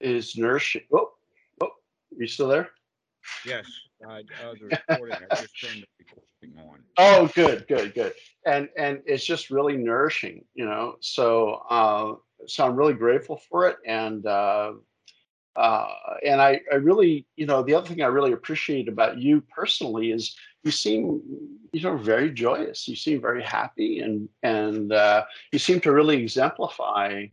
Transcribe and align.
is 0.00 0.36
nourishing. 0.36 0.82
Oh, 0.92 1.10
oh, 1.60 1.66
are 1.66 1.70
you 2.18 2.26
still 2.26 2.48
there? 2.48 2.70
Yes, 3.44 3.66
uh, 4.08 4.20
the 4.58 4.78
recording, 4.88 5.16
I 5.30 5.34
just 5.36 5.60
turned 5.60 5.84
the 5.84 6.04
recording 6.04 6.70
on. 6.70 6.80
Oh, 6.96 7.30
good, 7.34 7.66
good, 7.68 7.94
good. 7.94 8.14
And 8.46 8.68
and 8.76 9.00
it's 9.06 9.24
just 9.24 9.50
really 9.50 9.76
nourishing, 9.76 10.44
you 10.54 10.64
know. 10.64 10.96
So 11.00 11.62
uh, 11.70 12.14
so 12.46 12.66
I'm 12.66 12.76
really 12.76 12.94
grateful 12.94 13.40
for 13.50 13.68
it, 13.68 13.76
and 13.86 14.24
uh, 14.26 14.72
uh, 15.56 15.88
and 16.24 16.40
I 16.40 16.60
I 16.72 16.76
really, 16.76 17.26
you 17.36 17.46
know, 17.46 17.62
the 17.62 17.74
other 17.74 17.88
thing 17.88 18.02
I 18.02 18.06
really 18.06 18.32
appreciate 18.32 18.88
about 18.88 19.18
you 19.18 19.42
personally 19.54 20.12
is 20.12 20.34
you 20.64 20.70
seem 20.70 21.20
you 21.72 21.82
know 21.82 21.96
very 21.96 22.30
joyous. 22.30 22.88
You 22.88 22.96
seem 22.96 23.20
very 23.20 23.42
happy, 23.42 24.00
and 24.00 24.28
and 24.42 24.92
uh, 24.92 25.24
you 25.52 25.58
seem 25.58 25.80
to 25.80 25.92
really 25.92 26.22
exemplify, 26.22 27.26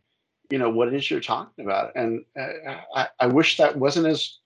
you 0.50 0.58
know, 0.58 0.70
what 0.70 0.88
it 0.88 0.94
is 0.94 1.10
you're 1.10 1.20
talking 1.20 1.66
about. 1.66 1.92
And 1.96 2.24
uh, 2.40 2.78
I, 2.96 3.08
I 3.20 3.28
wish 3.28 3.58
that 3.58 3.78
wasn't 3.78 4.08
as 4.08 4.40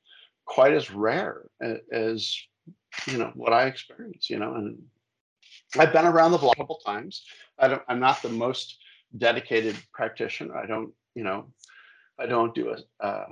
quite 0.45 0.73
as 0.73 0.91
rare 0.91 1.43
as 1.91 2.35
you 3.07 3.17
know 3.17 3.31
what 3.35 3.53
I 3.53 3.65
experience. 3.65 4.29
You 4.29 4.39
know, 4.39 4.55
and 4.55 4.81
I've 5.77 5.93
been 5.93 6.05
around 6.05 6.31
the 6.31 6.37
block 6.37 6.55
a 6.57 6.61
couple 6.61 6.79
times. 6.85 7.23
I 7.59 7.67
don't. 7.67 7.83
I'm 7.87 7.99
not 7.99 8.21
the 8.21 8.29
most 8.29 8.77
dedicated 9.17 9.75
practitioner. 9.93 10.57
I 10.57 10.65
don't. 10.65 10.93
You 11.15 11.23
know, 11.23 11.47
I 12.19 12.25
don't 12.25 12.55
do 12.55 12.75
a 12.75 13.05
uh, 13.05 13.27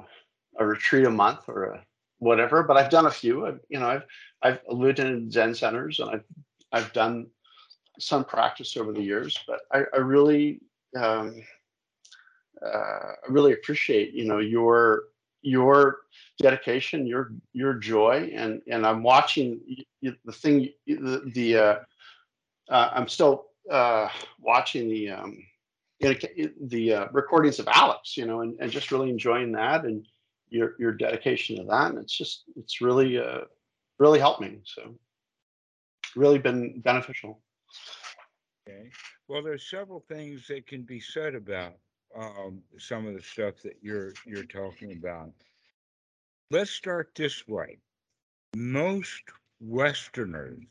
a 0.59 0.65
retreat 0.65 1.05
a 1.05 1.09
month 1.09 1.41
or 1.47 1.63
a 1.65 1.85
whatever, 2.19 2.63
but 2.63 2.77
I've 2.77 2.91
done 2.91 3.05
a 3.05 3.11
few. 3.11 3.45
I've, 3.45 3.59
you 3.69 3.79
know, 3.79 3.87
I've 3.87 4.03
I've 4.41 4.59
lived 4.67 4.99
in 4.99 5.31
Zen 5.31 5.55
centers 5.55 5.99
and 5.99 6.09
I've 6.09 6.23
I've 6.71 6.93
done 6.93 7.27
some 7.99 8.23
practice 8.23 8.77
over 8.77 8.93
the 8.93 9.01
years, 9.01 9.37
but 9.47 9.61
I, 9.73 9.83
I 9.93 9.97
really 9.97 10.61
um, 10.97 11.41
uh, 12.65 12.69
I 12.69 13.27
really 13.29 13.53
appreciate 13.53 14.13
you 14.13 14.25
know 14.25 14.39
your 14.39 15.03
your 15.41 15.99
dedication, 16.41 17.07
your 17.07 17.31
your 17.53 17.73
joy, 17.75 18.31
and 18.33 18.61
and 18.69 18.85
I'm 18.85 19.03
watching 19.03 19.59
the 20.01 20.31
thing 20.31 20.69
the 20.87 21.31
the 21.33 21.57
uh, 21.57 21.75
uh, 22.69 22.89
I'm 22.93 23.07
still 23.07 23.47
uh, 23.69 24.09
watching 24.39 24.89
the 24.89 25.09
um, 25.11 25.43
the 25.99 26.93
uh, 26.93 27.07
recordings 27.11 27.59
of 27.59 27.67
Alex, 27.67 28.17
you 28.17 28.25
know, 28.25 28.41
and, 28.41 28.57
and 28.59 28.71
just 28.71 28.91
really 28.91 29.09
enjoying 29.09 29.51
that 29.53 29.85
and 29.85 30.05
your 30.49 30.75
your 30.79 30.91
dedication 30.91 31.57
to 31.57 31.63
that, 31.63 31.91
and 31.91 31.99
it's 31.99 32.17
just 32.17 32.43
it's 32.55 32.81
really 32.81 33.17
uh, 33.17 33.41
really 33.97 34.19
helped 34.19 34.41
me. 34.41 34.59
So 34.63 34.95
really 36.15 36.39
been 36.39 36.81
beneficial. 36.81 37.39
Okay. 38.67 38.89
Well, 39.27 39.43
there's 39.43 39.69
several 39.69 40.03
things 40.07 40.47
that 40.47 40.67
can 40.67 40.83
be 40.83 40.99
said 40.99 41.35
about 41.35 41.73
um, 42.17 42.61
some 42.77 43.05
of 43.07 43.13
the 43.13 43.21
stuff 43.21 43.55
that 43.63 43.77
you're 43.81 44.13
you're 44.25 44.43
talking 44.43 44.93
about. 44.93 45.31
Let's 46.51 46.71
start 46.71 47.11
this 47.15 47.47
way. 47.47 47.77
Most 48.55 49.23
Westerners 49.59 50.63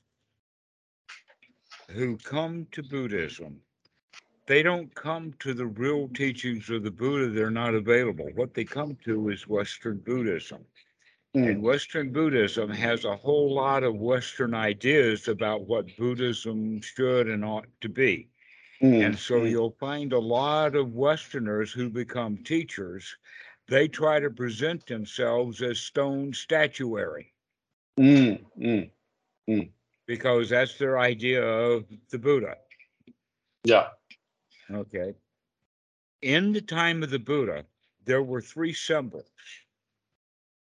who 1.91 2.17
come 2.19 2.67
to 2.73 2.83
Buddhism, 2.83 3.61
they 4.47 4.63
don't 4.63 4.95
come 4.95 5.35
to 5.41 5.55
the 5.55 5.67
real 5.67 6.09
teachings 6.09 6.69
of 6.71 6.83
the 6.83 6.91
Buddha. 6.91 7.31
They're 7.31 7.51
not 7.51 7.75
available. 7.75 8.29
What 8.35 8.55
they 8.55 8.65
come 8.65 8.97
to 9.05 9.29
is 9.29 9.47
Western 9.47 9.99
Buddhism. 9.99 10.65
And 11.35 11.63
Western 11.63 12.11
Buddhism 12.13 12.71
has 12.71 13.05
a 13.05 13.15
whole 13.15 13.55
lot 13.55 13.85
of 13.85 13.95
Western 13.97 14.55
ideas 14.55 15.29
about 15.29 15.69
what 15.69 15.97
Buddhism 15.97 16.81
should 16.81 17.29
and 17.29 17.45
ought 17.45 17.67
to 17.83 17.89
be. 17.89 18.29
And 18.81 19.19
so 19.19 19.45
Mm, 19.45 19.51
you'll 19.51 19.77
find 19.81 20.13
a 20.13 20.19
lot 20.19 20.77
of 20.77 20.95
Westerners 20.95 21.73
who 21.73 21.91
become 21.91 22.39
teachers, 22.45 23.17
they 23.69 23.89
try 23.89 24.21
to 24.21 24.31
present 24.31 24.87
themselves 24.87 25.63
as 25.63 25.79
stone 25.81 26.33
statuary 26.33 27.33
mm, 27.99 28.45
mm, 28.59 28.91
mm. 29.49 29.71
because 30.07 30.51
that's 30.51 30.79
their 30.79 30.99
idea 30.99 31.43
of 31.45 31.85
the 32.11 32.19
Buddha. 32.19 32.57
Yeah. 33.65 33.89
Okay. 34.71 35.15
In 36.23 36.53
the 36.53 36.61
time 36.63 37.03
of 37.03 37.11
the 37.11 37.19
Buddha, 37.19 37.67
there 38.05 38.23
were 38.23 38.41
three 38.41 38.73
symbols. 38.73 39.31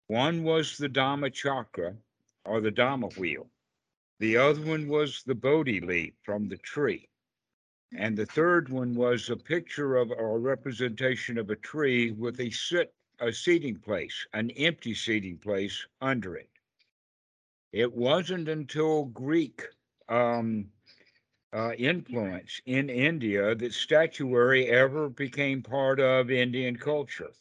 One 0.08 0.42
was 0.44 0.76
the 0.76 0.88
Dhamma 0.88 1.32
chakra 1.32 1.96
or 2.44 2.60
the 2.60 2.72
Dhamma 2.72 3.16
wheel. 3.18 3.50
The 4.18 4.36
other 4.36 4.62
one 4.62 4.88
was 4.88 5.22
the 5.24 5.34
Bodhi 5.34 5.80
leaf 5.80 6.14
from 6.22 6.48
the 6.48 6.58
tree. 6.58 7.08
And 7.92 8.16
the 8.16 8.26
third 8.26 8.68
one 8.68 8.94
was 8.94 9.28
a 9.30 9.36
picture 9.36 9.96
of 9.96 10.10
or 10.10 10.36
a 10.36 10.40
representation 10.40 11.38
of 11.38 11.50
a 11.50 11.56
tree 11.56 12.10
with 12.10 12.40
a 12.40 12.50
sit 12.50 12.94
a 13.20 13.32
seating 13.32 13.78
place, 13.78 14.26
an 14.32 14.50
empty 14.50 14.94
seating 14.94 15.38
place 15.38 15.86
under 16.00 16.36
it. 16.36 16.50
It 17.72 17.92
wasn't 17.94 18.48
until 18.48 19.04
Greek 19.06 19.62
um, 20.08 20.72
uh, 21.52 21.72
influence 21.74 22.60
in 22.66 22.88
India 22.90 23.54
that 23.54 23.72
statuary 23.72 24.66
ever 24.68 25.08
became 25.08 25.62
part 25.62 26.00
of 26.00 26.30
Indian 26.30 26.76
culture, 26.76 27.32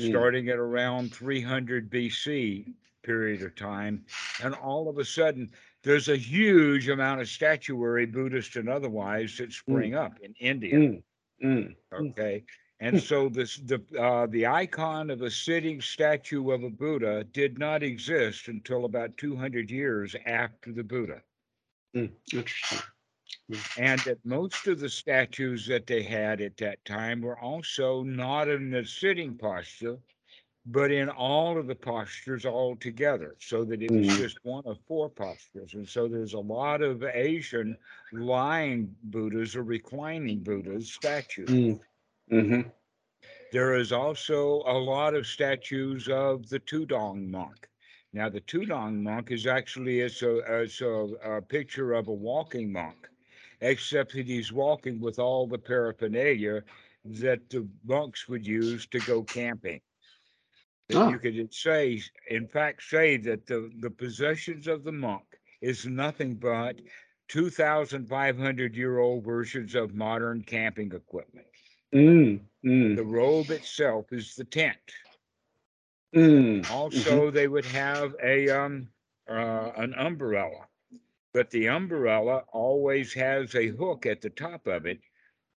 Mm. 0.00 0.06
starting 0.08 0.48
at 0.48 0.58
around 0.58 1.14
300 1.14 1.90
BC 1.90 2.74
period 3.02 3.42
of 3.42 3.54
time, 3.54 4.04
and 4.42 4.54
all 4.54 4.88
of 4.88 4.98
a 4.98 5.04
sudden 5.04 5.50
there's 5.86 6.08
a 6.08 6.16
huge 6.16 6.88
amount 6.88 7.20
of 7.20 7.28
statuary, 7.28 8.06
Buddhist 8.06 8.56
and 8.56 8.68
otherwise, 8.68 9.36
that 9.38 9.52
spring 9.52 9.94
up 9.94 10.18
in 10.20 10.34
India. 10.40 10.74
Mm, 10.74 11.02
mm, 11.44 11.74
mm. 11.94 12.10
Okay. 12.10 12.42
And 12.80 13.00
so 13.00 13.28
this 13.28 13.58
the 13.58 13.80
uh, 13.98 14.26
the 14.26 14.48
icon 14.48 15.10
of 15.10 15.22
a 15.22 15.30
sitting 15.30 15.80
statue 15.80 16.50
of 16.50 16.64
a 16.64 16.70
Buddha 16.70 17.22
did 17.22 17.58
not 17.58 17.84
exist 17.84 18.48
until 18.48 18.84
about 18.84 19.16
200 19.16 19.70
years 19.70 20.16
after 20.26 20.72
the 20.72 20.82
Buddha. 20.82 21.22
mm. 21.94 22.10
Interesting. 22.32 22.78
And 23.78 24.00
that 24.00 24.18
most 24.24 24.66
of 24.66 24.80
the 24.80 24.88
statues 24.88 25.66
that 25.68 25.86
they 25.86 26.02
had 26.02 26.40
at 26.40 26.56
that 26.56 26.84
time 26.84 27.20
were 27.20 27.38
also 27.38 28.02
not 28.02 28.48
in 28.48 28.70
the 28.70 28.84
sitting 28.84 29.38
posture, 29.38 29.98
but 30.66 30.90
in 30.90 31.08
all 31.08 31.56
of 31.58 31.68
the 31.68 31.74
postures 31.74 32.44
all 32.44 32.74
together, 32.76 33.36
so 33.38 33.64
that 33.64 33.82
it 33.82 33.90
was 33.90 34.06
Mm. 34.08 34.16
just 34.18 34.44
one 34.44 34.64
of 34.66 34.78
four 34.86 35.08
postures. 35.08 35.74
And 35.74 35.88
so 35.88 36.08
there's 36.08 36.34
a 36.34 36.40
lot 36.40 36.82
of 36.82 37.04
Asian 37.04 37.76
lying 38.12 38.94
Buddhas 39.04 39.54
or 39.54 39.62
reclining 39.62 40.40
Buddhas 40.42 40.92
statues. 40.92 41.48
Mm. 41.48 41.80
Mm-hmm. 42.32 42.68
There 43.52 43.76
is 43.76 43.92
also 43.92 44.62
a 44.66 44.76
lot 44.76 45.14
of 45.14 45.26
statues 45.26 46.08
of 46.08 46.48
the 46.48 46.58
Tudong 46.58 47.30
monk. 47.30 47.68
Now, 48.12 48.28
the 48.28 48.40
Tudong 48.40 49.02
monk 49.02 49.30
is 49.30 49.46
actually 49.46 50.00
it's 50.00 50.22
a, 50.22 50.62
it's 50.62 50.80
a, 50.80 50.88
a 50.88 51.42
picture 51.42 51.92
of 51.92 52.08
a 52.08 52.12
walking 52.12 52.72
monk, 52.72 53.08
except 53.60 54.14
that 54.14 54.26
he's 54.26 54.52
walking 54.52 54.98
with 55.00 55.20
all 55.20 55.46
the 55.46 55.58
paraphernalia 55.58 56.64
that 57.04 57.48
the 57.50 57.68
monks 57.84 58.28
would 58.28 58.44
use 58.44 58.86
to 58.86 58.98
go 59.00 59.22
camping. 59.22 59.80
That 60.88 60.96
Oh. 60.96 61.08
You 61.10 61.18
could 61.18 61.52
say, 61.52 62.00
in 62.30 62.46
fact, 62.46 62.82
say 62.82 63.16
that 63.18 63.46
the, 63.46 63.70
the 63.80 63.90
possessions 63.90 64.68
of 64.68 64.84
the 64.84 64.92
monk 64.92 65.24
is 65.60 65.86
nothing 65.86 66.34
but 66.36 66.76
2,500 67.28 68.76
year 68.76 68.98
old 68.98 69.24
versions 69.24 69.74
of 69.74 69.94
modern 69.94 70.42
camping 70.42 70.92
equipment. 70.92 71.46
Mm. 71.92 72.40
Mm. 72.64 72.96
The 72.96 73.04
robe 73.04 73.50
itself 73.50 74.12
is 74.12 74.34
the 74.36 74.44
tent. 74.44 74.76
Mm. 76.14 76.70
Also, 76.70 77.30
they 77.30 77.48
would 77.48 77.64
have 77.66 78.14
a 78.22 78.48
um 78.48 78.88
uh, 79.28 79.72
an 79.76 79.92
umbrella, 79.94 80.66
but 81.32 81.50
the 81.50 81.66
umbrella 81.66 82.44
always 82.52 83.12
has 83.12 83.54
a 83.54 83.68
hook 83.68 84.06
at 84.06 84.20
the 84.20 84.30
top 84.30 84.66
of 84.66 84.86
it, 84.86 85.00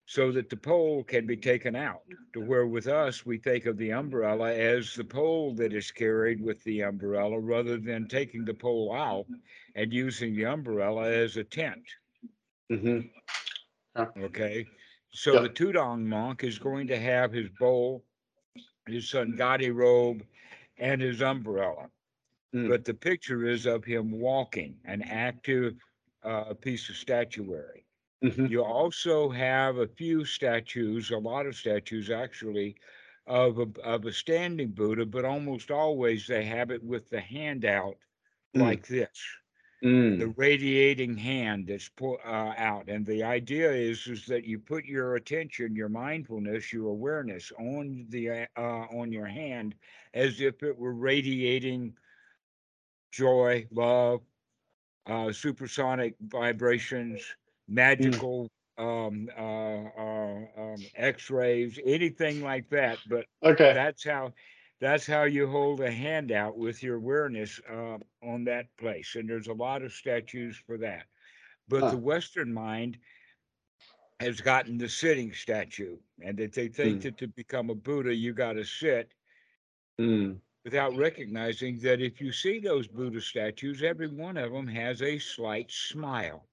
so 0.06 0.31
that 0.31 0.49
the 0.49 0.56
pole 0.56 1.03
can 1.03 1.27
be 1.27 1.37
taken 1.37 1.75
out. 1.75 2.03
To 2.33 2.41
where 2.41 2.67
with 2.67 2.87
us, 2.87 3.27
we 3.27 3.39
think 3.39 3.67
of 3.67 3.77
the 3.77 3.91
umbrella 3.91 4.55
as 4.55 4.94
the 4.94 5.05
pole 5.05 5.53
that 5.56 5.72
is 5.72 5.91
carried 5.91 6.41
with 6.41 6.63
the 6.65 6.83
umbrella, 6.83 7.39
rather 7.39 7.77
than 7.77 8.07
taking 8.07 8.45
the 8.45 8.54
pole 8.54 8.95
out 8.95 9.27
and 9.75 9.92
using 9.92 10.34
the 10.36 10.47
umbrella 10.47 11.10
as 11.10 11.36
a 11.36 11.45
tent. 11.45 11.83
Mm-hmm. 12.71 13.01
Okay. 14.22 14.66
So 15.10 15.34
Yep. 15.34 15.42
the 15.42 15.65
Tudong 15.65 16.04
monk 16.04 16.45
is 16.45 16.59
going 16.59 16.86
to 16.89 16.98
have 16.98 17.33
his 17.33 17.48
bowl, 17.59 18.04
his 18.86 19.10
Sanghati 19.10 19.75
robe, 19.75 20.22
and 20.78 21.01
his 21.01 21.22
umbrella. 21.22 21.89
Mm. 22.54 22.69
But 22.69 22.84
the 22.84 22.95
picture 22.95 23.47
is 23.47 23.66
of 23.66 23.84
him 23.84 24.13
walking, 24.13 24.77
an 24.84 25.03
active 25.03 25.75
uh, 26.22 26.54
piece 26.54 26.89
of 26.91 26.97
statuary. 26.97 27.85
Mm-hmm. 28.24 28.47
You 28.47 28.63
also 28.65 29.30
have 29.30 29.77
a 29.77 29.86
few 29.86 30.24
statues, 30.24 31.10
a 31.10 31.18
lot 31.18 31.47
of 31.47 31.57
statues 31.57 32.10
actually, 32.10 32.77
of 33.27 33.59
a, 33.59 33.68
of 33.83 34.04
a 34.07 34.13
standing 34.13 34.71
Buddha, 34.72 35.07
but 35.07 35.24
almost 35.24 35.71
always 35.71 36.27
they 36.27 36.45
have 36.45 36.71
it 36.71 36.83
with 36.84 37.10
the 37.10 37.21
hand 37.21 37.65
out 37.65 37.97
Mm. 38.54 38.78
like 38.78 38.86
this. 38.89 39.39
Mm. 39.83 40.18
the 40.18 40.28
radiating 40.36 41.16
hand 41.18 41.66
that's 41.68 41.89
pu- 41.89 42.18
uh, 42.24 42.54
out. 42.57 42.89
And 42.89 43.07
the 43.07 43.22
idea 43.22 43.71
is 43.72 44.07
is 44.07 44.27
that 44.27 44.45
you 44.45 44.59
put 44.59 44.84
your 44.84 45.15
attention, 45.16 45.74
your 45.77 45.89
mindfulness, 45.89 46.72
your 46.72 46.89
awareness 46.89 47.53
on 47.59 48.07
the 48.10 48.30
uh, 48.30 48.47
uh, 48.57 48.86
on 49.01 49.13
your 49.13 49.27
hand 49.27 49.74
as 50.15 50.41
if 50.41 50.63
it 50.63 50.78
were 50.78 50.95
radiating 50.95 51.95
joy, 53.10 53.66
love, 53.71 54.22
uh, 55.07 55.33
supersonic 55.33 56.16
vibrations, 56.21 57.36
magical 57.68 58.51
um, 58.78 59.28
uh, 59.36 59.41
uh, 59.98 60.47
um, 60.57 60.86
X-rays, 60.95 61.78
anything 61.84 62.41
like 62.42 62.68
that. 62.71 63.01
But 63.07 63.27
Okay. 63.42 63.72
that's 63.72 64.04
how 64.04 64.33
that's 64.80 65.07
how 65.07 65.24
you 65.24 65.47
hold 65.48 65.80
a 65.80 65.91
hand 65.91 66.30
out 66.33 66.57
with 66.59 66.83
your 66.83 66.97
awareness 66.97 67.60
uh, 67.71 67.98
on 68.22 68.45
that 68.45 68.77
place 68.77 69.15
and 69.16 69.28
there's 69.28 69.47
a 69.48 69.53
lot 69.54 69.83
of 69.83 69.92
statues 69.92 70.57
for 70.66 70.77
that 70.78 71.07
but 71.68 71.89
Huh. 71.89 71.91
the 71.91 71.98
western 71.98 72.53
mind 72.53 72.98
has 74.21 74.41
gotten 74.41 74.78
the 74.78 74.89
sitting 74.89 75.33
statue 75.33 75.98
and 76.22 76.39
that 76.39 76.53
they 76.54 76.68
think 76.68 77.01
Mm. 77.01 77.03
that 77.03 77.16
to 77.18 77.28
become 77.28 77.71
a 77.71 77.74
buddha 77.74 78.15
you 78.15 78.33
got 78.33 78.53
to 78.54 78.65
sit 78.65 79.15
Mm. 79.98 80.41
without 80.65 80.95
recognizing 80.95 81.78
that 81.80 82.01
if 82.01 82.21
you 82.21 82.33
see 82.33 82.59
those 82.59 82.89
buddha 82.89 83.21
statues 83.21 83.83
every 83.83 84.09
one 84.09 84.36
of 84.36 84.53
them 84.53 84.66
has 84.66 85.01
a 85.03 85.18
slight 85.18 85.71
smile 85.71 86.48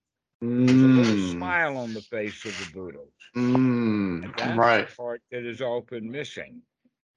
little 0.81 1.02
Mm. 1.15 1.18
smile 1.18 1.77
on 1.77 1.94
the 1.94 2.01
face 2.04 2.45
of 2.45 2.57
the 2.57 2.65
buddha 2.65 3.06
Mm. 3.36 4.33
that's 4.36 4.57
Right. 4.57 4.88
the 4.88 4.88
part 4.98 5.21
that 5.31 5.45
is 5.45 5.62
often 5.62 6.10
missing 6.12 6.62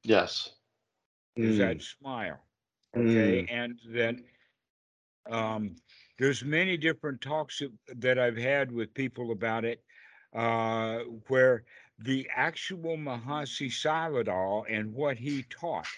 Yes. 0.04 0.54
is 1.40 1.56
Mm. 1.56 1.58
that 1.58 1.82
smile. 1.82 2.40
Okay. 2.96 3.46
And 3.48 3.78
then 3.88 4.24
um, 5.30 5.76
there's 6.18 6.44
many 6.44 6.76
different 6.76 7.20
talks 7.20 7.62
that, 7.88 8.18
I've 8.18 8.36
had 8.36 8.72
with 8.72 8.94
people 8.94 9.32
about 9.32 9.64
it, 9.64 9.84
uh, 10.34 11.00
where 11.28 11.64
the 11.98 12.28
actual 12.34 12.96
Mahasi 12.96 13.68
Sayadaw 13.68 14.64
and 14.68 14.92
what 14.94 15.18
he 15.18 15.42
taught 15.44 15.88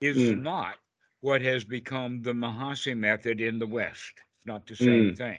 is 0.00 0.32
Mm. 0.32 0.36
not 0.36 0.76
what 1.20 1.42
has 1.42 1.64
become 1.64 2.22
the 2.22 2.32
Mahasi 2.32 2.96
method 2.96 3.40
in 3.40 3.58
the 3.58 3.66
West. 3.66 4.12
It's 4.16 4.46
not 4.46 4.66
the 4.66 4.76
same 4.76 5.10
Mm. 5.10 5.16
thing. 5.16 5.38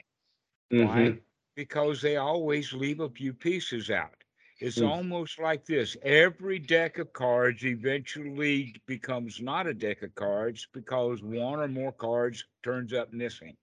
Mhm. 0.72 1.16
Why? 1.16 1.18
Because 1.58 2.00
they 2.00 2.16
always 2.16 2.72
leave 2.72 3.00
a 3.00 3.10
few 3.10 3.34
pieces 3.34 3.90
out. 3.90 4.24
It's 4.60 4.78
Mm. 4.78 4.88
almost 4.88 5.40
like 5.40 5.66
this. 5.66 5.96
Every 6.02 6.60
deck 6.60 6.98
of 6.98 7.12
cards 7.12 7.64
eventually 7.64 8.76
becomes 8.86 9.42
not 9.42 9.66
a 9.66 9.74
deck 9.74 10.02
of 10.02 10.14
cards 10.14 10.68
because 10.72 11.22
one 11.22 11.58
or 11.58 11.68
more 11.68 11.92
cards 11.92 12.46
turns 12.62 12.92
up 12.92 13.12
missing. 13.12 13.56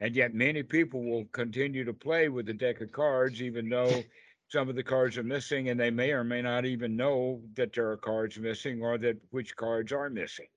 And 0.00 0.14
yet 0.14 0.32
many 0.34 0.62
people 0.62 1.02
will 1.02 1.24
continue 1.26 1.84
to 1.84 1.92
play 1.92 2.28
with 2.28 2.46
the 2.46 2.54
deck 2.54 2.80
of 2.80 2.92
cards, 2.92 3.42
even 3.42 3.68
though 3.68 4.04
some 4.48 4.68
of 4.68 4.76
the 4.76 4.84
cards 4.84 5.18
are 5.18 5.24
missing, 5.24 5.70
and 5.70 5.80
they 5.80 5.90
may 5.90 6.12
or 6.12 6.24
may 6.24 6.42
not 6.42 6.64
even 6.64 6.96
know 6.96 7.42
that 7.54 7.72
there 7.72 7.90
are 7.90 7.96
cards 7.96 8.38
missing 8.38 8.82
or 8.82 8.96
that 8.98 9.18
which 9.30 9.56
cards 9.56 9.92
are 9.92 10.08
missing. 10.08 10.48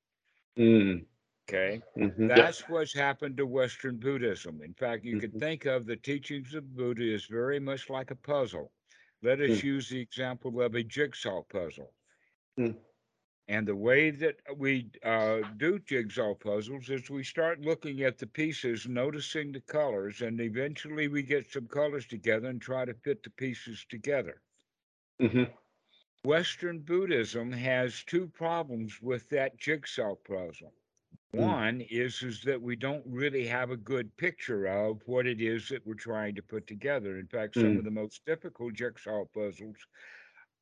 Mm. 0.58 1.06
Okay. 1.48 1.82
Mhm. 1.98 2.36
Yep. 2.36 2.50
That's 2.50 2.68
what's 2.68 2.94
happened 2.94 3.38
to 3.38 3.46
Western 3.46 3.98
Buddhism. 3.98 4.62
In 4.62 4.74
fact, 4.74 5.06
you 5.06 5.18
could 5.18 5.38
Mhm. 5.38 5.40
think 5.40 5.66
of 5.66 5.86
the 5.86 5.96
teachings 5.98 6.54
of 6.54 6.76
Buddha 6.76 7.14
as 7.14 7.26
very 7.26 7.60
much 7.60 7.90
like 7.90 8.12
a 8.12 8.16
puzzle. 8.16 8.72
Let 9.22 9.40
us 9.42 9.62
Mm. 9.62 9.64
use 9.64 9.90
the 9.90 10.00
example 10.02 10.62
of 10.62 10.76
a 10.76 10.84
jigsaw 10.84 11.44
puzzle. 11.44 11.94
Mm. 12.58 12.78
And 13.48 13.68
the 13.68 13.76
way 13.76 14.10
that 14.12 14.42
we 14.56 14.92
uh, 15.04 15.42
do 15.44 15.80
jigsaw 15.80 16.34
puzzles 16.36 16.90
is 16.90 17.10
we 17.10 17.24
start 17.24 17.60
looking 17.60 18.02
at 18.02 18.18
the 18.20 18.28
pieces, 18.28 18.88
noticing 18.88 19.52
the 19.52 19.60
colors, 19.62 20.22
and 20.22 20.40
eventually 20.40 21.08
we 21.10 21.24
get 21.24 21.48
some 21.48 21.68
colors 21.68 22.08
together 22.08 22.48
and 22.48 22.62
try 22.62 22.86
to 22.86 22.94
fit 22.94 23.24
the 23.24 23.30
pieces 23.32 23.86
together. 23.90 24.42
Mhm. 25.20 25.54
Western 26.24 26.80
Buddhism 26.82 27.52
has 27.54 28.04
two 28.04 28.28
problems 28.28 29.02
with 29.02 29.30
that 29.30 29.58
jigsaw 29.58 30.16
puzzle. 30.16 30.74
Mm. 31.36 31.40
One 31.40 31.82
is 31.82 32.22
is 32.24 32.42
that 32.44 32.62
we 32.62 32.76
don't 32.76 33.06
really 33.06 33.48
have 33.48 33.70
a 33.72 33.78
good 33.78 34.16
picture 34.18 34.66
of 34.68 35.02
what 35.06 35.28
it 35.28 35.42
is 35.42 35.70
that 35.70 35.86
we're 35.86 35.96
trying 35.96 36.36
to 36.36 36.42
put 36.44 36.68
together. 36.68 37.18
In 37.20 37.28
fact, 37.28 37.56
some 37.56 37.76
Mm. 37.76 37.80
of 37.80 37.84
the 37.86 37.92
most 37.92 38.26
difficult 38.26 38.74
jigsaw 38.74 39.26
puzzles, 39.26 39.88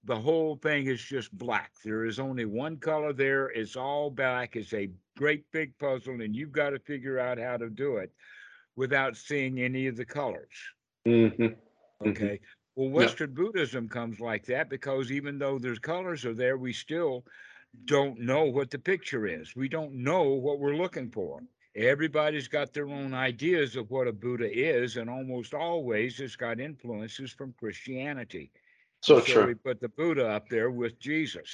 the 0.04 0.20
whole 0.20 0.56
thing 0.58 0.88
is 0.88 1.04
just 1.04 1.38
black. 1.38 1.74
There 1.84 2.06
is 2.06 2.20
only 2.20 2.46
one 2.46 2.78
color 2.80 3.14
there. 3.14 3.50
It's 3.50 3.76
all 3.76 4.10
black. 4.12 4.56
It's 4.56 4.74
a 4.74 4.92
great 5.18 5.52
big 5.52 5.78
puzzle, 5.78 6.22
and 6.22 6.36
you've 6.36 6.52
got 6.52 6.72
to 6.72 6.80
figure 6.80 7.20
out 7.20 7.38
how 7.40 7.58
to 7.58 7.70
do 7.70 7.98
it 7.98 8.14
without 8.76 9.18
seeing 9.18 9.60
any 9.60 9.88
of 9.88 9.98
the 9.98 10.06
colors. 10.06 10.74
Mhm. 11.06 11.58
Mhm. 12.04 12.12
Okay. 12.12 12.42
Well, 12.76 12.90
Western 12.90 13.34
Buddhism 13.34 13.88
comes 13.90 14.20
like 14.20 14.46
that 14.46 14.70
because 14.70 15.12
even 15.12 15.38
though 15.40 15.60
there's 15.60 15.80
colors 15.80 16.26
are 16.26 16.34
there, 16.34 16.58
we 16.58 16.74
still 16.74 17.26
don't 17.86 18.20
know 18.20 18.46
what 18.46 18.72
the 18.72 18.80
picture 18.80 19.28
is. 19.28 19.56
We 19.56 19.68
don't 19.68 19.94
know 19.94 20.24
what 20.24 20.60
we're 20.60 20.76
looking 20.76 21.10
for. 21.12 21.42
Everybody's 21.76 22.48
got 22.48 22.74
their 22.74 22.88
own 22.88 23.14
ideas 23.14 23.76
of 23.76 23.92
what 23.92 24.08
a 24.08 24.14
Buddha 24.14 24.50
is, 24.50 24.96
and 24.96 25.10
almost 25.10 25.54
always 25.54 26.20
it's 26.22 26.38
got 26.38 26.60
influences 26.60 27.32
from 27.32 27.54
Christianity. 27.60 28.52
So 29.02 29.20
so 29.20 29.46
we 29.46 29.54
true. 29.54 29.56
put 29.56 29.82
the 29.82 29.90
Buddha 29.90 30.28
up 30.28 30.48
there 30.50 30.72
with 30.72 31.00
Jesus. 31.00 31.50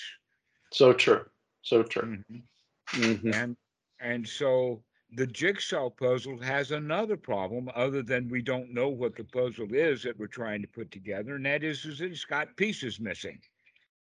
So 0.71 0.93
true. 0.93 1.25
So 1.63 1.83
true. 1.83 2.03
Mhm. 2.03 2.43
Mhm. 2.91 3.35
And 3.35 3.57
and 3.99 4.27
so 4.27 4.83
the 5.13 5.27
jigsaw 5.27 5.89
puzzle 5.89 6.39
has 6.39 6.71
another 6.71 7.17
problem 7.17 7.69
other 7.75 8.01
than 8.01 8.29
we 8.29 8.41
don't 8.41 8.73
know 8.73 8.89
what 8.89 9.15
the 9.15 9.23
puzzle 9.23 9.73
is 9.73 10.03
that 10.03 10.17
we're 10.17 10.27
trying 10.27 10.61
to 10.61 10.67
put 10.67 10.91
together, 10.91 11.35
and 11.35 11.45
that 11.45 11.63
is, 11.63 11.83
is 11.85 11.99
it's 11.99 12.25
got 12.25 12.55
pieces 12.55 12.99
missing. 12.99 13.39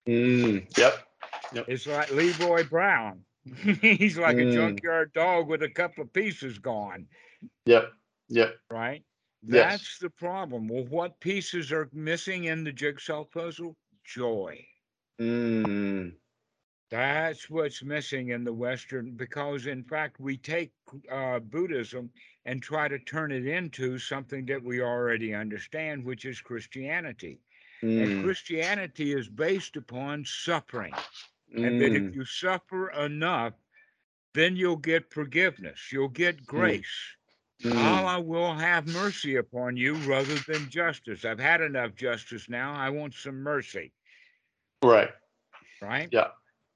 Mm. 0.06 0.76
Yep. 0.78 1.09
It's 1.66 1.86
like 1.86 2.10
Leroy 2.10 2.64
Brown. 2.68 3.24
He's 3.80 4.18
like 4.18 4.38
a 4.38 4.44
Mm. 4.44 4.52
junkyard 4.52 5.12
dog 5.12 5.48
with 5.48 5.62
a 5.62 5.68
couple 5.70 6.02
of 6.02 6.12
pieces 6.12 6.58
gone, 6.58 7.08
Yep. 7.66 7.92
Yep. 8.28 8.56
right? 8.70 9.04
Yes. 9.46 9.80
That's 9.80 9.98
the 9.98 10.10
problem. 10.10 10.68
Well, 10.68 10.84
what 10.84 11.20
pieces 11.20 11.72
are 11.72 11.88
missing 11.92 12.44
in 12.44 12.64
the 12.64 12.72
jigsaw 12.72 13.24
puzzle? 13.24 13.76
Joy. 14.04 14.66
Mm. 15.20 16.12
That's 16.90 17.48
what's 17.50 17.82
missing 17.82 18.28
in 18.30 18.44
the 18.44 18.52
Western, 18.52 19.16
because 19.16 19.66
in 19.66 19.84
fact, 19.84 20.20
we 20.20 20.36
take 20.36 20.72
uh, 21.10 21.38
Buddhism 21.40 22.10
and 22.44 22.62
try 22.62 22.88
to 22.88 22.98
turn 22.98 23.32
it 23.32 23.46
into 23.46 23.98
something 23.98 24.46
that 24.46 24.62
we 24.62 24.80
already 24.80 25.34
understand, 25.34 26.04
which 26.04 26.24
is 26.24 26.40
Christianity. 26.40 27.40
And 27.96 28.10
Mm. 28.10 28.20
Christianity 28.20 29.12
is 29.12 29.28
based 29.28 29.76
upon 29.76 30.24
suffering. 30.24 30.92
And 31.54 31.80
that 31.80 31.92
if 31.94 32.02
Mm. 32.02 32.14
you 32.14 32.24
suffer 32.24 32.90
enough, 32.90 33.54
then 34.34 34.56
you'll 34.56 34.76
get 34.76 35.12
forgiveness, 35.12 35.90
you'll 35.92 36.08
get 36.08 36.44
grace. 36.46 37.16
Mm. 37.62 37.74
Allah 37.76 38.20
will 38.20 38.54
have 38.54 38.86
mercy 38.86 39.36
upon 39.36 39.76
you 39.76 39.94
rather 40.08 40.34
than 40.46 40.70
justice. 40.70 41.24
I've 41.24 41.40
had 41.40 41.60
enough 41.60 41.94
justice 41.94 42.48
now. 42.48 42.72
I 42.72 42.88
want 42.90 43.14
some 43.14 43.42
mercy, 43.42 43.92
Right. 44.82 45.10
right? 45.82 46.08
Yeah. 46.12 46.30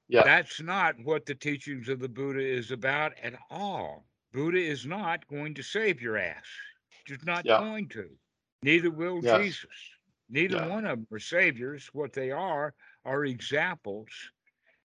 Yeah. 0.07 0.23
That's 0.23 0.61
not 0.61 0.99
what 0.99 1.25
the 1.25 1.33
teachings 1.33 1.89
of 1.89 1.99
the 1.99 2.09
Buddha 2.09 2.39
is 2.45 2.69
about 2.69 3.17
at 3.17 3.33
all. 3.49 4.05
Buddha 4.31 4.59
is 4.59 4.85
not 4.85 5.25
going 5.27 5.55
to 5.55 5.63
save 5.63 6.01
your 6.01 6.17
ass. 6.17 6.45
Just 7.07 7.25
not 7.25 7.45
Yeah. 7.45 7.57
going 7.59 7.87
to. 7.89 8.15
Neither 8.61 8.91
will 8.91 9.23
Yes. 9.23 9.41
Jesus. 9.41 9.89
Neither 10.29 10.57
Yeah. 10.57 10.67
one 10.67 10.85
of 10.85 10.99
them 10.99 11.07
are 11.11 11.19
saviors. 11.19 11.87
What 11.93 12.13
they 12.13 12.29
are 12.31 12.75
are 13.05 13.25
examples 13.25 14.09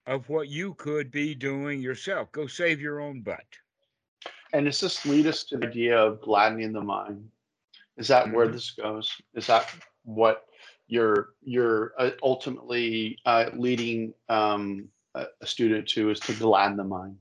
of 0.08 0.30
what 0.30 0.48
you 0.48 0.74
could 0.76 1.12
be 1.12 1.36
doing 1.36 1.82
yourself. 1.82 2.32
Go 2.32 2.48
save 2.48 2.80
your 2.80 3.02
own 3.02 3.22
butt. 3.22 3.46
And 4.54 4.66
does 4.66 4.80
this 4.80 5.06
lead 5.06 5.28
us 5.28 5.44
to 5.46 5.58
the 5.58 5.68
idea 5.68 6.00
of 6.00 6.22
gladdening 6.22 6.72
the 6.72 6.82
mind? 6.82 7.30
Is 7.98 8.08
that 8.08 8.32
where 8.32 8.48
Mhm. 8.48 8.54
this 8.54 8.72
goes? 8.72 9.12
Is 9.34 9.48
that 9.48 9.70
what 10.04 10.48
you're 10.88 11.34
you're 11.42 11.94
uh, 12.00 12.12
ultimately 12.24 13.20
uh, 13.26 13.50
leading 13.54 14.14
um, 14.30 14.90
a, 15.16 15.28
a 15.42 15.46
student 15.46 15.88
to 15.90 16.10
is 16.10 16.20
to 16.22 16.34
gladden 16.36 16.78
the 16.78 16.84
mind? 16.84 17.18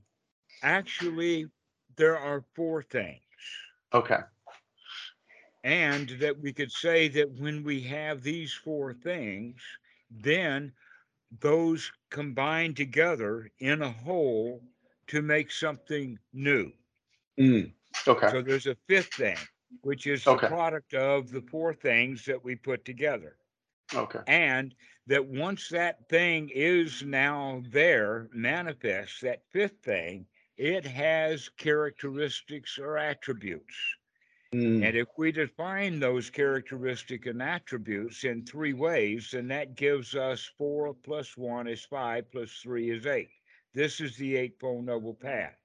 Actually, 0.63 1.51
there 1.97 2.17
are 2.17 2.45
four 2.55 2.83
things. 2.83 3.21
Okay. 3.93 4.21
And 5.65 6.11
that 6.21 6.39
we 6.39 6.53
could 6.53 6.71
say 6.71 7.09
that 7.09 7.29
when 7.41 7.65
we 7.65 7.81
have 7.83 8.23
these 8.23 8.53
four 8.53 8.95
things, 8.95 9.61
then 10.11 10.73
those 11.31 11.93
combine 12.11 12.75
together 12.75 13.51
in 13.59 13.83
a 13.83 13.91
whole 13.91 14.63
to 15.09 15.23
make 15.23 15.51
something 15.51 16.19
new. 16.33 16.73
Mm. 17.39 17.75
Okay. 18.07 18.29
So 18.29 18.43
there's 18.43 18.67
a 18.67 18.77
fifth 18.89 19.15
thing, 19.15 19.39
which 19.83 20.07
is 20.07 20.27
Okay. 20.27 20.47
the 20.47 20.49
product 20.49 20.95
of 20.95 21.31
the 21.31 21.43
four 21.43 21.75
things 21.75 22.25
that 22.27 22.43
we 22.43 22.57
put 22.57 22.85
together. 22.85 23.37
Okay. 23.95 24.21
And 24.27 24.75
that 25.07 25.27
once 25.27 25.69
that 25.71 26.09
thing 26.09 26.51
is 26.53 27.03
now 27.03 27.63
there, 27.71 28.29
manifest, 28.33 29.21
that 29.23 29.43
fifth 29.53 29.83
thing, 29.83 30.27
it 30.57 30.85
has 30.87 31.49
characteristics 31.51 32.79
or 32.79 32.97
attributes. 32.99 33.75
Mm, 34.55 34.87
And 34.87 34.97
if 34.97 35.09
we 35.19 35.33
define 35.33 36.01
those 36.01 36.31
characteristic 36.31 37.27
and 37.27 37.43
attributes 37.43 38.25
in 38.25 38.45
three 38.45 38.73
ways, 38.75 39.31
then 39.33 39.49
that 39.49 39.75
gives 39.77 40.15
us 40.15 40.45
four 40.45 40.95
plus 40.95 41.37
one 41.37 41.67
is 41.69 41.85
five 41.85 42.31
plus 42.31 42.61
three 42.61 42.91
is 42.91 43.07
eight. 43.07 43.33
This 43.75 44.01
is 44.01 44.17
the 44.17 44.37
Eightfold 44.37 44.85
Noble 44.87 45.15
Path. 45.15 45.57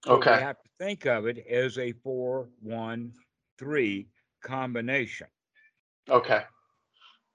So 0.00 0.20
we 0.20 0.38
have 0.38 0.62
to 0.62 0.70
think 0.78 1.06
of 1.06 1.26
it 1.26 1.38
as 1.46 1.78
a 1.78 1.92
four, 1.92 2.50
one, 2.60 3.14
three 3.58 4.10
combination. 4.42 5.28
Okay. 6.08 6.44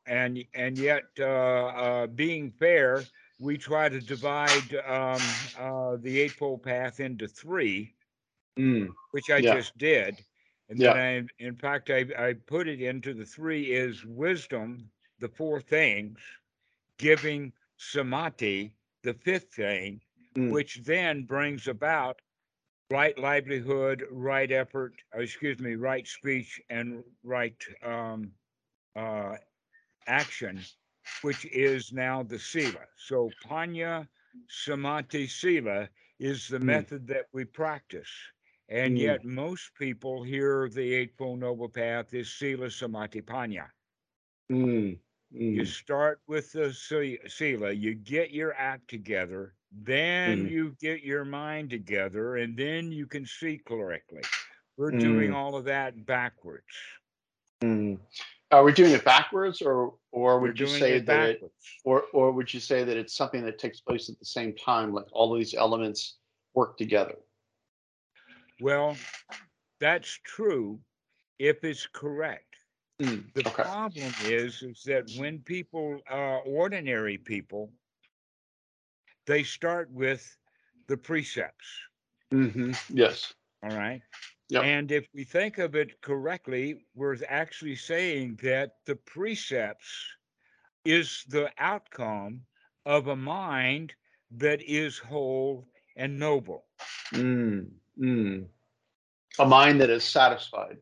And 0.08 0.44
and 0.56 0.79
yet, 0.79 1.12
uh, 1.20 1.25
uh, 1.25 2.08
being 2.08 2.51
fair, 2.51 3.12
we 3.38 3.58
try 3.58 3.89
to 3.89 4.01
divide 4.01 4.74
um, 4.75 5.50
uh, 5.56 5.98
the 5.98 6.20
Eightfold 6.22 6.63
Path 6.63 7.00
into 7.00 7.27
three, 7.27 7.96
Mm, 8.58 8.96
which 9.12 9.29
I 9.29 9.41
Yeah. 9.41 9.41
just 9.41 9.77
did. 9.77 10.25
And 10.69 10.81
Yeah. 10.81 10.95
then 10.95 10.97
I, 10.97 11.24
in 11.43 11.55
fact, 11.55 11.89
I, 11.89 12.05
I 12.17 12.33
put 12.33 12.67
it 12.67 12.81
into 12.81 13.13
the 13.13 13.25
three 13.25 13.71
is 13.71 14.05
wisdom, 14.05 14.91
the 15.19 15.29
four 15.29 15.62
things, 15.62 16.19
giving 16.97 17.53
samadhi, 17.77 18.75
the 19.03 19.13
fifth 19.13 19.53
thing, 19.53 20.01
Mm. 20.36 20.57
which 20.57 20.83
then 20.83 21.24
brings 21.25 21.67
about 21.67 22.21
right 22.89 23.17
livelihood, 23.17 24.05
right 24.12 24.51
effort, 24.51 24.95
uh, 25.15 25.19
excuse 25.19 25.59
me, 25.59 25.75
right 25.75 26.07
speech 26.07 26.62
and 26.69 27.03
right 27.24 27.63
um, 27.83 28.33
uh, 28.95 29.36
action, 30.07 30.67
which 31.21 31.45
is 31.45 31.91
now 31.93 32.24
the 32.24 32.39
sila. 32.39 32.86
So 32.95 33.36
panya, 33.43 34.07
samadhi, 34.47 35.27
sila 35.27 35.89
is 36.19 36.47
the 36.47 36.59
Mm. 36.67 36.86
method 36.86 37.07
that 37.07 37.27
we 37.31 37.45
practice. 37.45 38.12
And 38.69 38.97
Mm. 38.97 38.97
yet 38.97 39.25
most 39.25 39.74
people 39.75 40.24
hear 40.24 40.69
the 40.69 40.93
Eightfold 40.93 41.39
Noble 41.39 41.69
Path 41.69 42.13
is 42.13 42.33
sila, 42.33 42.69
samadhi, 42.71 43.21
panya. 43.21 43.71
mm, 44.50 45.00
You 45.50 45.65
mm, 45.65 45.65
start 45.65 46.21
with 46.27 46.51
the 46.53 46.74
sila, 46.74 47.71
you 47.71 47.95
get 47.95 48.31
your 48.31 48.53
act 48.53 48.88
together, 48.89 49.55
then 49.71 50.45
Mhm. 50.45 50.47
you 50.47 50.75
get 50.79 51.01
your 51.03 51.25
mind 51.25 51.69
together, 51.69 52.38
and 52.38 52.57
then 52.57 52.91
you 52.91 53.07
can 53.07 53.25
see 53.25 53.57
correctly. 53.57 54.24
We're 54.77 54.91
doing 54.93 55.29
Mm. 55.29 55.31
all 55.31 55.55
of 55.55 55.65
that 55.65 56.05
backwards. 56.05 56.74
mm. 57.63 58.00
Are 58.51 58.63
we 58.63 58.74
doing 58.74 58.91
it 58.93 59.03
backwards, 59.05 59.62
or 59.62 59.95
or 60.12 60.39
We're 60.39 60.53
would 60.53 60.59
you 60.59 60.65
say 60.67 60.95
it 60.95 61.05
that 61.07 61.39
it, 61.41 61.51
or 61.83 62.03
or 62.13 62.31
would 62.31 62.53
you 62.53 62.59
say 62.59 62.83
that 62.83 62.97
it's 62.97 63.15
something 63.15 63.43
that 63.45 63.59
takes 63.59 63.81
place 63.81 64.09
at 64.09 64.19
the 64.19 64.25
same 64.25 64.55
time, 64.55 64.93
like 64.93 65.07
all 65.12 65.33
of 65.33 65.39
these 65.39 65.53
elements 65.53 66.17
work 66.53 66.77
together? 66.77 67.17
Well, 68.59 68.97
that's 69.79 70.11
true 70.23 70.81
if 71.39 71.63
it's 71.63 71.87
correct. 71.87 72.55
Mm, 72.99 73.31
The 73.33 73.43
Okay. 73.45 73.63
problem 73.63 74.15
is, 74.17 74.61
is 74.61 74.83
that 74.85 75.07
when 75.09 75.41
people, 75.41 76.01
uh, 76.09 76.37
ordinary 76.39 77.17
people, 77.17 77.73
they 79.25 79.43
start 79.43 79.91
with 79.91 80.37
the 80.87 80.97
precepts. 80.97 81.81
hmm 82.31 82.71
Yes. 82.89 83.33
All 83.63 83.71
right. 83.71 84.01
Yep. 84.49 84.65
And 84.65 84.91
if 84.91 85.07
we 85.13 85.23
think 85.23 85.57
of 85.57 85.75
it 85.75 86.01
correctly, 86.01 86.85
we're 86.93 87.17
actually 87.27 87.75
saying 87.75 88.37
that 88.43 88.77
the 88.85 88.95
precepts 88.95 90.15
is 90.83 91.23
the 91.27 91.51
outcome 91.57 92.45
of 92.85 93.07
a 93.07 93.15
mind 93.15 93.95
that 94.31 94.61
is 94.61 94.97
whole 94.99 95.67
and 95.95 96.19
noble, 96.19 96.65
Mm, 97.13 97.79
mm. 98.00 98.46
A 99.39 99.46
mind 99.46 99.82
that 99.82 99.89
is 99.89 100.04
satisfied. 100.04 100.77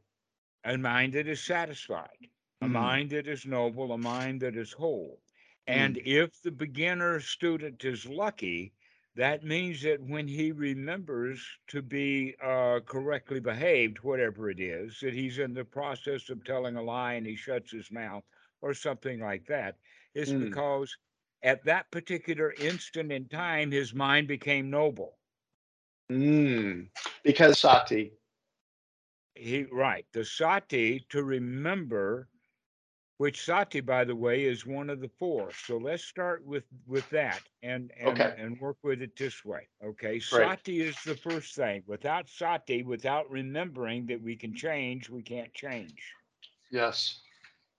a 0.63 0.77
mind 0.77 1.13
that 1.13 1.27
is 1.27 1.41
satisfied, 1.41 2.27
a 2.61 2.67
Mm. 2.67 2.69
mind 2.69 3.09
that 3.11 3.27
is 3.27 3.45
noble, 3.45 3.91
a 3.91 3.97
mind 3.97 4.41
that 4.41 4.55
is 4.55 4.73
whole. 4.73 5.21
And 5.67 5.97
if 6.05 6.41
the 6.41 6.51
beginner 6.51 7.19
student 7.19 7.83
is 7.85 8.05
lucky, 8.05 8.73
that 9.15 9.43
means 9.43 9.81
that 9.83 10.01
when 10.01 10.27
he 10.27 10.51
remembers 10.51 11.59
to 11.67 11.81
be 11.81 12.35
uh, 12.41 12.79
correctly 12.85 13.39
behaved, 13.39 13.99
whatever 14.03 14.49
it 14.49 14.59
is, 14.59 14.99
that 15.01 15.13
he's 15.13 15.37
in 15.39 15.53
the 15.53 15.65
process 15.65 16.29
of 16.29 16.43
telling 16.43 16.75
a 16.75 16.81
lie 16.83 17.13
and 17.13 17.25
he 17.25 17.35
shuts 17.35 17.71
his 17.71 17.91
mouth 17.91 18.23
or 18.61 18.73
something 18.73 19.19
like 19.19 19.45
that, 19.47 19.77
is 20.13 20.33
Mm. 20.33 20.33
because 20.33 20.97
at 21.43 21.63
that 21.65 21.91
particular 21.91 22.53
instant 22.53 23.11
in 23.11 23.27
time, 23.27 23.71
his 23.71 23.93
mind 23.93 24.27
became 24.27 24.69
noble. 24.69 25.17
Mm. 26.11 26.89
Because 27.23 27.59
sati. 27.59 28.13
He 29.35 29.63
right, 29.65 30.05
the 30.13 30.23
sati 30.25 30.99
to 31.09 31.23
remember, 31.23 32.29
which 33.17 33.41
sati, 33.43 33.79
by 33.81 34.03
the 34.03 34.15
way, 34.15 34.43
is 34.45 34.65
one 34.65 34.89
of 34.89 34.99
the 35.01 35.09
four. 35.09 35.51
So 35.53 35.77
let's 35.77 36.03
start 36.03 36.45
with 36.45 36.65
with 36.87 37.09
that 37.11 37.41
and 37.61 37.91
and 37.97 38.17
Okay. 38.19 38.33
and 38.35 38.59
work 38.59 38.77
with 38.83 39.01
it 39.01 39.15
this 39.15 39.43
way. 39.45 39.67
Okay, 39.83 40.19
Great. 40.29 40.57
sati 40.57 40.81
is 40.81 41.03
the 41.03 41.15
first 41.15 41.55
thing. 41.55 41.83
Without 41.87 42.29
sati, 42.29 42.83
without 42.83 43.29
remembering 43.29 44.05
that 44.07 44.21
we 44.21 44.35
can 44.35 44.53
change, 44.55 45.09
we 45.09 45.23
can't 45.23 45.53
change. 45.53 46.15
Yes. 46.71 47.21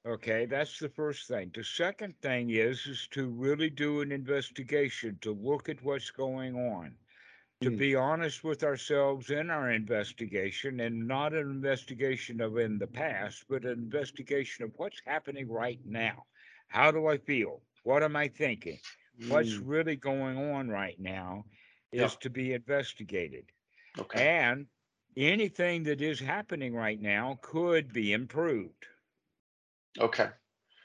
Okay, 0.07 0.47
that's 0.47 0.79
the 0.79 0.89
first 0.89 1.29
thing. 1.29 1.51
The 1.55 1.65
second 1.65 2.19
thing 2.21 2.51
is 2.51 2.87
is 2.87 3.07
to 3.09 3.29
really 3.29 3.71
do 3.71 4.01
an 4.01 4.13
investigation, 4.13 5.19
to 5.23 5.33
look 5.33 5.69
at 5.69 5.83
what's 5.83 6.11
going 6.11 6.55
on, 6.57 6.97
to 7.61 7.71
Mm. 7.71 7.77
be 7.77 7.95
honest 7.95 8.45
with 8.45 8.63
ourselves 8.63 9.31
in 9.31 9.51
our 9.51 9.71
investigation, 9.71 10.81
and 10.81 11.07
not 11.09 11.33
an 11.35 11.51
investigation 11.51 12.41
of 12.41 12.57
in 12.59 12.79
the 12.79 12.87
past, 12.87 13.45
but 13.49 13.65
an 13.65 13.73
investigation 13.73 14.65
of 14.65 14.73
what's 14.77 15.01
happening 15.05 15.49
right 15.51 15.81
now. 15.85 16.27
How 16.69 16.91
do 16.91 17.07
I 17.07 17.19
feel? 17.19 17.63
What 17.83 18.03
am 18.03 18.17
I 18.17 18.29
thinking? 18.29 18.81
What's 19.27 19.61
Mm. 19.61 19.61
really 19.61 19.97
going 19.97 20.39
on 20.39 20.69
right 20.69 20.99
now 20.99 21.47
is 21.93 22.17
Yep. 22.17 22.19
to 22.19 22.31
be 22.31 22.53
investigated. 22.53 23.53
Okay. 23.99 24.31
And 24.31 24.69
anything 25.17 25.85
that 25.85 26.01
is 26.01 26.21
happening 26.21 26.75
right 26.75 27.01
now 27.01 27.39
could 27.43 27.93
be 27.93 28.13
improved. 28.13 28.87
Okay. 29.99 30.31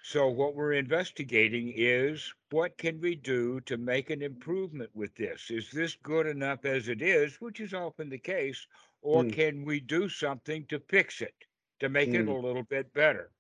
So 0.03 0.27
what 0.29 0.53
we're 0.55 0.73
investigating 0.73 1.71
is 1.75 2.33
what 2.51 2.77
can 2.77 2.99
we 3.01 3.15
do 3.15 3.59
to 3.61 3.77
make 3.77 4.09
an 4.11 4.21
improvement 4.21 4.95
with 4.95 5.15
this? 5.15 5.49
Is 5.49 5.71
this 5.71 5.95
good 5.95 6.27
enough 6.27 6.65
as 6.65 6.87
it 6.87 7.01
is, 7.01 7.41
which 7.41 7.59
is 7.59 7.73
often 7.73 8.09
the 8.09 8.19
case, 8.19 8.67
or 9.01 9.23
Mm. 9.23 9.25
can 9.25 9.63
we 9.65 9.79
do 9.79 10.07
something 10.09 10.65
to 10.67 10.79
fix 10.79 11.21
it, 11.21 11.45
to 11.79 11.89
make 11.89 12.13
it 12.13 12.27
a 12.27 12.31
Mm. 12.31 12.37
little 12.37 12.63
bit 12.63 12.93
better? 12.93 13.33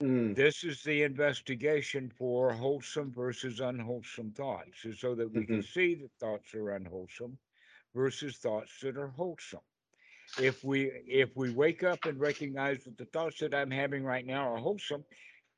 Mm. 0.00 0.34
This 0.34 0.64
is 0.64 0.82
the 0.82 1.02
investigation 1.02 2.10
for 2.10 2.52
wholesome 2.54 3.12
versus 3.12 3.60
unwholesome 3.60 4.32
thoughts, 4.32 4.86
so 4.98 5.14
that 5.14 5.30
we 5.30 5.46
can 5.46 5.62
see 5.62 5.94
that 5.96 6.12
thoughts 6.18 6.54
are 6.54 6.70
unwholesome 6.70 7.38
versus 7.94 8.38
thoughts 8.38 8.80
that 8.80 8.96
are 8.96 9.08
wholesome. 9.08 9.64
If 10.36 10.64
we 10.64 10.86
if 11.06 11.36
we 11.36 11.50
wake 11.50 11.82
up 11.82 12.06
and 12.06 12.18
recognize 12.18 12.84
that 12.84 12.96
the 12.96 13.04
thoughts 13.06 13.40
that 13.40 13.54
I'm 13.54 13.70
having 13.70 14.04
right 14.04 14.24
now 14.24 14.52
are 14.52 14.58
wholesome, 14.58 15.04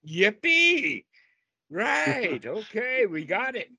yippee! 0.06 1.04
Right. 1.70 2.44
Okay, 2.44 3.06
we 3.06 3.24
got 3.24 3.54
it. 3.56 3.70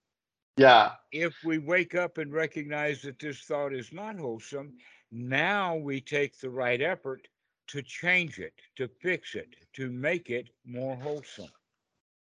Yeah. 0.58 0.94
If 1.12 1.44
we 1.44 1.58
wake 1.58 1.96
up 1.96 2.18
and 2.18 2.32
recognize 2.32 3.02
that 3.02 3.20
this 3.20 3.42
thought 3.42 3.74
is 3.74 3.92
not 3.92 4.18
wholesome, 4.18 4.74
now 5.12 5.76
we 5.76 6.00
take 6.02 6.40
the 6.40 6.50
right 6.50 6.82
effort 6.82 7.28
to 7.68 7.82
change 7.82 8.40
it, 8.40 8.54
to 8.78 8.88
fix 8.88 9.36
it, 9.36 9.56
to 9.74 9.90
make 9.90 10.30
it 10.30 10.50
more 10.66 10.96
wholesome. 10.96 11.50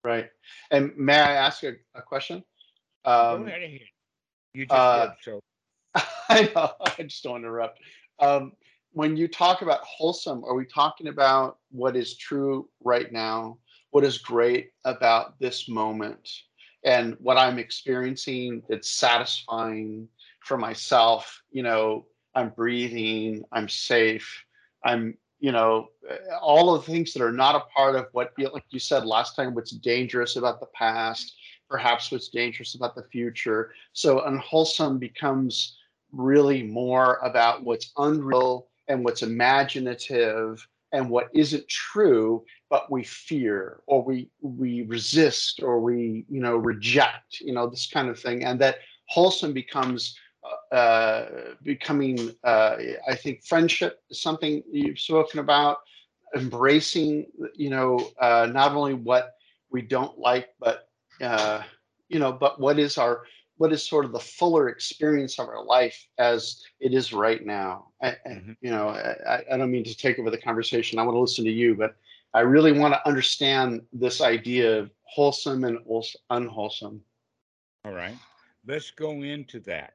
Right. 0.04 0.30
And 0.70 0.96
may 0.96 1.18
I 1.18 1.32
ask 1.34 1.62
a, 1.64 1.74
a 1.94 2.02
question? 2.02 2.42
Go 3.04 3.10
Um, 3.10 3.46
ahead 3.46 3.62
ahead. 3.62 3.80
You 4.54 4.64
just 4.66 4.72
uh, 4.72 5.06
did 5.06 5.14
so. 5.22 5.40
I 6.28 6.50
know. 6.54 6.72
I 6.98 7.02
just 7.02 7.22
don't 7.22 7.40
interrupt. 7.40 7.78
Um, 8.18 8.52
when 8.92 9.16
you 9.16 9.26
talk 9.28 9.62
about 9.62 9.80
wholesome, 9.84 10.44
are 10.44 10.54
we 10.54 10.66
talking 10.66 11.08
about 11.08 11.58
what 11.70 11.96
is 11.96 12.16
true 12.16 12.68
right 12.84 13.10
now? 13.10 13.58
What 13.92 14.04
is 14.04 14.18
great 14.18 14.72
about 14.84 15.38
this 15.38 15.68
moment? 15.68 16.28
And 16.84 17.16
what 17.20 17.36
I'm 17.36 17.58
experiencing 17.58 18.62
that's 18.68 18.90
satisfying 18.90 20.08
for 20.40 20.58
myself? 20.58 21.42
You 21.50 21.62
know, 21.62 22.06
I'm 22.34 22.48
breathing, 22.48 23.44
I'm 23.52 23.68
safe, 23.68 24.44
I'm, 24.82 25.16
you 25.40 25.52
know, 25.52 25.88
all 26.40 26.74
of 26.74 26.84
the 26.84 26.92
things 26.92 27.12
that 27.12 27.22
are 27.22 27.32
not 27.32 27.54
a 27.54 27.60
part 27.76 27.94
of 27.94 28.06
what, 28.12 28.32
like 28.38 28.64
you 28.70 28.78
said 28.78 29.04
last 29.04 29.36
time, 29.36 29.54
what's 29.54 29.72
dangerous 29.72 30.36
about 30.36 30.60
the 30.60 30.66
past, 30.74 31.36
perhaps 31.68 32.10
what's 32.10 32.28
dangerous 32.28 32.74
about 32.74 32.94
the 32.94 33.04
future. 33.12 33.72
So 33.92 34.24
unwholesome 34.24 34.98
becomes 34.98 35.76
really 36.12 36.62
more 36.62 37.18
about 37.22 37.62
what's 37.62 37.92
unreal 37.98 38.68
and 38.88 39.04
what's 39.04 39.22
imaginative 39.22 40.66
and 40.92 41.08
what 41.08 41.28
isn't 41.34 41.66
true 41.68 42.44
but 42.70 42.90
we 42.90 43.02
fear 43.04 43.80
or 43.86 44.02
we 44.02 44.30
we 44.40 44.82
resist 44.82 45.60
or 45.62 45.80
we 45.80 46.24
you 46.28 46.40
know 46.40 46.56
reject 46.56 47.40
you 47.40 47.52
know 47.52 47.66
this 47.68 47.86
kind 47.86 48.08
of 48.08 48.18
thing. 48.18 48.44
And 48.44 48.60
that 48.60 48.76
wholesome 49.08 49.52
becomes 49.52 50.16
uh, 50.72 51.26
becoming, 51.62 52.34
uh, 52.44 52.76
I 53.08 53.14
think 53.14 53.44
friendship 53.44 54.00
is 54.10 54.22
something 54.22 54.62
you've 54.70 54.98
spoken 54.98 55.40
about, 55.40 55.78
embracing, 56.34 57.26
you 57.54 57.70
know, 57.70 58.10
uh, 58.18 58.48
not 58.50 58.72
only 58.72 58.94
what 58.94 59.34
we 59.70 59.82
don't 59.82 60.18
like, 60.18 60.48
but, 60.58 60.88
uh, 61.20 61.62
you 62.08 62.18
know, 62.18 62.32
but 62.32 62.58
what 62.58 62.78
is 62.78 62.98
our, 62.98 63.24
what 63.62 63.72
is 63.72 63.88
sort 63.88 64.04
of 64.04 64.10
the 64.10 64.18
fuller 64.18 64.70
experience 64.70 65.38
of 65.38 65.46
our 65.46 65.64
life 65.64 66.08
as 66.18 66.64
it 66.80 66.92
is 66.92 67.12
right 67.12 67.46
now. 67.46 67.92
I, 68.02 68.16
Mhm. 68.26 68.56
you 68.60 68.70
know, 68.72 68.88
I, 68.88 69.44
I 69.52 69.56
don't 69.56 69.70
mean 69.70 69.84
to 69.84 69.96
take 69.96 70.18
over 70.18 70.30
the 70.30 70.36
conversation. 70.48 70.98
I 70.98 71.04
want 71.04 71.14
to 71.14 71.20
listen 71.20 71.44
to 71.44 71.52
you, 71.52 71.76
but 71.76 71.94
I 72.34 72.40
really 72.40 72.72
want 72.72 72.92
to 72.94 73.06
understand 73.06 73.86
this 73.92 74.20
idea 74.20 74.80
of 74.80 74.90
wholesome 75.04 75.62
and 75.62 75.78
unwholesome. 76.30 77.04
All 77.84 77.92
right, 77.92 78.18
let's 78.66 78.90
go 78.90 79.22
into 79.22 79.60
that. 79.60 79.94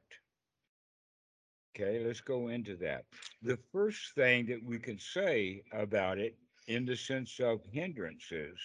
Okay, 1.76 2.02
let's 2.02 2.22
go 2.22 2.48
into 2.48 2.74
that. 2.76 3.04
The 3.42 3.58
first 3.70 4.14
thing 4.14 4.46
that 4.46 4.64
we 4.64 4.78
can 4.78 4.98
say 4.98 5.62
about 5.72 6.18
it 6.18 6.38
in 6.68 6.86
the 6.86 6.96
sense 6.96 7.38
of 7.38 7.62
hindrances 7.70 8.58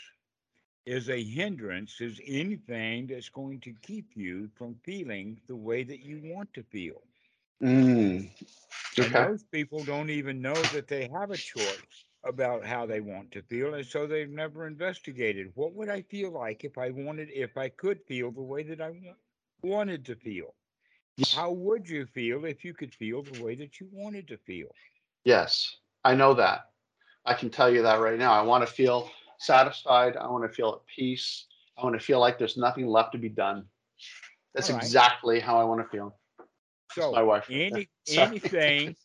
is 0.85 1.09
a 1.09 1.23
hindrance 1.23 1.99
is 2.01 2.19
anything 2.25 3.07
that's 3.07 3.29
going 3.29 3.59
to 3.61 3.73
keep 3.73 4.15
you 4.15 4.49
from 4.55 4.75
feeling 4.83 5.41
the 5.47 5.55
way 5.55 5.83
that 5.83 5.99
you 5.99 6.19
want 6.23 6.53
to 6.53 6.63
feel. 6.63 7.03
Mm, 7.61 8.29
And 8.97 9.15
most 9.17 9.51
people 9.51 9.83
don't 9.83 10.09
even 10.09 10.41
know 10.41 10.65
that 10.65 10.87
they 10.87 11.07
have 11.07 11.31
a 11.31 11.37
choice 11.37 12.05
about 12.23 12.65
how 12.65 12.85
they 12.85 12.99
want 13.01 13.31
to 13.31 13.41
feel. 13.43 13.73
And 13.73 13.85
so 13.85 14.05
they've 14.07 14.29
never 14.29 14.65
investigated 14.67 15.51
what 15.55 15.73
would 15.73 15.89
I 15.89 16.01
feel 16.01 16.31
like 16.31 16.63
if 16.63 16.77
I 16.77 16.89
wanted, 16.91 17.29
if 17.31 17.57
I 17.57 17.69
could 17.69 18.01
feel 18.05 18.31
the 18.31 18.41
way 18.41 18.63
that 18.63 18.81
I 18.81 18.89
wa- 18.91 19.15
wanted 19.61 20.05
to 20.05 20.15
feel. 20.15 20.55
How 21.29 21.51
would 21.51 21.87
you 21.89 22.05
feel 22.05 22.45
if 22.45 22.63
you 22.63 22.73
could 22.73 22.93
feel 22.95 23.23
the 23.23 23.33
way 23.33 23.55
that 23.55 23.79
you 23.79 23.87
wanted 23.91 24.27
to 24.29 24.37
feel? 24.37 24.75
Yes, 25.25 25.77
I 26.03 26.15
know 26.15 26.33
that. 26.35 26.69
I 27.25 27.33
can 27.33 27.49
tell 27.49 27.69
you 27.69 27.83
that 27.83 27.99
right 27.99 28.17
now. 28.17 28.33
I 28.33 28.41
want 28.43 28.65
to 28.67 28.73
feel 28.73 29.09
satisfied. 29.43 30.17
I 30.17 30.27
want 30.27 30.43
to 30.43 30.49
feel 30.49 30.69
at 30.69 30.85
peace. 30.93 31.45
I 31.77 31.83
want 31.83 31.99
to 31.99 32.05
feel 32.05 32.19
like 32.19 32.37
there's 32.37 32.57
nothing 32.57 32.87
left 32.87 33.11
to 33.13 33.17
be 33.17 33.29
done. 33.29 33.65
That's 34.53 34.69
right. 34.69 34.81
exactly 34.81 35.39
how 35.39 35.57
I 35.59 35.63
want 35.63 35.81
to 35.81 35.87
feel. 35.89 36.15
So 36.91 37.11
my 37.11 37.23
wife 37.23 37.47
any 37.49 37.89
anything 38.07 38.95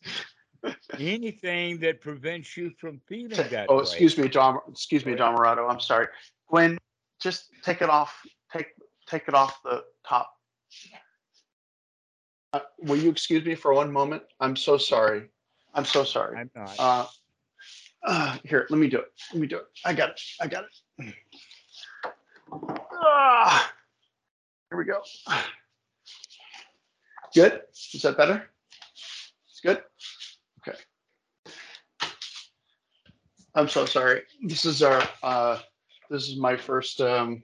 anything 0.99 1.79
that 1.79 2.01
prevents 2.01 2.55
you 2.55 2.71
from 2.79 3.01
feeling 3.07 3.31
that 3.31 3.65
Oh, 3.69 3.77
way. 3.77 3.81
excuse 3.81 4.17
me, 4.17 4.27
John, 4.27 4.59
excuse 4.69 5.05
me, 5.05 5.15
Dhammarato. 5.15 5.69
I'm 5.69 5.79
sorry. 5.79 6.07
Gwen, 6.47 6.77
just 7.19 7.45
take 7.63 7.81
it 7.81 7.89
off, 7.89 8.15
take, 8.51 8.67
take 9.07 9.27
it 9.27 9.33
off 9.33 9.59
the 9.63 9.83
top. 10.07 10.29
Uh, 12.53 12.59
Will 12.79 12.97
you 12.97 13.09
excuse 13.09 13.45
me 13.45 13.55
for 13.55 13.73
one 13.73 13.91
moment? 13.91 14.23
I'm 14.39 14.55
so 14.55 14.77
sorry. 14.77 15.29
I'm 15.73 15.85
so 15.85 16.03
sorry. 16.03 16.37
I'm 16.37 16.51
not. 16.55 16.75
Uh, 16.79 17.05
uh, 18.03 18.37
here, 18.43 18.67
let 18.69 18.79
me 18.79 18.87
do 18.87 18.99
it. 18.99 19.11
Let 19.33 19.41
me 19.41 19.47
do 19.47 19.57
it. 19.57 19.65
I 19.85 19.93
got 19.93 20.09
it. 20.09 20.21
I 20.41 20.47
got 20.47 20.63
it. 20.63 21.13
Ah, 22.93 23.71
here 24.69 24.77
we 24.77 24.85
go. 24.85 25.01
Good. 27.33 27.61
Is 27.93 28.01
that 28.01 28.17
better? 28.17 28.49
It's 29.49 29.59
good. 29.61 29.83
Okay. 30.59 30.77
I'm 33.55 33.69
so 33.69 33.85
sorry. 33.85 34.21
This 34.41 34.65
is 34.65 34.81
our. 34.81 35.03
Uh, 35.21 35.59
this 36.09 36.27
is 36.27 36.37
my 36.37 36.55
first. 36.55 37.01
Um, 37.01 37.43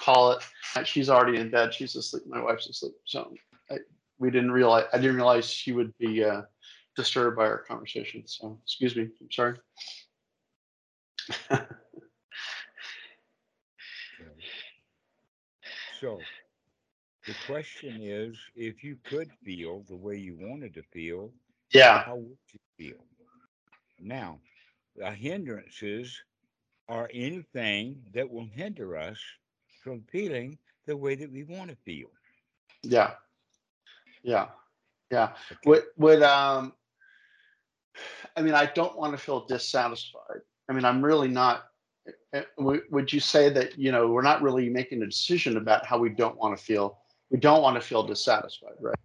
call 0.00 0.32
it. 0.32 0.42
She's 0.84 1.08
already 1.08 1.38
in 1.38 1.50
bed. 1.50 1.72
She's 1.72 1.94
asleep. 1.94 2.24
My 2.26 2.42
wife's 2.42 2.68
asleep. 2.68 2.94
So 3.04 3.32
I, 3.70 3.78
we 4.18 4.30
didn't 4.30 4.50
realize. 4.52 4.86
I 4.92 4.98
didn't 4.98 5.16
realize 5.16 5.48
she 5.48 5.72
would 5.72 5.96
be. 5.98 6.24
Uh, 6.24 6.42
disturbed 6.96 7.36
by 7.36 7.46
our 7.46 7.58
conversation. 7.58 8.22
So 8.26 8.58
excuse 8.64 8.96
me. 8.96 9.10
I'm 9.20 9.30
sorry. 9.30 9.56
So 16.00 16.28
the 17.26 17.34
question 17.34 18.00
is 18.00 18.36
if 18.54 18.82
you 18.84 18.96
could 19.04 19.32
feel 19.44 19.82
the 19.82 19.96
way 19.96 20.16
you 20.16 20.36
wanted 20.36 20.74
to 20.74 20.82
feel, 20.82 21.32
Yeah. 21.72 22.04
how 22.04 22.16
would 22.16 22.38
you 22.52 22.60
feel? 22.76 23.04
Now, 23.98 24.40
the 24.96 25.10
hindrances 25.12 26.24
are 26.88 27.10
anything 27.12 28.04
that 28.12 28.30
will 28.30 28.46
hinder 28.46 28.96
us 28.96 29.18
from 29.82 30.02
feeling 30.02 30.58
the 30.86 30.96
way 30.96 31.14
that 31.16 31.30
we 31.30 31.44
want 31.44 31.70
to 31.70 31.76
feel. 31.76 32.10
Yeah. 32.82 33.14
Yeah. 34.22 34.48
Yeah. 35.10 35.32
Okay? 35.52 35.58
Would 35.64 35.84
would 35.96 36.22
um 36.22 36.72
I 38.36 38.42
mean 38.42 38.54
I 38.54 38.66
don't 38.66 38.96
want 38.96 39.12
to 39.12 39.18
feel 39.18 39.44
dissatisfied. 39.46 40.40
I 40.68 40.72
mean 40.72 40.84
I'm 40.84 41.04
really 41.04 41.28
not 41.28 41.64
uh, 42.34 42.42
would 42.58 42.82
would 42.90 43.12
you 43.12 43.20
say 43.20 43.48
that 43.48 43.78
you 43.78 43.92
know 43.92 44.08
we're 44.08 44.22
not 44.22 44.42
really 44.42 44.68
making 44.68 45.02
a 45.02 45.06
decision 45.06 45.56
about 45.56 45.86
how 45.86 45.98
we 45.98 46.10
don't 46.10 46.36
want 46.36 46.56
to 46.56 46.62
feel 46.62 46.98
we 47.30 47.38
don't 47.38 47.62
want 47.62 47.76
to 47.76 47.80
feel 47.80 48.02
dissatisfied 48.02 48.74
right 48.80 48.98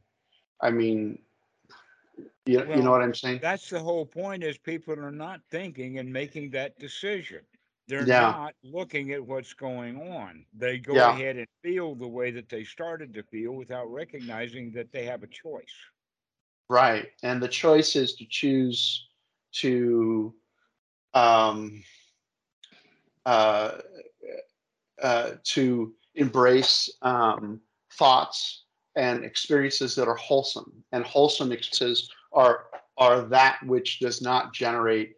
i 0.62 0.70
mean 0.70 1.18
you, 2.46 2.66
you 2.76 2.82
know 2.84 2.92
what 2.92 3.02
i'm 3.02 3.14
saying 3.14 3.40
That's 3.40 3.70
the 3.70 3.80
whole 3.80 4.06
point 4.06 4.44
is 4.44 4.58
people 4.58 5.00
are 5.00 5.12
not 5.12 5.42
thinking 5.50 6.00
and 6.00 6.12
making 6.12 6.50
that 6.52 6.78
decision. 6.78 7.42
They're 7.88 8.06
Yeah. 8.06 8.32
not 8.32 8.54
looking 8.64 9.12
at 9.14 9.26
what's 9.26 9.54
going 9.54 10.02
on. 10.12 10.46
They 10.54 10.78
go 10.78 10.96
Yeah. 10.96 11.10
ahead 11.12 11.38
and 11.38 11.48
feel 11.64 11.96
the 11.96 12.08
way 12.08 12.32
that 12.32 12.50
they 12.50 12.64
started 12.64 13.14
to 13.14 13.24
feel 13.24 13.54
without 13.54 13.92
recognizing 13.92 14.72
that 14.74 14.92
they 14.92 15.06
have 15.06 15.24
a 15.24 15.28
choice. 15.28 15.74
Right. 16.70 17.08
And 17.24 17.42
the 17.42 17.48
choice 17.48 17.96
is 17.96 18.16
to 18.16 18.26
choose 18.30 19.08
to 19.54 20.34
um 21.14 21.84
uh, 23.26 23.72
uh 25.02 25.32
to 25.44 25.94
embrace 26.16 26.90
um 27.02 27.60
thoughts 27.94 28.64
and 28.96 29.24
experiences 29.24 29.96
that 29.96 30.08
are 30.08 30.16
wholesome. 30.16 30.72
And 30.92 31.04
wholesome 31.04 31.52
experiences 31.52 32.10
are 32.34 32.66
are 32.98 33.22
that 33.22 33.60
which 33.66 34.00
does 34.00 34.22
not 34.22 34.54
generate 34.54 35.16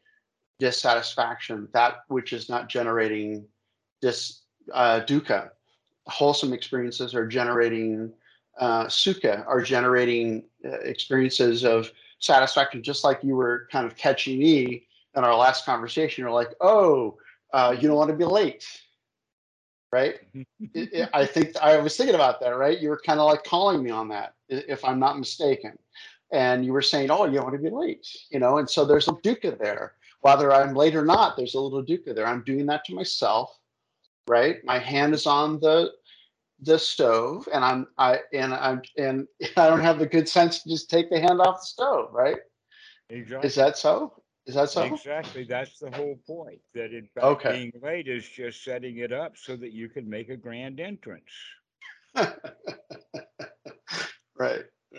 dissatisfaction 0.60 1.68
that 1.74 2.02
which 2.08 2.34
is 2.34 2.48
not 2.48 2.70
generating 2.70 3.44
dis 4.02 4.44
uh, 4.72 5.02
dukkha. 5.02 5.50
Wholesome 6.06 6.54
experiences 6.54 7.16
are 7.16 7.28
generating 7.28 8.14
uh, 8.60 8.86
sukha 8.86 9.46
are 9.48 9.62
generating 9.62 10.44
experiences 10.64 11.64
of 11.66 11.92
satisfaction 12.20 12.84
just 12.84 13.04
like 13.04 13.20
you 13.24 13.36
were 13.36 13.68
kind 13.72 13.86
of 13.86 13.96
catching 13.98 14.40
me 14.40 14.86
in 15.16 15.24
our 15.24 15.36
last 15.36 15.66
conversation 15.66 16.22
you're 16.24 16.32
like 16.32 16.54
oh 16.62 17.18
uh, 17.54 17.76
you 17.80 17.88
don't 17.88 17.98
want 17.98 18.10
to 18.10 18.16
be 18.16 18.26
late 18.26 18.66
right 19.92 20.16
I- 21.14 21.26
think 21.26 21.56
I 21.58 21.78
was 21.78 21.98
thinking 21.98 22.16
about 22.16 22.40
that, 22.42 22.52
right? 22.58 22.80
You 22.80 22.90
were 22.90 23.02
kind 23.06 23.20
of 23.20 23.26
like 23.28 23.44
calling 23.44 23.84
me 23.84 23.90
on 23.92 24.08
that, 24.10 24.36
if 24.50 24.84
I'm 24.86 25.00
not 25.00 25.20
mistaken. 25.20 25.78
And 26.32 26.66
you 26.66 26.74
were 26.74 26.82
saying, 26.82 27.12
"Oh, 27.12 27.26
you 27.26 27.36
don't 27.36 27.44
want 27.46 27.56
to 27.56 27.62
be 27.62 27.76
late," 27.76 28.08
you 28.30 28.40
know. 28.40 28.58
And 28.60 28.70
so 28.70 28.86
there's 28.86 29.08
a 29.10 29.14
dukkha 29.14 29.58
there, 29.60 29.94
whether 30.22 30.54
I'm 30.54 30.74
late 30.76 30.96
or 30.96 31.06
not. 31.06 31.36
There's 31.36 31.56
a 31.56 31.60
little 31.60 31.84
dukkha 31.84 32.16
there. 32.16 32.26
I'm 32.28 32.44
doing 32.44 32.66
that 32.68 32.86
to 32.86 32.96
myself, 32.96 33.58
right? 34.28 34.64
My 34.64 34.80
hand 34.80 35.14
is 35.14 35.26
on 35.28 35.60
the 35.60 35.92
the 36.62 36.80
stove, 36.80 37.48
and 37.54 37.64
I'm 37.66 37.88
I 37.98 38.20
and 38.34 38.54
I'm 38.54 38.82
and 38.98 39.28
I 39.58 39.68
don't 39.68 39.82
have 39.82 40.00
the 40.00 40.08
good 40.08 40.30
sense 40.30 40.64
to 40.64 40.70
just 40.70 40.90
take 40.90 41.10
the 41.10 41.20
hand 41.20 41.42
off 41.42 41.60
the 41.62 41.66
stove, 41.66 42.10
right? 42.14 42.38
Exactly. 43.10 43.48
Is 43.48 43.56
that 43.56 43.78
so? 43.78 44.14
Is 44.46 44.56
that 44.56 44.70
so? 44.70 44.86
Exactly. 44.86 45.44
That's 45.44 45.78
the 45.80 45.92
whole 45.92 46.18
point. 46.28 46.60
That 46.74 46.94
in 46.94 47.08
fact, 47.14 47.26
Okay. 47.26 47.50
being 47.50 47.72
late 47.82 48.08
is 48.08 48.28
just 48.28 48.64
setting 48.64 48.98
it 48.98 49.12
up 49.12 49.38
so 49.38 49.56
that 49.58 49.74
you 49.74 49.90
can 49.90 50.10
make 50.10 50.30
a 50.30 50.38
grand 50.38 50.80
entrance. 50.80 51.32
right, 52.16 52.34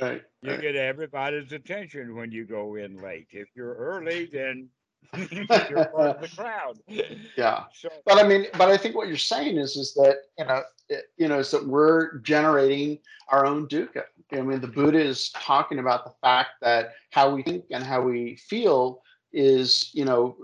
right, 0.00 0.22
You 0.42 0.50
right. 0.50 0.60
get 0.60 0.76
everybody's 0.76 1.52
attention 1.52 2.14
when 2.16 2.32
you 2.32 2.44
go 2.46 2.76
in 2.76 3.02
late. 3.02 3.28
If 3.30 3.48
you're 3.54 3.74
early, 3.74 4.26
then 4.26 4.68
you're 5.30 5.46
part 5.46 6.16
of 6.16 6.20
the 6.20 6.28
crowd. 6.36 6.78
Yeah. 7.36 7.64
So 7.74 7.88
But 8.04 8.18
I 8.18 8.26
mean, 8.26 8.46
but 8.56 8.68
I 8.70 8.76
think 8.76 8.94
what 8.96 9.08
you're 9.08 9.16
saying 9.16 9.58
is, 9.58 9.76
is 9.76 9.94
that 9.94 10.16
you 10.38 10.44
know, 10.44 10.62
it, 10.88 11.04
you 11.16 11.28
know, 11.28 11.38
is 11.38 11.50
that 11.50 11.66
we're 11.66 12.18
generating 12.18 12.98
our 13.28 13.44
own 13.46 13.66
dukkha. 13.68 14.04
I 14.32 14.40
mean, 14.40 14.60
the 14.60 14.68
Buddha 14.68 14.98
is 14.98 15.30
talking 15.30 15.78
about 15.78 16.04
the 16.04 16.14
fact 16.22 16.50
that 16.62 16.94
how 17.10 17.34
we 17.34 17.42
think 17.42 17.64
and 17.70 17.84
how 17.84 18.00
we 18.02 18.36
feel 18.36 19.02
is, 19.32 19.90
you 19.92 20.04
know, 20.04 20.36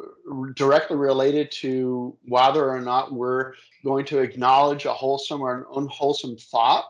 directly 0.55 0.97
related 0.97 1.51
to 1.53 2.17
whether 2.27 2.69
or 2.71 2.81
not 2.81 3.13
we're 3.13 3.55
going 3.85 4.05
to 4.07 4.19
acknowledge 4.19 4.85
a 4.85 4.93
wholesome 4.93 5.41
or 5.41 5.55
an 5.59 5.65
unwholesome 5.75 6.37
thought, 6.37 6.85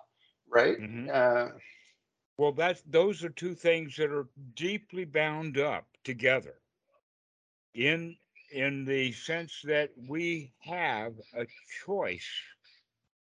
right? 0.49 0.79
Mhm. 0.79 1.09
Uh, 1.13 1.53
Well, 2.37 2.53
that's 2.53 2.83
those 2.83 3.23
are 3.25 3.31
two 3.31 3.55
things 3.55 3.97
that 3.97 4.11
are 4.13 4.29
deeply 4.55 5.05
bound 5.05 5.59
up 5.59 5.87
together. 6.05 6.61
In 7.79 8.17
in 8.51 8.85
the 8.87 9.13
sense 9.13 9.63
that 9.63 9.91
we 10.09 10.53
have 10.63 11.13
a 11.33 11.47
choice 11.87 12.29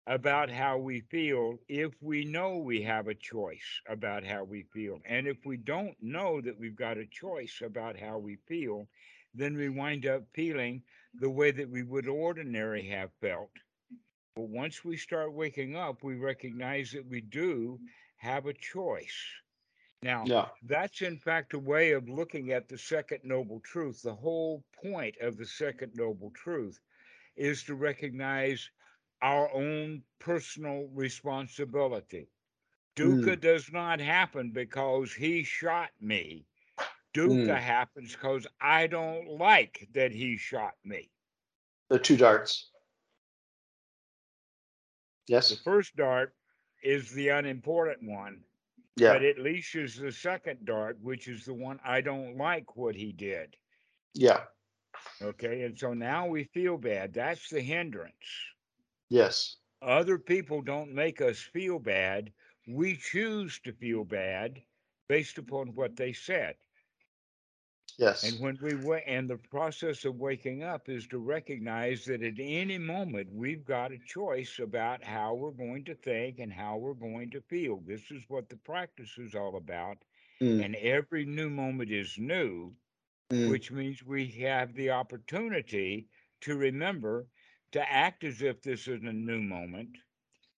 about 0.07 0.51
how 0.51 0.77
we 0.77 1.01
feel 1.01 1.59
if 1.69 1.95
we 2.03 2.27
know 2.27 2.59
we 2.59 2.83
have 2.83 3.09
a 3.09 3.15
choice 3.15 3.81
about 3.89 4.25
how 4.25 4.45
we 4.45 4.65
feel. 4.65 5.01
And 5.07 5.27
if 5.27 5.39
we 5.47 5.57
don't 5.57 5.97
know 6.03 6.43
that 6.43 6.59
we've 6.59 6.77
got 6.77 6.99
a 6.99 7.07
choice 7.07 7.63
about 7.65 7.99
how 7.99 8.19
we 8.19 8.37
feel, 8.47 8.87
then 9.33 9.57
we 9.57 9.71
wind 9.71 10.05
up 10.05 10.25
feeling 10.35 10.83
the 11.15 11.31
way 11.31 11.51
that 11.53 11.71
we 11.71 11.83
would 11.83 12.07
ordinarily 12.07 12.89
have 12.89 13.11
felt. 13.23 13.53
But 14.37 14.51
once 14.51 14.85
we 14.85 14.99
start 14.99 15.33
waking 15.33 15.77
up, 15.77 16.03
we 16.03 16.17
recognize 16.17 16.93
that 16.93 17.07
we 17.09 17.23
do 17.23 17.81
have 18.17 18.45
a 18.45 18.53
choice. 18.53 19.17
Now, 20.03 20.25
Yeah. 20.27 20.49
that's 20.63 21.01
in 21.01 21.17
fact 21.17 21.55
a 21.55 21.59
way 21.59 21.93
of 21.93 22.09
looking 22.09 22.51
at 22.51 22.69
the 22.69 22.77
second 22.77 23.23
noble 23.23 23.61
truth. 23.61 24.03
The 24.03 24.15
whole 24.15 24.65
point 24.73 25.17
of 25.19 25.37
the 25.37 25.47
second 25.47 25.95
noble 25.95 26.31
truth 26.33 26.81
is 27.37 27.63
to 27.65 27.75
recognize 27.77 28.69
our 29.23 29.49
own 29.53 30.03
personal 30.19 30.89
responsibility. 30.89 32.29
Dukkha 32.97 33.37
mm. 33.37 33.41
does 33.41 33.73
not 33.73 34.01
happen 34.01 34.51
because 34.51 35.13
he 35.13 35.45
shot 35.45 35.91
me. 36.01 36.45
Dukkha 37.15 37.47
mm. 37.47 37.61
happens 37.61 38.13
because 38.13 38.47
I 38.61 38.87
don't 38.89 39.29
like 39.39 39.89
that 39.93 40.13
he 40.13 40.37
shot 40.37 40.75
me. 40.85 41.11
The 41.89 41.99
two 41.99 42.17
darts. 42.17 42.71
Yes. 45.29 45.51
The 45.51 45.57
first 45.57 45.95
dart 45.95 46.35
is 46.83 47.11
the 47.13 47.29
unimportant 47.29 48.03
one, 48.03 48.43
Yeah. 48.97 49.15
but 49.15 49.23
it 49.23 49.39
leashes 49.39 49.97
the 49.97 50.13
second 50.13 50.65
dart, 50.65 50.99
which 51.01 51.29
is 51.29 51.45
the 51.45 51.55
one 51.55 51.81
I 51.85 52.01
don't 52.01 52.37
like 52.37 52.77
what 52.77 52.95
he 52.97 53.13
did. 53.13 53.57
Yeah. 54.15 54.45
Okay. 55.23 55.63
And 55.63 55.79
so 55.79 55.95
now 55.95 56.27
we 56.27 56.45
feel 56.45 56.77
bad. 56.79 57.13
That's 57.15 57.49
the 57.49 57.61
hindrance. 57.61 58.15
Yes. 59.09 59.57
Other 59.83 60.19
people 60.19 60.63
don't 60.63 60.93
make 60.95 61.21
us 61.21 61.39
feel 61.41 61.79
bad. 61.79 62.33
We 62.67 62.97
choose 62.97 63.61
to 63.61 63.73
feel 63.73 64.05
bad 64.05 64.63
based 65.09 65.39
upon 65.39 65.75
what 65.75 65.97
they 65.97 66.13
said. 66.13 66.57
Yes. 67.99 68.23
And 68.23 68.41
when 68.41 68.59
we 68.61 68.75
wa- 68.75 69.03
and 69.07 69.29
the 69.31 69.37
process 69.39 70.05
of 70.07 70.17
waking 70.17 70.63
up 70.63 70.89
is 70.89 71.07
to 71.09 71.19
recognize 71.19 72.07
that 72.07 72.23
at 72.23 72.41
any 72.41 72.79
moment 72.79 73.31
we've 73.33 73.65
got 73.65 73.93
a 73.93 73.99
choice 73.99 74.59
about 74.59 75.05
how 75.05 75.35
we're 75.35 75.51
going 75.53 75.85
to 75.85 75.95
think 75.95 76.39
and 76.39 76.53
how 76.55 76.79
we're 76.79 76.95
going 76.95 77.31
to 77.33 77.43
feel. 77.43 77.81
This 77.81 78.11
is 78.11 78.29
what 78.29 78.49
the 78.49 78.57
practice 78.57 79.19
is 79.19 79.35
all 79.35 79.57
about. 79.57 80.05
Mm, 80.41 80.63
And 80.63 80.77
every 80.77 81.27
new 81.27 81.51
moment 81.51 81.91
is 81.91 82.19
new, 82.19 82.77
mm, 83.31 83.57
which 83.57 83.71
means 83.73 84.03
we 84.05 84.29
have 84.43 84.75
the 84.75 84.91
opportunity 84.91 86.09
to 86.43 86.57
remember 86.57 87.29
to 87.73 87.91
act 87.93 88.25
as 88.25 88.43
if 88.43 88.63
this 88.63 88.89
is 88.89 89.03
a 89.05 89.13
new 89.13 89.43
moment. 89.43 89.99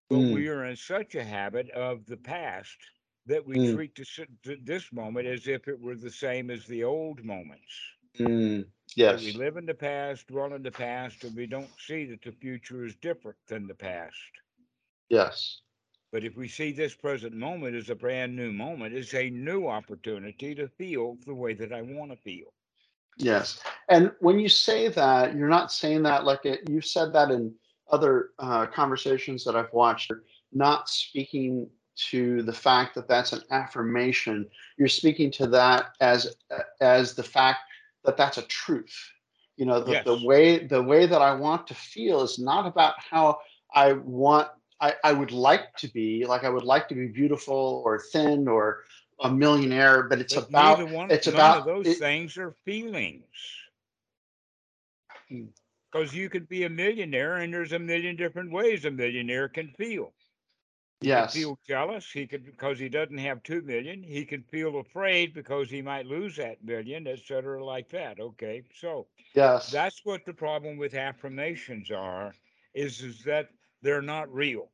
But 0.08 0.20
Mm. 0.20 0.28
we 0.28 0.48
are 0.48 0.64
in 0.64 0.76
such 0.76 1.14
a 1.14 1.24
habit 1.24 1.70
of 1.70 2.06
the 2.06 2.16
past 2.16 2.78
that 3.26 3.44
we 3.46 3.58
Mm. 3.58 3.74
treat 3.74 3.94
this, 3.94 4.20
this 4.62 4.92
moment 4.92 5.26
as 5.26 5.46
if 5.46 5.68
it 5.68 5.80
were 5.80 5.96
the 5.96 6.10
same 6.10 6.50
as 6.50 6.66
the 6.66 6.84
old 6.84 7.24
moments. 7.24 7.72
mm, 8.18 8.64
That 9.06 9.20
yes. 9.20 9.22
we 9.22 9.32
live 9.32 9.56
in 9.56 9.66
the 9.66 9.74
past, 9.74 10.28
dwell 10.28 10.54
in 10.54 10.62
the 10.62 10.70
past, 10.72 11.24
and 11.24 11.34
we 11.36 11.46
don't 11.46 11.70
see 11.80 12.04
that 12.06 12.22
the 12.22 12.32
future 12.32 12.84
is 12.84 12.94
different 12.96 13.38
than 13.46 13.66
the 13.66 13.74
past. 13.74 14.16
Yes. 15.08 15.60
But 16.12 16.24
if 16.24 16.36
we 16.36 16.48
see 16.48 16.72
this 16.72 16.94
present 16.94 17.34
moment 17.34 17.74
as 17.74 17.90
a 17.90 17.94
brand 17.94 18.36
new 18.36 18.52
moment, 18.52 18.94
it's 18.94 19.14
a 19.14 19.30
new 19.30 19.66
opportunity 19.66 20.54
to 20.54 20.68
feel 20.68 21.16
the 21.26 21.34
way 21.34 21.54
that 21.54 21.72
I 21.72 21.82
want 21.82 22.10
to 22.12 22.16
feel. 22.16 22.52
Yes. 23.18 23.60
And 23.88 24.12
when 24.20 24.38
you 24.38 24.48
say 24.48 24.88
that, 24.88 25.34
you're 25.34 25.48
not 25.48 25.72
saying 25.72 26.02
that 26.04 26.24
like 26.24 26.44
it, 26.44 26.68
you've 26.68 26.86
said 26.86 27.12
that 27.12 27.30
in 27.30 27.54
other 27.90 28.30
uh, 28.38 28.66
conversations 28.66 29.44
that 29.44 29.56
I've 29.56 29.72
watched, 29.72 30.12
not 30.52 30.88
speaking 30.88 31.68
to 32.10 32.42
the 32.42 32.52
fact 32.52 32.94
that 32.94 33.08
that's 33.08 33.32
an 33.32 33.42
affirmation. 33.50 34.48
You're 34.76 34.88
speaking 34.88 35.30
to 35.32 35.46
that 35.48 35.86
as 36.00 36.36
as 36.80 37.14
the 37.14 37.22
fact 37.22 37.60
that 38.04 38.16
that's 38.16 38.38
a 38.38 38.42
truth. 38.42 39.12
You 39.56 39.66
know, 39.66 39.80
the 39.80 40.14
Yes. 40.14 40.16
way 40.16 40.66
the 40.66 40.82
way 40.82 41.06
that 41.06 41.20
I 41.22 41.34
want 41.34 41.66
to 41.68 41.74
feel 41.74 42.22
is 42.22 42.38
not 42.38 42.66
about 42.66 42.94
how 42.98 43.38
I 43.74 43.92
want 43.92 44.48
I, 44.80 44.94
I 45.04 45.12
would 45.12 45.32
like 45.32 45.74
to 45.78 45.88
be, 45.88 46.24
like 46.26 46.44
I 46.44 46.48
would 46.50 46.64
like 46.64 46.88
to 46.88 46.94
be 46.94 47.06
beautiful 47.08 47.82
or 47.84 47.98
thin 47.98 48.48
or 48.48 48.80
a 49.20 49.30
millionaire, 49.30 50.02
but 50.04 50.20
it's 50.20 50.36
But 50.36 50.36
about 50.36 50.88
one, 50.88 51.10
it's 51.10 51.26
about 51.26 51.64
those 51.64 51.86
it- 51.86 51.98
things 51.98 52.36
are 52.38 52.52
feelings. 52.64 53.26
Hmm. 55.28 55.46
Because 55.90 56.14
you 56.14 56.28
could 56.30 56.48
be 56.48 56.64
a 56.64 56.70
millionaire, 56.70 57.36
and 57.36 57.52
there's 57.52 57.72
a 57.72 57.78
million 57.78 58.16
different 58.16 58.50
ways 58.52 58.84
a 58.84 58.90
millionaire 58.90 59.48
can 59.48 59.72
feel. 59.72 60.13
He 61.04 61.10
yes. 61.10 61.34
feel 61.34 61.58
jealous. 61.68 62.10
He 62.10 62.26
could 62.26 62.46
because 62.46 62.78
he 62.78 62.88
doesn't 62.88 63.18
have 63.18 63.42
two 63.42 63.60
million. 63.60 64.02
He 64.02 64.24
can 64.24 64.42
feel 64.42 64.78
afraid 64.78 65.34
because 65.34 65.68
he 65.68 65.82
might 65.82 66.06
lose 66.06 66.34
that 66.36 66.64
million, 66.64 67.06
et 67.06 67.18
cetera, 67.26 67.62
like 67.62 67.90
that. 67.90 68.20
Okay, 68.20 68.62
so 68.74 69.06
Yes. 69.34 69.70
that's 69.70 70.00
what 70.06 70.24
the 70.24 70.32
problem 70.32 70.78
with 70.78 70.94
affirmations 70.94 71.90
are, 71.90 72.32
is 72.72 73.02
is 73.02 73.22
that 73.24 73.50
they're 73.82 74.00
not 74.00 74.32
real. 74.32 74.70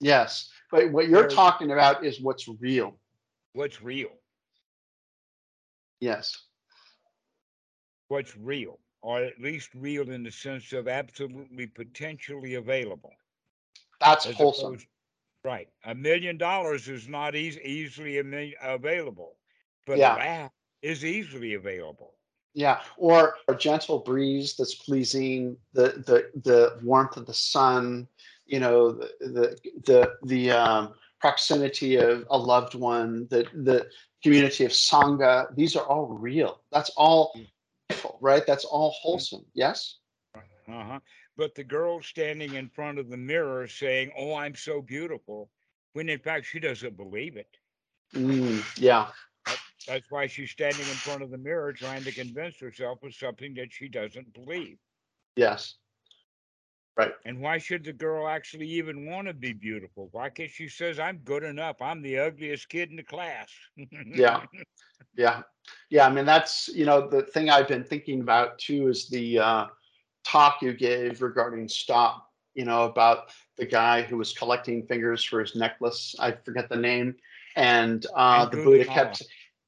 Yes. 0.00 0.50
But 0.70 0.90
what 0.92 1.08
you're 1.08 1.28
They're- 1.28 1.28
talking 1.36 1.72
about 1.72 2.06
is 2.06 2.22
what's 2.22 2.48
real. 2.48 2.98
What's 3.52 3.82
real? 3.82 4.12
Yes. 6.00 6.46
What's 8.08 8.34
real, 8.34 8.78
or 9.02 9.22
at 9.22 9.38
least 9.38 9.74
real 9.74 10.10
in 10.10 10.22
the 10.22 10.30
sense 10.32 10.72
of 10.72 10.88
absolutely 10.88 11.66
potentially 11.66 12.54
available. 12.54 13.12
That's 14.00 14.24
wholesome. 14.24 14.66
opposed- 14.76 14.86
Right. 15.44 15.68
A 15.84 15.94
million 15.94 16.36
dollars 16.36 16.88
is 16.88 17.08
not 17.08 17.34
eas- 17.34 17.58
easily 17.58 18.22
million, 18.22 18.54
available, 18.62 19.36
but 19.86 19.98
Yeah. 19.98 20.14
laugh 20.14 20.52
is 20.82 21.04
easily 21.04 21.54
available. 21.54 22.14
Yeah. 22.54 22.80
Or 22.96 23.36
a 23.48 23.54
gentle 23.54 24.00
breeze 24.00 24.56
that's 24.56 24.74
pleasing, 24.74 25.56
the 25.72 26.02
the 26.06 26.30
the 26.42 26.78
warmth 26.82 27.16
of 27.16 27.26
the 27.26 27.34
sun, 27.34 28.08
you 28.46 28.60
know, 28.60 28.92
the 28.92 29.08
the 29.20 29.58
the, 29.86 30.12
the 30.24 30.50
um, 30.50 30.94
proximity 31.20 31.96
of 31.96 32.26
a 32.30 32.36
loved 32.38 32.74
one, 32.74 33.26
the 33.30 33.44
the 33.54 33.88
community 34.22 34.64
of 34.64 34.72
sangha. 34.72 35.54
These 35.54 35.76
are 35.76 35.86
all 35.86 36.06
real. 36.08 36.60
That's 36.72 36.90
all 36.96 37.32
Mm. 37.36 37.46
right? 38.20 38.44
That's 38.46 38.64
all 38.64 38.90
wholesome. 38.90 39.44
Yes. 39.54 39.96
Uh-huh. 40.68 41.00
But 41.40 41.54
the 41.54 41.64
girl 41.64 42.02
standing 42.02 42.52
in 42.52 42.68
front 42.68 42.98
of 42.98 43.08
the 43.08 43.16
mirror 43.16 43.66
saying, 43.66 44.12
Oh, 44.14 44.34
I'm 44.34 44.54
so 44.54 44.82
beautiful, 44.82 45.48
when 45.94 46.10
in 46.10 46.18
fact 46.18 46.44
she 46.44 46.60
doesn't 46.60 46.98
believe 46.98 47.38
it. 47.38 47.56
Mm, 48.14 48.62
yeah. 48.76 49.08
That's 49.88 50.10
why 50.10 50.26
she's 50.26 50.50
standing 50.50 50.82
in 50.82 50.84
front 50.84 51.22
of 51.22 51.30
the 51.30 51.38
mirror 51.38 51.72
trying 51.72 52.04
to 52.04 52.12
convince 52.12 52.60
herself 52.60 53.02
of 53.02 53.14
something 53.14 53.54
that 53.54 53.72
she 53.72 53.88
doesn't 53.88 54.34
believe. 54.34 54.76
Yes. 55.34 55.76
Right. 56.98 57.12
And 57.24 57.40
why 57.40 57.56
should 57.56 57.84
the 57.84 57.94
girl 57.94 58.28
actually 58.28 58.68
even 58.68 59.06
want 59.06 59.26
to 59.26 59.32
be 59.32 59.54
beautiful? 59.54 60.10
Why 60.12 60.28
can't 60.28 60.50
she 60.50 60.68
says, 60.68 61.00
I'm 61.00 61.20
good 61.24 61.42
enough. 61.42 61.80
I'm 61.80 62.02
the 62.02 62.18
ugliest 62.18 62.68
kid 62.68 62.90
in 62.90 62.96
the 62.96 63.02
class. 63.02 63.48
Yeah. 64.14 64.42
Yeah. 65.16 65.40
Yeah. 65.88 66.06
I 66.06 66.12
mean, 66.12 66.26
that's, 66.26 66.68
you 66.68 66.84
know, 66.84 67.08
the 67.08 67.22
thing 67.22 67.48
I've 67.48 67.66
been 67.66 67.84
thinking 67.84 68.20
about 68.20 68.58
too 68.58 68.88
is 68.88 69.08
the 69.08 69.38
uh, 69.38 69.66
talk 70.30 70.62
you 70.62 70.72
gave 70.72 71.22
regarding 71.22 71.68
stop, 71.68 72.30
you 72.54 72.64
know, 72.64 72.84
about 72.84 73.30
the 73.58 73.66
guy 73.66 74.02
who 74.02 74.16
was 74.16 74.32
collecting 74.32 74.86
fingers 74.86 75.24
for 75.24 75.40
his 75.40 75.56
necklace. 75.56 76.14
I 76.18 76.32
forget 76.32 76.68
the 76.68 76.76
name. 76.76 77.16
And 77.56 78.06
uh, 78.14 78.46
the 78.46 78.58
Buddha 78.58 78.84
kept, 78.84 79.22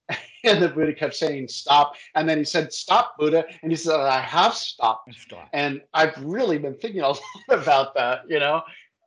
and 0.45 0.63
the 0.63 0.69
Buddha 0.69 0.95
kept 0.95 1.17
saying 1.17 1.49
stop. 1.49 1.95
And 2.15 2.29
then 2.29 2.39
he 2.39 2.45
said, 2.45 2.73
stop, 2.73 3.19
Buddha. 3.19 3.45
And 3.63 3.73
he 3.73 3.77
said, 3.77 3.99
I 3.99 4.21
have 4.21 4.55
stopped. 4.55 5.13
Stop. 5.15 5.49
And 5.53 5.83
I've 5.95 6.17
really 6.23 6.59
been 6.59 6.77
thinking 6.77 7.01
a 7.01 7.09
lot 7.09 7.21
about 7.49 7.95
that, 7.97 8.21
you 8.29 8.39
know, 8.39 8.63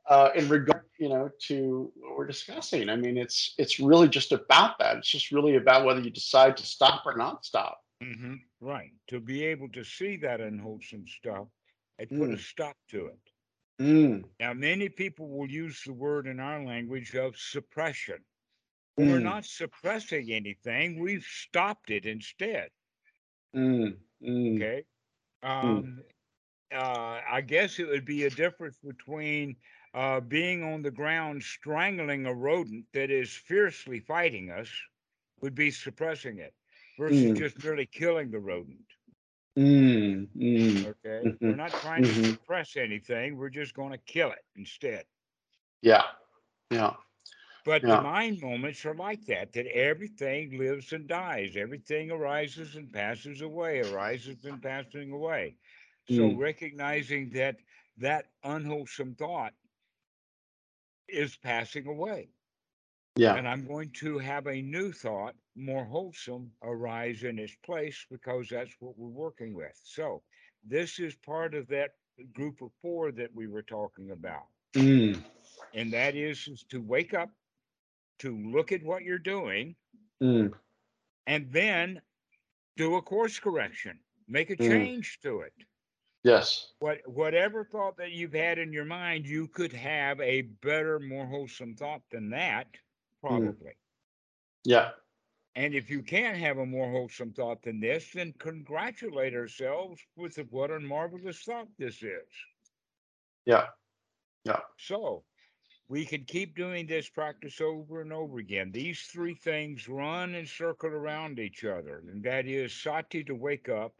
uh, 0.08 0.28
in 0.34 0.48
regard, 0.48 0.82
you 0.98 1.08
know, 1.08 1.30
to 1.48 1.90
what 1.96 2.18
we're 2.18 2.26
discussing. 2.26 2.88
I 2.90 2.96
mean, 2.96 3.16
it's 3.16 3.54
it's 3.58 3.80
really 3.80 4.08
just 4.08 4.32
about 4.32 4.78
that. 4.78 4.98
It's 4.98 5.08
just 5.08 5.32
really 5.32 5.56
about 5.56 5.84
whether 5.84 6.00
you 6.00 6.10
decide 6.10 6.56
to 6.58 6.66
stop 6.66 7.04
or 7.06 7.16
not 7.16 7.44
stop. 7.44 7.80
Hmm 8.00 8.36
Right. 8.60 8.92
To 9.08 9.20
be 9.20 9.44
able 9.44 9.68
to 9.70 9.84
see 9.84 10.16
that 10.18 10.40
unwholesome 10.40 11.06
stuff 11.06 11.48
and 11.98 12.12
put 12.14 12.32
a 12.32 12.36
Mm. 12.36 12.38
stop 12.38 12.76
to 12.88 13.06
it. 13.06 13.32
Mm, 13.80 14.24
Now, 14.40 14.52
many 14.54 14.88
people 14.88 15.28
will 15.28 15.50
use 15.50 15.82
the 15.84 15.92
word 15.92 16.26
in 16.26 16.40
our 16.40 16.62
language 16.64 17.14
of 17.14 17.36
suppression. 17.36 18.24
Well, 18.96 19.06
We're 19.06 19.20
mm, 19.20 19.20
not 19.20 19.44
suppressing 19.44 20.32
anything, 20.32 20.98
we've 20.98 21.24
stopped 21.24 21.90
it 21.90 22.06
instead. 22.06 22.70
mm, 23.54 23.98
mm, 24.20 24.58
Okay. 24.58 24.84
Um, 25.42 26.02
uh, 26.72 27.20
I 27.28 27.40
guess 27.42 27.78
it 27.78 27.86
would 27.88 28.04
be 28.04 28.24
a 28.24 28.30
difference 28.30 28.78
between 28.78 29.56
uh, 29.94 30.20
being 30.20 30.62
on 30.62 30.82
the 30.82 30.90
ground 30.90 31.42
strangling 31.42 32.26
a 32.26 32.34
rodent 32.34 32.86
that 32.92 33.10
is 33.10 33.34
fiercely 33.36 34.00
fighting 34.00 34.50
us, 34.50 34.70
would 35.40 35.54
be 35.54 35.70
suppressing 35.70 36.38
it, 36.38 36.54
versus 36.96 37.30
Mm. 37.30 37.32
just 37.32 37.62
merely 37.62 37.86
killing 37.86 38.30
the 38.30 38.40
rodent. 38.40 38.96
mm, 39.56 40.28
mm. 40.36 40.86
Okay. 40.86 41.32
We're 41.42 41.54
Mhm, 41.54 41.56
not 41.56 41.74
trying 41.74 42.06
to 42.06 42.14
mhm. 42.14 42.38
suppress 42.38 42.76
anything. 42.76 43.36
We're 43.36 43.50
just 43.50 43.74
going 43.74 43.92
to 43.92 43.98
kill 43.98 44.30
it 44.32 44.44
instead. 44.56 45.06
Yeah. 45.82 46.02
Yeah. 46.70 46.94
But 47.64 47.86
Yeah. 47.86 47.88
the 47.88 47.98
mind 47.98 48.40
moments 48.40 48.84
are 48.86 48.94
like 48.94 49.26
that, 49.26 49.52
that 49.52 49.66
everything 49.66 50.58
lives 50.58 50.92
and 50.92 51.06
dies. 51.06 51.56
Everything 51.56 52.10
arises 52.10 52.76
and 52.76 52.92
passes 52.92 53.40
away, 53.42 53.80
arises 53.80 54.44
and 54.44 54.62
passing 54.62 55.10
away. 55.12 55.56
So 56.04 56.30
Mm. 56.30 56.36
recognizing 56.36 57.30
that 57.30 57.56
that 57.98 58.26
unwholesome 58.42 59.14
thought 59.16 59.54
is 61.08 61.36
passing 61.36 61.86
away. 61.86 62.30
Yeah. 63.16 63.36
And 63.36 63.48
I'm 63.48 63.64
going 63.66 63.90
to 64.00 64.18
have 64.18 64.46
a 64.46 64.62
new 64.62 64.92
thought, 64.92 65.36
more 65.56 65.84
wholesome, 65.84 66.50
arise 66.62 67.24
in 67.24 67.38
its 67.38 67.54
place 67.64 68.06
because 68.10 68.48
that's 68.50 68.74
what 68.80 68.98
we're 68.98 69.08
working 69.08 69.54
with. 69.54 69.78
So 69.82 70.22
this 70.64 70.98
is 70.98 71.14
part 71.16 71.54
of 71.54 71.66
that 71.68 71.92
group 72.34 72.60
of 72.62 72.70
four 72.82 73.12
that 73.12 73.34
we 73.34 73.46
were 73.46 73.62
talking 73.62 74.10
about. 74.10 74.46
Mm. 74.74 75.22
And 75.74 75.92
that 75.92 76.14
is, 76.14 76.46
is 76.48 76.64
to 76.70 76.80
wake 76.80 77.14
up, 77.14 77.30
to 78.20 78.36
look 78.36 78.72
at 78.72 78.82
what 78.82 79.02
you're 79.02 79.18
doing, 79.18 79.76
Mm. 80.22 80.52
and 81.26 81.52
then 81.52 82.00
do 82.76 82.96
a 82.96 83.02
course 83.02 83.38
correction, 83.38 83.98
make 84.28 84.50
a 84.50 84.56
Mm. 84.56 84.68
change 84.68 85.20
to 85.20 85.40
it. 85.40 85.52
Yes. 86.22 86.72
What 86.80 87.06
whatever 87.06 87.64
thought 87.64 87.96
that 87.98 88.10
you've 88.12 88.32
had 88.32 88.58
in 88.58 88.72
your 88.72 88.84
mind, 88.84 89.26
you 89.26 89.46
could 89.48 89.72
have 89.72 90.20
a 90.20 90.42
better, 90.42 90.98
more 90.98 91.26
wholesome 91.26 91.76
thought 91.76 92.02
than 92.10 92.30
that, 92.30 92.66
probably. 93.20 93.74
Yeah. 94.64 94.92
And 95.56 95.74
if 95.74 95.88
you 95.88 96.02
can't 96.02 96.36
have 96.36 96.58
a 96.58 96.66
more 96.66 96.90
wholesome 96.90 97.32
thought 97.32 97.62
than 97.62 97.80
this, 97.80 98.12
then 98.12 98.34
congratulate 98.38 99.34
ourselves 99.34 100.02
with 100.14 100.36
what 100.50 100.70
a 100.70 100.78
marvelous 100.78 101.42
thought 101.42 101.68
this 101.78 102.02
is. 102.02 102.28
Yeah. 103.46 103.68
Yeah. 104.44 104.60
So 104.76 105.24
we 105.88 106.04
can 106.04 106.24
keep 106.24 106.54
doing 106.56 106.86
this 106.86 107.08
practice 107.08 107.58
over 107.62 108.02
and 108.02 108.12
over 108.12 108.38
again. 108.38 108.70
These 108.70 109.00
three 109.04 109.34
things 109.34 109.88
run 109.88 110.34
and 110.34 110.46
circle 110.46 110.90
around 110.90 111.38
each 111.38 111.64
other, 111.64 112.02
and 112.06 112.22
that 112.22 112.46
is 112.46 112.74
sati 112.74 113.24
to 113.24 113.34
wake 113.34 113.70
up, 113.70 113.94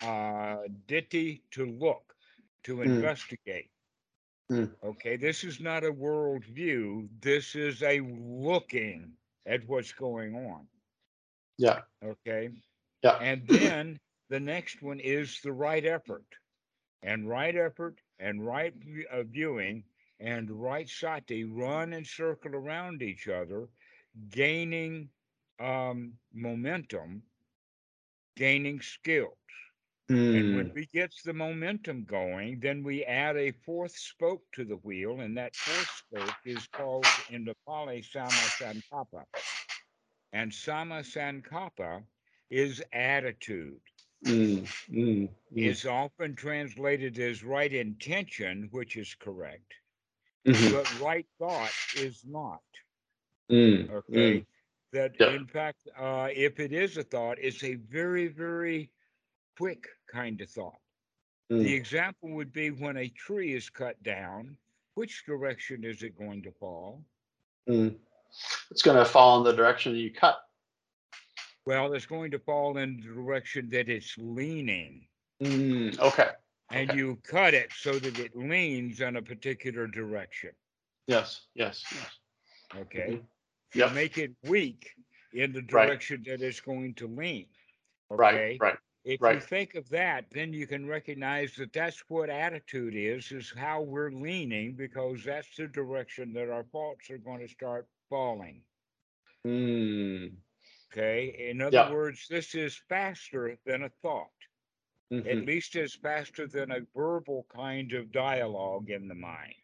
uh, 0.00 0.56
ditthi 0.86 1.42
to 1.50 1.66
look, 1.66 2.16
to 2.62 2.76
Mm. 2.76 2.84
investigate. 2.86 3.70
Mm. 4.50 4.74
Okay, 4.82 5.16
this 5.16 5.44
is 5.44 5.60
not 5.60 5.84
a 5.84 5.92
world 5.92 6.44
view. 6.46 7.10
This 7.20 7.54
is 7.54 7.82
a 7.82 8.00
looking 8.00 9.12
at 9.46 9.66
what's 9.68 9.92
going 9.92 10.34
on. 10.34 10.66
Yeah. 11.58 11.80
Okay. 12.04 12.50
Yeah. 13.02 13.16
And 13.20 13.46
then 13.46 14.00
the 14.30 14.40
next 14.40 14.82
one 14.82 15.00
is 15.00 15.40
the 15.42 15.52
right 15.52 15.84
effort. 15.84 16.24
And 17.02 17.28
right 17.28 17.54
effort 17.54 18.00
and 18.18 18.44
right 18.46 18.72
uh, 19.12 19.22
viewing 19.24 19.84
and 20.20 20.50
right 20.50 20.88
sati 20.88 21.44
run 21.44 21.92
and 21.92 22.06
circle 22.06 22.54
around 22.54 23.02
each 23.02 23.28
other, 23.28 23.68
gaining 24.30 25.10
um, 25.60 26.14
momentum, 26.32 27.22
gaining 28.36 28.80
skills. 28.80 29.36
And 30.32 30.52
when 30.52 30.70
Mm. 30.70 30.74
we 30.74 30.86
get 30.86 31.12
the 31.24 31.32
momentum 31.32 32.04
going, 32.04 32.60
then 32.60 32.82
we 32.82 33.04
add 33.04 33.36
a 33.36 33.52
fourth 33.52 33.96
spoke 33.96 34.42
to 34.52 34.64
the 34.64 34.76
wheel, 34.76 35.20
and 35.20 35.36
that 35.38 35.56
fourth 35.64 35.90
spoke 35.90 36.38
is 36.44 36.66
called 36.66 37.20
in 37.28 37.44
the 37.44 37.54
Pali 37.66 38.02
Samma 38.02 38.50
Sankappa. 38.50 39.26
And 40.32 40.52
Samma 40.52 41.00
Sankappa 41.04 42.06
is 42.50 42.82
attitude. 42.92 43.80
Mm. 44.26 44.68
Mm. 44.90 45.28
Mm. 45.52 45.76
Is 45.76 45.84
often 45.86 46.34
translated 46.36 47.18
as 47.18 47.42
right 47.42 47.72
intention, 47.72 48.68
which 48.70 48.96
is 48.96 49.14
correct, 49.14 49.74
Mhm. 50.46 50.70
but 50.70 50.90
right 50.90 51.26
thought 51.38 51.74
is 51.92 52.24
not. 52.24 52.62
Mm. 53.50 53.90
Okay. 53.90 54.42
Mm. 54.42 54.46
That 54.92 55.16
Yeah. 55.18 55.26
in 55.26 55.46
fact, 55.46 55.86
uh, 55.96 56.28
if 56.32 56.60
it 56.60 56.72
is 56.72 56.96
a 56.96 57.02
thought, 57.04 57.38
it's 57.40 57.62
a 57.64 57.74
very, 57.74 58.28
very 58.28 58.90
quick 59.56 59.86
kind 60.10 60.40
of 60.40 60.50
thought. 60.50 60.78
The 61.48 61.56
Mm. 61.56 61.74
example 61.74 62.30
would 62.30 62.52
be 62.52 62.70
when 62.70 62.96
a 62.96 63.08
tree 63.08 63.52
is 63.52 63.68
cut 63.70 64.02
down, 64.02 64.56
which 64.94 65.24
direction 65.26 65.84
is 65.84 66.02
it 66.02 66.16
going 66.16 66.42
to 66.42 66.52
fall? 66.52 67.04
Mm. 67.68 67.98
It's 68.70 68.82
going 68.82 68.96
to 68.96 69.04
fall 69.04 69.38
in 69.38 69.44
the 69.44 69.52
direction 69.52 69.94
you 69.94 70.12
cut. 70.12 70.40
Well, 71.66 71.92
it's 71.94 72.06
going 72.06 72.30
to 72.32 72.38
fall 72.38 72.76
in 72.78 72.96
the 73.00 73.06
direction 73.14 73.70
that 73.70 73.88
it's 73.88 74.16
leaning. 74.18 75.06
Mm. 75.40 75.98
Okay. 75.98 76.30
And 76.70 76.90
Okay. 76.90 76.98
you 76.98 77.16
cut 77.16 77.54
it 77.54 77.72
so 77.72 77.98
that 77.98 78.18
it 78.18 78.34
leans 78.36 79.00
in 79.00 79.16
a 79.16 79.22
particular 79.22 79.86
direction. 79.86 80.50
Yes. 81.06 81.46
Yes. 81.54 81.84
Yes. 81.92 82.18
Okay. 82.74 83.12
You 83.12 83.26
Yep. 83.74 83.92
make 83.92 84.18
it 84.18 84.34
weak 84.44 84.94
in 85.32 85.52
the 85.52 85.60
Right. 85.62 85.86
direction 85.86 86.22
that 86.24 86.40
it's 86.42 86.60
going 86.60 86.94
to 86.94 87.06
lean. 87.06 87.48
Right. 88.08 88.58
Right. 88.60 88.78
If 89.04 89.20
you 89.20 89.40
think 89.40 89.74
of 89.74 89.88
that, 89.90 90.30
then 90.30 90.52
you 90.54 90.66
can 90.66 90.86
recognize 90.86 91.54
that 91.56 91.72
that's 91.74 92.00
what 92.08 92.30
attitude 92.30 92.94
is, 92.96 93.32
is 93.32 93.52
how 93.54 93.82
we're 93.82 94.10
leaning 94.10 94.74
because 94.74 95.24
that's 95.24 95.54
the 95.56 95.68
direction 95.68 96.32
that 96.34 96.50
our 96.50 96.64
thoughts 96.64 97.10
are 97.10 97.18
going 97.18 97.40
to 97.40 97.48
start 97.48 97.86
falling. 98.08 98.62
Mm. 99.46 100.36
Okay. 100.92 101.50
In 101.50 101.60
other 101.60 101.76
Yeah. 101.76 101.90
words, 101.90 102.28
this 102.28 102.54
is 102.54 102.76
faster 102.88 103.58
than 103.66 103.82
a 103.82 103.90
thought, 104.02 104.30
at 105.26 105.38
Mhm. 105.38 105.46
least 105.46 105.76
it's 105.76 105.94
faster 105.94 106.46
than 106.46 106.70
a 106.70 106.80
verbal 106.94 107.44
kind 107.54 107.92
of 107.92 108.12
dialogue 108.12 108.90
in 108.90 109.08
the 109.08 109.14
mind. 109.14 109.54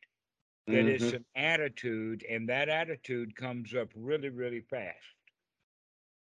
That 0.71 0.87
it's 0.87 1.13
Mhm. 1.13 1.17
an 1.17 1.27
attitude, 1.35 2.25
and 2.29 2.49
that 2.49 2.69
attitude 2.69 3.35
comes 3.37 3.75
up 3.75 3.91
really, 3.95 4.29
really 4.29 4.61
fast. 4.61 5.17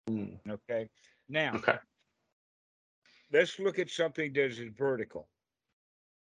Mm. 0.09 0.39
Okay. 0.47 0.89
Now, 1.29 1.53
Okay. 1.55 1.79
Let's 3.31 3.59
look 3.59 3.79
at 3.79 3.89
something 3.89 4.33
that 4.33 4.45
is 4.45 4.59
vertical. 4.59 5.29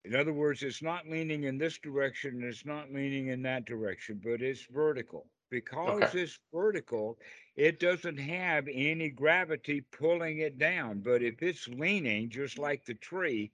In 0.05 0.15
other 0.15 0.33
words, 0.33 0.63
it's 0.63 0.83
not 0.83 1.07
leaning 1.09 1.45
in 1.45 1.59
this 1.59 1.79
direction, 1.79 2.37
and 2.37 2.45
it's 2.45 2.65
not 2.65 2.93
leaning 2.93 3.29
in 3.29 3.43
that 3.43 3.65
direction, 3.67 4.21
but 4.23 4.43
it's 4.43 4.65
vertical. 4.67 5.31
Because 5.51 6.15
Okay. 6.15 6.15
it's 6.15 6.39
vertical, 6.53 7.19
it 7.57 7.79
doesn't 7.79 8.19
have 8.19 8.69
any 8.69 9.09
gravity 9.11 9.81
pulling 9.83 10.39
it 10.39 10.59
down. 10.59 11.01
But 11.01 11.23
if 11.23 11.43
it's 11.43 11.69
leaning, 11.69 12.31
just 12.31 12.59
like 12.59 12.85
the 12.85 12.95
tree, 12.95 13.53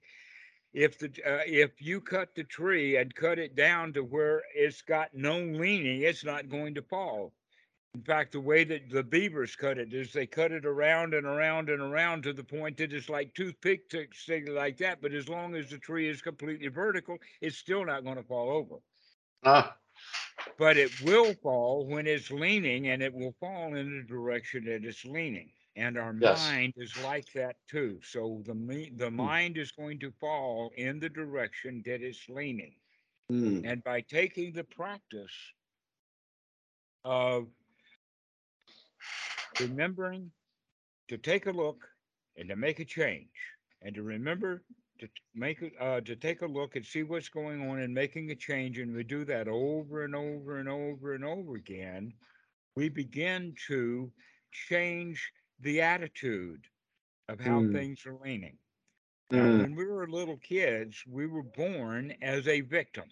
if 0.73 0.99
the 0.99 1.09
uh, 1.27 1.43
if 1.47 1.81
you 1.83 2.01
cut 2.01 2.35
the 2.35 2.45
tree 2.45 2.97
and 2.97 3.15
cut 3.15 3.39
it 3.39 3.55
down 3.55 3.93
to 3.95 4.03
where 4.05 4.43
it's 4.55 4.83
got 4.83 5.15
no 5.15 5.39
leaning, 5.41 6.03
it's 6.03 6.25
not 6.25 6.49
going 6.49 6.75
to 6.75 6.83
fall. 6.83 7.33
In 7.95 8.03
fact, 8.03 8.33
the 8.33 8.41
way 8.41 8.65
that 8.65 8.91
the 8.91 9.03
beavers 9.05 9.57
cut 9.57 9.79
it 9.79 9.93
is 9.95 10.13
they 10.13 10.27
cut 10.27 10.53
it 10.53 10.67
around 10.67 11.15
and 11.15 11.27
around 11.27 11.71
and 11.71 11.81
around 11.81 12.23
to 12.25 12.33
the 12.33 12.45
point 12.45 12.77
that 12.79 12.93
it's 12.93 13.09
like 13.09 13.35
toothpick 13.35 13.85
sticks, 13.87 14.27
things 14.27 14.49
like 14.49 14.79
that. 14.79 15.01
But 15.01 15.13
as 15.15 15.29
long 15.29 15.55
as 15.57 15.71
the 15.71 15.79
tree 15.79 16.09
is 16.09 16.21
completely 16.23 16.69
vertical, 16.69 17.19
it's 17.41 17.57
still 17.59 17.85
not 17.85 18.05
going 18.05 18.17
to 18.17 18.25
fall 18.25 18.51
over. 18.51 18.81
Ah. 19.43 19.79
But 20.59 20.77
it 20.77 21.01
will 21.01 21.35
fall 21.35 21.87
when 21.87 22.07
it's 22.07 22.31
leaning, 22.31 22.89
and 22.89 23.03
it 23.03 23.15
will 23.15 23.33
fall 23.33 23.75
in 23.75 23.97
the 23.97 24.03
direction 24.05 24.65
that 24.65 24.85
it's 24.85 25.05
leaning. 25.05 25.53
And 25.77 25.97
our 25.99 26.13
Yes. 26.19 26.53
mind 26.53 26.75
is 26.77 26.97
like 26.97 27.33
that 27.33 27.57
too. 27.69 28.01
So 28.03 28.43
the 28.45 28.91
the 28.97 29.11
Hmm. 29.19 29.29
mind 29.29 29.57
is 29.59 29.73
going 29.73 29.99
to 30.01 30.11
fall 30.13 30.73
in 30.77 30.99
the 31.01 31.09
direction 31.09 31.83
that 31.87 32.03
it's 32.03 32.29
leaning. 32.29 32.81
Mm. 33.31 33.65
And 33.65 33.83
by 33.83 34.01
taking 34.03 34.53
the 34.53 34.65
practice 34.65 35.55
of 37.05 37.49
remembering 39.61 40.33
to 41.09 41.19
take 41.19 41.47
a 41.47 41.53
look 41.53 41.89
and 42.37 42.49
to 42.49 42.57
make 42.57 42.81
a 42.81 42.85
change, 42.85 43.31
and 43.83 43.95
to 43.95 44.03
remember 44.03 44.65
to 44.99 45.09
make 45.35 45.61
a- 45.63 45.77
uh, 45.83 46.01
to 46.03 46.17
take 46.17 46.43
a 46.43 46.47
look 46.47 46.77
and 46.77 46.85
see 46.87 47.03
what's 47.03 47.29
going 47.29 47.61
on 47.69 47.81
and 47.81 47.95
making 47.95 48.31
a 48.31 48.37
change, 48.37 48.79
and 48.79 48.95
we 48.95 49.03
do 49.05 49.25
that 49.25 49.49
over 49.49 50.05
and 50.05 50.15
over 50.15 50.59
and 50.59 50.69
over 50.69 51.15
and 51.15 51.25
over 51.25 51.57
again, 51.57 52.15
we 52.77 52.89
begin 52.89 53.55
to 53.69 54.13
change 54.53 55.33
the 55.61 55.81
attitude 55.81 56.67
of 57.29 57.41
how 57.41 57.63
Mm. 57.63 57.73
things 57.73 58.07
are 58.07 58.19
leaning. 58.19 58.59
Mm. 59.33 59.61
when 59.61 59.75
we 59.75 59.85
were 59.87 60.09
little 60.09 60.39
kids, 60.39 61.05
we 61.07 61.27
were 61.27 61.43
born 61.43 62.13
as 62.23 62.47
a 62.49 62.61
victim. 62.61 63.11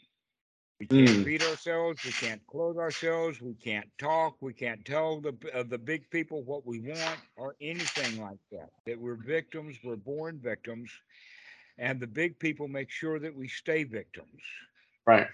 We 0.83 0.89
can't 0.89 1.17
Mm. 1.17 1.23
feed 1.23 1.43
ourselves. 1.45 2.03
We 2.03 2.13
can't 2.13 2.45
clothe 2.49 2.77
ourselves. 2.77 3.41
We 3.41 3.55
can't 3.55 3.89
talk. 3.99 4.37
We 4.41 4.53
can't 4.53 4.85
tell 4.85 5.21
the 5.21 5.33
uh, 5.55 5.63
the 5.63 5.79
big 5.79 6.11
people 6.11 6.43
what 6.43 6.67
we 6.67 6.81
want 6.81 7.21
or 7.37 7.55
anything 7.61 8.21
like 8.21 8.41
that. 8.51 8.71
That 8.87 8.99
we're 9.01 9.15
victims. 9.15 9.77
We're 9.85 9.95
born 9.95 10.41
victims, 10.41 10.91
and 11.79 12.01
the 12.01 12.09
big 12.09 12.37
people 12.41 12.67
make 12.67 12.91
sure 12.91 13.21
that 13.21 13.33
we 13.33 13.47
stay 13.47 13.85
victims. 13.85 14.43
Right. 15.07 15.29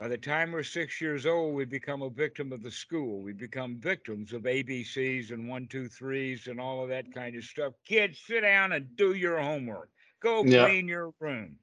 By 0.00 0.08
the 0.08 0.18
time 0.18 0.50
we're 0.50 0.64
six 0.64 1.00
years 1.00 1.26
old, 1.26 1.54
we 1.54 1.64
become 1.64 2.02
a 2.02 2.10
victim 2.10 2.52
of 2.52 2.64
the 2.64 2.72
school. 2.72 3.22
We 3.22 3.34
become 3.34 3.78
victims 3.78 4.32
of 4.32 4.42
ABCs 4.42 5.30
and 5.30 5.48
one, 5.48 5.68
two, 5.68 5.88
threes 5.88 6.48
and 6.48 6.60
all 6.60 6.82
of 6.82 6.88
that 6.88 7.14
kind 7.14 7.36
of 7.36 7.44
stuff. 7.44 7.74
Kids, 7.86 8.18
sit 8.26 8.40
down 8.40 8.72
and 8.72 8.96
do 8.96 9.14
your 9.14 9.40
homework. 9.40 9.90
Go 10.20 10.44
Yeah. 10.44 10.66
clean 10.66 10.88
your 10.88 11.14
room. 11.20 11.60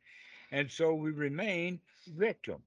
And 0.52 0.72
so 0.72 0.96
we 0.96 1.12
remain 1.12 1.82
victims. 2.08 2.64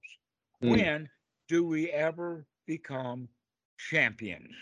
Mm. 0.62 0.70
When 0.70 1.10
do 1.48 1.64
we 1.66 1.90
ever 1.90 2.46
become 2.66 3.28
champions? 3.78 4.54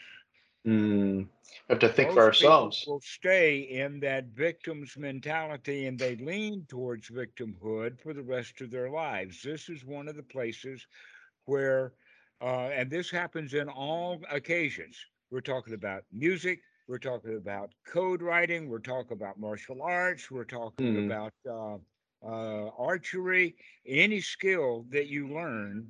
Mm. 0.67 1.27
We 1.27 1.29
have 1.69 1.79
to 1.81 1.89
think 1.89 2.11
Most 2.11 2.15
for 2.15 2.21
people 2.21 2.27
ourselves. 2.29 2.87
Will 2.87 3.01
stay 3.01 3.59
in 3.61 4.01
that 4.01 4.27
victim's 4.27 4.97
mentality 4.97 5.87
and 5.87 5.99
they 5.99 6.17
lean 6.17 6.67
towards 6.69 7.09
victimhood 7.11 8.01
for 8.01 8.13
the 8.13 8.23
rest 8.23 8.61
of 8.61 8.71
their 8.71 8.91
lives. 8.91 9.43
This 9.43 9.69
is 9.69 9.85
one 9.85 10.09
of 10.09 10.17
the 10.17 10.23
places 10.23 10.87
where, 11.45 11.93
uh, 12.41 12.69
and 12.69 12.91
this 12.91 13.11
happens 13.11 13.55
in 13.55 13.69
all 13.69 14.21
occasions. 14.31 14.99
We're 15.31 15.41
talking 15.41 15.75
about 15.75 16.05
music, 16.13 16.61
we're 16.87 16.99
talking 16.99 17.37
about 17.37 17.73
code 17.87 18.23
writing, 18.23 18.69
we're 18.69 18.79
talking 18.81 19.13
about 19.13 19.39
martial 19.39 19.83
arts, 19.83 20.31
we're 20.31 20.45
talking 20.45 20.95
Mm. 20.95 21.07
about 21.07 21.33
uh, 21.51 21.79
uh, 22.25 22.69
archery, 22.79 23.57
any 23.87 24.21
skill 24.21 24.87
that 24.91 25.09
you 25.09 25.29
learn, 25.29 25.89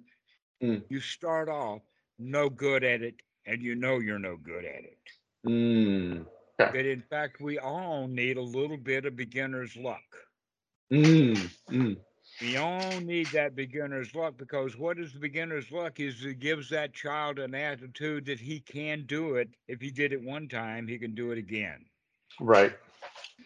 Mm. 0.62 0.82
you 0.88 1.00
start 1.00 1.48
off 1.48 1.82
no 2.18 2.48
good 2.48 2.84
at 2.84 3.02
it 3.02 3.22
and 3.46 3.62
you 3.62 3.74
know 3.74 3.98
you're 3.98 4.18
no 4.18 4.36
good 4.36 4.64
at 4.64 4.84
it. 4.84 4.98
Mm. 5.46 6.26
That 6.72 6.86
in 6.86 7.02
fact, 7.02 7.40
we 7.40 7.58
all 7.58 8.06
need 8.08 8.36
a 8.36 8.42
little 8.42 8.76
bit 8.78 9.04
of 9.06 9.16
beginner's 9.16 9.76
luck. 9.76 10.02
Mm. 10.92 11.50
Mm. 11.70 11.96
We 12.40 12.56
all 12.56 13.00
need 13.00 13.32
that 13.32 13.54
beginner's 13.56 14.14
luck 14.14 14.36
because 14.36 14.76
what 14.76 14.98
is 14.98 15.12
the 15.12 15.20
beginner's 15.20 15.70
luck 15.70 16.00
is 16.00 16.24
it 16.24 16.40
gives 16.40 16.68
that 16.70 16.92
child 16.94 17.38
an 17.38 17.54
attitude 17.54 18.26
that 18.26 18.40
he 18.40 18.60
can 18.60 19.04
do 19.06 19.36
it. 19.36 19.50
If 19.68 19.80
he 19.80 19.90
did 19.90 20.12
it 20.12 20.22
one 20.22 20.48
time, 20.48 20.88
he 20.88 20.98
can 20.98 21.14
do 21.14 21.30
it 21.32 21.38
again. 21.38 21.86
Right. 22.40 22.74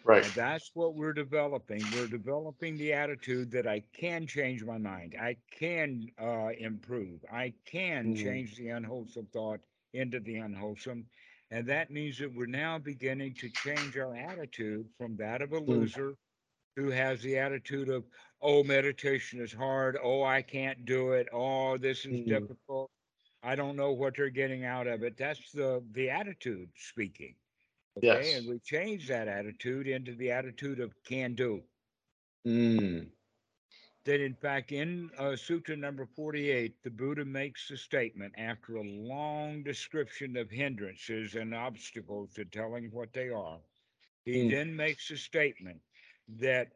Right. 0.04 0.24
And 0.24 0.34
that's 0.34 0.70
what 0.74 0.94
we're 0.94 1.12
developing. 1.12 1.90
We're 1.90 2.08
developing 2.08 2.76
the 2.78 2.92
attitude 2.92 3.50
that 3.52 3.66
I 3.66 3.80
can 3.80 4.26
change 4.26 4.64
my 4.64 4.78
mind. 4.78 5.14
I 5.18 5.36
can 5.50 6.08
uh, 6.18 6.48
improve. 6.58 7.24
I 7.30 7.54
can 7.64 8.12
Mm. 8.12 8.14
change 8.14 8.56
the 8.56 8.68
unwholesome 8.68 9.26
thought 9.26 9.60
into 9.92 10.20
the 10.20 10.36
unwholesome. 10.36 11.08
And 11.50 11.66
that 11.68 11.90
means 11.90 12.18
that 12.18 12.34
we're 12.34 12.46
now 12.46 12.78
beginning 12.78 13.34
to 13.36 13.50
change 13.50 13.96
our 13.96 14.14
attitude 14.14 14.88
from 14.98 15.16
that 15.16 15.42
of 15.42 15.52
a 15.52 15.60
Mm. 15.68 15.88
loser 15.88 16.16
who 16.76 16.90
has 16.90 17.22
the 17.22 17.38
attitude 17.38 17.88
of, 17.88 18.06
oh, 18.40 18.62
meditation 18.64 19.40
is 19.40 19.52
hard. 19.52 19.98
Oh, 20.02 20.22
I 20.22 20.42
can't 20.42 20.84
do 20.84 21.12
it. 21.12 21.28
Oh, 21.32 21.76
this 21.78 22.06
is 22.06 22.20
Mm. 22.20 22.22
difficult. 22.22 22.90
I 23.42 23.56
don't 23.56 23.76
know 23.76 23.92
what 23.92 24.16
they're 24.16 24.30
getting 24.30 24.64
out 24.64 24.86
of 24.88 25.02
it. 25.04 25.16
That's 25.16 25.52
the 25.52 25.84
the 25.92 26.10
attitude 26.10 26.70
speaking. 26.76 27.36
Okay. 27.98 28.32
And 28.32 28.46
we 28.46 28.58
change 28.60 29.08
that 29.08 29.28
attitude 29.28 29.86
into 29.86 30.14
the 30.14 30.30
attitude 30.30 30.80
of 30.80 30.94
can 31.04 31.34
do. 31.34 31.64
Mm. 32.46 33.10
That 34.04 34.20
in 34.20 34.34
fact, 34.34 34.72
in 34.72 35.10
uh, 35.18 35.36
Sutra 35.36 35.76
number 35.76 36.06
48, 36.06 36.82
the 36.82 36.90
Buddha 36.90 37.24
makes 37.24 37.68
the 37.68 37.76
statement 37.76 38.34
after 38.38 38.76
a 38.76 38.82
long 38.82 39.62
description 39.62 40.36
of 40.36 40.50
hindrances 40.50 41.34
and 41.34 41.54
obstacles 41.54 42.34
to 42.34 42.44
telling 42.44 42.90
what 42.90 43.12
they 43.12 43.28
are. 43.28 43.60
He 44.24 44.42
Mm. 44.42 44.48
then 44.48 44.76
makes 44.76 45.10
a 45.10 45.16
statement 45.16 45.82
that 46.28 46.72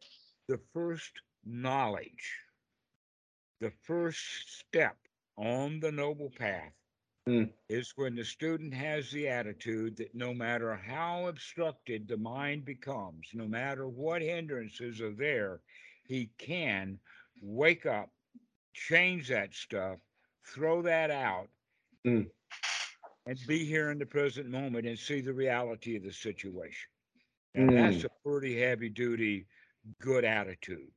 the 0.48 0.58
first 0.72 1.22
knowledge, 1.44 2.38
the 3.60 3.70
first 3.70 4.58
step 4.58 4.96
on 5.36 5.80
the 5.80 5.90
noble 5.92 6.30
path 6.30 6.74
Mm. 7.28 7.52
is 7.68 7.92
when 7.96 8.14
the 8.14 8.24
student 8.24 8.74
has 8.74 9.10
the 9.10 9.28
attitude 9.28 9.96
that 9.96 10.14
no 10.14 10.34
matter 10.34 10.74
how 10.76 11.26
obstructed 11.26 12.08
the 12.08 12.16
mind 12.16 12.64
becomes, 12.64 13.28
no 13.34 13.46
matter 13.48 13.88
what 13.88 14.22
hindrances 14.22 15.00
are 15.00 15.14
there, 15.14 15.60
he 16.04 16.30
can 16.38 16.98
wake 17.40 17.86
up, 17.86 18.10
change 18.74 19.28
that 19.28 19.54
stuff, 19.54 19.98
throw 20.44 20.82
that 20.82 21.10
out, 21.10 21.48
Mm. 22.04 22.30
and 23.26 23.46
be 23.46 23.64
here 23.64 23.90
in 23.90 23.98
the 23.98 24.06
present 24.06 24.48
moment 24.48 24.86
and 24.86 24.98
see 24.98 25.20
the 25.20 25.32
reality 25.32 25.96
of 25.96 26.02
the 26.02 26.12
situation. 26.12 26.88
And 27.54 27.72
that's 27.72 28.04
Mm. 28.04 28.04
a 28.04 28.10
pretty 28.24 28.58
heavy 28.60 28.88
duty, 28.88 29.46
good 30.00 30.24
attitude, 30.24 30.92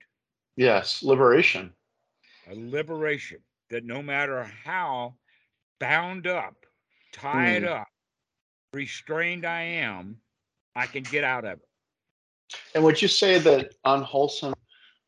Yes. 0.55 1.01
Liberation. 1.03 1.75
a 2.47 2.55
liberation 2.55 3.39
that 3.69 3.83
no 3.83 4.01
matter 4.01 4.43
how 4.43 5.15
bound 5.79 6.27
up, 6.27 6.65
tied 7.11 7.63
Mm. 7.63 7.81
up, 7.81 7.87
restrained 8.73 9.45
I 9.45 9.61
am, 9.61 10.21
I 10.75 10.85
can 10.87 11.03
get 11.03 11.23
out 11.23 11.45
of 11.45 11.59
it. 11.59 11.67
And 12.75 12.83
would 12.83 13.01
you 13.01 13.07
say 13.07 13.39
that 13.39 13.73
unwholesome 13.85 14.53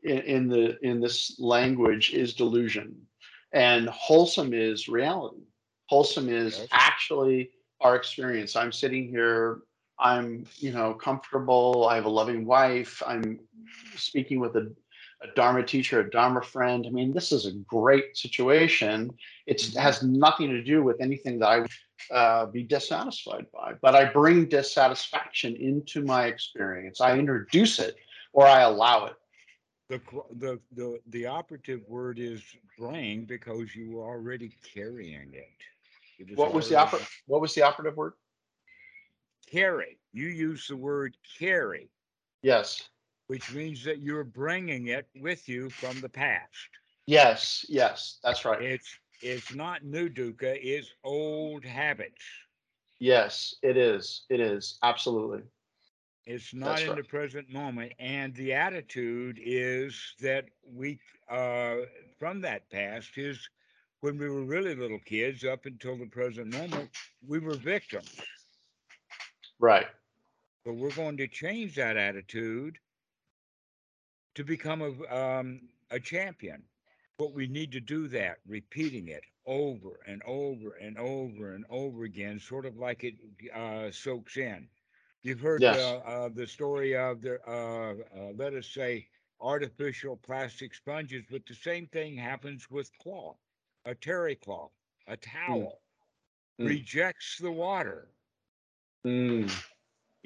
in, 0.03 0.19
in 0.19 0.47
the 0.47 0.77
in 0.85 0.99
this 0.99 1.39
language 1.39 2.13
is 2.13 2.33
delusion, 2.33 2.95
and 3.53 3.89
wholesome 3.89 4.53
is 4.53 4.87
reality? 4.87 5.43
Wholesome 5.87 6.29
is 6.29 6.57
Yes. 6.59 6.67
actually 6.71 7.51
our 7.81 7.95
experience. 7.95 8.55
I'm 8.55 8.71
sitting 8.71 9.07
here. 9.07 9.59
I'm 9.99 10.45
you 10.57 10.71
know 10.71 10.93
comfortable. 10.93 11.87
I 11.89 11.95
have 11.95 12.05
a 12.05 12.09
loving 12.09 12.45
wife. 12.45 13.01
I'm 13.05 13.39
speaking 13.95 14.39
with 14.39 14.55
a, 14.55 14.71
a 15.21 15.27
Dharma 15.35 15.63
teacher, 15.63 16.01
a 16.01 16.09
Dharma 16.09 16.41
friend. 16.41 16.85
I 16.85 16.89
mean, 16.89 17.13
this 17.13 17.31
is 17.31 17.45
a 17.45 17.53
great 17.67 18.15
situation. 18.15 19.11
It 19.45 19.73
has 19.75 20.03
nothing 20.03 20.49
to 20.49 20.63
do 20.63 20.83
with 20.83 21.01
anything 21.01 21.39
that 21.39 21.47
I 21.47 21.59
would 21.59 21.71
uh, 22.11 22.45
be 22.47 22.63
dissatisfied 22.63 23.47
by, 23.51 23.73
but 23.81 23.95
I 23.95 24.05
bring 24.05 24.47
dissatisfaction 24.47 25.55
into 25.55 26.03
my 26.03 26.25
experience. 26.25 27.01
I 27.01 27.17
introduce 27.17 27.79
it 27.79 27.95
or 28.33 28.45
I 28.45 28.61
allow 28.61 29.05
it. 29.05 29.13
The, 29.89 30.01
the 30.37 30.59
the 30.75 30.99
the 31.07 31.25
operative 31.27 31.79
word 31.87 32.19
is 32.19 32.43
bring 32.77 33.23
because 33.23 33.73
you 33.73 33.91
were 33.91 34.03
already 34.05 34.51
carrying 34.73 35.33
it. 35.33 35.47
It 36.19 36.37
What 36.37 36.53
was 36.53 36.67
the 36.67 36.75
oper- 36.75 37.07
What 37.25 37.39
was 37.39 37.55
the 37.55 37.61
operative 37.61 37.95
word? 37.95 38.13
carry? 39.49 39.97
You 40.11 40.27
use 40.27 40.67
the 40.67 40.75
word 40.75 41.15
carry, 41.39 41.89
Yes, 42.41 42.89
which 43.27 43.53
means 43.53 43.83
that 43.85 43.99
you're 44.01 44.23
bringing 44.23 44.87
it 44.87 45.07
with 45.15 45.47
you 45.47 45.69
from 45.69 45.99
the 46.01 46.09
past. 46.09 46.69
yes, 47.05 47.65
yes. 47.69 48.19
That's 48.23 48.45
right. 48.45 48.61
It's 48.61 48.97
it's 49.21 49.53
not 49.53 49.83
new 49.83 50.09
dukkha, 50.09 50.57
it's 50.61 50.93
old 51.03 51.65
habits. 51.65 52.23
Yes, 52.99 53.55
it 53.61 53.77
is. 53.77 54.25
It 54.29 54.39
is 54.39 54.77
absolutely. 54.83 55.43
It's 56.25 56.53
not 56.53 56.77
That's 56.77 56.83
in 56.83 56.89
right. 56.89 56.97
the 56.97 57.03
present 57.03 57.49
moment. 57.49 57.93
And 57.99 58.33
the 58.35 58.53
attitude 58.53 59.39
is 59.41 60.15
that 60.19 60.45
we, 60.63 60.99
uh, 61.29 61.77
from 62.19 62.41
that 62.41 62.69
past, 62.69 63.17
is 63.17 63.49
when 64.01 64.17
we 64.17 64.29
were 64.29 64.43
really 64.43 64.75
little 64.75 64.99
kids 64.99 65.43
up 65.43 65.65
until 65.65 65.97
the 65.97 66.07
present 66.07 66.53
moment, 66.53 66.89
we 67.25 67.39
were 67.39 67.55
victims. 67.55 68.11
Right. 69.59 69.87
But 70.65 70.75
we're 70.75 70.91
going 70.91 71.17
to 71.17 71.27
change 71.27 71.75
that 71.75 71.97
attitude 71.97 72.77
to 74.37 74.45
become 74.45 74.81
a, 74.83 75.15
um, 75.15 75.69
a 75.91 75.99
champion. 75.99 76.63
But 77.19 77.33
we 77.33 77.47
need 77.47 77.73
to 77.73 77.81
do 77.81 78.07
that, 78.09 78.39
repeating 78.47 79.09
it 79.09 79.25
over 79.45 79.99
and 80.07 80.23
over 80.25 80.75
and 80.75 80.97
over 80.97 81.53
and 81.55 81.65
over 81.69 82.05
again, 82.05 82.39
sort 82.39 82.65
of 82.65 82.77
like 82.77 83.03
it 83.03 83.15
uh, 83.55 83.91
soaks 83.91 84.37
in. 84.37 84.69
You've 85.23 85.41
heard 85.41 85.67
Yes. 85.67 85.79
the, 85.79 86.01
uh, 86.07 86.29
the 86.29 86.47
story 86.47 86.95
of 86.95 87.21
the, 87.21 87.39
uh, 87.47 87.95
uh, 88.17 88.31
let 88.37 88.53
us 88.53 88.67
say, 88.67 89.09
artificial 89.41 90.17
plastic 90.17 90.75
sponges, 90.75 91.25
but 91.29 91.45
the 91.47 91.55
same 91.55 91.87
thing 91.87 92.17
happens 92.17 92.71
with 92.71 92.97
cloth, 92.99 93.37
a 93.85 93.95
terry 93.95 94.35
cloth, 94.35 94.73
a 95.07 95.17
towel, 95.17 95.81
Mm. 96.59 96.83
rejects 96.85 97.37
the 97.39 97.51
water. 97.51 98.13
Mm. 99.05 99.49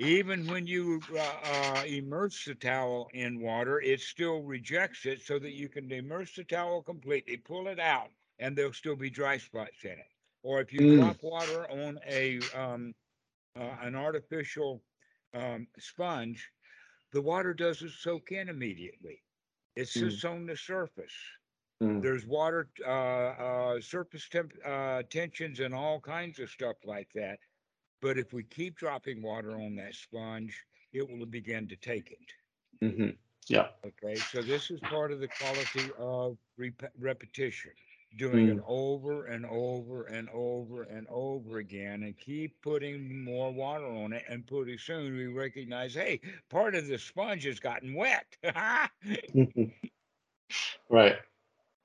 Even 0.02 0.48
when 0.48 0.68
you 0.68 1.06
uh, 1.12 1.18
uh, 1.20 1.84
immerse 1.86 2.46
the 2.46 2.56
towel 2.56 3.10
in 3.14 3.40
water, 3.40 3.80
it 3.82 4.02
still 4.02 4.42
rejects 4.44 5.06
it 5.06 5.22
so 5.22 5.40
that 5.40 5.52
you 5.54 5.70
can 5.70 5.92
immerse 5.92 6.36
the 6.36 6.44
towel 6.44 6.82
completely, 6.84 7.38
pull 7.38 7.68
it 7.68 7.80
out, 7.80 8.12
and 8.40 8.58
there'll 8.58 8.74
still 8.74 8.96
be 8.98 9.10
dry 9.10 9.38
spots 9.38 9.84
in 9.86 9.92
it. 10.00 10.12
Or 10.44 10.62
if 10.62 10.74
you 10.74 10.86
Mm. 10.86 10.88
drop 10.88 11.24
water 11.24 11.70
on 11.70 12.00
a 12.08 12.50
um, 12.52 12.96
uh, 13.56 13.78
an 13.82 13.96
artificial 13.96 14.84
um, 15.34 15.68
sponge, 15.80 16.52
the 17.12 17.22
water 17.22 17.54
doesn't 17.54 17.92
soak 17.92 18.32
in 18.32 18.50
immediately. 18.50 19.24
It 19.76 19.88
sits 19.90 20.26
on 20.26 20.48
the 20.48 20.58
surface. 20.58 21.16
Mm. 21.82 22.02
There's 22.02 22.26
water, 22.26 22.70
uh, 22.86 22.90
uh, 22.90 23.82
surface 23.82 24.30
temp, 24.30 24.54
uh, 24.66 25.04
tensions, 25.04 25.60
and 25.60 25.74
all 25.74 26.00
kinds 26.02 26.40
of 26.40 26.50
stuff 26.50 26.78
like 26.86 27.12
that. 27.16 27.40
But 28.02 28.18
if 28.18 28.34
we 28.34 28.44
keep 28.44 28.76
dropping 28.78 29.22
water 29.22 29.56
on 29.56 29.76
that 29.76 29.96
sponge, 29.96 30.66
it 30.94 31.10
will 31.10 31.26
begin 31.26 31.68
to 31.70 31.78
take 31.78 32.12
it. 32.12 32.34
Mhm. 32.82 33.18
Yeah. 33.48 33.70
Okay, 33.86 34.22
so 34.22 34.42
this 34.42 34.70
is 34.72 34.82
part 34.82 35.12
of 35.12 35.20
the 35.20 35.28
quality 35.28 35.92
of 35.98 36.38
rep- 36.58 36.92
repetition, 36.98 37.72
doing 38.16 38.48
it 38.48 38.58
over 38.66 39.26
and 39.26 39.46
over 39.46 40.04
and 40.06 40.30
over 40.30 40.84
and 40.84 41.08
over 41.10 41.58
again, 41.58 42.04
and 42.04 42.18
keep 42.18 42.62
putting 42.62 43.24
more 43.24 43.52
water 43.54 43.86
on 43.86 44.14
it. 44.14 44.24
And 44.28 44.46
pretty 44.46 44.78
soon 44.78 45.16
we 45.16 45.28
recognize, 45.28 45.94
hey, 45.96 46.22
part 46.50 46.76
of 46.76 46.88
the 46.88 46.98
sponge 46.98 47.44
has 47.46 47.60
gotten 47.60 47.94
wet. 47.94 48.38
right. 50.90 51.18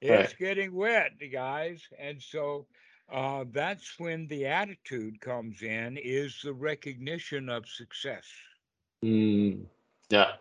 It's 0.00 0.32
Right. 0.32 0.34
getting 0.34 0.74
wet, 0.74 1.12
guys. 1.32 1.88
And 1.98 2.20
so 2.22 2.66
uh, 3.10 3.44
that's 3.50 3.98
when 3.98 4.26
the 4.28 4.46
attitude 4.46 5.20
comes 5.20 5.62
in 5.62 5.96
is 5.96 6.42
the 6.42 6.52
recognition 6.54 7.48
of 7.48 7.68
success. 7.68 8.26
Mm. 9.04 9.66
Yeah. 10.10 10.36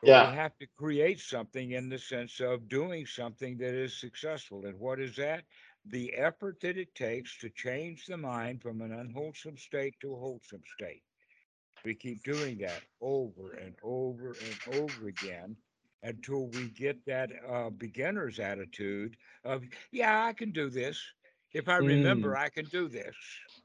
But 0.00 0.10
Yeah. 0.10 0.16
we 0.16 0.30
have 0.30 0.58
to 0.58 0.66
create 0.66 1.20
something 1.20 1.72
in 1.72 1.88
the 1.88 1.98
sense 1.98 2.40
of 2.40 2.68
doing 2.68 3.06
something 3.06 3.56
that 3.58 3.74
is 3.74 3.98
successful. 3.98 4.64
And 4.66 4.78
what 4.78 5.00
is 5.00 5.16
that? 5.16 5.44
The 5.84 6.12
effort 6.14 6.60
that 6.60 6.76
it 6.76 6.94
takes 6.94 7.38
to 7.38 7.50
change 7.50 8.06
the 8.06 8.16
mind 8.16 8.62
from 8.62 8.80
an 8.82 8.92
unwholesome 8.92 9.58
state 9.58 9.98
to 10.00 10.14
a 10.14 10.18
wholesome 10.18 10.62
state. 10.66 11.02
We 11.84 11.94
keep 11.94 12.22
doing 12.24 12.58
that 12.58 12.84
over 13.00 13.52
and 13.52 13.76
over 13.82 14.36
and 14.38 14.58
over 14.66 15.08
again 15.08 15.56
until 16.02 16.48
we 16.48 16.68
get 16.68 17.04
that 17.06 17.30
uh, 17.48 17.70
beginner's 17.70 18.38
attitude 18.38 19.16
of, 19.44 19.64
yeah, 19.90 20.24
I 20.24 20.32
can 20.32 20.52
do 20.52 20.68
this. 20.70 21.02
If 21.54 21.68
I 21.68 21.78
remember, 21.78 22.34
Mm. 22.34 22.38
I 22.38 22.50
can 22.50 22.66
do 22.66 22.88
this. 22.88 23.16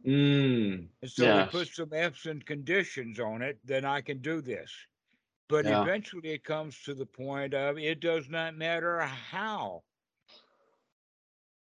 Mm. 0.05 0.89
And 1.01 1.11
so 1.11 1.27
we 1.29 1.43
put 1.43 1.67
some 1.67 1.93
F's 1.93 2.25
and 2.25 2.45
conditions 2.45 3.19
on 3.19 3.41
it, 3.41 3.59
then 3.65 3.85
I 3.85 4.01
can 4.01 4.19
do 4.21 4.41
this. 4.41 4.71
But 5.49 5.65
Yeah. 5.65 5.81
eventually 5.81 6.29
it 6.29 6.43
comes 6.43 6.83
to 6.83 6.93
the 6.93 7.05
point 7.07 7.53
of 7.53 7.77
it 7.79 7.99
does 7.99 8.29
not 8.29 8.55
matter 8.55 9.01
how 9.01 9.83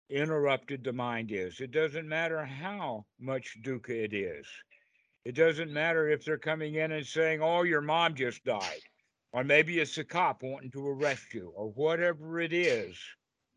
interrupted 0.09 0.83
the 0.83 0.93
mind 0.93 1.31
is. 1.31 1.59
It 1.61 1.71
doesn't 1.71 2.07
matter 2.07 2.43
how 2.45 3.05
much 3.19 3.61
dukkha 3.61 4.05
it 4.05 4.13
is. 4.13 4.47
It 5.25 5.35
doesn't 5.35 5.71
matter 5.73 6.09
if 6.09 6.23
they're 6.23 6.37
coming 6.37 6.75
in 6.75 6.93
and 6.93 7.05
saying, 7.05 7.41
oh, 7.41 7.63
your 7.63 7.81
mom 7.81 8.15
just 8.15 8.43
died. 8.45 8.81
Or 9.33 9.43
maybe 9.43 9.79
it's 9.79 9.97
a 9.97 10.05
cop 10.05 10.41
wanting 10.41 10.71
to 10.71 10.87
arrest 10.87 11.33
you, 11.33 11.49
or 11.49 11.69
whatever 11.71 12.39
it 12.39 12.53
is, 12.53 12.97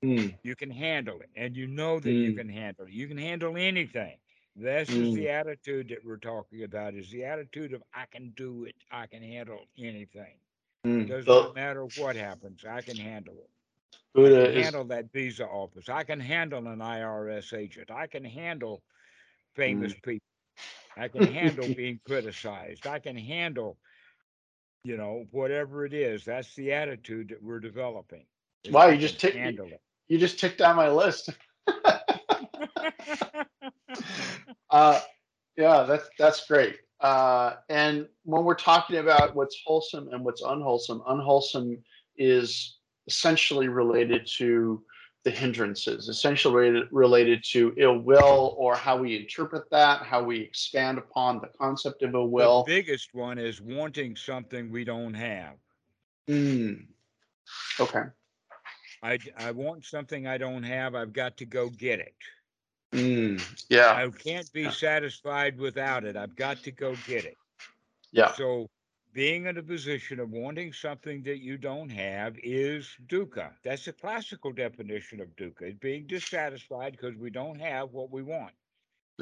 Mm. 0.05 0.35
you 0.43 0.57
can 0.57 0.71
handle 0.71 1.21
it. 1.21 1.31
And 1.37 1.57
you 1.57 1.67
know 1.67 2.01
that 2.01 2.15
you 2.15 2.33
Mm. 2.33 2.35
can 2.35 2.49
handle 2.49 2.87
it. 2.87 2.93
You 2.93 3.09
can 3.09 3.19
handle 3.19 3.57
anything. 3.57 4.19
This 4.57 4.97
is 4.97 5.13
the 5.13 5.29
attitude 5.31 5.89
that 5.89 6.05
we're 6.05 6.19
talking 6.19 6.63
about, 6.65 6.95
is 6.95 7.11
the 7.11 7.25
attitude 7.25 7.73
of 7.75 7.83
I 7.95 8.07
can 8.07 8.31
do 8.37 8.65
it, 8.65 8.77
I 8.91 9.07
can 9.07 9.23
handle 9.23 9.69
anything. 9.79 10.39
Mm. 10.87 11.07
Does 11.07 11.27
The 11.27 11.33
not 11.33 11.55
matter 11.55 11.85
what 11.85 12.17
happens, 12.17 12.65
I 12.65 12.83
can 12.83 12.99
handle 12.99 13.35
it. 13.41 13.51
I 14.17 14.31
can 14.31 14.47
is 14.57 14.57
handle 14.57 14.85
that 14.87 15.13
visa 15.13 15.47
office. 15.47 15.89
I 15.89 16.05
can 16.05 16.21
handle 16.21 16.67
an 16.69 16.81
IRS 16.81 17.53
agent. 17.53 17.91
I 17.91 18.07
can 18.07 18.25
handle 18.25 18.83
famous 19.55 19.93
Mm. 19.93 20.03
people. 20.03 20.27
I 20.97 21.09
can 21.09 21.25
handle 21.25 21.69
being 21.69 22.01
criticized. 22.05 22.87
I 22.87 22.99
can 23.01 23.17
handle, 23.17 23.79
you 24.85 24.97
know, 24.97 25.27
whatever 25.31 25.85
it 25.85 25.93
is. 25.95 26.25
That's 26.25 26.55
the 26.55 26.73
attitude 26.73 27.29
that 27.31 27.43
we're 27.43 27.61
developing. 27.61 28.27
is 28.65 28.75
Wow, 28.75 28.89
you 28.89 28.99
just 28.99 29.19
can 29.21 29.33
tick- 29.33 29.35
handle 29.35 29.81
you 30.11 30.19
just 30.19 30.39
ticked 30.39 30.59
down 30.59 30.77
my 30.77 30.91
list. 30.91 31.31
Uh, 34.71 35.01
yeah, 35.57 35.83
that's 35.83 36.09
that's 36.17 36.47
great. 36.47 36.77
Uh, 37.01 37.55
and 37.69 38.07
when 38.23 38.45
we're 38.45 38.55
talking 38.55 38.99
about 38.99 39.35
what's 39.35 39.61
wholesome 39.67 40.09
and 40.13 40.25
what's 40.25 40.43
unwholesome, 40.43 41.03
unwholesome 41.09 41.77
is 42.17 42.79
essentially 43.09 43.67
related 43.67 44.29
to 44.39 44.81
the 45.25 45.31
hindrances, 45.31 46.09
essentially 46.09 46.55
related, 46.55 46.89
related 46.93 47.45
to 47.45 47.75
ill 47.77 47.99
will 47.99 48.55
or 48.59 48.77
how 48.77 48.97
we 48.97 49.17
interpret 49.17 49.69
that, 49.71 50.03
how 50.03 50.23
we 50.23 50.39
expand 50.39 50.99
upon 50.99 51.41
the 51.41 51.51
concept 51.59 52.03
of 52.03 52.15
ill 52.15 52.29
will. 52.29 52.63
The 52.63 52.73
biggest 52.73 53.13
one 53.13 53.39
is 53.39 53.61
wanting 53.61 54.15
something 54.15 54.71
we 54.71 54.85
don't 54.85 55.15
have. 55.15 55.55
Mm. 56.29 56.87
Okay. 57.81 58.05
I, 59.03 59.19
I 59.37 59.51
want 59.53 59.85
something 59.85 60.27
I 60.27 60.39
don't 60.39 60.63
have. 60.63 60.95
I've 60.95 61.13
got 61.13 61.37
to 61.39 61.47
go 61.47 61.71
get 61.71 62.01
it. 62.01 62.15
Mm. 62.93 63.43
Yeah. 63.69 63.93
I 63.95 64.09
can't 64.11 64.51
be 64.53 64.63
Yeah. 64.63 64.71
satisfied 64.71 65.59
without 65.59 66.05
it. 66.05 66.17
I've 66.17 66.37
got 66.37 66.63
to 66.65 66.73
go 66.73 66.95
get 67.07 67.25
it. 67.25 67.37
Yeah. 68.13 68.33
So 68.33 68.69
being 69.13 69.47
in 69.47 69.57
a 69.57 69.63
position 69.63 70.21
of 70.21 70.31
wanting 70.31 70.73
something 70.73 71.23
that 71.23 71.39
you 71.39 71.57
don't 71.57 71.91
have 71.91 72.37
is 72.43 72.89
dukkha. 73.07 73.51
That's 73.65 73.85
the 73.87 73.93
classical 73.93 74.53
definition 74.53 75.21
of 75.21 75.29
dukkha. 75.37 75.63
It's 75.63 75.79
being 75.79 76.07
dissatisfied 76.07 76.93
because 76.93 77.17
we 77.17 77.31
don't 77.31 77.61
have 77.61 77.93
what 77.93 78.11
we 78.11 78.23
want. 78.23 78.53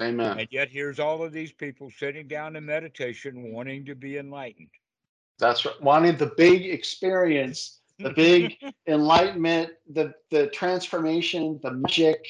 Amen. 0.01 0.39
And 0.39 0.49
yet 0.51 0.69
here's 0.71 0.99
all 1.01 1.23
of 1.23 1.33
these 1.33 1.53
people 1.53 1.91
sitting 1.91 2.29
down 2.29 2.57
in 2.57 2.65
meditation 2.67 3.53
wanting 3.53 3.85
to 3.87 3.95
be 3.95 4.19
enlightened. 4.19 4.71
That's 5.39 5.65
right. 5.65 5.81
Wanting 5.83 6.17
the 6.17 6.33
big 6.37 6.67
experience, 6.67 7.78
the 7.99 8.11
big 8.11 8.57
enlightenment, 8.87 9.71
the 9.91 10.15
the 10.31 10.49
transformation, 10.49 11.59
the 11.63 11.73
magic, 11.73 12.25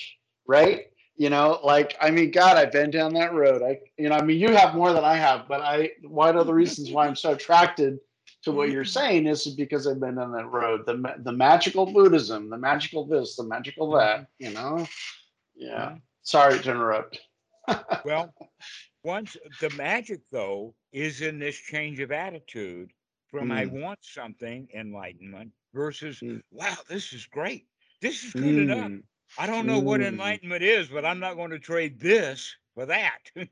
right? 0.47 0.87
You 1.17 1.31
know, 1.31 1.61
like 1.65 1.97
I 2.01 2.11
mean, 2.11 2.31
God, 2.31 2.57
I've 2.57 2.73
been 2.73 2.91
down 2.91 3.15
that 3.15 3.35
road. 3.35 3.63
I, 3.63 3.81
you 3.97 4.09
know, 4.09 4.17
I 4.17 4.23
mean, 4.23 4.39
you 4.39 4.55
have 4.55 4.75
more 4.75 4.93
than 4.93 5.05
I 5.05 5.17
have, 5.17 5.49
but 5.49 5.61
I 5.61 5.91
one 6.03 6.37
of 6.37 6.47
the 6.47 6.55
reasons 6.55 6.91
why 6.91 7.07
I'm 7.07 7.17
so 7.17 7.33
attracted 7.33 7.99
to 8.43 8.53
what 8.53 8.71
you're 8.71 8.85
saying 8.85 9.27
is 9.27 9.47
because 9.49 9.87
I've 9.87 10.01
been 10.01 10.15
down 10.15 10.33
that 10.33 10.51
road. 10.51 10.87
The 10.87 11.15
the 11.19 11.33
magical 11.33 11.87
Buddhism, 11.87 12.51
the 12.51 12.59
magical 12.59 13.07
this, 13.07 13.37
the 13.37 13.45
magical 13.45 13.89
mm-hmm. 13.89 13.99
that. 13.99 14.29
You 14.39 14.55
know, 14.55 14.87
yeah. 15.57 15.97
Sorry 16.23 16.59
to 16.59 16.71
interrupt. 16.71 17.19
Well, 18.05 18.33
once 19.05 19.37
the 19.61 19.69
magic 19.71 20.21
though 20.33 20.75
is 20.93 21.21
in 21.21 21.39
this 21.39 21.57
change 21.57 22.01
of 22.01 22.13
attitude 22.13 22.91
from 23.31 23.51
I 23.51 23.67
Mm. 23.67 23.73
want 23.73 23.99
something 24.03 24.69
enlightenment 24.75 25.53
versus 25.75 26.23
Mm. 26.23 26.43
wow, 26.51 26.77
this 26.89 27.13
is 27.13 27.27
great. 27.27 27.67
This 28.01 28.25
is 28.25 28.35
good 28.35 28.57
enough. 28.59 28.91
Mm, 28.91 29.03
I 29.37 29.47
don't 29.47 29.67
know 29.67 29.81
what 29.81 30.01
Mm. 30.01 30.09
enlightenment 30.09 30.63
is, 30.63 30.89
but 30.89 31.05
I'm 31.05 31.21
not 31.21 31.37
going 31.37 31.51
to 31.51 31.59
trade 31.59 32.01
this 32.01 32.57
for 32.75 32.87
that. 32.87 33.19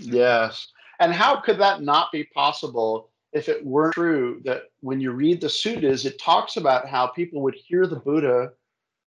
Yes. 0.00 0.68
And 1.00 1.12
how 1.12 1.40
could 1.40 1.58
that 1.58 1.82
not 1.82 2.12
be 2.12 2.24
possible 2.24 3.10
if 3.32 3.48
it 3.48 3.64
weren't 3.64 3.94
true 3.94 4.40
that 4.44 4.64
when 4.80 5.00
you 5.00 5.12
read 5.12 5.40
the 5.40 5.48
suttas, 5.48 6.04
it 6.06 6.18
talks 6.18 6.56
about 6.56 6.88
how 6.88 7.06
people 7.08 7.42
would 7.42 7.54
hear 7.54 7.86
the 7.86 7.96
Buddha 7.96 8.52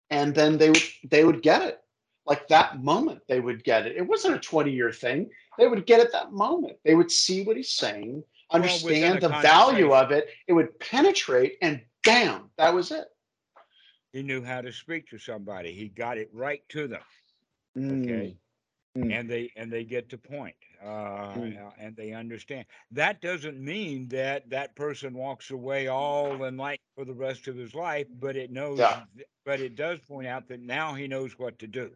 and 0.09 0.33
then 0.35 0.57
they 0.57 0.69
would 0.71 0.83
they 1.09 1.23
would 1.23 1.41
get 1.41 1.61
it. 1.61 1.79
Like 2.25 2.47
that 2.47 2.81
moment 2.83 3.21
they 3.27 3.39
would 3.39 3.63
get 3.63 3.85
it. 3.87 3.95
It 3.97 4.07
wasn't 4.07 4.35
a 4.35 4.39
20 4.39 4.71
year 4.71 4.91
thing. 4.91 5.29
They 5.57 5.67
would 5.67 5.85
get 5.85 6.01
it 6.01 6.11
that 6.11 6.31
moment. 6.31 6.77
They 6.83 6.95
would 6.95 7.11
see 7.11 7.43
what 7.43 7.57
he's 7.57 7.71
saying, 7.71 8.23
understand 8.51 9.19
a 9.19 9.21
the 9.21 9.29
value 9.29 9.93
of 9.93 10.11
it. 10.11 10.29
It 10.47 10.53
would 10.53 10.79
penetrate 10.79 11.57
and 11.61 11.81
bam, 12.03 12.49
that 12.57 12.73
was 12.73 12.91
it. 12.91 13.07
he 14.11 14.23
knew 14.23 14.43
how 14.43 14.61
to 14.61 14.71
speak 14.71 15.07
to 15.09 15.17
somebody. 15.17 15.73
He 15.73 15.89
got 15.89 16.17
it 16.17 16.29
right 16.33 16.63
to 16.69 16.87
them. 16.87 17.01
Mm, 17.77 18.03
Okay. 18.03 18.37
Mm. 18.97 19.19
and 19.19 19.29
they 19.29 19.51
and 19.55 19.71
they 19.71 19.83
get 19.83 20.09
the 20.09 20.17
point 20.17 20.55
uh, 20.83 21.37
Mm. 21.37 21.57
uh, 21.57 21.71
and 21.77 21.95
they 21.95 22.11
understand 22.13 22.65
that 22.91 23.21
doesn't 23.21 23.59
mean 23.63 24.07
that 24.09 24.49
that 24.49 24.75
person 24.75 25.13
walks 25.13 25.49
away 25.51 25.87
all 25.87 26.43
enlightened 26.43 26.79
for 26.95 27.05
the 27.05 27.13
rest 27.13 27.47
of 27.47 27.55
his 27.55 27.73
life 27.75 28.07
but 28.19 28.35
it 28.35 28.51
knows 28.51 28.79
Yeah. 28.79 29.05
but 29.45 29.59
it 29.61 29.75
does 29.75 29.99
point 30.01 30.27
out 30.27 30.47
that 30.49 30.59
now 30.61 30.93
he 30.93 31.07
knows 31.07 31.37
what 31.39 31.59
to 31.59 31.67
do 31.67 31.91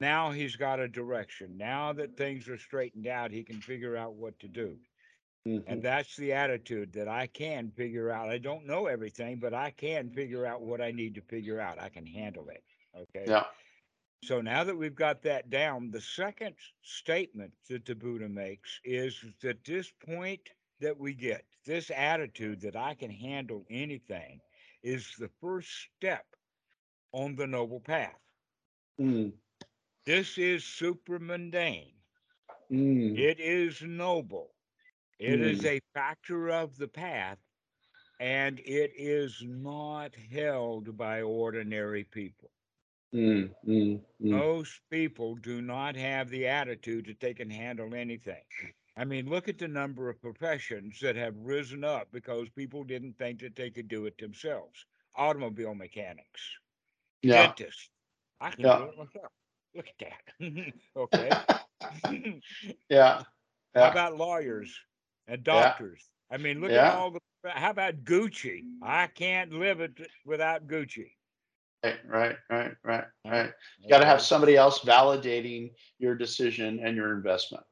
now 0.00 0.30
he's 0.32 0.56
got 0.56 0.80
a 0.80 0.88
direction 0.88 1.56
now 1.56 1.92
that 1.92 2.16
things 2.16 2.48
are 2.48 2.58
straightened 2.58 3.06
out 3.06 3.30
he 3.30 3.44
can 3.44 3.60
figure 3.60 3.96
out 3.96 4.14
what 4.14 4.38
to 4.40 4.48
do 4.48 4.78
mhm. 5.46 5.64
and 5.66 5.82
that's 5.82 6.16
the 6.16 6.32
attitude 6.32 6.92
that 6.92 7.08
i 7.08 7.26
can 7.26 7.70
figure 7.70 8.10
out 8.10 8.28
i 8.30 8.38
don't 8.38 8.66
know 8.66 8.86
everything 8.86 9.38
but 9.38 9.54
i 9.54 9.70
can 9.70 10.10
figure 10.10 10.46
out 10.46 10.62
what 10.62 10.80
i 10.80 10.90
need 10.92 11.14
to 11.14 11.22
figure 11.22 11.60
out 11.60 11.80
i 11.80 11.88
can 11.90 12.06
handle 12.06 12.48
it 12.50 12.64
okay 12.96 13.34
Yeah. 13.34 13.46
so 14.22 14.40
now 14.42 14.64
that 14.64 14.76
we've 14.76 14.94
got 14.96 15.22
that 15.22 15.50
down, 15.50 15.90
the 15.90 16.00
second 16.00 16.56
statement 16.82 17.52
that 17.68 17.84
the 17.86 17.94
Buddha 17.94 18.28
makes 18.28 18.80
is 18.84 19.24
that 19.42 19.64
this 19.64 19.90
point 19.90 20.50
that 20.80 20.98
we 20.98 21.14
get, 21.14 21.44
this 21.64 21.90
attitude 21.90 22.60
that 22.62 22.76
I 22.76 22.94
can 22.94 23.10
handle 23.10 23.66
anything, 23.70 24.40
is 24.82 25.14
the 25.18 25.30
first 25.40 25.70
step 25.96 26.26
on 27.12 27.36
the 27.36 27.46
noble 27.46 27.80
path. 27.80 28.20
Mm, 29.00 29.32
This 30.06 30.38
is 30.38 30.64
super 30.64 31.20
mundane. 31.20 32.02
mm, 32.70 33.26
It 33.28 33.40
is 33.40 33.82
noble. 33.82 34.55
It 35.18 35.40
is 35.40 35.64
Mm. 35.64 35.66
a 35.66 35.80
factor 35.94 36.48
of 36.50 36.76
the 36.76 36.88
path, 36.88 37.38
and 38.18 38.58
it 38.60 38.92
is 38.96 39.42
not 39.44 40.14
held 40.14 40.96
by 40.96 41.22
ordinary 41.22 42.04
people. 42.04 42.50
mm, 43.12 43.50
mm, 43.66 44.00
mm. 44.20 44.44
Most 44.44 44.80
people 44.90 45.36
do 45.36 45.60
not 45.60 45.96
have 45.96 46.28
the 46.30 46.46
attitude 46.46 47.06
that 47.06 47.20
they 47.20 47.34
can 47.34 47.50
handle 47.50 47.94
anything. 47.94 48.44
I 48.96 49.04
mean, 49.04 49.28
look 49.28 49.48
at 49.48 49.58
the 49.58 49.68
number 49.68 50.08
of 50.08 50.20
professions 50.20 51.00
that 51.00 51.16
have 51.16 51.36
risen 51.36 51.84
up 51.84 52.10
because 52.12 52.48
people 52.50 52.84
didn't 52.84 53.18
think 53.18 53.40
that 53.40 53.56
they 53.56 53.70
could 53.70 53.88
do 53.88 54.06
it 54.06 54.18
themselves. 54.18 54.86
Automobile 55.14 55.74
mechanics, 55.74 56.58
Yeah. 57.22 57.54
dentists. 57.54 57.90
I 58.40 58.50
can 58.52 58.70
Yeah. 58.70 58.76
do 58.76 58.88
it 58.88 58.96
myself. 58.96 59.32
Look 59.74 59.86
at 59.88 59.98
that. 60.40 60.74
okay. 60.96 61.40
Yeah. 62.88 63.22
How 63.78 63.88
about 63.88 64.16
lawyers 64.16 64.80
and 65.28 65.46
Yeah. 65.46 65.52
doctors? 65.62 66.10
I 66.30 66.36
mean, 66.36 66.60
look 66.60 66.70
Yeah. 66.70 66.88
at 66.88 66.94
all 66.94 67.10
the. 67.10 67.20
How 67.44 67.70
about 67.70 68.04
Gucci? 68.04 68.64
I 68.82 69.06
can't 69.06 69.52
live 69.52 69.80
it 69.80 69.92
without 70.24 70.66
Gucci. 70.66 71.12
Right, 71.84 72.00
right, 72.08 72.36
right, 72.50 72.74
right, 72.82 73.04
right. 73.24 73.52
You 73.78 73.88
got 73.88 74.00
to 74.00 74.06
have 74.06 74.20
somebody 74.20 74.56
else 74.56 74.80
validating 74.80 75.70
your 75.98 76.16
decision 76.16 76.80
and 76.80 76.96
your 76.96 77.12
investment. 77.14 77.64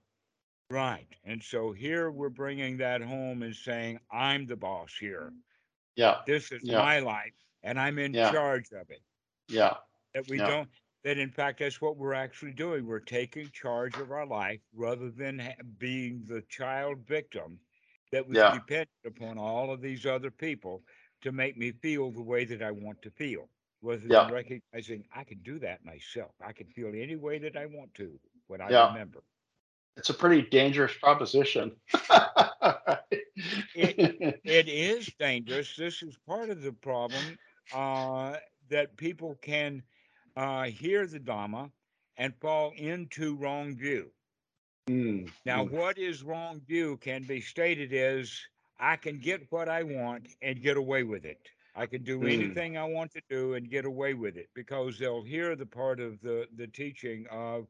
Right. 0.71 1.09
And 1.25 1.43
so 1.43 1.73
here 1.73 2.13
we're 2.13 2.29
bringing 2.29 2.77
that 2.77 3.03
home 3.03 3.43
and 3.43 3.55
saying, 3.55 3.99
I'm 4.13 4.47
the 4.47 4.57
boss 4.57 4.97
here. 4.99 5.33
Yeah, 5.97 6.23
This 6.27 6.53
is 6.53 6.63
Yeah. 6.63 6.79
my 6.79 7.01
life 7.01 7.35
and 7.65 7.79
I'm 7.81 7.99
in 7.99 8.15
Yeah. 8.15 8.31
charge 8.31 8.71
of 8.73 8.91
it. 8.91 9.03
yeah, 9.49 9.77
That 10.15 10.29
we 10.29 10.39
Yeah. 10.39 10.47
don't, 10.47 10.71
that 11.05 11.19
in 11.19 11.31
fact, 11.31 11.61
that's 11.61 11.81
what 11.81 11.97
we're 11.97 12.15
actually 12.15 12.53
doing. 12.53 12.87
We're 12.87 13.01
taking 13.01 13.51
charge 13.51 13.99
of 13.99 14.11
our 14.13 14.27
life 14.27 14.61
rather 14.75 15.11
than 15.11 15.39
ha- 15.41 15.63
being 15.79 16.25
the 16.27 16.43
child 16.43 17.07
victim 17.07 17.61
that 18.13 18.27
was 18.29 18.43
Yeah. 18.43 18.45
dependent 18.45 18.89
upon 19.07 19.39
all 19.39 19.73
of 19.73 19.81
these 19.83 20.07
other 20.07 20.31
people 20.31 20.85
to 21.23 21.33
make 21.33 21.57
me 21.57 21.73
feel 21.73 22.11
the 22.13 22.23
way 22.23 22.45
that 22.45 22.63
I 22.63 22.73
want 22.73 23.03
to 23.03 23.11
feel. 23.11 23.49
Rather 23.83 24.09
Yeah. 24.09 24.25
than 24.25 24.29
recognizing 24.29 25.05
I 25.13 25.25
can 25.25 25.41
do 25.43 25.59
that 25.61 25.85
myself. 25.85 26.33
I 26.41 26.53
can 26.53 26.69
feel 26.69 26.89
any 26.95 27.17
way 27.17 27.39
that 27.39 27.57
I 27.57 27.67
want 27.67 27.95
to 27.95 28.19
when 28.47 28.61
I 28.61 28.71
Yeah. 28.71 28.89
remember. 28.89 29.23
it's 29.97 30.11
a 30.11 30.15
pretty 30.15 30.43
dangerous 30.51 30.93
proposition. 30.95 31.73
It 34.45 34.69
is 34.69 35.13
dangerous. 35.19 35.77
This 35.77 36.03
is 36.03 36.17
part 36.27 36.51
of 36.51 36.63
the 36.63 36.73
problem 36.73 37.39
uh, 37.73 38.37
that 38.69 38.97
people 38.97 39.37
can 39.43 39.83
uh, 40.37 40.65
hear 40.65 41.07
the 41.07 41.21
Dhamma 41.21 41.73
and 42.17 42.35
fall 42.37 42.73
into 42.73 43.37
wrong 43.37 43.77
view. 43.77 44.13
Mm, 44.89 45.27
Now, 45.45 45.63
mm, 45.63 45.65
what 45.65 45.99
is 45.99 46.23
wrong 46.23 46.61
view 46.61 46.97
can 46.99 47.25
be 47.25 47.41
stated 47.41 47.93
as 47.93 48.47
I 48.79 48.97
can 48.97 49.21
get 49.21 49.51
what 49.51 49.69
I 49.69 49.83
want 49.83 50.29
and 50.43 50.61
get 50.61 50.77
away 50.77 51.03
with 51.03 51.25
it. 51.25 51.51
I 51.75 51.87
can 51.87 52.03
do 52.05 52.27
Mm. 52.27 52.27
anything 52.27 52.77
I 52.77 52.85
want 52.85 53.13
to 53.13 53.23
do 53.29 53.55
and 53.55 53.69
get 53.71 53.85
away 53.85 54.15
with 54.15 54.37
it 54.37 54.51
because 54.55 54.99
they'll 54.99 55.23
hear 55.25 55.55
the 55.57 55.67
part 55.67 56.01
of 56.01 56.21
the, 56.21 56.49
the 56.55 56.67
teaching 56.69 57.27
of 57.31 57.69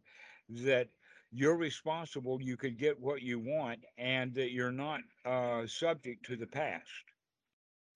that 0.49 0.91
you're 1.31 1.57
responsible, 1.57 2.41
you 2.43 2.57
can 2.57 2.77
get 2.77 3.01
what 3.01 3.23
you 3.23 3.39
want, 3.39 3.85
and 3.97 4.35
that 4.35 4.51
you're 4.53 4.73
not 4.73 5.01
uh, 5.25 5.67
subject 5.67 6.25
to 6.27 6.37
the 6.37 6.47
past. 6.47 7.05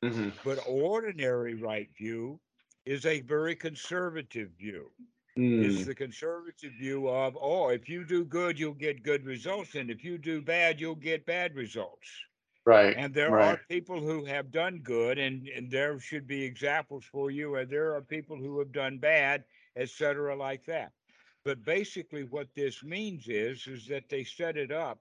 mhm, 0.02 0.32
But 0.42 0.58
ordinary 0.66 1.54
right 1.54 1.90
view 1.96 2.40
is 2.88 3.04
a 3.04 3.20
very 3.20 3.54
conservative 3.54 4.50
view. 4.58 4.90
It's 5.58 5.82
mm, 5.82 5.84
the 5.84 5.94
conservative 5.94 6.72
view 6.72 7.08
of, 7.08 7.36
oh, 7.40 7.68
if 7.68 7.88
you 7.88 8.04
do 8.04 8.24
good, 8.24 8.58
you'll 8.58 8.72
get 8.74 9.02
good 9.02 9.26
results, 9.26 9.74
and 9.74 9.90
if 9.90 10.02
you 10.04 10.18
do 10.18 10.40
bad, 10.40 10.80
you'll 10.80 10.94
get 10.94 11.26
bad 11.26 11.54
results. 11.54 12.08
Right, 12.64 12.96
And 12.96 13.14
there 13.14 13.30
right. 13.30 13.54
are 13.54 13.60
people 13.68 14.00
who 14.00 14.24
have 14.24 14.50
done 14.50 14.78
good, 14.80 15.18
and, 15.18 15.48
and 15.48 15.70
there 15.70 16.00
should 16.00 16.26
be 16.26 16.42
examples 16.44 17.04
for 17.04 17.30
you, 17.30 17.56
and 17.56 17.70
there 17.70 17.94
are 17.94 18.02
people 18.02 18.36
who 18.36 18.58
have 18.58 18.72
done 18.72 18.98
bad, 18.98 19.44
et 19.76 19.90
cetera, 19.90 20.34
like 20.34 20.64
that. 20.66 20.92
But 21.44 21.64
basically, 21.64 22.24
what 22.24 22.54
this 22.54 22.82
means 22.82 23.28
is, 23.28 23.66
is 23.66 23.86
that 23.88 24.08
they 24.08 24.24
set 24.24 24.56
it 24.56 24.72
up 24.72 25.00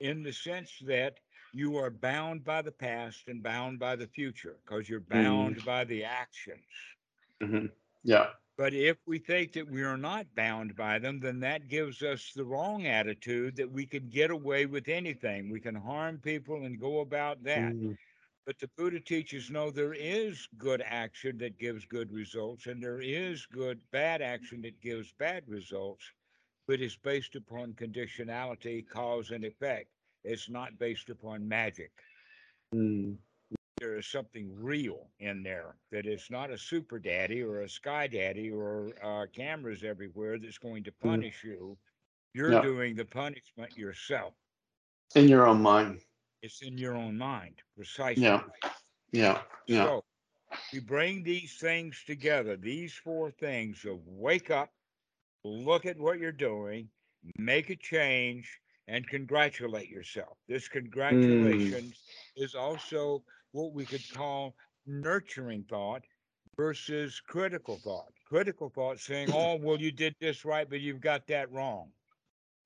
in 0.00 0.22
the 0.22 0.32
sense 0.32 0.78
that 0.86 1.18
you 1.52 1.76
are 1.76 1.90
bound 1.90 2.44
by 2.44 2.62
the 2.62 2.72
past 2.72 3.28
and 3.28 3.42
bound 3.42 3.78
by 3.78 3.96
the 3.96 4.06
future 4.08 4.58
because 4.64 4.88
you're 4.88 5.00
bound 5.00 5.64
by 5.64 5.84
the 5.84 6.04
actions. 6.04 6.66
Mhm, 7.40 7.70
Yeah, 8.04 8.30
But 8.58 8.74
if 8.74 8.98
we 9.06 9.18
think 9.18 9.52
that 9.52 9.68
we 9.68 9.82
are 9.82 9.96
not 9.96 10.34
bound 10.34 10.76
by 10.76 10.98
them, 10.98 11.20
then 11.20 11.40
that 11.40 11.68
gives 11.68 12.02
us 12.02 12.32
the 12.32 12.44
wrong 12.44 12.86
attitude 12.86 13.56
that 13.56 13.70
we 13.70 13.86
can 13.86 14.08
get 14.10 14.30
away 14.30 14.66
with 14.66 14.88
anything. 14.88 15.48
We 15.50 15.60
can 15.60 15.74
harm 15.74 16.18
people 16.20 16.64
and 16.64 16.78
go 16.78 17.00
about 17.00 17.42
that. 17.44 17.76
mm, 17.76 17.96
But 18.46 18.58
the 18.58 18.68
Buddha 18.76 19.00
teaches 19.00 19.50
no, 19.50 19.70
there 19.70 19.94
is 19.94 20.48
good 20.58 20.82
action 20.82 21.38
that 21.38 21.58
gives 21.58 21.84
good 21.86 22.12
results, 22.12 22.66
and 22.66 22.82
there 22.82 23.00
is 23.00 23.46
good 23.46 23.80
bad 23.90 24.20
action 24.22 24.62
that 24.62 24.80
gives 24.80 25.12
bad 25.12 25.48
results, 25.48 26.12
but 26.66 26.80
it's 26.80 26.96
based 26.96 27.34
upon 27.36 27.74
conditionality, 27.74 28.86
cause 28.86 29.30
and 29.30 29.44
effect. 29.44 29.90
It's 30.24 30.48
not 30.48 30.78
based 30.78 31.10
upon 31.10 31.48
magic. 31.48 31.92
mm, 32.72 33.18
There 33.78 33.96
is 33.96 34.06
something 34.06 34.54
real 34.62 35.10
in 35.18 35.42
there 35.42 35.76
that 35.90 36.06
it's 36.06 36.30
not 36.30 36.50
a 36.50 36.58
super 36.58 36.98
daddy 36.98 37.42
or 37.42 37.60
a 37.62 37.68
sky 37.68 38.06
daddy 38.06 38.50
or 38.50 38.94
uh, 39.02 39.26
cameras 39.32 39.84
everywhere 39.84 40.38
that's 40.38 40.58
going 40.58 40.84
to 40.84 40.92
punish 40.92 41.44
you. 41.44 41.78
You're 42.34 42.54
Yeah. 42.54 42.60
doing 42.60 42.96
the 42.96 43.04
punishment 43.04 43.76
yourself. 43.76 44.34
in 45.14 45.28
your 45.28 45.46
own 45.46 45.62
mind. 45.62 46.00
It's 46.42 46.62
in 46.62 46.78
your 46.78 46.96
own 46.96 47.16
mind, 47.18 47.62
precisely. 47.74 48.22
Yeah, 48.22 48.42
yeah, 49.12 49.38
yeah. 49.66 49.84
So 49.84 50.04
we 50.72 50.80
bring 50.80 51.22
these 51.22 51.58
things 51.58 52.02
together, 52.04 52.56
these 52.56 52.94
four 52.94 53.30
things 53.30 53.84
of 53.84 54.06
wake 54.06 54.50
up, 54.50 54.72
look 55.44 55.86
at 55.86 55.98
what 55.98 56.18
you're 56.18 56.32
doing, 56.32 56.90
make 57.38 57.70
a 57.70 57.76
change, 57.76 58.60
and 58.88 59.06
congratulate 59.08 59.88
yourself. 59.88 60.38
This 60.48 60.68
congratulation 60.68 61.94
is 62.36 62.54
also 62.54 63.24
what 63.56 63.74
we 63.74 63.86
could 63.86 64.08
call 64.08 64.56
nurturing 64.86 65.64
thought 65.64 66.04
versus 66.56 67.20
critical 67.20 67.80
thought. 67.84 68.12
Critical 68.26 68.70
thought 68.70 69.00
saying, 69.00 69.30
oh, 69.32 69.56
well, 69.56 69.80
you 69.80 69.92
did 69.92 70.14
this 70.20 70.44
right, 70.44 70.68
but 70.70 70.80
you've 70.80 71.00
got 71.00 71.26
that 71.28 71.50
wrong. 71.52 71.92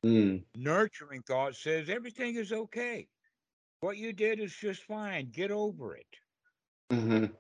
Mm, 0.05 0.45
Nurturing 0.57 1.23
thought 1.23 1.57
says 1.57 1.89
everything 1.89 2.37
is 2.37 2.53
okay. 2.53 3.09
What 3.81 3.97
you 3.99 4.13
did 4.13 4.41
is 4.41 4.55
just 4.57 4.83
fine. 4.83 5.31
Get 5.31 5.51
over 5.51 5.97
it. 5.97 6.21
mhm, 6.91 7.31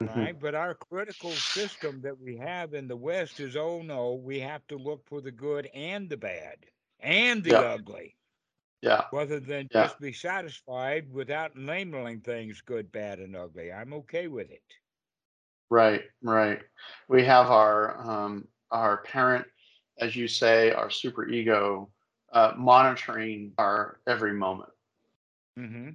mhm. 0.00 0.06
right? 0.06 0.38
But 0.38 0.54
our 0.54 0.74
critical 0.74 1.40
system 1.40 2.02
that 2.02 2.18
we 2.18 2.36
have 2.36 2.74
in 2.74 2.88
the 2.88 2.96
West 2.96 3.40
is 3.40 3.56
oh 3.56 3.82
no, 3.82 4.14
we 4.14 4.40
have 4.40 4.66
to 4.68 4.76
look 4.76 5.04
for 5.06 5.20
the 5.20 5.32
good 5.32 5.66
and 5.74 6.08
the 6.10 6.16
bad 6.16 6.66
and 7.00 7.44
the 7.44 7.56
Yeah. 7.56 7.62
ugly, 7.62 8.16
Yeah, 8.86 9.06
rather 9.12 9.40
than 9.40 9.68
Yeah. 9.74 9.82
just 9.82 10.00
be 10.00 10.12
satisfied 10.12 11.10
without 11.12 11.56
labeling 11.58 12.20
things 12.22 12.62
good, 12.62 12.92
bad, 12.92 13.20
and 13.20 13.36
ugly. 13.36 13.72
I'm 13.72 13.92
okay 13.94 14.28
with 14.28 14.50
it. 14.50 14.62
right, 15.70 16.02
right. 16.22 16.60
We 17.08 17.24
have 17.24 17.48
our 17.50 17.98
um, 18.00 18.48
our 18.70 18.98
parent, 18.98 19.46
as 19.98 20.16
you 20.16 20.28
say, 20.28 20.72
our 20.72 20.90
super 20.90 21.28
ego, 21.28 21.90
uh, 22.32 22.52
monitoring 22.56 23.52
our 23.58 24.00
every 24.06 24.34
moment. 24.34 24.70
Mm-hmm. 25.58 25.90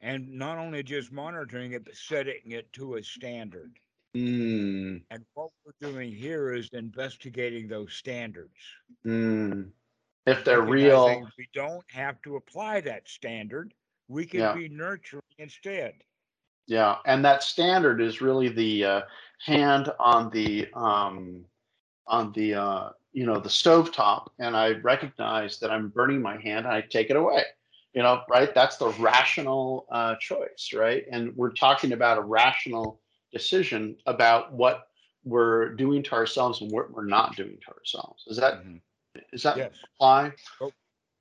And 0.00 0.28
not 0.38 0.58
only 0.58 0.82
just 0.82 1.12
monitoring 1.12 1.72
it, 1.72 1.84
but 1.84 1.96
setting 1.96 2.52
it 2.52 2.72
to 2.74 2.96
a 2.96 3.02
standard. 3.02 3.78
Mm, 4.14 5.02
And 5.10 5.26
what 5.34 5.50
we're 5.64 5.72
doing 5.80 6.12
here 6.12 6.52
is 6.52 6.68
investigating 6.72 7.68
those 7.68 7.92
standards. 7.94 8.56
mm. 9.04 9.72
If 10.26 10.44
they're 10.44 10.62
real, 10.62 11.30
We 11.38 11.48
don't 11.52 11.88
have 11.92 12.20
to 12.22 12.36
apply 12.36 12.80
that 12.82 13.08
standard. 13.08 13.74
We 14.08 14.26
can 14.26 14.40
Yeah. 14.40 14.52
be 14.52 14.68
nurturing 14.68 15.22
instead. 15.38 16.02
Yeah, 16.66 16.96
and 17.06 17.24
that 17.24 17.42
standard 17.42 18.00
is 18.00 18.20
really 18.20 18.48
the 18.48 18.84
uh, 18.84 19.00
hand 19.44 19.92
on 19.98 20.30
the 20.30 20.68
um, 20.74 21.44
on 22.06 22.32
the 22.32 22.54
uh, 22.54 22.90
you 23.12 23.26
know 23.26 23.38
the 23.38 23.50
stove 23.50 23.92
top, 23.92 24.32
and 24.38 24.56
I 24.56 24.70
recognize 24.72 25.58
that 25.60 25.70
I'm 25.70 25.88
burning 25.88 26.22
my 26.22 26.36
hand, 26.40 26.66
and 26.66 26.74
I 26.74 26.80
take 26.82 27.10
it 27.10 27.16
away. 27.16 27.44
You 27.94 28.02
know, 28.02 28.22
right? 28.28 28.52
That's 28.54 28.76
the 28.76 28.88
rational 29.00 29.86
uh, 29.90 30.16
choice, 30.20 30.72
right? 30.74 31.04
And 31.10 31.34
we're 31.36 31.52
talking 31.52 31.92
about 31.92 32.18
a 32.18 32.22
rational 32.22 33.00
decision 33.32 33.96
about 34.06 34.52
what 34.52 34.88
we're 35.24 35.74
doing 35.74 36.02
to 36.04 36.12
ourselves 36.12 36.60
and 36.60 36.70
what 36.70 36.90
we're 36.92 37.04
not 37.06 37.36
doing 37.36 37.58
to 37.66 37.72
ourselves. 37.74 38.24
Is 38.28 38.36
that 38.38 38.64
Mhm. 38.64 38.80
Is 39.32 39.42
that 39.42 39.56
Yes. 39.58 39.74
why? 39.98 40.32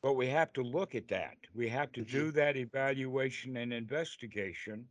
But 0.01 0.13
we 0.13 0.27
have 0.27 0.53
to 0.53 0.61
look 0.61 0.95
at 0.95 1.07
that. 1.09 1.37
We 1.53 1.69
have 1.69 1.91
to 1.93 2.01
Mhm. 2.01 2.11
do 2.11 2.31
that 2.31 2.55
evaluation 2.55 3.57
and 3.57 3.73
investigation 3.73 4.87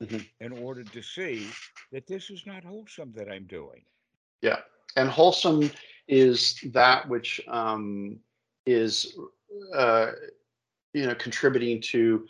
Mhm. 0.00 0.26
in 0.40 0.52
order 0.52 0.84
to 0.84 1.02
see 1.02 1.46
that 1.90 2.06
this 2.06 2.30
is 2.30 2.46
not 2.46 2.64
wholesome 2.64 3.12
that 3.12 3.30
I'm 3.30 3.46
doing. 3.46 3.84
Yeah, 4.42 4.60
and 4.96 5.08
wholesome 5.08 5.70
is 6.06 6.60
that 6.72 7.08
which 7.08 7.40
um, 7.48 8.18
is 8.66 9.16
uh, 9.74 10.12
you 10.92 11.06
know 11.06 11.14
contributing 11.14 11.80
to 11.92 12.26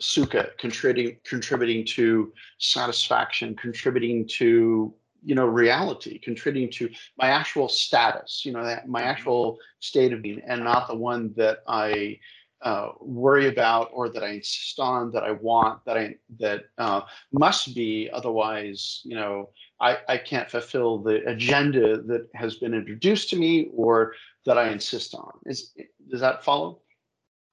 sukha, 0.00 0.56
contributing 0.58 1.18
contributing 1.24 1.84
to 1.96 2.32
satisfaction, 2.58 3.56
contributing 3.56 4.26
to 4.38 4.94
you 5.24 5.34
know 5.34 5.46
reality, 5.46 6.18
contributing 6.18 6.70
to 6.72 6.90
my 7.18 7.28
actual 7.28 7.68
status, 7.68 8.44
you 8.44 8.52
know 8.52 8.64
that 8.64 8.88
my 8.88 9.02
Mhm. 9.02 9.02
actual 9.02 9.58
state 9.80 10.12
of 10.12 10.22
being, 10.22 10.40
and 10.46 10.64
not 10.64 10.88
the 10.88 10.96
one 10.96 11.32
that 11.36 11.58
I 11.68 12.18
uh, 12.62 12.88
worry 13.00 13.48
about 13.48 13.90
or 13.92 14.08
that 14.10 14.22
I 14.22 14.28
insist 14.28 14.78
on, 14.78 15.10
that 15.12 15.22
I 15.24 15.32
want, 15.32 15.84
that 15.86 15.96
I 15.96 16.14
that 16.38 16.64
uh, 16.78 17.02
must 17.32 17.74
be 17.74 18.08
otherwise, 18.12 19.00
you 19.04 19.16
know, 19.16 19.50
I, 19.80 19.98
I 20.08 20.18
can't 20.18 20.50
fulfill 20.50 20.98
the 20.98 21.22
agenda 21.28 22.00
that 22.02 22.28
has 22.34 22.56
been 22.56 22.74
introduced 22.74 23.30
to 23.30 23.36
me 23.36 23.70
or 23.74 24.14
that 24.46 24.58
I 24.58 24.68
insist 24.70 25.14
on. 25.14 25.32
Is 25.46 25.72
does 26.10 26.20
that 26.20 26.44
follow? 26.44 26.80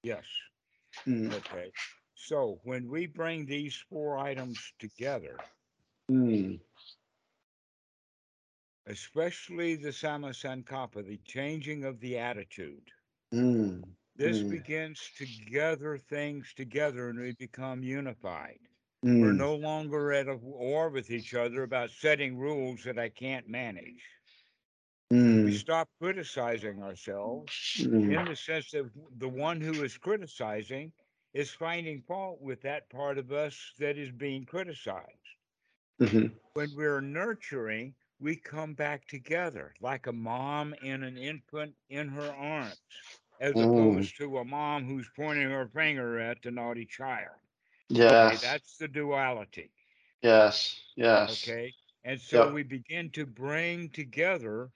Yes. 0.02 0.24
Mm, 1.06 1.32
Okay. 1.32 1.72
So 2.14 2.60
when 2.64 2.88
we 2.88 3.06
bring 3.06 3.46
these 3.46 3.76
four 3.76 4.18
items 4.18 4.72
together, 4.78 5.42
mm, 6.10 6.58
especially 8.86 9.76
the 9.76 9.90
Samma 9.90 10.30
Sankappa, 10.34 11.04
the 11.04 11.18
changing 11.18 11.84
of 11.84 12.00
the 12.00 12.18
attitude. 12.18 12.92
Mm. 13.32 13.82
This 14.16 14.42
Mm. 14.42 14.44
begins 14.44 15.12
to 15.16 15.26
gather 15.26 15.96
things 15.98 16.52
together 16.54 17.08
and 17.08 17.18
we 17.18 17.32
become 17.32 17.82
unified. 17.82 18.60
We're 19.16 19.32
Mm. 19.32 19.34
no 19.34 19.54
longer 19.54 20.12
at 20.12 20.28
a 20.28 20.36
war 20.36 20.90
with 20.90 21.10
each 21.10 21.34
other 21.34 21.62
about 21.62 21.90
setting 21.90 22.36
rules 22.36 22.84
that 22.84 22.98
I 22.98 23.08
can't 23.10 23.48
manage. 23.48 24.02
We 25.42 25.50
Mm. 25.50 25.52
stop 25.52 25.88
criticizing 25.98 26.82
ourselves 26.82 27.52
Mm. 27.78 28.08
in 28.08 28.24
the 28.26 28.36
sense 28.36 28.70
that 28.72 28.90
the 29.18 29.28
one 29.28 29.60
who 29.60 29.82
is 29.82 29.96
criticizing 29.96 30.92
is 31.32 31.52
finding 31.52 32.02
fault 32.02 32.40
with 32.40 32.62
that 32.62 32.88
part 32.90 33.18
of 33.18 33.32
us 33.32 33.72
that 33.78 33.96
is 33.98 34.10
being 34.12 34.44
criticized. 34.44 35.36
Mhm. 35.98 36.38
When 36.54 36.74
we're 36.74 37.00
nurturing, 37.00 37.94
we 38.18 38.36
come 38.36 38.74
back 38.74 39.06
together 39.06 39.74
like 39.80 40.06
a 40.06 40.12
mom 40.12 40.74
and 40.82 41.04
an 41.04 41.16
infant 41.16 41.76
in 41.88 42.08
her 42.08 42.32
arms, 42.32 42.78
as 43.40 43.60
Mm. 43.60 43.60
opposed 43.60 44.16
to 44.18 44.38
a 44.38 44.44
mom 44.44 44.86
who's 44.86 45.08
pointing 45.14 45.50
her 45.50 45.66
finger 45.68 46.18
at 46.18 46.42
the 46.42 46.50
naughty 46.50 46.86
child. 46.86 47.36
Okay, 48.06 48.36
Yes. 48.36 48.36
that's 48.36 48.76
the 48.78 48.88
duality. 48.88 49.72
Yes. 50.22 50.80
Yes. 50.96 51.54
Okay. 51.54 51.74
And 52.04 52.20
so 52.20 52.46
Yep. 52.46 52.48
we 52.48 52.62
begin 52.62 53.10
to 53.12 53.26
bring 53.26 53.90
together 53.90 54.70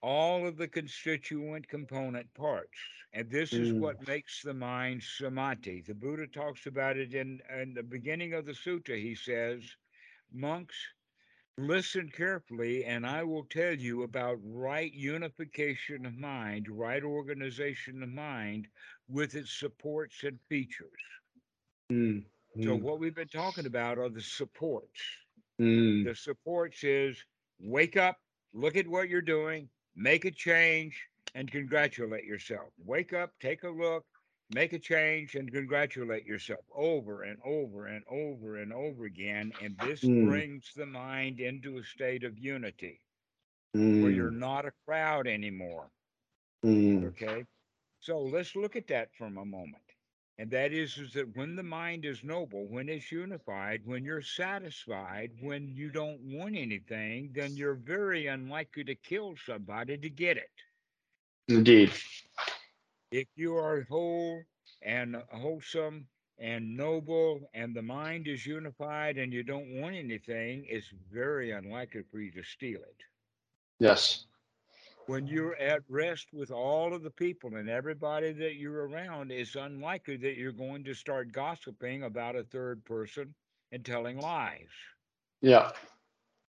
all 0.00 0.46
of 0.46 0.56
the 0.56 0.68
constituent 0.68 1.68
component 1.68 2.32
parts. 2.34 2.78
And 3.12 3.30
this 3.30 3.56
is 3.58 3.72
Mm. 3.72 3.78
what 3.78 4.00
makes 4.06 4.42
the 4.42 4.54
mind 4.54 5.02
samadhi. 5.02 5.80
The 5.82 5.94
Buddha 5.94 6.26
talks 6.26 6.66
about 6.66 6.96
it 6.96 7.14
in, 7.14 7.40
in 7.50 7.74
the 7.74 7.82
beginning 7.82 8.32
of 8.34 8.46
the 8.46 8.52
sutta. 8.52 8.96
He 9.00 9.14
says, 9.14 9.76
Monks, 10.32 10.92
listen 11.58 12.10
carefully, 12.10 12.84
and 12.84 13.06
I 13.06 13.22
will 13.24 13.44
tell 13.44 13.74
you 13.74 14.02
about 14.02 14.38
right 14.42 14.92
unification 14.92 16.06
of 16.06 16.14
mind, 16.14 16.68
right 16.68 17.02
organization 17.04 18.02
of 18.02 18.08
mind 18.08 18.68
with 19.08 19.34
its 19.34 19.52
supports 19.52 20.24
and 20.24 20.40
features. 20.48 21.02
Mm. 21.90 22.30
So, 22.60 22.76
Mm. 22.76 22.82
what 22.82 22.98
we've 22.98 23.14
been 23.14 23.28
talking 23.28 23.66
about 23.66 23.98
are 23.98 24.08
the 24.08 24.20
supports. 24.20 25.02
Mm. 25.60 26.04
The 26.04 26.14
supports 26.14 26.84
is 26.84 27.24
wake 27.58 27.96
up, 27.96 28.20
look 28.52 28.76
at 28.76 28.88
what 28.88 29.08
you're 29.08 29.22
doing, 29.22 29.70
make 29.94 30.24
a 30.24 30.30
change, 30.30 31.08
and 31.34 31.50
congratulate 31.50 32.24
yourself. 32.24 32.72
Wake 32.78 33.12
up, 33.12 33.38
take 33.40 33.62
a 33.62 33.70
look, 33.70 34.06
make 34.50 34.72
a 34.72 34.78
change, 34.78 35.34
and 35.34 35.52
congratulate 35.52 36.26
yourself 36.26 36.64
over 36.74 37.22
and 37.22 37.38
over 37.44 37.86
and 37.86 38.04
over 38.10 38.56
and 38.56 38.72
over 38.72 39.04
again. 39.06 39.52
And 39.60 39.78
this 39.78 40.08
Mm. 40.08 40.20
brings 40.20 40.72
the 40.74 40.86
mind 40.86 41.40
into 41.40 41.78
a 41.78 41.84
state 41.84 42.24
of 42.24 42.38
unity 42.38 43.00
where 43.98 44.10
you're 44.10 44.30
Mm. 44.30 44.32
not 44.32 44.66
a 44.66 44.72
crowd 44.86 45.26
anymore. 45.26 45.90
Mm. 46.64 47.14
Okay. 47.14 47.46
So 48.00 48.20
let's 48.22 48.56
look 48.56 48.76
at 48.76 48.86
that 48.88 49.14
for 49.14 49.26
a 49.26 49.30
moment. 49.30 49.84
And 50.38 50.50
that 50.50 50.72
is, 50.72 50.96
is 50.98 51.12
that 51.14 51.36
when 51.36 51.56
the 51.56 51.62
mind 51.62 52.04
is 52.04 52.22
noble, 52.24 52.66
when 52.68 52.88
it's 52.88 53.10
unified, 53.12 53.86
when 53.86 54.04
you're 54.04 54.22
satisfied, 54.22 55.32
when 55.40 55.68
you 55.76 55.90
don't 55.90 56.20
want 56.20 56.56
anything, 56.56 57.32
then 57.34 57.56
you're 57.56 57.74
very 57.74 58.26
unlikely 58.26 58.84
to 58.84 58.94
kill 58.94 59.36
somebody 59.36 59.96
to 59.98 60.10
get 60.10 60.36
it. 60.36 60.50
Indeed. 61.48 61.90
If 63.10 63.28
you 63.36 63.56
are 63.56 63.82
whole 63.88 64.44
and 64.82 65.16
wholesome 65.30 66.08
and 66.38 66.76
noble 66.76 67.48
and 67.54 67.74
the 67.74 67.82
mind 67.82 68.26
is 68.28 68.46
unified 68.46 69.18
and 69.18 69.32
you 69.32 69.42
don't 69.42 69.80
want 69.80 69.94
anything, 69.96 70.64
it's 70.68 70.88
very 71.12 71.50
unlikely 71.52 72.02
for 72.10 72.20
you 72.20 72.32
to 72.32 72.42
steal 72.42 72.80
it. 72.80 73.02
Yes. 73.78 74.26
when 75.06 75.26
you're 75.26 75.56
at 75.56 75.82
rest 75.88 76.32
with 76.32 76.50
all 76.50 76.94
of 76.94 77.02
the 77.02 77.10
people 77.10 77.56
and 77.56 77.68
everybody 77.68 78.32
that 78.32 78.54
you're 78.56 78.86
around, 78.88 79.30
it's 79.32 79.56
unlikely 79.56 80.16
that 80.18 80.36
you're 80.36 80.52
going 80.52 80.84
to 80.84 80.94
start 80.94 81.32
gossiping 81.32 82.04
about 82.04 82.36
a 82.36 82.44
third 82.44 82.84
person 82.84 83.34
and 83.72 83.84
telling 83.84 84.18
lies. 84.18 84.68
Yeah. 85.40 85.72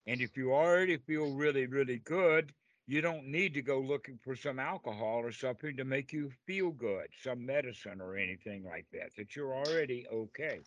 And 0.07 0.21
if 0.21 0.37
you 0.37 0.53
already 0.55 0.97
feel 0.97 1.33
really, 1.35 1.67
really 1.67 1.99
good, 1.99 2.53
you 2.87 3.01
don't 3.01 3.27
need 3.27 3.55
to 3.55 3.63
go 3.63 3.81
looking 3.81 4.19
for 4.19 4.35
some 4.37 4.59
alcohol 4.59 5.19
or 5.21 5.33
something 5.33 5.77
to 5.77 5.85
make 5.85 6.13
you 6.13 6.31
feel 6.47 6.71
good, 6.71 7.09
some 7.23 7.45
medicine 7.45 8.01
or 8.01 8.17
anything 8.17 8.65
like 8.65 8.87
that, 8.93 9.11
that 9.17 9.37
you're 9.37 9.55
already 9.55 10.07
okay. 10.09 10.65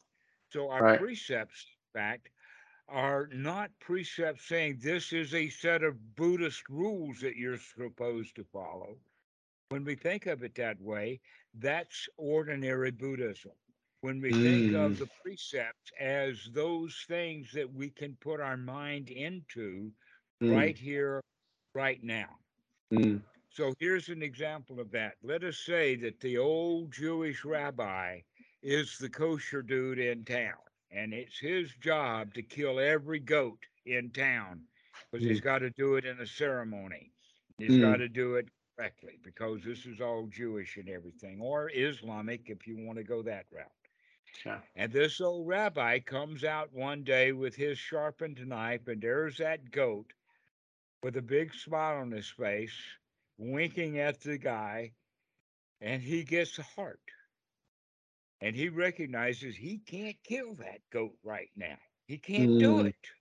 So 0.50 0.70
our 0.70 0.84
Right. 0.84 0.98
precepts, 0.98 1.66
in 1.94 2.00
fact, 2.00 2.30
are 2.88 3.28
not 3.32 3.72
precepts 3.80 4.46
saying 4.48 4.80
this 4.82 5.14
is 5.14 5.34
a 5.34 5.50
set 5.50 5.84
of 5.84 6.16
Buddhist 6.16 6.70
rules 6.70 7.20
that 7.22 7.36
you're 7.36 7.58
supposed 7.58 8.36
to 8.36 8.44
follow. 8.44 8.98
When 9.70 9.84
we 9.86 9.96
think 9.96 10.26
of 10.26 10.44
it 10.44 10.56
that 10.56 10.80
way, 10.82 11.22
that's 11.54 12.08
ordinary 12.18 12.92
Buddhism. 12.92 13.54
When 14.02 14.22
we 14.22 14.34
think 14.34 14.72
of 14.74 14.98
Mm. 14.98 14.98
the 14.98 15.08
precepts 15.24 15.92
as 16.00 16.50
those 16.54 17.06
things 17.08 17.52
that 17.54 17.72
we 17.72 17.90
can 17.90 18.16
put 18.18 18.40
our 18.40 18.58
mind 18.58 19.10
into 19.10 19.92
Mm. 20.42 20.48
right 20.54 20.78
here, 20.78 21.22
right 21.74 22.02
now. 22.04 22.40
Mm. 22.94 23.22
So 23.50 23.74
here's 23.80 24.10
an 24.10 24.22
example 24.22 24.80
of 24.80 24.92
that. 24.92 25.16
Let 25.24 25.44
us 25.44 25.58
say 25.58 25.96
that 25.98 26.20
the 26.20 26.38
old 26.38 26.92
Jewish 26.92 27.44
rabbi 27.46 28.22
is 28.62 28.98
the 28.98 29.10
kosher 29.10 29.62
dude 29.62 30.00
in 30.00 30.24
town, 30.26 30.58
and 30.92 31.14
it's 31.14 31.40
his 31.40 31.74
job 31.76 32.34
to 32.36 32.42
kill 32.44 32.80
every 32.80 33.20
goat 33.20 33.60
in 33.86 34.12
town 34.12 34.62
because 35.12 35.26
he's 35.26 35.42
got 35.42 35.60
to 35.60 35.70
do 35.72 35.96
it 35.96 36.06
in 36.06 36.20
a 36.20 36.26
ceremony. 36.28 37.12
He's 37.58 37.78
Mm. 37.78 37.82
got 37.82 37.98
to 37.98 38.08
do 38.10 38.36
it 38.36 38.50
correctly 38.76 39.20
because 39.24 39.64
this 39.64 39.86
is 39.86 40.00
all 40.02 40.28
Jewish 40.28 40.78
and 40.78 40.90
everything, 40.90 41.42
or 41.42 41.70
Islamic 41.74 42.50
if 42.50 42.68
you 42.68 42.78
want 42.78 42.98
to 42.98 43.04
go 43.04 43.22
that 43.24 43.46
route. 43.52 43.72
Yeah. 44.46 44.62
And 44.76 44.92
this 44.92 45.20
old 45.20 45.48
rabbi 45.48 46.00
comes 46.00 46.44
out 46.44 46.72
one 46.74 47.04
day 47.04 47.32
with 47.32 47.56
his 47.56 47.78
sharpened 47.78 48.46
knife, 48.48 48.88
and 48.88 49.02
there's 49.02 49.38
that 49.38 49.72
goat 49.72 50.14
with 51.02 51.16
a 51.18 51.22
big 51.22 51.54
smile 51.54 52.00
on 52.02 52.12
his 52.12 52.30
face, 52.30 52.97
winking 53.38 53.97
at 54.00 54.22
the 54.22 54.38
guy, 54.38 54.93
and 55.82 56.02
he 56.02 56.24
gets 56.24 56.58
a 56.60 56.64
heart. 56.64 57.00
And 58.41 58.56
he 58.56 58.70
recognizes 58.70 59.56
he 59.56 59.78
can't 59.80 60.22
kill 60.24 60.56
that 60.56 60.82
goat 60.89 61.18
right 61.24 61.50
now. 61.56 61.78
He 62.06 62.18
can't 62.18 62.58
do 62.58 62.78
Mm. 62.78 62.86
it. 62.86 63.12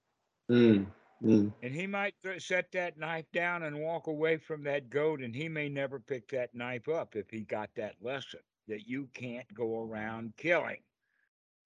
Mm. 0.51 0.87
Mm. 1.23 1.53
And 1.63 1.75
he 1.75 1.87
might 1.87 2.15
th- 2.23 2.43
set 2.43 2.73
that 2.73 2.97
knife 2.99 3.31
down 3.33 3.63
and 3.63 3.81
walk 3.81 4.07
away 4.07 4.37
from 4.39 4.63
that 4.65 4.91
goat, 4.91 5.21
and 5.21 5.35
he 5.35 5.49
may 5.49 5.69
never 5.69 5.99
pick 6.01 6.29
that 6.29 6.55
knife 6.55 6.89
up 6.89 7.17
if 7.17 7.31
he 7.31 7.43
got 7.45 7.75
that 7.75 8.03
lesson 8.03 8.41
that 8.69 8.87
you 8.87 9.09
can't 9.15 9.53
go 9.55 9.83
around 9.83 10.37
killing. 10.37 10.83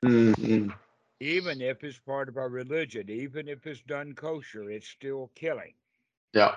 Mm. 0.05 0.35
Mm. 0.37 0.75
Even 1.21 1.61
if 1.61 1.83
it's 1.85 1.99
part 1.99 2.29
of 2.29 2.37
our 2.37 2.49
religion, 2.49 3.09
even 3.09 3.49
if 3.49 3.67
it's 3.67 3.83
done 3.83 4.15
kosher, 4.15 4.71
it's 4.71 4.89
still 4.89 5.31
killing. 5.35 5.75
Yeah. 6.33 6.57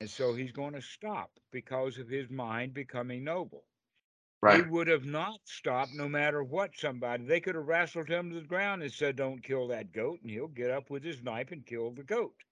And 0.00 0.10
so 0.10 0.34
he's 0.34 0.52
going 0.52 0.74
to 0.74 0.82
stop 0.82 1.38
because 1.50 1.98
of 1.98 2.08
his 2.08 2.30
mind 2.30 2.74
becoming 2.74 3.24
noble. 3.24 3.64
Right. 4.40 4.56
He 4.56 4.62
would 4.62 4.88
have 4.88 5.04
not 5.04 5.40
stopped 5.46 5.92
no 5.92 6.08
matter 6.08 6.42
what 6.42 6.76
somebody. 6.76 7.24
They 7.24 7.40
could 7.40 7.54
have 7.54 7.66
wrestled 7.68 8.08
him 8.08 8.30
to 8.30 8.40
the 8.40 8.46
ground 8.46 8.82
and 8.82 8.92
said, 8.92 9.16
Don't 9.16 9.42
kill 9.42 9.68
that 9.68 9.92
goat. 9.92 10.20
And 10.22 10.30
he'll 10.30 10.48
get 10.48 10.70
up 10.70 10.90
with 10.90 11.04
his 11.04 11.22
knife 11.22 11.52
and 11.52 11.64
kill 11.66 11.90
the 11.92 12.02
goat. 12.04 12.44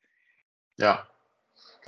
Yeah. 0.78 1.03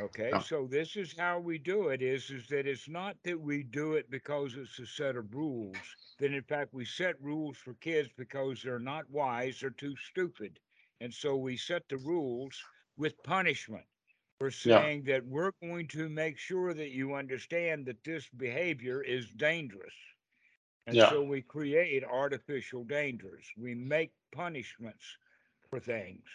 Okay. 0.01 0.33
Yeah. 0.33 0.41
So 0.41 0.67
this 0.67 0.97
is 0.97 1.17
how 1.17 1.39
we 1.39 1.59
do 1.59 1.89
it 1.89 2.03
is, 2.03 2.31
is 2.31 2.49
that 2.49 2.67
it's 2.67 2.89
not 2.89 3.17
that 3.25 3.41
we 3.41 3.63
do 3.63 3.95
it 3.95 4.11
because 4.11 4.57
it's 4.57 4.79
a 4.79 4.87
set 4.87 5.17
of 5.17 5.35
rules. 5.35 5.97
Then, 6.19 6.35
in 6.35 6.43
fact 6.43 6.73
we 6.75 6.85
set 6.85 7.21
rules 7.21 7.57
for 7.57 7.75
kids 7.75 8.11
because 8.17 8.63
they're 8.63 8.79
not 8.79 9.11
wise, 9.11 9.61
they're 9.61 9.71
too 9.71 9.97
stupid. 9.97 10.61
And 11.01 11.13
so 11.13 11.37
we 11.37 11.57
set 11.57 11.89
the 11.89 11.99
rules 11.99 12.67
with 12.97 13.23
punishment. 13.23 13.87
We're 14.41 14.51
Yeah. 14.65 14.87
saying 14.87 15.05
that 15.05 15.27
we're 15.27 15.53
going 15.63 15.89
to 15.89 16.09
make 16.09 16.39
sure 16.39 16.73
that 16.75 16.91
you 16.91 17.15
understand 17.15 17.87
that 17.87 18.05
this 18.05 18.29
behavior 18.29 19.03
is 19.03 19.31
dangerous. 19.33 19.95
And 20.87 20.99
Yeah. 20.99 21.13
so 21.13 21.23
we 21.23 21.43
create 21.43 22.05
artificial 22.05 22.85
dangers. 22.85 23.53
We 23.57 23.75
make 23.75 24.13
punishments 24.33 25.19
for 25.69 25.79
things 25.81 26.27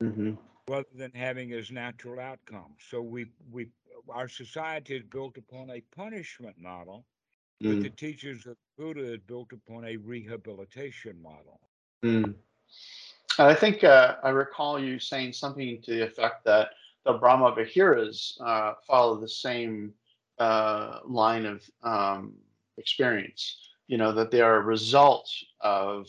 hmm 0.00 0.34
rather 0.68 0.86
than 0.94 1.12
having 1.12 1.52
as 1.52 1.70
natural 1.70 2.18
outcomes. 2.20 2.82
So 2.88 3.02
we 3.02 3.26
we 3.50 3.70
our 4.08 4.28
society 4.28 4.96
is 4.96 5.02
built 5.04 5.36
upon 5.36 5.70
a 5.70 5.80
punishment 5.80 6.58
model, 6.58 7.06
but 7.66 7.80
the 7.80 7.90
Mm. 7.90 7.90
teachers 7.90 8.46
of 8.46 8.56
Buddha 8.76 9.14
is 9.14 9.20
built 9.20 9.52
upon 9.52 9.84
a 9.84 9.96
rehabilitation 9.96 11.20
model. 11.22 11.60
Mm. 12.04 12.34
And 13.38 13.48
I 13.48 13.54
think 13.54 13.84
uh, 13.84 14.16
I 14.22 14.30
recall 14.30 14.78
you 14.78 14.98
saying 14.98 15.32
something 15.32 15.80
to 15.82 15.92
the 15.94 16.04
effect 16.06 16.44
that 16.44 16.70
the 17.04 17.14
Brahma 17.14 17.54
Viharas 17.54 18.38
uh, 18.44 18.74
follow 18.86 19.20
the 19.20 19.28
same 19.28 19.92
uh, 20.38 21.00
line 21.06 21.46
of 21.46 21.62
um, 21.82 22.34
experience. 22.76 23.56
You 23.86 23.98
know 23.98 24.12
that 24.12 24.30
they 24.30 24.40
are 24.40 24.56
a 24.56 24.62
result 24.62 25.30
of 25.60 26.06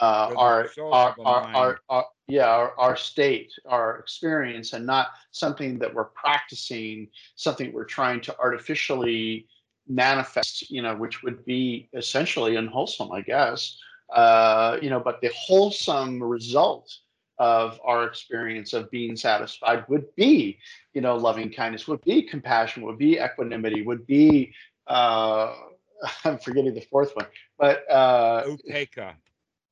uh, 0.00 0.32
our, 0.36 0.70
our, 0.80 1.14
our, 1.20 1.42
our, 1.54 1.80
our, 1.88 2.06
yeah, 2.26 2.46
our, 2.46 2.78
our 2.78 2.96
state, 2.96 3.52
our 3.66 3.98
experience, 3.98 4.72
and 4.72 4.86
not 4.86 5.08
something 5.32 5.78
that 5.78 5.92
we're 5.92 6.04
practicing, 6.04 7.08
something 7.36 7.72
we're 7.72 7.84
trying 7.84 8.20
to 8.22 8.38
artificially 8.38 9.46
manifest, 9.86 10.70
you 10.70 10.80
know, 10.80 10.96
which 10.96 11.22
would 11.22 11.44
be 11.44 11.88
essentially 11.92 12.56
unwholesome, 12.56 13.12
I 13.12 13.20
guess. 13.20 13.78
Uh, 14.14 14.78
you 14.80 14.90
know, 14.90 15.00
but 15.00 15.20
the 15.20 15.30
wholesome 15.34 16.22
result 16.22 16.98
of 17.42 17.80
our 17.84 18.06
experience 18.06 18.74
of 18.74 18.90
being 18.90 19.16
satisfied 19.16 19.84
would 19.88 20.14
be, 20.16 20.58
you 20.94 21.02
know, 21.02 21.16
loving 21.16 21.52
kindness, 21.52 21.88
would 21.88 22.04
be 22.04 22.22
compassion, 22.22 22.82
would 22.84 22.98
be 22.98 23.18
equanimity, 23.18 23.82
would 23.82 24.06
be, 24.06 24.54
uh, 24.88 25.54
I'm 26.24 26.38
forgetting 26.38 26.74
the 26.74 26.82
fourth 26.82 27.16
one, 27.16 27.26
but 27.58 27.90
uh, 27.90 28.48
Upekkha. 28.48 29.18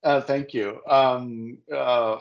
uh, 0.04 0.20
thank 0.22 0.54
you. 0.54 0.80
Um, 0.88 1.58
uh, 1.72 2.18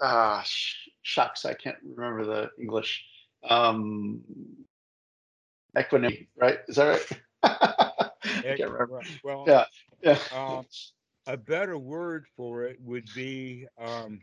uh, 0.00 0.42
sh- 0.42 0.88
shucks, 1.02 1.44
I 1.46 1.54
can't 1.54 1.78
remember 1.96 2.24
the 2.24 2.50
English. 2.60 3.04
Um, 3.48 4.22
equanimity, 5.78 6.28
right? 6.36 6.58
Is 6.68 6.76
that 6.76 6.88
right? 6.88 7.22
I 8.48 8.52
can't 8.56 8.70
remember. 8.70 9.06
Well, 9.22 9.54
Yeah, 9.54 9.64
yeah. 10.02 10.18
um, 10.30 10.66
a 11.26 11.36
better 11.36 11.78
word 11.78 12.26
for 12.36 12.64
it 12.64 12.80
would 12.80 13.12
be 13.12 13.66
um, 13.78 14.20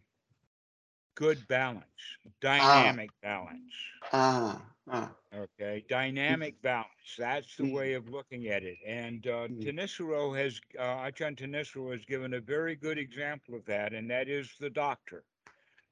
good 1.17 1.47
balance, 1.49 2.17
dynamic 2.41 3.13
balance. 3.21 3.73
Ah, 4.11 4.61
ah. 4.87 5.15
Okay, 5.35 5.83
dynamic 5.89 6.61
balance. 6.61 7.15
That's 7.17 7.57
the 7.57 7.65
Mm. 7.65 7.67
way 7.67 7.93
of 7.93 8.09
looking 8.09 8.47
at 8.47 8.63
it. 8.63 8.79
And 8.85 9.27
uh, 9.27 9.49
Mm. 9.49 9.61
Thanissaro 9.61 10.37
has, 10.37 10.61
uh, 10.77 11.05
Ajahn 11.07 11.35
Thanissaro 11.37 11.91
has 11.91 12.05
given 12.05 12.33
a 12.33 12.41
very 12.41 12.75
good 12.75 12.97
example 12.97 13.55
of 13.55 13.65
that, 13.65 13.93
and 13.93 14.09
that 14.09 14.29
is 14.29 14.55
the 14.59 14.69
doctor. 14.69 15.25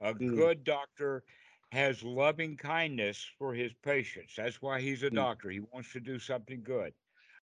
A 0.02 0.14
Mm. 0.20 0.34
good 0.34 0.64
doctor 0.64 1.24
has 1.72 2.04
loving 2.04 2.58
kindness 2.58 3.24
for 3.38 3.54
his 3.54 3.74
patients. 3.74 4.36
That's 4.36 4.62
why 4.62 4.82
he's 4.82 5.04
a 5.04 5.12
Mm. 5.12 5.12
doctor. 5.12 5.50
He 5.52 5.60
wants 5.60 5.92
to 5.94 6.00
do 6.00 6.20
something 6.20 6.64
good. 6.64 6.94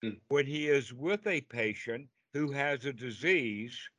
Mm. 0.02 0.20
When 0.28 0.46
he 0.46 0.68
is 0.68 0.92
with 0.92 1.26
a 1.26 1.42
patient 1.42 2.08
who 2.32 2.52
has 2.52 2.84
a 2.86 2.92
disease, 2.92 3.90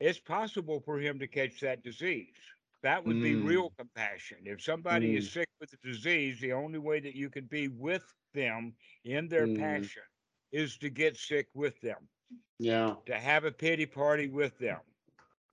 it's 0.00 0.18
possible 0.20 0.80
for 0.80 0.98
him 0.98 1.18
to 1.20 1.28
catch 1.28 1.60
that 1.60 1.82
disease. 1.82 2.53
That 2.84 3.02
would 3.06 3.22
be 3.22 3.32
Mm. 3.32 3.46
real 3.46 3.70
compassion. 3.70 4.46
If 4.46 4.62
somebody 4.62 5.16
is 5.16 5.26
Mm. 5.30 5.32
sick 5.32 5.48
with 5.58 5.72
a 5.72 5.78
disease, 5.78 6.38
the 6.38 6.52
only 6.52 6.78
way 6.78 7.00
that 7.00 7.16
you 7.16 7.30
can 7.30 7.46
be 7.46 7.66
with 7.68 8.04
them 8.34 8.76
in 9.04 9.26
their 9.26 9.46
Mm. 9.46 9.58
passion 9.58 10.02
is 10.52 10.76
to 10.78 10.90
get 10.90 11.16
sick 11.16 11.48
with 11.54 11.80
them, 11.80 12.06
Yeah. 12.58 12.96
to 13.06 13.18
have 13.18 13.44
a 13.46 13.52
pity 13.52 13.86
party 13.86 14.28
with 14.28 14.58
them. 14.58 14.80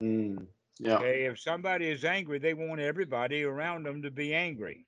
Mm. 0.02 0.46
Yeah. 0.78 0.98
Okay, 0.98 1.24
if 1.24 1.40
somebody 1.40 1.88
is 1.88 2.04
angry, 2.04 2.38
they 2.38 2.52
want 2.52 2.82
everybody 2.82 3.44
around 3.44 3.84
them 3.86 4.02
to 4.02 4.10
be 4.10 4.34
angry. 4.34 4.86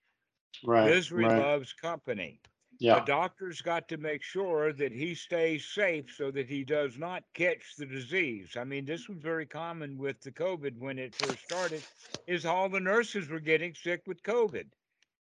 Right. 0.62 0.90
Misery 0.90 1.24
right. 1.24 1.38
loves 1.38 1.72
company. 1.72 2.42
The 2.90 3.00
Yeah. 3.00 3.04
doctor's 3.04 3.62
got 3.62 3.88
to 3.88 3.96
make 3.96 4.22
sure 4.22 4.72
that 4.72 4.92
he 4.92 5.14
stays 5.14 5.66
safe 5.66 6.10
so 6.12 6.30
that 6.32 6.48
he 6.48 6.64
does 6.64 6.98
not 6.98 7.24
catch 7.34 7.76
the 7.76 7.86
disease. 7.86 8.56
I 8.56 8.64
mean, 8.64 8.84
this 8.84 9.08
was 9.08 9.18
very 9.18 9.46
common 9.46 9.96
with 9.98 10.20
the 10.20 10.32
COVID 10.32 10.78
when 10.78 10.98
it 10.98 11.14
first 11.16 11.42
started, 11.42 11.86
is 12.26 12.44
all 12.46 12.68
the 12.68 12.80
nurses 12.80 13.28
were 13.28 13.40
getting 13.40 13.74
sick 13.74 14.02
with 14.06 14.22
COVID. 14.22 14.72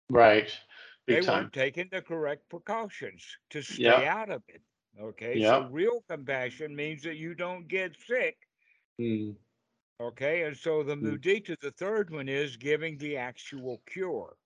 Right. 0.09 0.59
They 1.07 1.21
time. 1.21 1.43
weren't 1.43 1.53
taking 1.53 1.89
the 1.91 2.01
correct 2.01 2.49
precautions 2.49 3.37
to 3.51 3.61
stay 3.61 3.83
Yeah. 3.83 4.01
out 4.05 4.29
of 4.29 4.43
it. 4.47 4.61
Okay, 4.99 5.37
Yeah. 5.37 5.49
so 5.49 5.61
real 5.61 6.01
compassion 6.09 6.75
means 6.75 7.03
that 7.03 7.17
you 7.17 7.35
don't 7.35 7.67
get 7.67 7.95
sick. 7.99 8.37
Mm. 8.99 9.37
Okay, 9.99 10.43
and 10.43 10.57
so 10.57 10.83
the 10.83 10.95
Mm. 11.01 11.19
mudita, 11.19 11.59
the 11.59 11.71
third 11.71 12.09
one, 12.11 12.29
is 12.29 12.57
giving 12.57 12.97
the 12.97 13.17
actual 13.17 13.79
cure. 13.85 14.37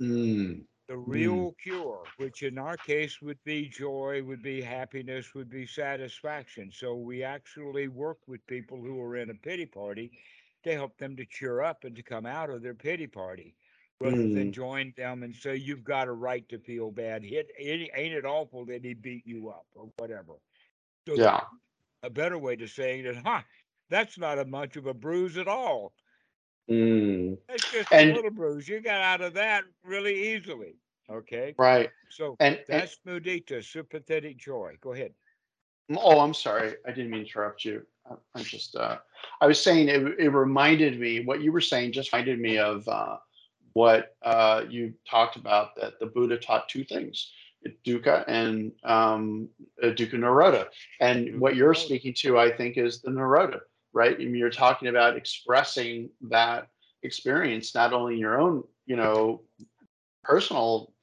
Mm. 0.00 0.69
The 0.90 0.98
real 0.98 1.54
cure, 1.62 2.12
which 2.18 2.42
in 2.42 2.58
our 2.58 2.78
case 2.78 3.22
would 3.22 3.42
be 3.44 3.68
joy, 3.68 4.22
would 4.24 4.42
be 4.42 4.62
happiness, 4.62 5.34
would 5.34 5.50
be 5.50 5.66
satisfaction. 5.66 6.72
So 6.72 6.96
we 6.96 7.24
actually 7.24 7.88
work 7.88 8.18
with 8.28 8.46
people 8.48 8.82
who 8.82 9.00
are 9.02 9.16
in 9.16 9.30
a 9.30 9.34
pity 9.34 9.66
party 9.66 10.12
to 10.64 10.74
help 10.74 10.98
them 10.98 11.16
to 11.16 11.26
cheer 11.26 11.62
up 11.62 11.84
and 11.84 11.96
to 11.96 12.02
come 12.02 12.26
out 12.26 12.50
of 12.50 12.62
their 12.62 12.74
pity 12.74 13.06
party 13.06 13.56
rather 14.00 14.28
than 14.28 14.50
Mm. 14.50 14.52
join 14.52 14.92
them 14.96 15.22
and 15.22 15.34
say, 15.34 15.56
You've 15.56 15.84
got 15.84 16.08
a 16.08 16.12
right 16.12 16.48
to 16.50 16.58
feel 16.58 16.90
bad. 16.90 17.24
It, 17.24 17.50
it, 17.58 17.90
ain't 17.96 18.14
it 18.14 18.26
awful 18.26 18.66
that 18.66 18.84
he 18.84 18.94
beat 18.94 19.26
you 19.26 19.50
up 19.50 19.66
or 19.74 19.90
whatever? 19.98 20.34
So 21.06 21.18
Yeah. 21.18 21.40
a 22.02 22.10
better 22.10 22.38
way 22.38 22.56
to 22.56 22.68
saying 22.68 23.06
it, 23.06 23.16
huh, 23.24 23.42
that's 23.90 24.18
not 24.18 24.38
a 24.38 24.44
much 24.44 24.76
of 24.76 24.86
a 24.86 24.94
bruise 24.94 25.36
at 25.38 25.48
all. 25.48 25.92
Mm. 26.70 27.36
That's 27.48 27.70
just 27.72 27.92
And- 27.92 28.10
a 28.10 28.14
little 28.14 28.30
bruise. 28.30 28.68
You 28.68 28.80
got 28.80 29.00
out 29.00 29.20
of 29.20 29.34
that 29.34 29.64
really 29.84 30.34
easily. 30.34 30.76
Okay. 31.10 31.54
Right. 31.58 31.90
So 32.08 32.36
And, 32.38 32.56
and 32.56 32.64
that's 32.68 32.98
mudita, 33.06 33.64
sympathetic 33.64 34.36
joy. 34.36 34.76
Go 34.80 34.92
ahead. 34.92 35.12
oh, 35.96 36.20
I'm 36.20 36.34
sorry. 36.34 36.74
I 36.86 36.90
didn't 36.92 37.10
mean 37.10 37.22
to 37.22 37.26
interrupt 37.26 37.64
you. 37.64 37.84
I- 38.08 38.14
I'm 38.36 38.44
just. 38.44 38.76
Uh, 38.76 38.98
I 39.40 39.46
was 39.46 39.60
saying 39.62 39.88
it. 39.88 40.02
It 40.20 40.28
reminded 40.28 41.00
me 41.00 41.24
what 41.24 41.40
you 41.40 41.50
were 41.52 41.60
saying. 41.60 41.92
Just 41.92 42.12
reminded 42.12 42.38
me 42.38 42.58
of 42.58 42.86
uh, 42.88 43.16
what 43.72 44.16
uh, 44.22 44.64
you 44.68 44.94
talked 45.08 45.34
about 45.36 45.74
that 45.76 45.98
the 45.98 46.06
Buddha 46.06 46.38
taught 46.38 46.68
two 46.68 46.84
things: 46.84 47.32
dukkha 47.84 48.24
and 48.28 48.72
um, 48.84 49.48
uh, 49.82 49.86
dukkha 49.88 50.14
nirodha. 50.14 50.66
And 51.00 51.40
what 51.40 51.56
you're 51.56 51.74
speaking 51.74 52.14
to, 52.18 52.38
I 52.38 52.50
think, 52.56 52.76
is 52.78 53.02
the 53.02 53.10
nirodha, 53.10 53.60
right? 53.92 54.14
I 54.14 54.18
mean, 54.18 54.36
you're 54.36 54.50
talking 54.50 54.88
about 54.88 55.16
expressing 55.16 56.10
that 56.30 56.68
experience, 57.02 57.74
not 57.74 57.92
only 57.92 58.14
in 58.14 58.20
your 58.20 58.40
own, 58.40 58.64
you 58.86 58.96
know, 58.96 59.42
personal 60.24 60.94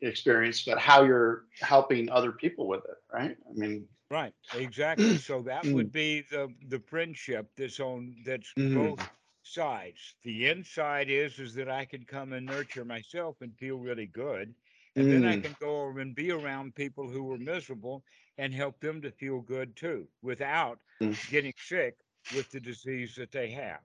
experience, 0.00 0.64
but 0.64 0.78
how 0.78 1.02
you're 1.04 1.46
helping 1.60 2.10
other 2.10 2.32
people 2.32 2.68
with 2.68 2.84
it, 2.84 2.96
right? 3.12 3.36
I 3.48 3.52
mean, 3.54 3.86
Right. 4.10 4.34
Exactly. 4.52 5.16
So 5.16 5.42
that 5.42 5.68
Mm. 5.68 5.72
would 5.72 5.92
be 5.92 6.20
the 6.22 6.54
the 6.68 6.80
friendship 6.80 7.50
that's 7.56 7.80
on 7.80 8.16
that's 8.24 8.54
Mm. 8.58 8.72
both 8.72 9.00
sides. 9.42 10.14
The 10.22 10.48
inside 10.48 11.08
is 11.10 11.38
is 11.38 11.54
that 11.54 11.68
I 11.68 11.84
can 11.86 12.04
come 12.04 12.32
and 12.32 12.46
nurture 12.46 12.84
myself 12.84 13.40
and 13.40 13.56
feel 13.58 13.78
really 13.78 14.06
good. 14.06 14.54
And 14.96 15.10
then 15.10 15.24
I 15.24 15.36
Mm. 15.36 15.42
can 15.42 15.54
go 15.60 15.82
over 15.82 16.00
and 16.00 16.14
be 16.14 16.30
around 16.30 16.74
people 16.74 17.08
who 17.10 17.30
are 17.32 17.38
miserable 17.38 18.04
and 18.36 18.52
help 18.54 18.80
them 18.80 19.00
to 19.02 19.10
feel 19.10 19.40
good 19.40 19.76
too, 19.76 20.08
without 20.22 20.80
Mm. 21.00 21.16
getting 21.28 21.52
sick 21.56 21.96
with 22.30 22.50
the 22.50 22.60
disease 22.60 23.14
that 23.16 23.32
they 23.32 23.50
have. 23.50 23.80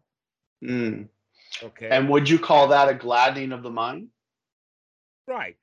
mm. 0.64 1.08
Okay. 1.64 1.88
and 1.90 2.10
would 2.10 2.30
you 2.30 2.40
call 2.40 2.68
that 2.70 2.90
a 2.90 2.94
gladdening 2.94 3.52
of 3.52 3.64
the 3.64 3.70
mind? 3.72 4.10
right. 5.28 5.58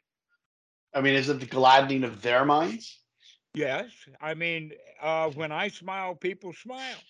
I 0.94 1.00
mean, 1.00 1.14
is 1.14 1.28
it 1.28 1.40
the 1.40 1.46
gladdening 1.46 2.04
of 2.04 2.22
their 2.22 2.44
minds? 2.44 3.00
Yes. 3.54 3.90
I 4.20 4.34
mean, 4.34 4.72
uh, 5.00 5.30
when 5.30 5.52
I 5.52 5.68
smile, 5.68 6.14
people 6.14 6.52
smile. 6.52 7.04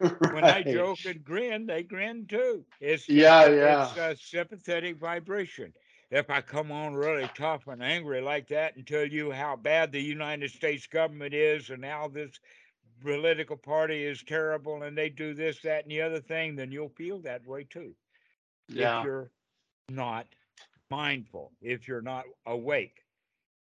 When 0.28 0.46
I 0.46 0.62
joke 0.62 1.04
and 1.06 1.22
grin, 1.24 1.66
they 1.66 1.82
grin 1.82 2.26
too. 2.26 2.66
It's 2.80 3.08
Yeah, 3.08 3.46
a- 3.46 3.50
yeah. 3.50 3.88
It's 3.88 3.96
a 3.96 4.16
sympathetic 4.16 4.96
vibration. 4.98 5.74
If 6.10 6.30
I 6.30 6.40
come 6.42 6.70
on 6.72 6.94
really 6.94 7.28
tough 7.28 7.66
and 7.66 7.82
angry 7.82 8.20
like 8.20 8.48
that 8.48 8.76
and 8.76 8.86
tell 8.86 9.06
you 9.06 9.30
how 9.32 9.56
bad 9.56 9.92
the 9.92 10.00
United 10.02 10.50
States 10.50 10.86
government 10.86 11.34
is 11.34 11.70
and 11.70 11.84
how 11.84 12.08
this 12.08 12.38
political 13.04 13.56
party 13.58 14.04
is 14.04 14.22
terrible 14.24 14.82
and 14.82 14.98
they 14.98 15.10
do 15.10 15.34
this, 15.34 15.60
that, 15.62 15.84
and 15.84 15.92
the 15.92 16.02
other 16.02 16.20
thing, 16.20 16.56
then 16.56 16.72
you'll 16.72 16.88
feel 16.90 17.20
that 17.22 17.46
way 17.46 17.64
too. 17.64 17.96
Yeah. 18.68 19.00
If 19.00 19.04
you're 19.04 19.32
not 19.88 20.34
mindful, 20.90 21.52
if 21.60 21.88
you're 21.88 22.02
not 22.02 22.26
awake. 22.46 23.04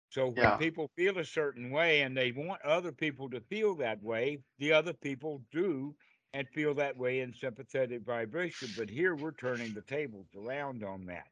So 0.09 0.27
when 0.27 0.51
Yeah. 0.51 0.57
people 0.57 0.89
feel 0.95 1.19
a 1.19 1.25
certain 1.25 1.71
way 1.71 2.01
and 2.01 2.17
they 2.17 2.31
want 2.31 2.61
other 2.63 2.91
people 2.91 3.29
to 3.31 3.41
feel 3.41 3.75
that 3.77 4.03
way, 4.03 4.43
the 4.59 4.73
other 4.73 4.93
people 4.93 5.45
do 5.51 5.95
and 6.33 6.49
feel 6.49 6.73
that 6.75 6.97
way 6.97 7.21
in 7.21 7.33
sympathetic 7.33 8.03
vibration. 8.03 8.73
But 8.73 8.89
here 8.89 9.15
we're 9.15 9.33
turning 9.33 9.73
the 9.73 9.81
tables 9.83 10.27
around 10.35 10.83
on 10.83 11.05
that. 11.07 11.31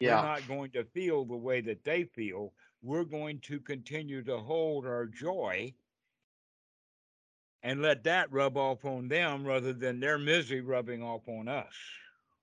We're 0.00 0.18
not 0.18 0.46
going 0.46 0.72
to 0.72 0.84
feel 0.84 1.24
the 1.26 1.36
way 1.36 1.60
that 1.62 1.84
they 1.84 2.04
feel. 2.04 2.54
We're 2.82 3.04
going 3.04 3.40
to 3.42 3.60
continue 3.60 4.22
to 4.24 4.38
hold 4.38 4.86
our 4.86 5.06
joy 5.06 5.74
and 7.66 7.82
let 7.82 8.04
that 8.04 8.30
rub 8.30 8.56
off 8.56 8.84
on 8.84 9.08
them 9.08 9.44
rather 9.44 9.72
than 9.72 9.98
their 9.98 10.18
misery 10.18 10.60
rubbing 10.60 11.02
off 11.02 11.22
on 11.26 11.48
us. 11.48 11.74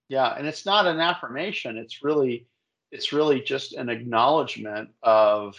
Yeah. 0.09 0.35
And 0.37 0.45
it's 0.45 0.65
not 0.65 0.85
an 0.85 0.99
affirmation. 0.99 1.77
It's 1.77 2.03
really, 2.03 2.45
it's 2.91 3.13
really 3.13 3.39
just 3.39 3.71
an 3.73 3.87
acknowledgement 3.87 4.89
of 5.01 5.55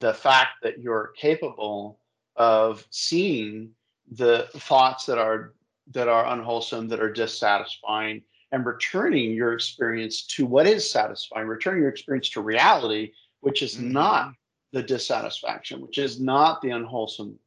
the 0.00 0.12
fact 0.12 0.62
that 0.62 0.78
you're 0.78 1.12
capable 1.16 2.00
of 2.36 2.86
seeing 2.90 3.70
the 4.10 4.46
thoughts 4.56 5.06
that 5.06 5.16
are 5.16 5.54
that 5.92 6.08
are 6.08 6.26
unwholesome, 6.26 6.86
that 6.88 7.00
are 7.00 7.12
dissatisfying, 7.12 8.22
and 8.52 8.66
returning 8.66 9.32
your 9.32 9.54
experience 9.54 10.26
to 10.26 10.44
what 10.44 10.66
is 10.66 10.88
satisfying, 10.88 11.46
returning 11.46 11.80
your 11.80 11.90
experience 11.90 12.28
to 12.30 12.42
reality, 12.42 13.12
which 13.40 13.62
is 13.62 13.78
not 13.80 14.28
Mhm. 14.28 14.36
the 14.72 14.82
dissatisfaction, 14.82 15.80
which 15.80 15.98
is 15.98 16.20
not 16.20 16.60
the 16.60 16.70
unwholesome 16.70 17.38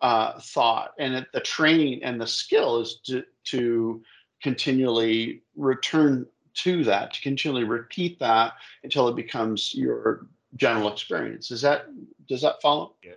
uh, 0.00 0.38
thought, 0.40 0.92
and 0.98 1.26
the 1.32 1.40
training 1.40 2.02
and 2.02 2.20
the 2.20 2.26
skill 2.26 2.80
is 2.80 3.00
to 3.06 3.24
to 3.44 4.02
continually 4.42 5.42
return 5.56 6.26
to 6.54 6.84
that, 6.84 7.12
to 7.14 7.20
continually 7.20 7.64
repeat 7.64 8.18
that 8.18 8.54
until 8.82 9.08
it 9.08 9.16
becomes 9.16 9.74
your 9.74 10.26
general 10.56 10.92
experience. 10.92 11.50
Is 11.50 11.60
that 11.62 11.86
does 12.28 12.42
that 12.42 12.60
follow? 12.60 12.96
yeah. 13.02 13.12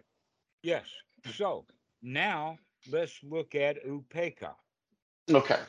Yes. 0.64 0.86
So 1.34 1.66
now 2.02 2.58
let's 2.92 3.20
look 3.24 3.56
at 3.56 3.86
Upekkha. 3.86 4.54
Okay. 5.30 5.60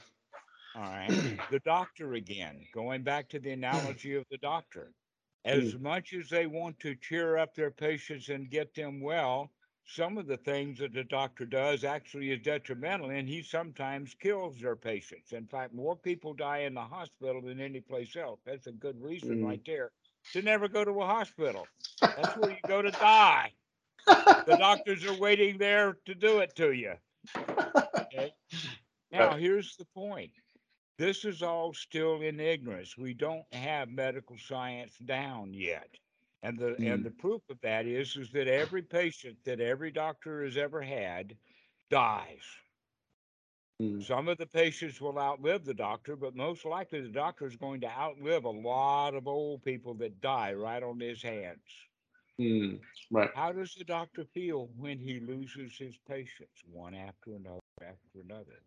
All 0.77 0.83
right. 0.83 1.39
the 1.51 1.61
doctor 1.61 2.15
again, 2.15 2.65
going 2.73 3.03
back 3.03 3.29
to 3.31 3.41
the 3.41 3.51
analogy 3.51 4.15
of 4.15 4.25
the 4.31 4.39
doctor. 4.39 4.93
As 5.47 5.75
much 5.79 6.13
as 6.13 6.29
they 6.29 6.47
want 6.47 6.79
to 6.81 6.95
cheer 6.97 7.39
up 7.39 7.55
their 7.55 7.71
patients 7.71 8.29
and 8.29 8.51
get 8.51 8.75
them 8.75 9.01
well, 9.01 9.51
some 9.95 10.19
of 10.19 10.27
the 10.27 10.37
things 10.37 10.79
that 10.79 10.93
the 10.93 11.05
doctor 11.05 11.45
does 11.45 11.85
actually 11.85 12.31
is 12.31 12.41
detrimental 12.43 13.11
and 13.11 13.29
he 13.29 13.43
sometimes 13.43 14.15
kills 14.15 14.59
their 14.61 14.77
patients. 14.77 15.33
In 15.33 15.47
fact, 15.47 15.75
more 15.75 15.97
people 15.97 16.33
die 16.33 16.59
in 16.59 16.75
the 16.75 16.81
hospital 16.81 17.41
than 17.43 17.61
any 17.61 17.81
place 17.81 18.15
else. 18.17 18.41
That's 18.47 18.67
a 18.67 18.73
good 18.73 19.01
reason 19.03 19.39
Mm. 19.41 19.47
right 19.47 19.61
there 19.67 19.91
to 20.33 20.43
never 20.43 20.69
go 20.69 20.85
to 20.85 21.03
a 21.03 21.07
hospital. 21.07 21.67
That's 22.01 22.37
where 22.37 22.51
you 22.51 22.57
go 22.67 22.83
to 22.83 22.91
die. 22.93 23.53
The 24.07 24.57
doctors 24.59 25.05
are 25.05 25.15
waiting 25.19 25.59
there 25.59 25.99
to 26.07 26.15
do 26.15 26.39
it 26.41 26.55
to 26.57 26.73
you. 26.73 26.95
Okay. 27.37 28.33
Now, 29.13 29.37
here's 29.37 29.77
the 29.77 29.85
point. 29.87 30.31
This 30.99 31.25
is 31.25 31.43
all 31.43 31.73
still 31.73 32.21
in 32.21 32.39
ignorance. 32.41 32.97
We 32.97 33.15
don't 33.15 33.45
have 33.53 33.89
medical 33.89 34.37
science 34.39 34.97
down 35.05 35.53
yet. 35.55 35.89
And 36.43 36.59
the 36.59 36.79
Mm. 36.79 36.85
and 36.85 37.05
the 37.05 37.11
proof 37.11 37.49
of 37.49 37.61
that 37.63 37.87
is 37.87 38.17
is 38.17 38.33
that 38.33 38.47
every 38.49 38.83
patient 38.83 39.45
that 39.45 39.61
every 39.61 39.91
doctor 39.91 40.45
has 40.45 40.57
ever 40.57 40.83
had 40.83 41.39
dies. 41.91 42.45
Mm. 43.81 44.01
Some 44.01 44.29
of 44.29 44.37
the 44.39 44.49
patients 44.49 45.01
will 45.01 45.19
outlive 45.19 45.65
the 45.65 45.75
doctor, 45.75 46.17
but 46.17 46.35
most 46.35 46.65
likely 46.65 47.01
the 47.03 47.09
doctor 47.09 47.47
is 47.47 47.57
going 47.57 47.81
to 47.83 47.89
outlive 47.89 48.45
a 48.45 48.51
lot 48.51 49.15
of 49.15 49.29
old 49.29 49.63
people 49.63 49.95
that 49.95 50.21
die 50.21 50.53
right 50.55 50.83
on 50.83 50.99
his 50.99 51.23
hands. 51.23 51.87
Mm. 52.39 52.81
Right. 53.11 53.31
How 53.35 53.53
does 53.53 53.75
the 53.75 53.85
doctor 53.85 54.25
feel 54.25 54.69
when 54.69 54.99
he 54.99 55.21
loses 55.21 55.77
his 55.79 55.99
patients 55.99 56.63
one 56.65 56.95
after 56.95 57.35
another 57.35 57.61
after 57.83 58.21
another? 58.21 58.65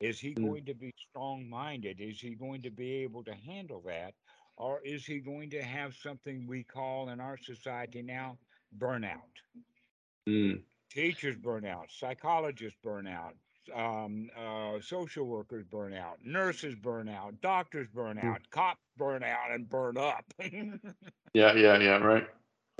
Is 0.00 0.20
he 0.20 0.34
Mm. 0.38 0.56
going 0.56 0.64
to 0.66 0.74
be 0.74 0.92
strong 0.96 1.48
minded? 1.48 2.00
Is 2.00 2.20
he 2.20 2.34
going 2.34 2.62
to 2.62 2.70
be 2.70 2.92
able 3.04 3.24
to 3.24 3.34
handle 3.34 3.80
that? 3.82 4.14
Or 4.56 4.80
is 4.82 5.06
he 5.06 5.20
going 5.20 5.50
to 5.50 5.62
have 5.62 5.94
something 5.94 6.46
we 6.46 6.64
call 6.64 7.08
in 7.08 7.20
our 7.20 7.36
society 7.36 8.02
now 8.02 8.38
burnout? 8.76 9.42
Mm. 10.28 10.62
Teachers 10.90 11.36
burnout, 11.36 11.90
psychologists 11.90 12.78
burnout, 12.84 13.34
um, 13.74 14.30
uh, 14.36 14.80
social 14.80 15.24
workers 15.26 15.64
burnout, 15.64 16.16
nurses 16.24 16.74
burnout, 16.76 17.40
doctors 17.40 17.88
burnout, 17.88 18.22
Mm. 18.22 18.34
out, 18.34 18.50
cops 18.50 18.80
burn 18.96 19.22
out 19.22 19.50
and 19.52 19.68
burn 19.68 19.96
up. 19.96 20.32
Yeah. 21.34 21.54
Yeah. 21.54 21.78
Yeah. 21.78 21.98
Right. 21.98 22.26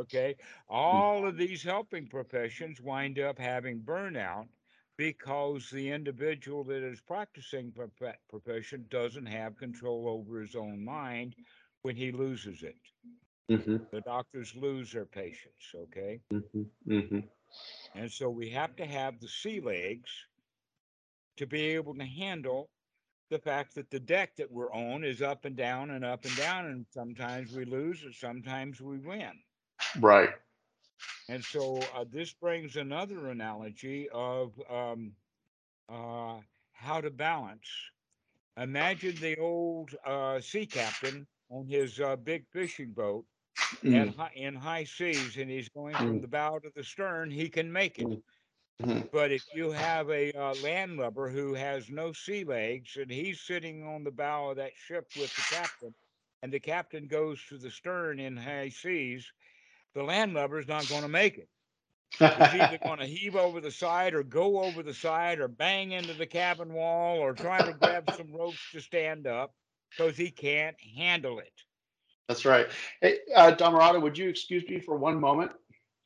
Okay. 0.00 0.36
All 0.68 1.26
of 1.26 1.36
these 1.36 1.62
helping 1.62 2.06
professions 2.08 2.80
wind 2.80 3.18
up 3.18 3.38
having 3.38 3.80
burnout 3.82 4.48
because 4.96 5.70
the 5.70 5.90
individual 5.90 6.64
that 6.64 6.82
is 6.82 7.00
practicing 7.00 7.72
prof- 7.72 8.18
profession 8.28 8.86
doesn't 8.88 9.26
have 9.26 9.56
control 9.56 10.08
over 10.08 10.40
his 10.40 10.54
own 10.54 10.84
mind 10.84 11.34
when 11.86 11.94
he 11.94 12.10
loses 12.10 12.64
it. 12.64 12.74
Mm-hmm. 13.48 13.76
The 13.92 14.00
doctors 14.00 14.52
lose 14.56 14.90
their 14.90 15.04
patients. 15.04 15.72
Okay. 15.72 16.18
Mm-hmm. 16.32 16.62
Mm-hmm. 16.92 17.20
And 17.94 18.10
so 18.10 18.28
we 18.28 18.50
have 18.50 18.74
to 18.74 18.84
have 18.84 19.20
the 19.20 19.28
sea 19.28 19.60
legs 19.60 20.10
to 21.36 21.46
be 21.46 21.60
able 21.76 21.94
to 21.94 22.04
handle 22.04 22.68
the 23.30 23.38
fact 23.38 23.76
that 23.76 23.88
the 23.90 24.00
deck 24.00 24.34
that 24.34 24.50
we're 24.50 24.72
on 24.72 25.04
is 25.04 25.22
up 25.22 25.44
and 25.44 25.54
down 25.54 25.90
and 25.90 26.04
up 26.04 26.24
and 26.24 26.36
down. 26.36 26.66
And 26.66 26.86
sometimes 26.90 27.52
we 27.52 27.64
lose 27.64 28.02
and 28.02 28.12
sometimes 28.12 28.80
we 28.80 28.98
win. 28.98 29.38
Right. 30.00 30.30
And 31.28 31.44
so 31.44 31.78
uh, 31.94 32.04
this 32.10 32.32
brings 32.32 32.74
another 32.74 33.28
analogy 33.28 34.08
of 34.12 34.60
um, 34.68 35.12
uh, 35.88 36.38
how 36.72 37.00
to 37.00 37.10
balance. 37.10 37.68
Imagine 38.56 39.14
the 39.20 39.38
old 39.38 39.94
uh, 40.04 40.40
sea 40.40 40.66
captain 40.66 41.28
on 41.50 41.66
his 41.66 42.00
uh, 42.00 42.16
big 42.16 42.46
fishing 42.50 42.92
boat 42.92 43.26
Mm. 43.84 44.14
high, 44.16 44.32
in 44.34 44.54
high 44.54 44.84
seas, 44.84 45.36
and 45.36 45.50
he's 45.50 45.68
going 45.68 45.98
from 45.98 46.20
Mm. 46.20 46.20
the 46.20 46.28
bow 46.28 46.58
to 46.58 46.70
the 46.74 46.84
stern. 46.84 47.30
He 47.30 47.48
can 47.48 47.72
make 47.72 47.98
it. 47.98 48.10
Mm. 48.80 49.08
But 49.12 49.32
if 49.32 49.42
you 49.52 49.70
have 49.72 50.10
a 50.10 50.32
uh, 50.32 50.54
landlubber 50.54 51.30
who 51.30 51.54
has 51.54 51.90
no 51.90 52.12
sea 52.12 52.44
legs 52.44 52.96
and 52.96 53.10
he's 53.10 53.40
sitting 53.40 53.82
on 53.84 54.04
the 54.04 54.10
bow 54.10 54.50
of 54.50 54.56
that 54.56 54.76
ship 54.76 55.08
with 55.14 55.34
the 55.34 55.42
captain, 55.42 55.94
and 56.42 56.52
the 56.52 56.60
captain 56.60 57.06
goes 57.06 57.44
to 57.46 57.58
the 57.58 57.70
stern 57.70 58.18
in 58.20 58.36
high 58.36 58.68
seas, 58.70 59.32
the 59.94 60.02
landlubber 60.02 60.58
is 60.58 60.68
not 60.68 60.88
going 60.88 61.02
to 61.02 61.08
make 61.08 61.38
it. 61.38 61.48
He's 62.34 62.54
either 62.54 62.78
going 62.78 62.98
to 63.00 63.06
heave 63.06 63.36
over 63.36 63.60
the 63.60 63.70
side 63.70 64.14
or 64.14 64.22
go 64.22 64.60
over 64.60 64.82
the 64.82 64.94
side 64.94 65.38
or 65.40 65.48
bang 65.48 65.92
into 65.92 66.14
the 66.14 66.26
cabin 66.26 66.72
wall 66.72 67.18
or 67.18 67.34
try 67.34 67.62
to 67.62 67.72
grab 67.72 68.10
some 68.10 68.32
ropes 68.32 68.68
to 68.70 68.80
stand 68.80 69.26
up 69.26 69.54
because 69.90 70.16
he 70.16 70.30
can't 70.30 70.76
handle 70.96 71.38
it. 71.38 71.52
That's 72.28 72.44
right. 72.44 72.66
Hey, 73.00 73.18
uh, 73.34 73.52
Dhammarato, 73.54 74.00
would 74.02 74.18
you 74.18 74.28
excuse 74.28 74.64
me 74.68 74.80
for 74.80 74.96
one 74.96 75.20
moment? 75.20 75.52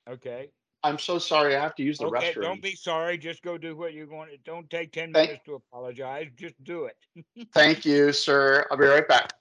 Okay. 0.09 0.51
I'm 0.83 0.99
so 0.99 1.19
sorry. 1.19 1.57
I 1.57 1.61
have 1.61 1.75
to 1.77 1.83
use 1.83 1.99
the 1.99 2.07
Okay. 2.07 2.33
restroom. 2.33 2.43
Don't 2.43 2.63
be 2.63 2.75
sorry. 2.75 3.19
Just 3.19 3.43
go 3.43 3.59
do 3.59 3.77
what 3.77 3.93
you're 3.93 4.07
going 4.07 4.31
to. 4.31 4.37
Don't 4.39 4.69
take 4.71 4.93
10 4.93 5.13
Thank- 5.13 5.29
minutes 5.29 5.45
to 5.47 5.55
apologize. 5.55 6.29
Just 6.37 6.63
do 6.65 6.87
it. 6.87 6.97
Thank 7.55 7.85
you, 7.85 8.13
sir. 8.13 8.67
I'll 8.71 8.77
be 8.79 8.87
right 8.87 9.07
back. 9.07 9.33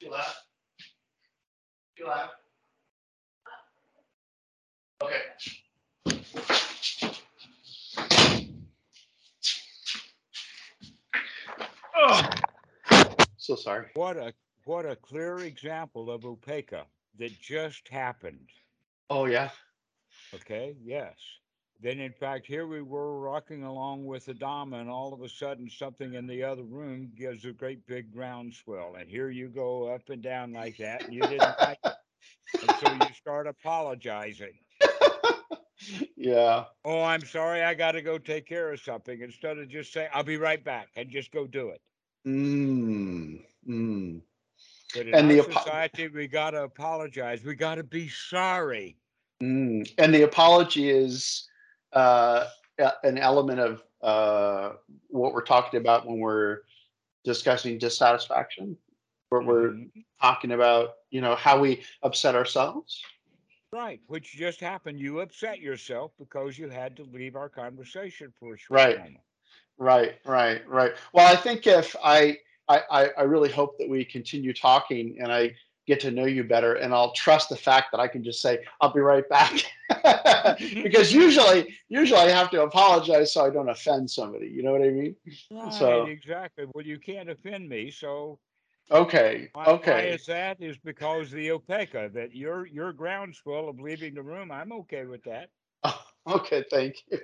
You 0.00 0.10
left? 0.12 0.36
You 1.98 2.06
left? 2.06 2.32
Okay. 5.02 5.22
Oh, 11.96 12.28
so 13.36 13.56
sorry. 13.56 13.86
What 13.94 14.16
a 14.16 14.32
what 14.64 14.86
a 14.86 14.94
clear 14.94 15.38
example 15.40 16.10
of 16.10 16.22
Upekkha 16.22 16.84
that 17.18 17.40
just 17.40 17.88
happened. 17.88 18.48
Oh 19.10 19.26
yeah. 19.26 19.50
Okay, 20.34 20.76
yes. 20.80 21.16
Then 21.80 22.00
in 22.00 22.12
fact, 22.12 22.46
here 22.46 22.66
we 22.66 22.82
were 22.82 23.20
rocking 23.20 23.62
along 23.62 24.04
with 24.06 24.24
the 24.26 24.34
Dhamma, 24.34 24.80
and 24.80 24.90
all 24.90 25.12
of 25.14 25.22
a 25.22 25.28
sudden 25.28 25.68
something 25.70 26.14
in 26.14 26.26
the 26.26 26.42
other 26.42 26.64
room 26.64 27.12
gives 27.16 27.44
a 27.44 27.52
great 27.52 27.86
big 27.86 28.12
groundswell. 28.12 28.96
And 28.98 29.08
here 29.08 29.30
you 29.30 29.48
go 29.48 29.86
up 29.94 30.08
and 30.08 30.22
down 30.22 30.52
like 30.52 30.76
that, 30.78 31.04
and 31.04 31.14
you 31.14 31.20
didn't 31.22 31.56
like 31.60 31.78
it. 31.84 31.94
And 32.62 32.76
so 32.80 32.92
you 32.92 33.12
start 33.14 33.46
apologizing. 33.46 34.58
yeah. 36.16 36.64
Oh, 36.84 37.02
I'm 37.02 37.24
sorry, 37.24 37.62
I 37.62 37.74
gotta 37.74 38.02
go 38.02 38.18
take 38.18 38.46
care 38.46 38.72
of 38.72 38.80
something. 38.80 39.20
Instead 39.20 39.58
of 39.58 39.68
just 39.68 39.92
saying, 39.92 40.08
I'll 40.12 40.24
be 40.24 40.36
right 40.36 40.62
back 40.62 40.88
and 40.96 41.10
just 41.10 41.30
go 41.30 41.46
do 41.46 41.68
it. 41.70 41.80
Mm. 42.26 43.40
Mm. 43.68 44.22
But 44.94 45.06
in 45.08 45.14
And 45.14 45.30
the 45.30 45.40
apo- 45.40 45.52
society, 45.52 46.08
we 46.08 46.26
gotta 46.26 46.62
apologize. 46.64 47.44
We 47.44 47.54
gotta 47.54 47.84
be 47.84 48.08
sorry. 48.08 48.96
Mm, 49.42 49.88
And 49.98 50.14
the 50.14 50.22
apology 50.22 50.88
is 50.90 51.48
uh, 51.92 52.46
an 53.02 53.18
element 53.18 53.60
of 53.60 53.82
uh, 54.02 54.74
what 55.08 55.32
we're 55.32 55.42
talking 55.42 55.80
about 55.80 56.06
when 56.06 56.18
we're 56.18 56.60
discussing 57.24 57.78
dissatisfaction, 57.78 58.76
where 59.30 59.42
we're 59.42 59.74
Mhm. 59.74 60.04
talking 60.20 60.52
about, 60.52 60.90
you 61.10 61.20
know, 61.20 61.34
how 61.34 61.60
we 61.60 61.82
upset 62.02 62.34
ourselves. 62.34 63.02
Right, 63.72 64.00
which 64.06 64.32
just 64.32 64.60
happened. 64.60 65.00
You 65.00 65.20
upset 65.20 65.60
yourself 65.60 66.12
because 66.18 66.58
you 66.58 66.68
had 66.68 66.96
to 66.96 67.04
leave 67.04 67.36
our 67.36 67.48
conversation 67.48 68.32
for 68.38 68.54
a 68.54 68.58
short 68.58 68.86
Right. 68.86 68.94
moment. 68.94 69.24
Right, 69.78 70.18
right, 70.24 70.66
right. 70.68 70.92
Well, 71.12 71.26
I 71.26 71.36
think 71.36 71.66
if 71.66 71.94
I, 72.02 72.38
I 72.68 73.10
I 73.16 73.22
really 73.22 73.50
hope 73.50 73.78
that 73.78 73.88
we 73.88 74.04
continue 74.04 74.52
talking 74.52 75.18
and 75.20 75.32
I 75.32 75.54
get 75.88 75.98
to 76.00 76.10
know 76.12 76.26
you 76.26 76.44
better, 76.44 76.74
and 76.74 76.94
I'll 76.94 77.12
trust 77.12 77.48
the 77.48 77.56
fact 77.56 77.90
that 77.92 77.98
I 77.98 78.06
can 78.06 78.22
just 78.22 78.40
say 78.40 78.64
I'll 78.80 78.92
be 78.92 79.00
right 79.00 79.28
back, 79.28 79.52
mm-hmm. 79.90 80.82
because 80.82 81.12
usually, 81.12 81.74
usually 81.88 82.20
I 82.20 82.28
have 82.28 82.50
to 82.50 82.62
apologize 82.62 83.32
so 83.32 83.44
I 83.46 83.50
don't 83.50 83.70
offend 83.70 84.08
somebody. 84.08 84.46
You 84.46 84.62
know 84.62 84.72
what 84.72 84.82
I 84.82 84.90
mean? 84.90 85.16
Right, 85.50 85.72
So- 85.72 86.04
exactly. 86.04 86.66
Well, 86.74 86.84
you 86.84 86.98
can't 87.00 87.30
offend 87.30 87.68
me, 87.68 87.90
so 87.90 88.38
Okay, 88.90 89.50
why, 89.52 89.64
why 89.64 89.72
okay, 89.72 90.10
is 90.10 90.24
that? 90.26 90.62
Is 90.62 90.78
because 90.78 91.30
the 91.30 91.48
Upekkha 91.48 92.12
that 92.14 92.34
your 92.34 92.66
your 92.66 92.92
groundswell 92.92 93.68
of 93.68 93.78
leaving 93.80 94.14
the 94.14 94.22
room. 94.22 94.50
I'm 94.50 94.72
okay 94.72 95.04
with 95.04 95.22
that. 95.24 95.50
okay. 96.26 96.64
Thank 96.70 96.96
you, 97.10 97.18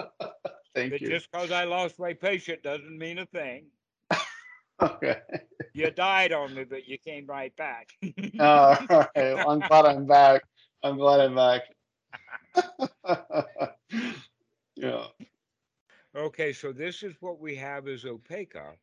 thank 0.74 0.92
But 0.92 1.00
you. 1.02 1.08
just 1.08 1.30
because 1.30 1.50
I 1.50 1.64
lost 1.64 1.98
my 1.98 2.14
patient 2.14 2.62
doesn't 2.62 2.96
mean 2.96 3.18
a 3.18 3.26
thing. 3.26 3.66
Okay. 4.82 5.22
You 5.74 5.90
died 5.90 6.32
on 6.32 6.54
me, 6.54 6.64
but 6.64 6.86
you 6.88 6.98
came 6.98 7.26
right 7.26 7.54
back. 7.56 7.92
All 8.38 8.76
right. 8.90 9.10
Well, 9.16 9.50
I'm 9.50 9.62
glad 9.62 9.86
I'm 9.86 10.06
back. 10.06 10.42
I'm 10.82 10.96
glad 10.98 11.20
I'm 11.20 11.34
back. 11.34 11.62
yeah. 14.76 15.06
Okay, 16.16 16.52
so 16.52 16.72
this 16.72 17.02
is 17.02 17.14
what 17.20 17.38
we 17.40 17.56
have 17.56 17.86
as 17.88 18.04
Upekkha 18.04 18.78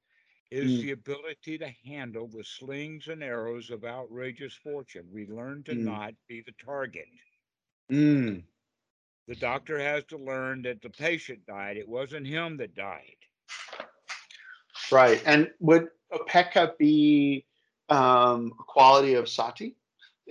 is 0.51 0.75
Mm. 0.75 0.79
the 0.79 0.91
ability 0.91 1.57
to 1.57 1.69
handle 1.85 2.27
the 2.27 2.43
slings 2.43 3.07
and 3.07 3.23
arrows 3.23 3.69
of 3.69 3.83
outrageous 3.85 4.53
fortune. 4.55 5.09
We 5.11 5.25
learn 5.27 5.63
to 5.63 5.75
Mm. 5.75 5.75
not 5.75 6.13
be 6.27 6.41
the 6.41 6.53
target. 6.53 7.09
Mm. 7.91 8.43
The 9.27 9.35
doctor 9.35 9.79
has 9.79 10.03
to 10.05 10.17
learn 10.17 10.63
that 10.63 10.81
the 10.81 10.89
patient 10.89 11.45
died. 11.45 11.77
It 11.77 11.87
wasn't 11.87 12.27
him 12.27 12.57
that 12.57 12.75
died. 12.75 13.17
Right. 14.91 15.21
And 15.25 15.51
would 15.59 15.89
Upekkha 16.11 16.77
be 16.77 17.45
um, 17.89 18.53
a 18.59 18.63
quality 18.63 19.13
of 19.15 19.27
sati? 19.29 19.75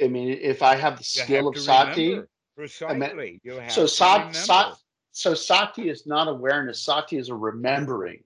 I 0.02 0.08
mean, 0.08 0.38
if 0.40 0.62
I 0.62 0.76
have 0.76 0.98
the 0.98 1.04
skill 1.04 1.46
have 1.46 1.46
of 1.48 1.58
sati, 1.58 2.08
remember. 2.10 2.28
Precisely. 2.56 3.40
You 3.42 3.54
have 3.54 3.68
so 3.68 3.82
to 3.82 3.88
sat, 3.88 4.74
so 5.12 5.34
sati 5.34 5.88
is 5.88 6.06
not 6.06 6.28
awareness. 6.28 6.80
Sati 6.82 7.16
is 7.16 7.28
a 7.28 7.34
remembering, 7.34 8.22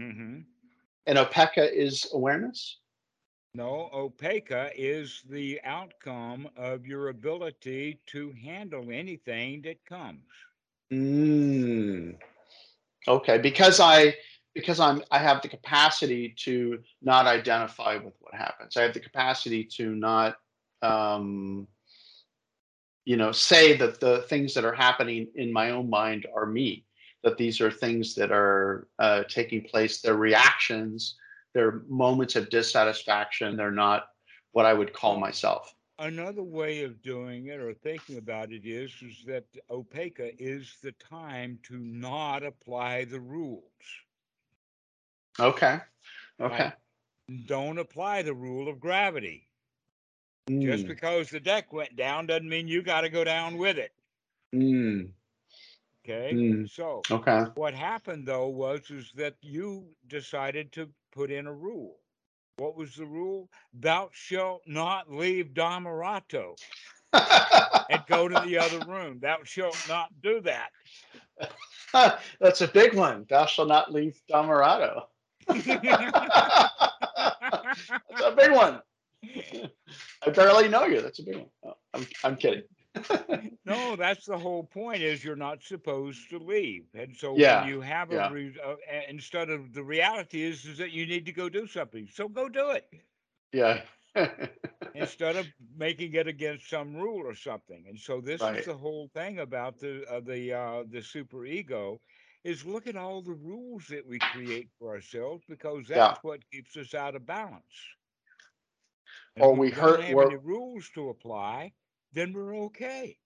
Mm-hmm. 0.00 0.40
and 1.06 1.18
Upekkha 1.18 1.70
is 1.72 2.06
awareness. 2.12 2.78
No, 3.54 3.88
Upekkha 3.92 4.70
is 4.76 5.22
the 5.28 5.60
outcome 5.64 6.48
of 6.56 6.86
your 6.86 7.08
ability 7.08 8.00
to 8.06 8.32
handle 8.32 8.90
anything 8.90 9.62
that 9.62 9.84
comes. 9.84 10.30
Mm. 10.92 12.16
Okay, 13.08 13.38
because 13.38 13.80
I 13.80 14.14
because 14.54 14.80
I'm 14.80 15.02
I 15.10 15.18
have 15.18 15.42
the 15.42 15.48
capacity 15.48 16.34
to 16.44 16.78
not 17.02 17.26
identify 17.26 17.96
with 17.96 18.14
what 18.20 18.34
happens. 18.34 18.76
I 18.76 18.82
have 18.82 18.94
the 18.94 19.00
capacity 19.00 19.64
to 19.76 19.94
not 19.94 20.36
um 20.82 21.66
you 23.04 23.16
know 23.16 23.32
say 23.32 23.76
that 23.76 24.00
the 24.00 24.22
things 24.22 24.54
that 24.54 24.64
are 24.64 24.74
happening 24.74 25.28
in 25.34 25.52
my 25.52 25.70
own 25.70 25.88
mind 25.88 26.26
are 26.34 26.46
me 26.46 26.84
that 27.24 27.36
these 27.36 27.60
are 27.60 27.70
things 27.70 28.14
that 28.16 28.32
are 28.32 28.88
uh, 28.98 29.22
taking 29.28 29.62
place 29.62 30.00
they're 30.00 30.16
reactions 30.16 31.16
they're 31.54 31.82
moments 31.88 32.36
of 32.36 32.50
dissatisfaction 32.50 33.56
they're 33.56 33.70
not 33.70 34.06
what 34.52 34.66
i 34.66 34.72
would 34.72 34.92
call 34.92 35.18
myself 35.18 35.74
Another 35.98 36.42
way 36.42 36.82
of 36.82 37.00
doing 37.00 37.46
it 37.46 37.60
or 37.60 37.74
thinking 37.74 38.18
about 38.18 38.50
it 38.50 38.64
is, 38.64 38.90
is 39.02 39.22
that 39.26 39.44
Upekkha 39.70 40.34
is 40.36 40.76
the 40.82 40.90
time 40.92 41.60
to 41.64 41.78
not 41.78 42.42
apply 42.42 43.04
the 43.04 43.20
rules. 43.20 43.62
Okay 45.40 45.80
okay 46.40 46.48
Like, 46.48 47.46
don't 47.46 47.78
apply 47.78 48.22
the 48.22 48.34
rule 48.34 48.68
of 48.68 48.80
gravity. 48.80 49.48
Just 50.58 50.86
Mm, 50.86 50.88
because 50.88 51.30
the 51.30 51.40
deck 51.40 51.72
went 51.72 51.96
down 51.96 52.26
doesn't 52.26 52.48
mean 52.48 52.68
you 52.68 52.82
got 52.82 53.02
to 53.02 53.08
go 53.10 53.24
down 53.24 53.56
with 53.58 53.78
it. 53.78 53.94
mm, 54.52 55.12
Okay. 56.04 56.40
Mm. 56.40 56.66
So 56.66 57.08
okay 57.10 57.44
what 57.54 57.74
happened 57.74 58.26
though 58.26 58.48
was 58.48 58.90
is 58.90 59.12
that 59.14 59.36
you 59.40 59.96
decided 60.06 60.72
to 60.72 60.92
put 61.12 61.30
in 61.30 61.46
a 61.46 61.52
rule. 61.54 62.00
What 62.56 62.76
was 62.76 62.96
the 62.96 63.06
rule? 63.06 63.50
Thou 63.72 64.10
shalt 64.12 64.66
not 64.66 65.10
leave 65.10 65.54
Dhammarato 65.54 66.58
and 67.88 68.06
go 68.06 68.28
to 68.28 68.38
the 68.38 68.56
other 68.58 68.80
room. 68.82 69.20
Thou 69.20 69.42
shalt 69.44 69.86
not 69.86 70.20
do 70.20 70.40
that. 70.40 70.72
that's 72.40 72.60
a 72.60 72.68
big 72.68 72.94
one 72.94 73.26
thou 73.28 73.46
shall 73.46 73.66
not 73.66 73.92
leave 73.92 74.20
Dhammarato. 74.30 75.04
That's 75.48 75.72
a 78.22 78.32
big 78.36 78.52
one 78.52 78.80
i 80.26 80.30
barely 80.30 80.68
know 80.68 80.84
you 80.84 81.00
that's 81.00 81.18
a 81.20 81.22
big 81.24 81.36
one 81.36 81.46
Oh, 81.64 81.74
i'm, 81.94 82.06
I'm 82.24 82.36
kidding 82.36 82.62
no, 83.64 83.96
that's 83.96 84.26
the 84.26 84.38
whole 84.38 84.64
point. 84.64 85.02
Is 85.02 85.24
you're 85.24 85.36
not 85.36 85.62
supposed 85.62 86.30
to 86.30 86.38
leave, 86.38 86.86
and 86.94 87.14
so 87.16 87.34
Yeah, 87.34 87.36
when 87.36 87.62
you 87.62 87.80
have 87.80 88.10
yeah. 88.10 88.12
a 88.12 88.22
re- 88.22 88.56
uh, 88.64 88.76
instead 89.08 89.50
of 89.50 89.72
the 89.74 89.82
reality 89.84 90.42
is 90.42 90.64
is 90.64 90.78
that 90.78 90.92
you 90.92 91.06
need 91.06 91.26
to 91.26 91.32
go 91.32 91.48
do 91.48 91.66
something. 91.66 92.06
So 92.08 92.28
go 92.28 92.48
do 92.48 92.70
it 92.70 92.88
yeah 93.52 93.82
instead 94.94 95.36
of 95.36 95.48
making 95.76 96.14
it 96.14 96.26
against 96.28 96.68
some 96.68 96.94
rule 96.96 97.26
or 97.26 97.34
something. 97.34 97.84
And 97.88 97.98
so 97.98 98.20
this 98.20 98.48
Right. 98.48 98.64
is 98.64 98.64
the 98.64 98.76
whole 98.76 99.08
thing 99.12 99.38
about 99.38 99.78
the 99.78 100.04
uh, 100.10 100.20
the 100.20 100.52
uh, 100.52 100.84
the 100.88 101.02
super 101.02 101.44
ego 101.44 102.00
is 102.44 102.64
look 102.66 102.86
at 102.86 102.96
all 102.96 103.22
the 103.22 103.32
rules 103.34 103.86
that 103.88 104.06
we 104.06 104.18
create 104.18 104.68
for 104.78 104.90
ourselves 104.94 105.44
because 105.48 105.88
Yeah. 105.88 105.96
that's 105.96 106.24
what 106.24 106.40
keeps 106.50 106.76
us 106.76 106.94
out 106.94 107.14
of 107.14 107.24
balance. 107.26 107.62
And 109.36 109.44
Or 109.44 109.54
we 109.54 109.70
don't 109.70 109.78
hurt- 109.78 110.00
have 110.04 110.14
we're- 110.14 110.26
any 110.34 110.36
rules 110.36 110.90
to 110.94 111.08
apply, 111.10 111.72
then 112.12 112.32
we're 112.32 112.56
okay. 112.66 113.18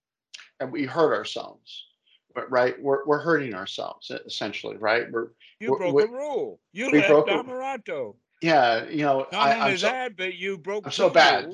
and 0.59 0.71
we 0.71 0.85
hurt 0.85 1.13
ourselves 1.13 1.85
but 2.33 2.49
right 2.51 2.79
we're, 2.81 3.03
we're 3.05 3.19
hurting 3.19 3.53
ourselves 3.55 4.11
essentially 4.25 4.77
right 4.77 5.11
we're 5.11 5.29
You 5.59 5.71
we- 5.73 5.77
broke 5.77 5.95
we- 5.95 6.03
a 6.03 6.07
rule. 6.07 6.59
You 6.71 6.91
left 6.91 7.07
broke 7.09 7.27
a- 7.27 7.31
Dhammarato. 7.31 8.15
yeah 8.41 8.85
you 8.85 9.01
know 9.03 9.27
Not 9.31 9.33
I, 9.33 9.53
only 9.59 9.71
I'm 9.71 9.77
so, 9.77 9.87
that, 9.87 10.15
but 10.17 10.33
you 10.35 10.57
broke 10.57 10.85
I'm 10.85 10.91
so 10.91 11.09
bad. 11.09 11.51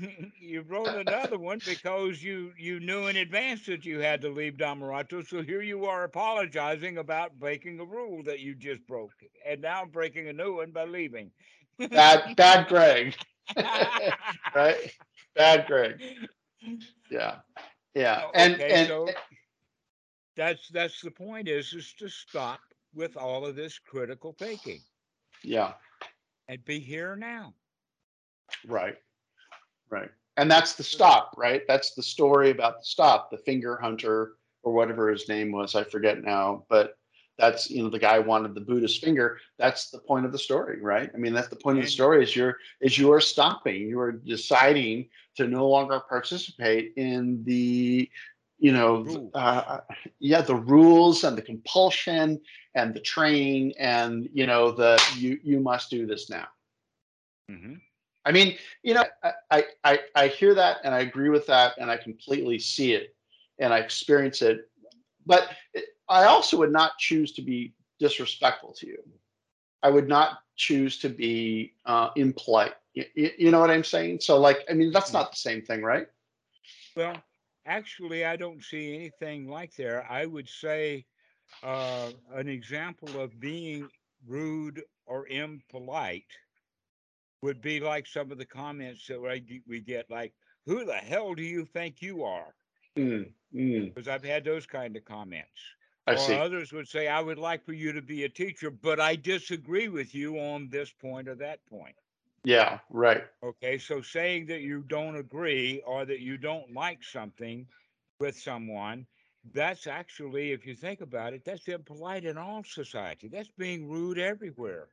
you 0.40 0.62
wrote 0.62 0.94
another 0.94 1.38
one 1.38 1.60
because 1.64 2.22
you 2.22 2.52
you 2.56 2.80
knew 2.80 3.06
in 3.06 3.16
advance 3.16 3.66
that 3.66 3.84
you 3.84 4.00
had 4.00 4.20
to 4.22 4.28
leave 4.30 4.56
Dhammarato. 4.56 5.26
So 5.26 5.42
here 5.42 5.62
you 5.62 5.84
are 5.86 6.04
apologizing 6.04 6.98
about 6.98 7.38
breaking 7.38 7.80
a 7.80 7.84
rule 7.84 8.22
that 8.24 8.40
you 8.40 8.54
just 8.54 8.86
broke, 8.86 9.14
and 9.46 9.60
now 9.62 9.84
breaking 9.84 10.28
a 10.28 10.32
new 10.32 10.56
one 10.56 10.72
by 10.72 10.84
leaving. 10.84 11.32
bad 11.94 12.22
bad 12.36 12.66
greg 12.68 13.14
right 14.54 14.92
bad 15.34 15.66
greg 15.66 16.00
yeah 17.10 17.36
yeah 17.94 18.22
Oh, 18.22 18.32
and 18.34 18.54
okay, 18.54 18.68
and 18.68 18.90
so 18.90 19.16
that's 20.36 20.68
that's 20.68 21.00
the 21.02 21.10
point 21.10 21.48
is 21.48 21.72
is 21.74 21.92
to 21.94 22.08
stop 22.08 22.60
with 22.94 23.16
all 23.16 23.44
of 23.46 23.54
this 23.56 23.78
critical 23.78 24.32
thinking 24.32 24.84
yeah 25.44 25.74
and 26.48 26.64
be 26.64 26.80
here 26.80 27.16
now. 27.16 27.54
right 28.68 28.96
right. 29.92 30.10
And 30.36 30.50
that's 30.50 30.74
the 30.74 30.82
stop 30.82 31.34
right? 31.36 31.62
That's 31.68 31.94
the 31.94 32.02
story 32.02 32.50
about 32.50 32.80
the 32.80 32.84
stop 32.84 33.30
the 33.30 33.38
finger 33.38 33.78
hunter 33.80 34.32
or 34.64 34.72
whatever 34.72 35.10
his 35.10 35.28
name 35.28 35.52
was 35.52 35.74
i 35.74 35.82
forget 35.84 36.22
now 36.22 36.64
but 36.68 36.96
that's 37.38 37.70
you 37.70 37.82
know 37.82 37.88
the 37.88 37.98
guy 37.98 38.18
wanted 38.18 38.54
the 38.54 38.60
buddhist 38.60 39.02
finger. 39.04 39.38
That's 39.58 39.90
the 39.90 39.98
point 39.98 40.26
of 40.26 40.32
the 40.32 40.38
story 40.38 40.80
right? 40.80 41.10
I 41.14 41.18
mean 41.18 41.32
that's 41.32 41.48
the 41.48 41.56
point 41.56 41.78
of 41.78 41.84
the 41.84 41.90
story 41.90 42.22
is 42.22 42.36
you're 42.36 42.56
is 42.80 42.98
you 42.98 43.12
are 43.12 43.20
stopping. 43.20 43.82
You 43.88 43.98
are 44.00 44.12
deciding 44.12 45.08
to 45.36 45.48
no 45.48 45.68
longer 45.68 46.00
participate 46.08 46.92
in 46.96 47.42
the 47.44 48.08
you 48.58 48.72
know 48.72 49.30
uh, 49.34 49.80
yeah 50.20 50.42
the 50.42 50.54
rules 50.54 51.24
and 51.24 51.36
the 51.36 51.42
compulsion 51.42 52.40
and 52.74 52.94
the 52.94 53.00
training 53.00 53.72
and 53.78 54.28
you 54.32 54.46
know 54.46 54.70
the 54.70 55.02
you 55.16 55.38
you 55.42 55.58
must 55.58 55.90
do 55.90 56.06
this 56.06 56.30
now. 56.30 56.46
Mhm. 57.50 57.80
I 58.24 58.32
mean, 58.32 58.56
you 58.82 58.94
know, 58.94 59.04
I, 59.50 59.64
I, 59.84 60.00
I, 60.14 60.28
hear 60.28 60.54
that 60.54 60.78
and 60.84 60.94
I 60.94 61.00
agree 61.00 61.28
with 61.28 61.46
that 61.48 61.74
and 61.78 61.90
I 61.90 61.96
completely 61.96 62.58
see 62.58 62.92
it 62.92 63.16
and 63.58 63.72
I 63.72 63.78
experience 63.78 64.42
it. 64.42 64.70
But 65.26 65.48
I 66.08 66.24
also 66.24 66.56
would 66.58 66.72
not 66.72 66.98
choose 66.98 67.32
to 67.32 67.42
be 67.42 67.74
disrespectful 67.98 68.74
to 68.74 68.86
you. 68.86 68.98
I 69.82 69.90
would 69.90 70.08
not 70.08 70.38
choose 70.56 70.98
to 70.98 71.08
be 71.08 71.74
uh, 71.86 72.10
impolite. 72.16 72.74
You, 72.94 73.04
you 73.14 73.50
know 73.50 73.60
what 73.60 73.70
I'm 73.70 73.84
saying? 73.84 74.20
So, 74.20 74.38
like, 74.38 74.58
I 74.70 74.74
mean, 74.74 74.92
that's 74.92 75.12
not 75.12 75.32
the 75.32 75.38
same 75.38 75.62
thing, 75.62 75.82
right? 75.82 76.06
Well, 76.94 77.16
actually, 77.66 78.24
I 78.24 78.36
don't 78.36 78.62
see 78.62 78.94
anything 78.94 79.48
like 79.48 79.74
there. 79.74 80.06
I 80.08 80.26
would 80.26 80.48
say 80.48 81.06
uh, 81.62 82.10
an 82.34 82.48
example 82.48 83.20
of 83.20 83.40
being 83.40 83.88
rude 84.26 84.82
or 85.06 85.26
impolite 85.28 86.24
would 87.42 87.60
be 87.60 87.80
like 87.80 88.06
some 88.06 88.32
of 88.32 88.38
the 88.38 88.46
comments 88.46 89.06
that 89.08 89.20
I 89.20 89.62
we 89.66 89.80
get, 89.80 90.10
like, 90.10 90.34
"Who 90.66 90.84
the 90.84 90.96
hell 90.98 91.34
do 91.34 91.42
you 91.42 91.66
think 91.66 92.00
you 92.02 92.22
are?" 92.24 92.56
Mm, 92.96 93.34
mm, 93.52 93.94
Because 93.94 94.06
I've 94.06 94.22
had 94.22 94.44
those 94.44 94.66
kind 94.66 94.94
of 94.98 95.04
comments. 95.06 95.76
I 96.06 96.14
or 96.14 96.34
see. 96.34 96.42
others 96.42 96.72
would 96.74 96.88
say, 96.88 97.08
"I 97.08 97.22
would 97.22 97.38
like 97.38 97.64
for 97.64 97.72
you 97.72 97.92
to 97.92 98.02
be 98.02 98.22
a 98.22 98.28
teacher, 98.28 98.70
but 98.70 99.00
I 99.00 99.16
disagree 99.16 99.88
with 99.88 100.14
you 100.14 100.38
on 100.38 100.68
this 100.68 100.92
point 100.92 101.26
or 101.26 101.34
that 101.36 101.64
point." 101.64 101.96
Yeah, 102.44 102.80
right. 102.90 103.24
Okay, 103.42 103.78
so 103.78 104.02
saying 104.02 104.46
that 104.46 104.62
you 104.62 104.82
don't 104.82 105.14
agree 105.16 105.80
or 105.82 106.04
that 106.04 106.20
you 106.20 106.38
don't 106.38 106.72
like 106.72 107.02
something 107.04 107.68
with 108.18 108.36
someone, 108.36 109.06
that's 109.44 109.86
actually, 109.86 110.50
if 110.52 110.66
you 110.66 110.74
think 110.74 111.00
about 111.00 111.32
it, 111.34 111.44
that's 111.44 111.68
impolite 111.68 112.24
in 112.24 112.36
all 112.38 112.62
society. 112.64 113.28
That's 113.28 113.48
being 113.50 113.88
rude 113.88 114.18
everywhere. 114.18 114.90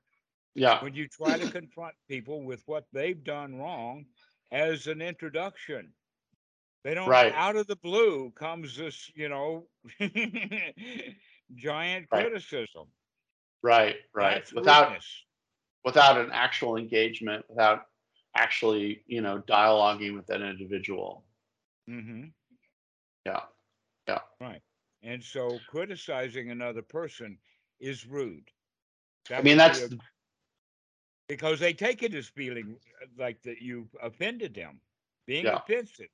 Yeah, 0.60 0.84
When 0.84 0.94
you 0.94 1.08
try 1.08 1.38
to 1.38 1.50
confront 1.52 1.96
people 2.08 2.44
with 2.44 2.64
what 2.68 2.86
they've 2.92 3.24
done 3.24 3.56
wrong 3.58 4.06
as 4.52 4.88
an 4.88 5.02
introduction, 5.02 5.94
they 6.84 6.94
don't, 6.94 7.10
Right. 7.10 7.34
out 7.34 7.56
of 7.56 7.68
the 7.68 7.76
blue 7.78 8.32
comes 8.32 8.76
this, 8.78 9.12
you 9.16 9.30
know, 9.30 9.68
giant 11.56 12.08
Right. 12.12 12.30
criticism. 12.30 12.88
right, 13.62 13.96
right. 14.14 14.36
That's 14.36 14.54
Without 14.54 14.84
rudeness. 14.90 15.26
without 15.84 16.18
an 16.18 16.30
actual 16.32 16.78
engagement, 16.78 17.46
without 17.50 17.88
actually, 18.36 19.04
you 19.08 19.22
know, 19.22 19.42
dialoguing 19.42 20.16
with 20.16 20.28
that 20.28 20.42
individual. 20.42 21.26
Mm-hmm. 21.90 22.26
Yeah. 23.26 23.42
Yeah. 24.08 24.20
Right. 24.40 24.62
And 25.04 25.24
so 25.24 25.60
criticizing 25.68 26.50
another 26.52 26.82
person 26.82 27.38
is 27.80 28.06
rude. 28.06 28.50
I 29.32 29.42
mean, 29.42 29.58
that's 29.58 29.82
a- 29.84 29.90
because 31.30 31.60
they 31.60 31.72
take 31.72 32.04
it 32.04 32.14
as 32.14 32.28
feeling 32.28 32.76
uh, 33.02 33.06
like 33.18 33.42
that 33.44 33.62
you've 33.62 33.96
offended 34.02 34.54
them, 34.54 34.82
being 35.26 35.46
Yeah. 35.46 35.56
offensive. 35.58 36.10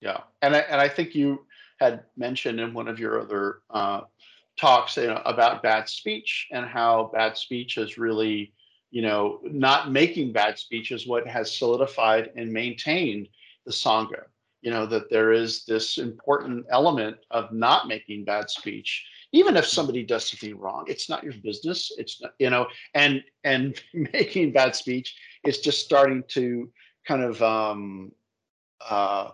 Yeah, 0.00 0.22
and 0.40 0.56
I, 0.56 0.60
and 0.60 0.80
I 0.80 0.88
think 0.88 1.14
you 1.14 1.46
had 1.78 2.04
mentioned 2.16 2.58
in 2.58 2.72
one 2.72 2.88
of 2.88 2.98
your 2.98 3.20
other 3.20 3.60
uh, 3.68 4.00
talks 4.58 4.96
you 4.96 5.08
know, 5.08 5.20
about 5.26 5.62
bad 5.62 5.88
speech 5.90 6.48
and 6.52 6.66
how 6.66 7.10
bad 7.12 7.36
speech 7.36 7.76
is 7.76 7.98
really, 7.98 8.54
you 8.90 9.02
know, 9.02 9.40
not 9.44 9.92
making 9.92 10.32
bad 10.32 10.58
speech 10.58 10.90
is 10.90 11.06
what 11.06 11.26
has 11.26 11.54
solidified 11.56 12.30
and 12.34 12.50
maintained 12.50 13.28
the 13.66 13.72
sangha. 13.72 14.24
You 14.62 14.70
know 14.70 14.86
that 14.86 15.10
there 15.10 15.32
is 15.32 15.64
this 15.64 15.96
important 15.98 16.66
element 16.70 17.16
of 17.30 17.52
not 17.52 17.88
making 17.88 18.24
bad 18.24 18.50
speech, 18.50 19.06
even 19.32 19.56
if 19.56 19.66
somebody 19.66 20.02
does 20.02 20.28
something 20.28 20.58
wrong. 20.58 20.84
It's 20.88 21.08
not 21.08 21.22
your 21.22 21.34
business. 21.34 21.92
It's 21.98 22.20
not, 22.20 22.32
you 22.38 22.50
know, 22.50 22.66
and 22.94 23.22
and 23.44 23.80
making 23.94 24.52
bad 24.52 24.74
speech 24.74 25.16
is 25.44 25.58
just 25.60 25.84
starting 25.84 26.24
to 26.28 26.70
kind 27.06 27.22
of 27.22 27.40
um, 27.42 28.12
uh, 28.88 29.30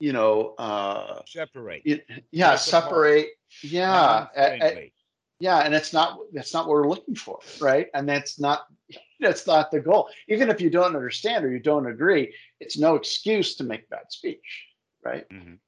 you 0.00 0.12
know, 0.12 0.54
uh, 0.58 1.20
Separate. 1.26 1.82
it, 1.84 2.06
yeah, 2.30 2.46
apart. 2.48 2.60
separate. 2.60 3.28
Yeah, 3.62 4.26
a- 4.36 4.40
a- 4.40 4.48
non-friendly. 4.50 4.92
yeah, 5.40 5.58
and 5.60 5.74
it's 5.74 5.92
not 5.92 6.18
that's 6.32 6.54
not 6.54 6.66
what 6.66 6.74
we're 6.74 6.88
looking 6.88 7.14
for, 7.14 7.38
right? 7.60 7.88
And 7.94 8.08
that's 8.08 8.38
not 8.38 8.66
that's 9.20 9.46
not 9.46 9.70
the 9.70 9.80
goal. 9.80 10.08
Even 10.28 10.48
if 10.50 10.60
you 10.60 10.70
don't 10.70 10.94
understand 10.94 11.44
or 11.44 11.50
you 11.50 11.58
don't 11.60 11.86
agree, 11.86 12.32
it's 12.60 12.78
no 12.78 12.94
excuse 12.94 13.56
to 13.56 13.64
make 13.64 13.88
bad 13.90 14.10
speech, 14.10 14.66
right? 15.04 15.28
Mhm. 15.30 15.58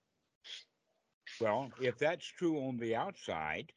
Well, 1.41 1.73
if 1.77 1.99
that's 1.99 2.27
true 2.27 2.61
on 2.69 2.79
the 2.79 2.95
outside, 2.95 3.75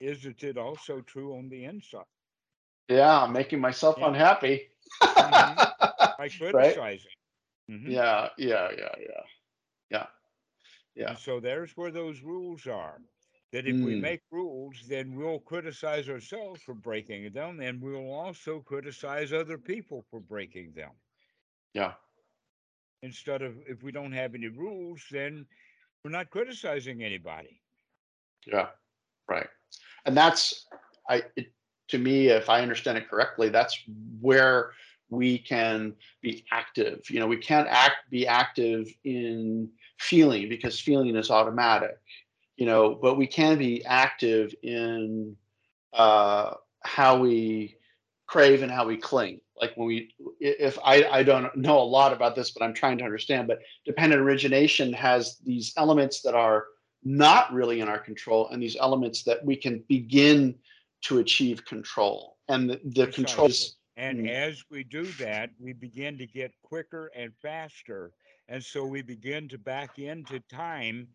isn't 0.00 0.42
it 0.44 0.58
also 0.58 1.00
true 1.02 1.36
on 1.36 1.48
the 1.48 1.64
inside? 1.64 2.04
Yeah, 2.88 3.22
I'm 3.22 3.32
making 3.32 3.60
myself 3.60 3.96
Yeah. 3.96 4.02
unhappy. 4.02 4.68
Mhm. 5.22 5.62
By 6.16 6.28
right? 6.52 6.78
criticizing. 6.78 7.12
Mhm. 7.70 8.00
Yeah, 8.00 8.28
yeah, 8.38 8.70
yeah, 8.76 8.94
yeah, 9.00 9.24
yeah, 9.90 10.06
yeah. 10.94 11.06
And 11.06 11.18
so 11.18 11.40
there's 11.40 11.76
where 11.76 11.90
those 11.90 12.22
rules 12.22 12.66
are. 12.66 13.02
That 13.52 13.66
if 13.66 13.82
we 13.82 13.94
Mm. 13.94 13.96
make 13.96 14.22
rules, 14.30 14.86
then 14.88 15.14
we'll 15.14 15.40
criticize 15.40 16.08
ourselves 16.08 16.62
for 16.62 16.74
breaking 16.74 17.32
them, 17.32 17.60
and 17.60 17.82
we'll 17.82 18.12
also 18.12 18.60
criticize 18.62 19.32
other 19.32 19.58
people 19.58 20.02
for 20.02 20.20
breaking 20.20 20.72
them. 20.72 20.92
Yeah. 21.74 21.94
Instead 23.02 23.42
of 23.42 23.60
if 23.66 23.82
we 23.82 23.92
don't 23.92 24.12
have 24.12 24.34
any 24.34 24.48
rules, 24.48 25.06
then 25.10 25.46
we're 26.04 26.10
not 26.10 26.30
criticizing 26.30 27.02
anybody. 27.02 27.60
Yeah, 28.46 28.68
right. 29.28 29.48
And 30.06 30.16
that's 30.16 30.66
I 31.08 31.22
it, 31.36 31.52
to 31.88 31.98
me, 31.98 32.28
if 32.28 32.48
I 32.48 32.62
understand 32.62 32.98
it 32.98 33.08
correctly, 33.08 33.48
that's 33.48 33.78
where 34.20 34.72
we 35.10 35.38
can 35.38 35.94
be 36.22 36.44
active. 36.52 37.02
You 37.10 37.20
know, 37.20 37.26
we 37.26 37.36
can't 37.36 37.68
act 37.68 38.10
be 38.10 38.26
active 38.26 38.88
in 39.04 39.68
feeling 39.98 40.48
because 40.48 40.80
feeling 40.80 41.16
is 41.16 41.30
automatic. 41.30 41.98
You 42.56 42.66
know, 42.66 42.94
but 42.94 43.16
we 43.16 43.26
can 43.26 43.58
be 43.58 43.84
active 43.84 44.54
in 44.62 45.36
uh, 45.92 46.54
how 46.84 47.18
we 47.18 47.76
crave 48.30 48.62
and 48.62 48.70
how 48.70 48.86
we 48.86 48.96
cling. 48.96 49.40
Like 49.60 49.76
when 49.76 49.88
we, 49.88 50.14
if 50.38 50.78
I, 50.84 51.04
I 51.04 51.22
don't 51.24 51.54
know 51.56 51.78
a 51.80 51.90
lot 51.98 52.12
about 52.12 52.36
this, 52.36 52.52
but 52.52 52.62
I'm 52.62 52.72
trying 52.72 52.96
to 52.98 53.04
understand. 53.04 53.48
But 53.48 53.60
dependent 53.84 54.22
origination 54.22 54.92
has 54.92 55.38
these 55.44 55.72
elements 55.76 56.22
that 56.22 56.34
are 56.34 56.66
not 57.02 57.52
really 57.52 57.80
in 57.80 57.88
our 57.88 57.98
control 57.98 58.48
and 58.50 58.62
these 58.62 58.76
elements 58.76 59.24
that 59.24 59.44
we 59.44 59.56
can 59.56 59.82
begin 59.88 60.54
to 61.02 61.18
achieve 61.18 61.64
control 61.64 62.36
and 62.48 62.70
the, 62.70 62.80
the 62.84 63.06
control 63.08 63.48
is 63.48 63.76
And 63.96 64.26
Mm. 64.26 64.30
as 64.30 64.64
we 64.70 64.84
do 64.84 65.04
that, 65.24 65.50
we 65.58 65.72
begin 65.72 66.16
to 66.18 66.26
get 66.26 66.52
quicker 66.62 67.10
and 67.16 67.32
faster. 67.42 68.12
And 68.48 68.64
so 68.64 68.84
we 68.84 69.02
begin 69.02 69.48
to 69.48 69.58
back 69.58 69.98
into 69.98 70.40
time 70.48 71.08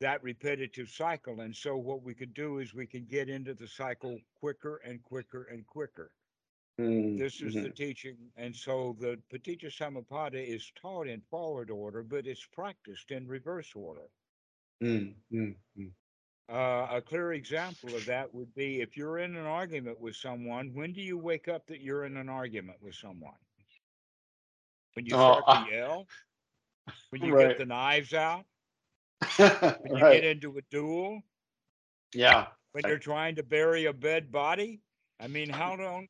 that 0.00 0.22
repetitive 0.22 0.88
cycle. 0.88 1.40
And 1.40 1.54
so 1.54 1.76
what 1.76 2.02
we 2.02 2.14
could 2.14 2.34
do 2.34 2.58
is 2.58 2.74
we 2.74 2.86
can 2.86 3.04
get 3.06 3.28
into 3.28 3.54
the 3.54 3.66
cycle 3.66 4.18
quicker 4.38 4.76
and 4.84 5.02
quicker 5.02 5.44
and 5.50 5.66
quicker. 5.66 6.10
Mm, 6.78 7.18
This 7.18 7.42
is 7.42 7.58
the 7.58 7.70
teaching. 7.70 8.32
And 8.36 8.54
so 8.54 8.94
the 8.98 9.22
Paticca 9.30 9.66
Samuppada 9.70 10.44
is 10.44 10.70
taught 10.74 11.06
in 11.08 11.20
forward 11.20 11.70
order, 11.70 12.02
but 12.02 12.26
it's 12.26 12.46
practiced 12.46 13.10
in 13.10 13.26
reverse 13.26 13.74
order. 13.74 14.10
mm, 14.80 15.14
mm, 15.32 15.54
mm. 15.76 15.92
Uh, 16.48 16.86
a 16.90 17.00
clear 17.00 17.32
example 17.32 17.94
of 17.94 18.04
that 18.06 18.32
would 18.34 18.54
be 18.54 18.80
if 18.80 18.96
you're 18.96 19.18
in 19.18 19.36
an 19.36 19.46
argument 19.46 20.00
with 20.00 20.16
someone, 20.16 20.74
when 20.74 20.92
do 20.92 21.00
you 21.00 21.16
wake 21.18 21.48
up 21.48 21.66
that 21.66 21.80
you're 21.80 22.04
in 22.04 22.16
an 22.16 22.28
argument 22.28 22.80
with 22.82 22.94
someone? 22.94 23.38
When 24.94 25.06
you 25.06 25.16
Oh, 25.16 25.18
start 25.18 25.46
uh, 25.46 25.52
to 25.52 25.58
yell? 25.60 26.08
When 27.10 27.22
you 27.22 27.32
right. 27.32 27.36
get 27.36 27.56
the 27.56 27.66
knives 27.66 28.12
out? 28.14 28.46
When 29.82 29.94
you 29.94 30.04
right. 30.04 30.20
get 30.20 30.24
into 30.24 30.56
a 30.58 30.62
duel? 30.62 31.22
Yeah. 32.14 32.46
When 32.72 32.84
you're 32.86 32.98
trying 32.98 33.36
to 33.36 33.42
bury 33.42 33.84
a 33.86 33.92
dead 33.92 34.30
body? 34.30 34.82
I 35.20 35.28
mean, 35.28 35.50
how 35.50 35.74
long, 35.76 36.08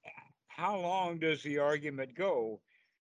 how 0.58 0.76
long 0.78 1.18
does 1.20 1.42
the 1.42 1.58
argument 1.58 2.14
go? 2.14 2.62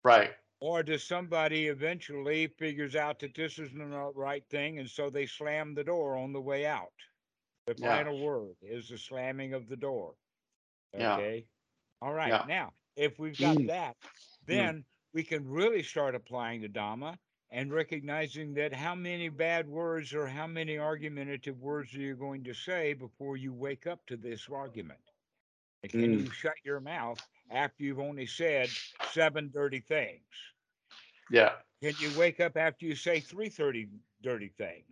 Right. 0.04 0.36
Or 0.60 0.84
does 0.84 1.04
somebody 1.04 1.68
eventually 1.68 2.48
figures 2.48 2.94
out 2.96 3.20
that 3.20 3.36
this 3.36 3.58
isn't 3.58 3.78
the 3.90 4.12
right 4.14 4.46
thing 4.50 4.80
and 4.80 4.90
so 4.90 5.10
they 5.10 5.26
slam 5.28 5.74
the 5.76 5.84
door 5.86 6.18
on 6.18 6.34
the 6.34 6.42
way 6.42 6.66
out? 6.66 6.94
The 7.68 7.76
Yeah. 7.78 7.84
final 7.84 8.20
word 8.20 8.58
is 8.62 8.90
the 8.90 8.98
slamming 8.98 9.54
of 9.54 9.68
the 9.70 9.78
door. 9.78 10.18
Yeah. 10.98 11.18
Okay. 11.18 11.48
All 12.02 12.14
right. 12.14 12.38
Yeah. 12.38 12.46
Now, 12.46 12.74
if 12.96 13.20
we've 13.20 13.38
got 13.38 13.60
Mm. 13.60 13.68
that, 13.68 13.98
then 14.46 14.86
we 15.14 15.24
can 15.24 15.48
really 15.48 15.84
start 15.84 16.16
applying 16.16 16.62
the 16.62 16.70
Dhamma 16.70 17.20
and 17.50 17.74
recognizing 17.74 18.54
that 18.56 18.74
how 18.74 18.96
many 18.96 19.30
bad 19.30 19.68
words 19.70 20.14
or 20.14 20.28
how 20.28 20.48
many 20.48 20.78
argumentative 20.78 21.60
words 21.60 21.96
are 21.96 22.02
you 22.02 22.16
going 22.16 22.44
to 22.46 22.54
say 22.54 22.94
before 22.94 23.38
you 23.38 23.54
wake 23.54 23.88
up 23.88 24.06
to 24.08 24.18
this 24.18 24.50
argument? 24.50 25.12
And 25.84 25.96
can 25.96 26.14
Mm. 26.14 26.18
you 26.18 26.30
shut 26.30 26.56
your 26.64 26.82
mouth 26.82 27.22
after 27.52 27.84
you've 27.84 28.00
only 28.00 28.26
said 28.26 28.70
seven 29.12 29.50
dirty 29.54 29.80
things? 29.80 30.22
Yeah. 31.32 31.54
Can 31.82 31.94
you 32.00 32.12
wake 32.18 32.40
up 32.40 32.58
after 32.58 32.86
you 32.86 32.96
say 32.96 33.20
three 33.20 33.50
thirty 33.50 33.88
dirty 34.22 34.52
things? 34.58 34.86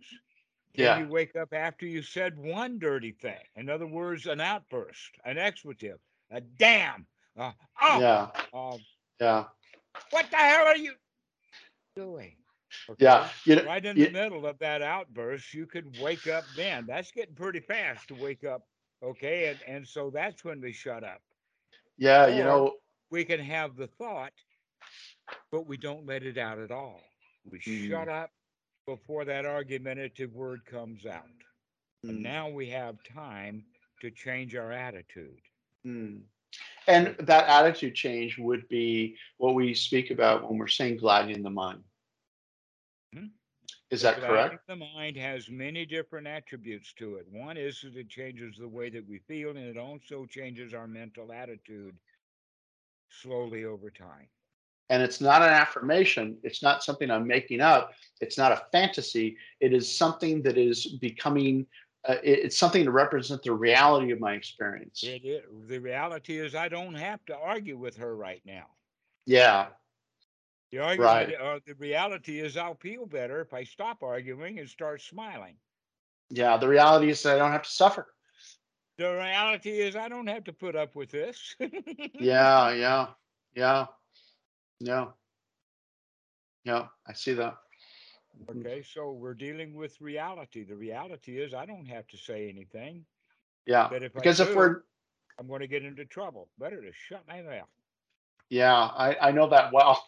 Can 0.74 0.84
Yeah. 0.84 0.98
you 0.98 1.08
wake 1.08 1.36
up 1.36 1.52
after 1.52 1.86
you 1.86 2.02
said 2.02 2.36
one 2.36 2.78
dirty 2.78 3.12
thing? 3.12 3.44
In 3.56 3.68
other 3.70 3.86
words, 3.86 4.26
an 4.26 4.40
outburst, 4.40 5.10
an 5.24 5.38
expletive, 5.38 6.00
a 6.30 6.40
damn, 6.40 7.06
uh, 7.36 7.52
oh, 7.80 8.00
Yeah. 8.00 8.30
uh, 8.52 8.78
Yeah. 9.20 9.44
what 10.10 10.30
the 10.30 10.36
hell 10.36 10.66
are 10.66 10.76
you 10.76 10.94
doing? 11.94 12.36
Yeah. 12.98 13.28
You 13.44 13.56
know, 13.56 13.64
Right 13.64 13.84
in 13.84 13.96
you- 13.96 14.06
the 14.06 14.10
middle 14.10 14.46
of 14.46 14.58
that 14.58 14.82
outburst, 14.82 15.54
you 15.54 15.64
could 15.66 15.96
wake 16.00 16.26
up 16.26 16.44
then. 16.56 16.86
That's 16.86 17.12
getting 17.12 17.36
pretty 17.36 17.60
fast 17.60 18.08
to 18.08 18.14
wake 18.16 18.42
up. 18.42 18.66
Okay. 19.00 19.50
And, 19.50 19.62
and 19.68 19.86
so 19.88 20.10
that's 20.10 20.44
when 20.44 20.60
we 20.60 20.72
shut 20.72 21.04
up. 21.04 21.22
Yeah. 21.98 22.26
You 22.28 22.44
know, 22.44 22.72
We 23.10 23.24
can 23.24 23.40
have 23.40 23.76
the 23.76 23.88
thought, 23.88 24.32
but 25.50 25.66
we 25.66 25.76
don't 25.76 26.06
let 26.06 26.22
it 26.24 26.38
out 26.38 26.58
at 26.58 26.70
all. 26.70 27.00
We 27.50 27.60
Mm. 27.66 27.88
shut 27.88 28.08
up 28.08 28.30
before 28.86 29.24
that 29.26 29.46
argumentative 29.46 30.32
word 30.32 30.64
comes 30.66 31.06
out. 31.06 31.30
And 32.08 32.22
Mm, 32.22 32.22
now 32.22 32.48
we 32.50 32.68
have 32.70 33.02
time 33.04 33.64
to 34.00 34.10
change 34.10 34.54
our 34.54 34.72
attitude. 34.72 35.40
mm. 35.86 36.22
And 36.86 37.16
that 37.20 37.48
attitude 37.48 37.94
change 37.94 38.38
would 38.38 38.68
be 38.68 39.16
what 39.38 39.54
we 39.54 39.74
speak 39.74 40.10
about 40.10 40.48
when 40.48 40.58
we're 40.58 40.68
saying 40.68 40.98
gladdening 40.98 41.42
the 41.42 41.50
mind. 41.50 41.82
Is 43.90 44.02
that 44.02 44.18
Gladdening 44.20 44.58
correct? 44.58 44.66
The 44.66 44.76
mind 44.76 45.16
has 45.16 45.48
many 45.50 45.84
different 45.86 46.26
attributes 46.26 46.92
to 46.94 47.16
it. 47.16 47.26
One 47.28 47.56
is 47.56 47.80
that 47.82 47.96
it 47.96 48.08
changes 48.08 48.56
the 48.58 48.68
way 48.68 48.90
that 48.90 49.06
we 49.06 49.18
feel, 49.18 49.50
and 49.50 49.58
it 49.58 49.76
also 49.78 50.26
changes 50.26 50.72
our 50.74 50.86
mental 50.86 51.32
attitude 51.32 51.96
slowly 53.08 53.64
over 53.64 53.90
time. 53.90 54.28
And 54.90 55.02
it's 55.02 55.20
not 55.20 55.42
an 55.42 55.48
affirmation. 55.48 56.38
It's 56.42 56.62
not 56.62 56.82
something 56.82 57.10
I'm 57.10 57.26
making 57.26 57.60
up. 57.60 57.92
It's 58.20 58.36
not 58.38 58.52
a 58.52 58.62
fantasy. 58.72 59.36
It 59.60 59.72
is 59.72 59.90
something 59.96 60.42
that 60.42 60.56
is 60.58 60.86
becoming. 61.00 61.66
Uh, 62.06 62.16
it- 62.22 62.40
it's 62.44 62.58
something 62.58 62.84
to 62.84 62.90
represent 62.90 63.42
the 63.42 63.52
reality 63.52 64.10
of 64.12 64.20
my 64.20 64.34
experience. 64.34 65.02
It, 65.02 65.24
it, 65.24 65.68
the 65.68 65.78
reality 65.78 66.38
is, 66.38 66.54
I 66.54 66.68
don't 66.68 66.94
have 66.94 67.24
to 67.26 67.36
argue 67.36 67.76
with 67.78 67.96
her 67.96 68.14
right 68.16 68.42
now. 68.44 68.66
Yeah, 69.26 69.68
The 70.74 70.80
argument, 70.80 70.98
Right. 70.98 71.34
uh, 71.40 71.60
the 71.64 71.74
reality 71.76 72.40
is, 72.40 72.56
I'll 72.56 72.74
feel 72.74 73.06
better 73.06 73.40
if 73.40 73.54
I 73.54 73.62
stop 73.62 74.02
arguing 74.02 74.58
and 74.58 74.68
start 74.68 75.00
smiling. 75.00 75.56
yeah. 76.30 76.56
The 76.56 76.66
reality 76.66 77.10
is 77.10 77.24
I 77.26 77.38
don't 77.38 77.52
have 77.52 77.62
to 77.62 77.70
suffer. 77.70 78.12
The 78.98 79.12
reality 79.14 79.70
is, 79.70 79.94
I 79.94 80.08
don't 80.08 80.26
have 80.26 80.42
to 80.44 80.52
put 80.52 80.74
up 80.74 80.96
with 80.96 81.12
this. 81.12 81.54
Yeah, 82.18 82.72
yeah, 82.72 83.06
yeah, 83.54 83.86
yeah, 84.80 85.06
yeah. 86.64 86.88
I 87.06 87.12
see 87.12 87.34
that. 87.34 87.54
Mhm. 88.42 88.60
Okay, 88.66 88.82
so 88.82 89.12
we're 89.12 89.34
dealing 89.34 89.76
with 89.76 90.00
reality. 90.00 90.64
The 90.64 90.74
reality 90.74 91.40
is, 91.40 91.54
I 91.54 91.66
don't 91.66 91.86
have 91.86 92.08
to 92.08 92.16
say 92.16 92.48
anything. 92.48 93.06
Yeah, 93.64 93.86
But 93.88 94.02
if 94.02 94.16
I 94.16 94.18
because 94.18 94.40
if 94.40 94.56
we're 94.56 94.82
I'm 95.38 95.46
going 95.46 95.60
to 95.60 95.68
get 95.68 95.84
into 95.84 96.04
trouble. 96.04 96.48
Better 96.58 96.80
to 96.82 96.92
shut 96.92 97.22
my 97.28 97.42
mouth. 97.42 97.70
Yeah, 98.50 98.74
I, 98.74 99.16
I 99.28 99.30
know 99.30 99.48
that 99.50 99.72
well. 99.72 100.02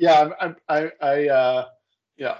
Yeah, 0.00 0.20
I'm, 0.22 0.34
I'm, 0.40 0.56
I, 0.68 1.06
I, 1.06 1.28
uh, 1.28 1.64
yeah. 2.16 2.38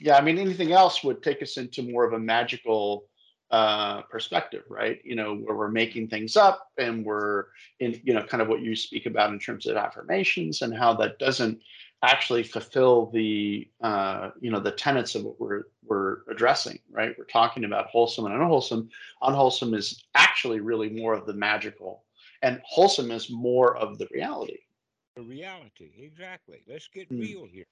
Yeah, 0.00 0.16
I 0.16 0.22
mean, 0.22 0.38
anything 0.38 0.72
else 0.72 1.04
would 1.04 1.22
take 1.22 1.40
us 1.42 1.56
into 1.56 1.82
more 1.82 2.04
of 2.04 2.12
a 2.12 2.18
magical 2.18 3.06
uh, 3.50 4.02
perspective, 4.02 4.64
right? 4.68 5.00
You 5.04 5.14
know, 5.14 5.36
where 5.36 5.56
we're 5.56 5.70
making 5.70 6.08
things 6.08 6.36
up 6.36 6.70
and 6.78 7.04
we're 7.04 7.46
in, 7.80 8.00
you 8.04 8.12
know, 8.12 8.24
kind 8.24 8.42
of 8.42 8.48
what 8.48 8.60
you 8.60 8.74
speak 8.76 9.06
about 9.06 9.30
in 9.32 9.38
terms 9.38 9.66
of 9.66 9.76
affirmations 9.76 10.62
and 10.62 10.76
how 10.76 10.94
that 10.94 11.18
doesn't 11.20 11.60
actually 12.02 12.42
fulfill 12.42 13.06
the, 13.14 13.68
uh, 13.82 14.30
you 14.40 14.50
know, 14.50 14.60
the 14.60 14.72
tenets 14.72 15.14
of 15.14 15.24
what 15.24 15.40
we're 15.40 15.62
we're 15.86 16.18
addressing, 16.28 16.78
right? 16.90 17.14
We're 17.16 17.24
talking 17.24 17.64
about 17.64 17.86
wholesome 17.86 18.26
and 18.26 18.34
unwholesome, 18.34 18.90
unwholesome 19.22 19.74
is 19.74 20.02
actually 20.16 20.60
really 20.60 20.90
more 20.90 21.14
of 21.14 21.26
the 21.26 21.34
magical 21.34 22.02
and 22.42 22.60
wholesome 22.64 23.10
is 23.10 23.30
more 23.30 23.76
of 23.76 23.98
the 23.98 24.08
reality 24.12 24.58
The 25.16 25.22
reality, 25.22 25.92
exactly. 25.98 26.62
Let's 26.66 26.88
get 26.88 27.08
Hmm. 27.10 27.32
real 27.32 27.46
here. 27.46 27.64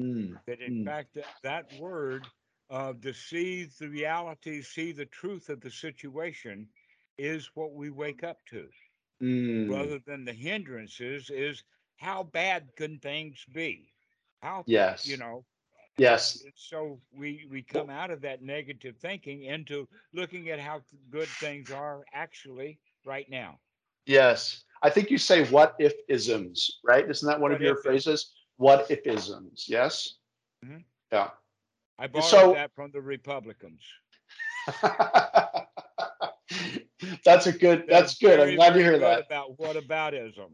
Mm, 0.00 0.38
That 0.46 0.60
in 0.60 0.74
Hmm. 0.74 0.84
fact, 0.84 1.14
that, 1.14 1.28
that 1.42 1.72
word 1.72 2.30
uh, 2.70 2.94
to 2.94 3.12
see 3.12 3.64
the 3.64 3.88
reality, 3.88 4.62
see 4.62 4.92
the 4.92 5.06
truth 5.06 5.48
of 5.48 5.60
the 5.60 5.70
situation, 5.70 6.70
is 7.18 7.54
what 7.54 7.72
we 7.74 7.90
wake 7.90 8.22
up 8.22 8.44
to, 8.46 8.70
mm, 9.20 9.66
rather 9.66 9.98
than 9.98 10.24
the 10.24 10.32
hindrances. 10.32 11.30
Is 11.30 11.64
how 11.96 12.22
bad 12.24 12.74
can 12.76 12.98
things 12.98 13.44
be? 13.46 13.92
How 14.40 14.66
yes 14.66 15.02
you 15.02 15.16
know 15.16 15.46
yes 15.98 16.44
so 16.54 17.00
we 17.10 17.46
we 17.50 17.62
come 17.62 17.90
out 17.90 18.10
of 18.10 18.20
that 18.22 18.42
negative 18.42 18.96
thinking 18.98 19.42
into 19.42 19.88
looking 20.12 20.48
at 20.48 20.60
how 20.60 20.82
good 21.10 21.36
things 21.38 21.70
are 21.70 22.04
actually 22.12 22.78
right 23.04 23.28
now 23.30 23.60
yes. 24.06 24.64
I 24.82 24.90
think 24.90 25.10
you 25.10 25.18
say 25.18 25.44
what 25.50 25.74
if 25.78 25.92
isms 26.08 26.80
right? 26.84 27.08
Isn't 27.08 27.28
that 27.28 27.40
one 27.40 27.52
of 27.52 27.60
your 27.60 27.76
phrases? 27.76 28.32
What 28.56 28.90
if 28.90 29.06
isms 29.06 29.66
yes? 29.68 30.16
Mhm. 30.64 30.84
yeah. 31.12 31.30
I 31.98 32.06
borrowed 32.08 32.24
so- 32.28 32.52
that 32.54 32.72
from 32.74 32.90
the 32.92 33.00
republicans. 33.00 33.82
That's 37.24 37.46
a 37.46 37.52
good 37.52 37.84
that's 37.88 38.18
good. 38.18 38.38
I'm 38.40 38.54
glad 38.54 38.74
to 38.74 38.80
hear 38.80 38.98
that. 38.98 39.26
about 39.26 39.58
what 39.58 39.76
aboutism 39.76 40.50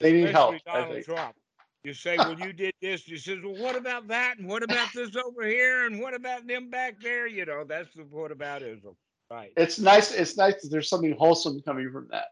they 0.00 0.12
need 0.12 0.30
help 0.30 0.54
especially 0.56 0.62
I 0.66 0.80
donald 0.80 0.94
think. 0.94 1.06
trump. 1.06 1.36
You 1.84 1.94
say 1.94 2.16
well 2.18 2.38
you 2.38 2.52
did 2.52 2.74
this. 2.82 3.02
He 3.04 3.16
says 3.16 3.38
well 3.42 3.56
what 3.56 3.76
about 3.76 4.08
that? 4.08 4.38
And 4.38 4.48
what 4.48 4.62
about 4.62 4.88
this 4.94 5.14
over 5.16 5.46
here? 5.46 5.86
And 5.86 6.00
what 6.00 6.14
about 6.14 6.46
them 6.46 6.68
back 6.70 7.00
there? 7.00 7.26
You 7.26 7.46
know 7.46 7.64
that's 7.64 7.94
the 7.94 8.02
what 8.02 8.30
aboutism 8.36 8.94
right 9.30 9.56
it's 9.56 9.78
nice 9.78 10.12
it's 10.12 10.36
nice 10.36 10.54
that 10.62 10.68
there's 10.70 10.88
something 10.88 11.14
wholesome 11.18 11.60
coming 11.62 11.90
from 11.92 12.08
that 12.10 12.28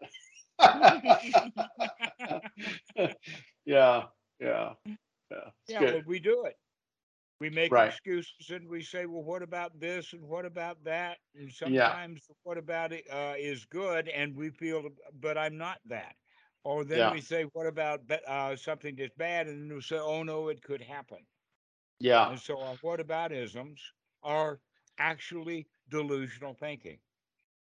yeah 3.65 4.03
yeah 4.41 4.73
yeah 5.31 5.51
Yeah, 5.69 5.87
we 6.05 6.21
do 6.21 6.45
it. 6.45 6.59
We 7.41 7.51
make 7.51 7.73
Right. 7.73 7.79
excuses 7.79 8.51
and 8.51 8.69
we 8.69 8.83
say, 8.83 9.07
well, 9.07 9.23
what 9.23 9.43
about 9.43 9.79
this 9.81 10.13
and 10.13 10.23
what 10.29 10.45
about 10.45 10.85
that? 10.85 11.19
And 11.35 11.53
sometimes 11.53 12.27
what 12.43 12.59
about 12.59 12.93
it 12.93 13.05
uh, 13.11 13.35
is 13.39 13.65
good 13.65 14.09
and 14.09 14.37
we 14.37 14.51
feel, 14.51 14.89
but 15.21 15.39
I'm 15.39 15.57
not 15.57 15.81
that. 15.87 16.17
Or 16.65 16.85
then 16.85 17.03
Yeah. 17.03 17.09
we 17.09 17.21
say, 17.21 17.45
what 17.45 17.67
about 17.67 18.01
uh, 18.27 18.57
something 18.57 18.97
that's 18.97 19.15
bad? 19.17 19.47
And 19.49 19.71
then 19.71 19.77
we 19.77 19.83
say, 19.83 19.99
oh 19.99 20.23
no, 20.23 20.49
it 20.49 20.63
could 20.63 20.83
happen. 20.83 21.27
yeah 22.01 22.29
And 22.29 22.41
so 22.41 22.61
our 22.61 22.77
what 22.81 23.01
about 23.01 23.33
isms 23.33 23.93
are 24.23 24.61
actually 24.99 25.69
delusional 25.89 26.55
thinking. 26.55 26.99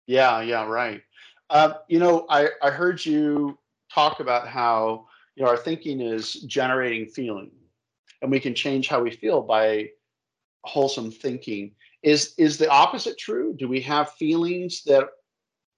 Yeah, 0.07 0.41
yeah, 0.41 0.65
right. 0.65 1.01
Um, 1.49 1.73
you 1.87 1.99
know, 1.99 2.25
I, 2.29 2.49
I 2.61 2.69
heard 2.71 3.03
you 3.05 3.57
talk 3.93 4.19
about 4.19 4.47
how 4.47 5.05
you 5.35 5.43
know 5.43 5.49
our 5.49 5.57
thinking 5.57 6.01
is 6.01 6.33
generating 6.33 7.07
feeling, 7.07 7.51
and 8.21 8.31
we 8.31 8.39
can 8.39 8.53
change 8.55 8.87
how 8.87 9.01
we 9.01 9.11
feel 9.11 9.41
by 9.41 9.89
wholesome 10.63 11.11
thinking. 11.11 11.71
Is 12.03 12.33
is 12.37 12.57
the 12.57 12.69
opposite 12.69 13.17
true? 13.17 13.55
Do 13.57 13.67
we 13.67 13.81
have 13.81 14.11
feelings 14.13 14.83
that 14.85 15.05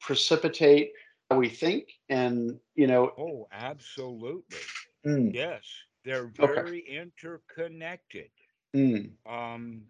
precipitate 0.01 0.91
how 1.29 1.37
we 1.37 1.49
think? 1.49 1.89
And 2.09 2.59
you 2.75 2.87
know, 2.87 3.11
Oh, 3.17 3.47
absolutely. 3.51 4.73
mm, 5.05 5.35
Yes, 5.35 5.63
they're 6.03 6.27
Okay. 6.41 6.63
very 6.65 6.79
interconnected. 6.79 8.31
mm, 8.73 9.15
um, 9.25 9.87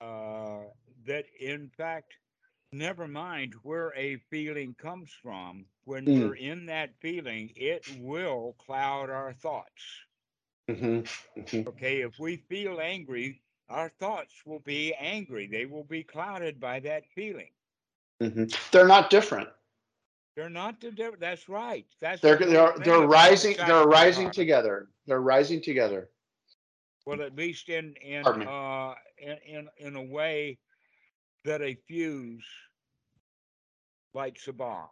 uh, 0.00 0.64
that 1.06 1.26
in 1.40 1.70
fact, 1.70 2.18
never 2.72 3.08
mind 3.08 3.54
where 3.62 3.92
a 3.96 4.16
feeling 4.18 4.74
comes 4.74 5.12
from, 5.12 5.68
when 5.84 6.10
Mm. 6.10 6.14
we're 6.14 6.34
in 6.34 6.66
that 6.66 7.00
feeling, 7.00 7.52
it 7.56 7.84
will 7.88 8.54
cloud 8.54 9.10
our 9.10 9.32
thoughts. 9.32 10.06
mhm, 10.68 11.04
mhm, 11.36 11.66
Okay, 11.66 12.00
if 12.00 12.18
we 12.18 12.36
feel 12.36 12.80
angry, 12.80 13.42
our 13.68 13.88
thoughts 13.88 14.44
will 14.46 14.60
be 14.60 14.94
angry. 14.94 15.46
They 15.46 15.66
will 15.66 15.84
be 15.84 16.02
clouded 16.02 16.60
by 16.60 16.80
that 16.80 17.06
feeling. 17.08 17.52
mhm. 18.20 18.70
they're 18.70 18.86
not 18.86 19.10
different. 19.10 19.48
They're 20.36 20.48
not 20.50 20.80
the 20.80 20.90
different. 20.92 21.20
That's 21.20 21.48
right. 21.48 21.86
That's 22.00 22.22
They're 22.22 22.36
they're 22.36 22.78
they're 22.78 23.00
rising 23.00 23.56
they're 23.64 23.84
rising 23.84 24.30
together. 24.30 24.88
They're 25.06 25.20
rising 25.20 25.60
together. 25.62 26.10
Well, 27.04 27.22
at 27.22 27.34
least 27.34 27.68
in 27.68 27.94
in 27.96 28.36
uh 28.44 28.94
in, 29.18 29.38
in 29.46 29.68
in 29.78 29.96
a 29.96 30.02
way 30.02 30.58
that 31.46 31.62
a 31.62 31.76
fuse 31.76 32.46
lights 34.14 34.48
a 34.48 34.52
bomb. 34.52 34.88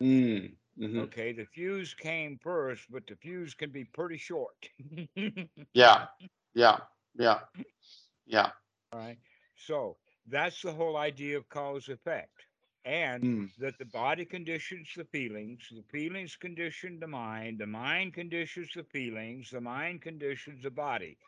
Mm, 0.00 0.56
mhm. 0.76 1.12
Okay, 1.12 1.32
the 1.32 1.46
fuse 1.46 1.94
came 1.94 2.38
first, 2.38 2.90
but 2.90 3.06
the 3.06 3.16
fuse 3.16 3.54
can 3.54 3.70
be 3.70 3.84
pretty 3.84 4.18
short. 4.18 4.68
Yeah, 5.74 6.06
yeah, 6.54 6.78
yeah, 7.14 7.40
yeah. 8.26 8.50
All 8.92 9.00
right. 9.00 9.18
So 9.56 9.98
that's 10.26 10.62
the 10.62 10.72
whole 10.72 10.96
idea 10.96 11.36
of 11.38 11.48
cause 11.48 11.88
effect. 11.88 12.46
And 12.84 13.30
Mm, 13.30 13.50
that 13.58 13.78
the 13.78 13.84
body 13.86 14.24
conditions 14.24 14.92
the 14.96 15.04
feelings, 15.04 15.68
the 15.70 15.82
feelings 15.90 16.36
condition 16.36 16.98
the 17.00 17.06
mind, 17.08 17.58
the 17.58 17.66
mind 17.66 18.14
conditions 18.14 18.72
the 18.74 18.84
feelings, 18.84 19.50
the 19.50 19.60
mind 19.60 20.02
conditions 20.02 20.62
the 20.62 20.70
body. 20.70 21.18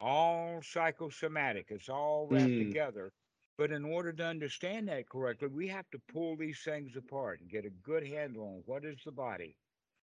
All 0.00 0.62
psychosomatic, 0.62 1.66
it's 1.70 1.88
all 1.88 2.26
wrapped 2.26 2.56
Mm. 2.56 2.58
together. 2.58 3.12
But 3.56 3.72
in 3.72 3.84
order 3.84 4.12
to 4.12 4.24
understand 4.26 4.88
that 4.88 5.08
correctly, 5.08 5.48
we 5.48 5.68
have 5.68 5.90
to 5.90 5.98
pull 5.98 6.36
these 6.36 6.62
things 6.62 6.96
apart 6.96 7.40
and 7.40 7.50
get 7.50 7.64
a 7.66 7.70
good 7.70 8.06
handle 8.06 8.44
on 8.46 8.62
what 8.66 8.84
is 8.84 9.04
the 9.04 9.12
body? 9.12 9.58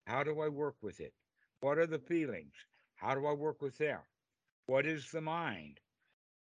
How 0.06 0.24
do 0.24 0.40
I 0.40 0.48
work 0.48 0.76
with 0.82 1.00
it? 1.00 1.14
What 1.60 1.78
are 1.78 1.86
the 1.86 1.98
feelings? 1.98 2.66
How 2.96 3.14
do 3.14 3.26
I 3.26 3.32
work 3.34 3.62
with 3.62 3.78
them? 3.78 4.02
What 4.66 4.86
is 4.86 5.10
the 5.10 5.20
mind? 5.22 5.80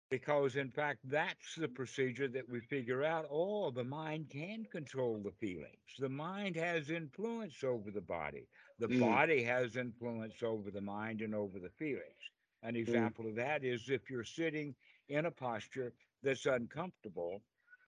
because 0.10 0.56
in 0.56 0.72
fact 0.72 1.00
that's 1.04 1.56
the 1.56 1.68
procedure 1.68 2.28
that 2.28 2.48
we 2.50 2.60
figure 2.62 3.04
out 3.04 3.26
oh 3.30 3.72
the 3.72 3.84
mind 3.84 4.30
can 4.30 4.66
control 4.66 5.22
the 5.24 5.32
feelings 5.32 5.96
the 6.00 6.10
mind 6.10 6.56
has 6.56 6.90
influence 6.90 7.64
over 7.64 7.92
the 7.92 8.02
body 8.02 8.48
the 8.80 8.88
Mm. 8.90 8.90
body 8.90 9.44
has 9.44 9.76
influence 9.76 10.42
over 10.44 10.72
the 10.72 10.82
mind 10.82 11.22
and 11.22 11.36
over 11.36 11.60
the 11.60 11.70
feelings 11.70 12.32
an 12.64 12.76
Mm. 12.88 13.10
example 13.10 13.28
of 13.28 13.36
that 13.36 13.64
is 13.64 13.90
if 13.90 14.10
you're 14.10 14.24
sitting 14.24 14.76
in 15.10 15.26
a 15.26 15.32
posture 15.32 15.94
that's 16.24 16.46
uncomfortable 16.46 17.42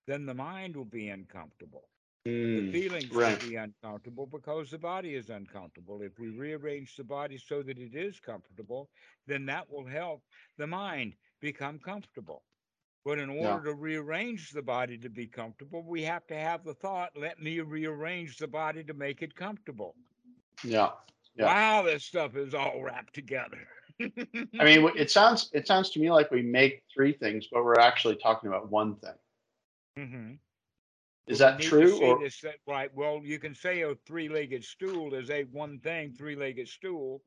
then 0.07 0.25
the 0.25 0.33
mind 0.33 0.75
will 0.75 0.85
be 0.85 1.09
uncomfortable 1.09 1.89
the 2.55 2.61
Mm, 2.61 2.77
feelings 2.77 3.19
right. 3.19 3.23
will 3.23 3.35
be 3.37 3.55
uncomfortable 3.55 4.25
because 4.27 4.69
the 4.71 4.77
body 4.77 5.15
is 5.15 5.29
uncomfortable. 5.29 6.01
If 6.01 6.19
we 6.19 6.29
rearrange 6.29 6.95
the 6.95 7.03
body 7.03 7.37
so 7.37 7.61
that 7.63 7.77
it 7.77 7.95
is 7.95 8.19
comfortable, 8.19 8.89
then 9.25 9.45
that 9.45 9.69
will 9.71 9.85
help 9.87 10.23
the 10.57 10.67
mind 10.67 11.15
become 11.39 11.79
comfortable. 11.79 12.43
But 13.05 13.19
in 13.19 13.29
Yeah. 13.39 13.59
order 13.59 13.63
to 13.63 13.73
rearrange 13.73 14.51
the 14.51 14.61
body 14.61 14.97
to 14.99 15.09
be 15.09 15.27
comfortable, 15.27 15.83
we 15.83 16.03
have 16.03 16.25
to 16.27 16.35
have 16.35 16.63
the 16.63 16.73
thought, 16.73 17.17
let 17.17 17.39
me 17.41 17.59
rearrange 17.61 18.37
the 18.37 18.47
body 18.47 18.83
to 18.83 18.93
make 18.93 19.21
it 19.21 19.35
comfortable. 19.35 19.95
Yeah. 20.63 20.91
Yeah. 21.35 21.55
Wow, 21.55 21.83
this 21.83 22.05
stuff 22.05 22.35
is 22.35 22.53
all 22.53 22.81
wrapped 22.83 23.13
together. 23.13 23.67
I 24.59 24.65
mean, 24.65 24.89
it 24.95 25.09
sounds 25.11 25.49
it 25.53 25.67
sounds 25.67 25.89
to 25.91 25.99
me 25.99 26.11
like 26.11 26.31
we 26.31 26.41
make 26.41 26.83
three 26.93 27.13
things, 27.13 27.47
but 27.51 27.63
we're 27.63 27.79
actually 27.79 28.15
talking 28.15 28.47
about 28.49 28.71
one 28.71 28.95
thing. 28.97 29.15
Mm-hmm. 29.97 30.33
Is 31.27 31.39
Well, 31.39 31.39
that 31.39 31.59
true? 31.59 31.97
Or 31.99 32.17
this, 32.17 32.43
right? 32.67 32.93
Well, 32.93 33.21
you 33.23 33.39
can 33.39 33.53
say 33.53 33.81
a 33.81 33.95
three-legged 33.95 34.63
stool 34.63 35.13
is 35.13 35.29
a 35.29 35.43
one 35.45 35.79
thing, 35.79 36.13
three-legged 36.13 36.67
stool, 36.67 37.23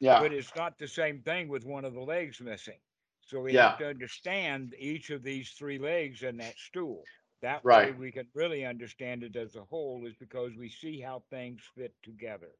yeah, 0.00 0.16
but 0.16 0.32
it's 0.32 0.54
not 0.54 0.78
the 0.78 0.88
same 0.88 1.22
thing 1.22 1.48
with 1.48 1.64
one 1.64 1.84
of 1.84 1.94
the 1.94 2.00
legs 2.00 2.40
missing. 2.40 2.80
So 3.20 3.40
we 3.40 3.54
Yeah. 3.54 3.72
have 3.72 3.76
to 3.76 3.88
understand 3.88 4.74
each 4.78 5.10
of 5.10 5.22
these 5.22 5.52
three 5.52 5.78
legs 5.78 6.22
in 6.22 6.36
that 6.38 6.58
stool. 6.58 7.08
That 7.40 7.68
way 7.68 7.92
Right. 7.92 7.92
we 7.92 8.12
can 8.12 8.28
really 8.34 8.64
understand 8.64 9.22
it 9.24 9.36
as 9.36 9.56
a 9.56 9.64
whole 9.64 10.06
is 10.06 10.16
because 10.16 10.56
we 10.56 10.68
see 10.68 11.00
how 11.00 11.20
things 11.30 11.62
fit 11.74 11.94
together. 12.02 12.52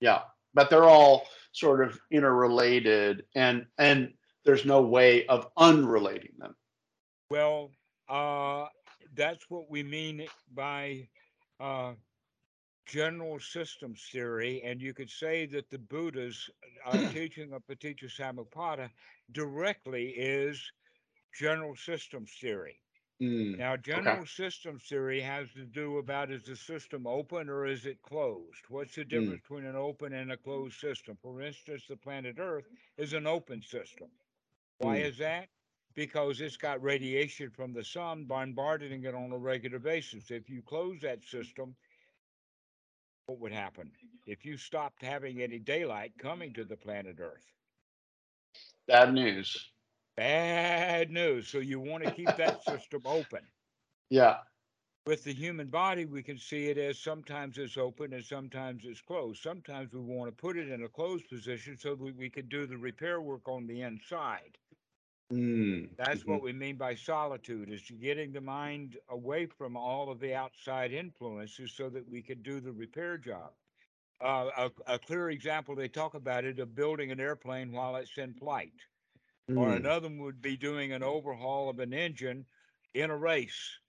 yeah. 0.00 0.22
But 0.54 0.70
they're 0.70 0.84
all 0.84 1.26
sort 1.52 1.82
of 1.84 1.98
interrelated, 2.10 3.24
and 3.34 3.66
and 3.78 4.12
there's 4.44 4.64
no 4.64 4.82
way 4.82 5.26
of 5.26 5.48
unrelating 5.56 6.32
them. 6.38 6.56
Well, 7.30 7.70
uh, 8.08 8.66
that's 9.14 9.48
what 9.48 9.70
we 9.70 9.82
mean 9.82 10.26
by 10.54 11.08
uh, 11.60 11.92
general 12.86 13.38
systems 13.38 14.08
theory, 14.10 14.62
and 14.64 14.80
you 14.80 14.92
could 14.92 15.10
say 15.10 15.46
that 15.46 15.70
the 15.70 15.78
Buddha's 15.78 16.50
uh, 16.86 17.08
teaching 17.12 17.52
of 17.52 17.62
Paticca 17.66 18.10
Samuppada 18.10 18.90
directly 19.32 20.08
is 20.08 20.60
general 21.38 21.76
systems 21.76 22.32
theory. 22.40 22.80
Mm, 23.20 23.56
Now, 23.56 23.76
general 23.76 24.24
systems 24.26 24.84
theory 24.88 25.20
has 25.20 25.52
to 25.52 25.64
do 25.66 25.98
about 25.98 26.30
is 26.30 26.44
the 26.44 26.56
system 26.56 27.06
open 27.06 27.48
or 27.48 27.66
is 27.66 27.86
it 27.86 28.02
closed? 28.02 28.64
What's 28.68 28.94
the 28.94 29.04
difference 29.04 29.40
between 29.42 29.64
an 29.64 29.76
open 29.76 30.12
and 30.12 30.30
a 30.32 30.36
closed 30.36 30.78
system? 30.78 31.16
For 31.20 31.40
instance, 31.40 31.86
the 31.86 31.96
planet 31.96 32.38
Earth 32.38 32.68
is 32.96 33.12
an 33.12 33.26
open 33.26 33.62
system. 33.62 34.10
Why 34.78 34.96
Mm. 34.96 34.98
is 34.98 35.18
that? 35.18 35.48
Because 35.94 36.40
it's 36.40 36.56
got 36.56 36.82
radiation 36.82 37.50
from 37.50 37.72
the 37.72 37.84
sun 37.84 38.24
bombarding 38.24 39.04
it 39.04 39.14
on 39.14 39.32
a 39.32 39.38
regular 39.38 39.78
basis. 39.78 40.30
If 40.30 40.48
you 40.48 40.62
close 40.62 41.00
that 41.00 41.24
system, 41.24 41.76
what 43.26 43.38
would 43.38 43.52
happen? 43.52 43.92
If 44.26 44.44
you 44.44 44.56
stopped 44.56 45.02
having 45.02 45.40
any 45.40 45.58
daylight 45.58 46.16
coming 46.18 46.52
to 46.54 46.64
the 46.64 46.76
planet 46.76 47.18
Earth, 47.20 47.52
Bad 48.86 49.12
news. 49.14 49.69
Bad 50.20 51.10
news. 51.10 51.48
So 51.48 51.58
you 51.58 51.80
want 51.80 52.04
to 52.04 52.10
keep 52.10 52.36
that 52.36 52.62
system 52.70 53.02
open. 53.06 53.52
Yeah. 54.10 54.42
with 55.06 55.24
the 55.24 55.32
human 55.32 55.68
body, 55.68 56.04
we 56.04 56.22
can 56.22 56.38
see 56.38 56.66
it 56.68 56.76
as 56.78 56.98
sometimes 56.98 57.58
it's 57.58 57.76
open 57.76 58.12
and 58.12 58.24
sometimes 58.24 58.84
it's 58.84 59.00
closed. 59.00 59.42
Sometimes 59.42 59.92
we 59.92 60.00
want 60.00 60.28
to 60.30 60.36
put 60.36 60.56
it 60.56 60.68
in 60.68 60.82
a 60.82 60.88
closed 60.88 61.28
position 61.28 61.76
so 61.78 61.94
that 61.96 62.16
we 62.16 62.30
can 62.30 62.48
do 62.48 62.66
the 62.66 62.78
repair 62.78 63.20
work 63.20 63.48
on 63.48 63.66
the 63.66 63.82
inside. 63.82 64.58
Mm, 65.32 65.96
That's 65.96 66.26
mhm. 66.26 66.40
what 66.40 66.42
we 66.42 66.52
mean 66.52 66.76
by 66.76 66.94
solitude 66.94 67.70
is 67.70 67.90
getting 67.90 68.32
the 68.32 68.40
mind 68.40 68.98
away 69.08 69.46
from 69.46 69.76
all 69.76 70.10
of 70.10 70.18
the 70.20 70.34
outside 70.34 70.92
influences 70.92 71.72
so 71.72 71.88
that 71.90 72.08
we 72.08 72.22
can 72.22 72.42
do 72.42 72.60
the 72.60 72.72
repair 72.72 73.18
job. 73.18 73.54
Uh, 74.20 74.70
a, 74.86 74.94
a 74.94 74.98
clear 74.98 75.30
example, 75.30 75.74
they 75.74 75.88
talk 75.88 76.14
about 76.14 76.44
it 76.44 76.58
of 76.60 76.74
building 76.74 77.10
an 77.10 77.20
airplane 77.20 77.72
while 77.72 77.96
it's 77.96 78.16
in 78.18 78.34
flight, 78.34 78.86
or 79.54 79.74
Mm, 79.74 79.76
another 79.76 80.08
one 80.08 80.18
would 80.18 80.40
be 80.42 80.56
doing 80.56 80.92
an 80.92 81.02
overhaul 81.02 81.68
of 81.68 81.78
an 81.78 81.92
engine 81.92 82.46
in 82.94 83.10
a 83.10 83.16
race. 83.16 83.80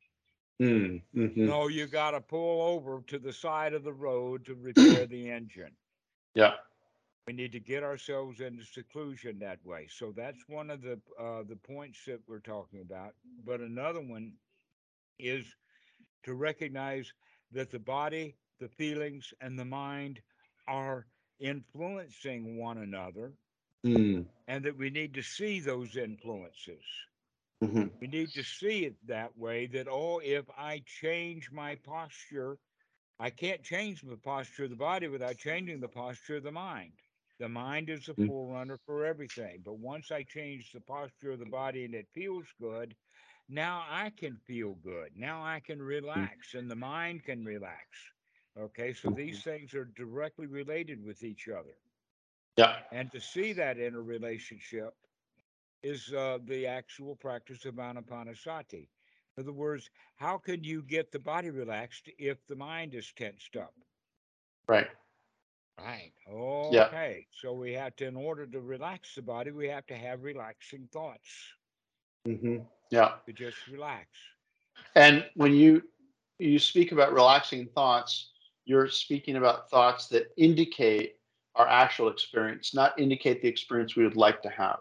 mm, 0.60 1.02
mhm. 1.14 1.44
No, 1.44 1.68
you 1.68 1.88
got 1.88 2.12
to 2.12 2.22
pull 2.22 2.62
over 2.62 3.02
to 3.08 3.20
the 3.20 3.34
side 3.34 3.74
of 3.74 3.84
the 3.84 3.94
road 3.94 4.46
to 4.46 4.56
repair 4.56 5.06
the 5.06 5.30
engine. 5.30 5.78
Yeah. 6.36 6.56
We 7.28 7.34
need 7.34 7.52
to 7.54 7.60
get 7.60 7.84
ourselves 7.84 8.40
into 8.42 8.64
seclusion 8.64 9.40
that 9.40 9.64
way. 9.66 9.88
So 9.88 10.12
that's 10.12 10.48
one 10.48 10.70
of 10.70 10.82
the 10.82 11.02
uh, 11.20 11.44
the 11.44 11.56
points 11.56 12.06
that 12.06 12.22
we're 12.28 12.40
talking 12.40 12.82
about. 12.82 13.16
But 13.44 13.62
another 13.62 14.02
one 14.02 14.38
is 15.20 15.56
to 16.24 16.34
recognize 16.34 17.14
that 17.52 17.72
the 17.72 17.80
body, 17.80 18.38
the 18.60 18.68
feelings, 18.70 19.34
and 19.42 19.58
the 19.60 19.66
mind 19.66 20.22
are 20.68 21.08
influencing 21.40 22.58
one 22.58 22.78
another, 22.78 23.34
Mm, 23.86 24.26
and 24.48 24.66
that 24.66 24.78
we 24.78 24.90
need 24.90 25.14
to 25.16 25.22
see 25.24 25.60
those 25.60 25.96
influences. 25.96 26.84
mhm. 27.62 27.90
We 28.02 28.08
need 28.08 28.34
to 28.34 28.44
see 28.44 28.86
it 28.86 28.96
that 29.08 29.38
way 29.38 29.66
that, 29.68 29.88
oh, 29.88 30.20
if 30.20 30.50
I 30.58 30.80
change 30.86 31.52
my 31.52 31.76
posture, 31.76 32.58
I 33.20 33.30
can't 33.30 33.64
change 33.64 34.02
the 34.02 34.18
posture 34.18 34.66
of 34.66 34.70
the 34.72 34.76
body 34.76 35.08
without 35.08 35.38
changing 35.38 35.80
the 35.80 35.88
posture 35.90 36.38
of 36.38 36.44
the 36.44 36.52
mind. 36.52 36.94
The 37.40 37.50
mind 37.50 37.90
is 37.90 38.06
the 38.06 38.16
Mm. 38.18 38.28
forerunner 38.28 38.78
for 38.86 39.06
everything. 39.06 39.62
But 39.64 39.80
once 39.80 40.12
I 40.12 40.24
change 40.24 40.72
the 40.72 40.82
posture 40.82 41.32
of 41.32 41.40
the 41.40 41.46
body 41.46 41.86
and 41.86 41.94
it 41.96 42.08
feels 42.14 42.48
good, 42.60 42.96
now 43.48 43.86
I 43.88 44.10
can 44.10 44.38
feel 44.38 44.76
good. 44.76 45.16
Now 45.18 45.44
I 45.44 45.60
can 45.60 45.82
relax 45.82 46.54
and 46.54 46.70
the 46.70 46.76
mind 46.76 47.24
can 47.24 47.46
relax. 47.46 47.86
Okay, 48.58 48.94
so 48.94 49.10
these 49.10 49.42
things 49.44 49.74
are 49.74 49.86
directly 49.86 50.48
related 50.48 51.04
with 51.04 51.24
each 51.24 51.48
other. 51.48 51.78
Yeah. 52.58 52.76
And 52.92 53.12
to 53.12 53.20
see 53.20 53.54
that 53.54 53.78
interrelationship 53.78 54.94
is 55.84 56.12
uh, 56.14 56.40
the 56.46 56.68
actual 56.68 57.16
practice 57.16 57.66
of 57.66 57.76
Anapanasati. 57.76 58.88
In 59.38 59.44
other 59.44 59.54
words, 59.54 59.90
how 60.18 60.38
can 60.38 60.64
you 60.64 60.84
get 60.84 61.12
the 61.12 61.20
body 61.20 61.50
relaxed 61.50 62.10
if 62.18 62.46
the 62.48 62.56
mind 62.56 62.94
is 62.94 63.12
tensed 63.16 63.56
up? 63.56 63.74
Right. 64.68 64.88
Right. 65.80 66.12
Yeah. 66.72 66.86
Okay. 66.86 67.26
So 67.32 67.54
we 67.54 67.74
have 67.74 67.96
to, 67.96 68.06
in 68.06 68.16
order 68.16 68.46
to 68.46 68.60
relax 68.60 69.16
the 69.16 69.22
body, 69.22 69.52
we 69.52 69.68
have 69.70 69.88
to 69.88 69.96
have 69.96 70.24
relaxing 70.24 70.88
thoughts 70.92 71.30
Mm-hmm. 72.28 72.58
Yeah. 72.92 73.14
to 73.26 73.34
just 73.34 73.58
relax. 73.68 74.08
And 74.96 75.26
when 75.36 75.54
you 75.56 75.82
you 76.38 76.60
speak 76.60 76.92
about 76.92 77.14
relaxing 77.14 77.68
thoughts, 77.74 78.32
you're 78.66 78.88
speaking 78.90 79.38
about 79.38 79.70
thoughts 79.70 80.08
that 80.10 80.32
indicate 80.38 81.16
our 81.56 81.68
actual 81.68 82.08
experience, 82.10 82.74
not 82.74 83.00
indicate 83.00 83.42
the 83.42 83.48
experience 83.48 83.96
we 83.96 84.04
would 84.04 84.16
like 84.18 84.42
to 84.44 84.50
have. 84.50 84.80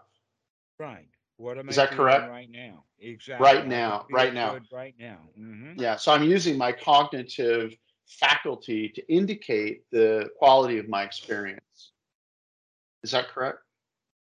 Right. 0.79 1.09
What 1.37 1.57
am 1.57 1.69
Is 1.69 1.75
I 1.75 1.77
that 1.77 1.91
correct? 1.91 2.25
right 2.25 2.49
now? 2.49 2.85
Exactly. 2.99 3.63
Can 3.63 3.67
now, 3.69 4.05
right 4.11 4.33
now. 4.33 4.59
Right 4.71 4.95
now. 4.97 5.29
hmm 5.35 5.73
Yeah. 5.75 5.95
So 5.95 6.11
I'm 6.11 6.23
using 6.23 6.57
my 6.57 6.71
cognitive 6.71 7.75
faculty 8.07 8.89
to 8.89 9.13
indicate 9.13 9.83
the 9.91 10.29
quality 10.37 10.77
of 10.77 10.87
my 10.89 11.03
experience. 11.03 11.91
Is 13.03 13.11
that 13.11 13.27
correct? 13.29 13.59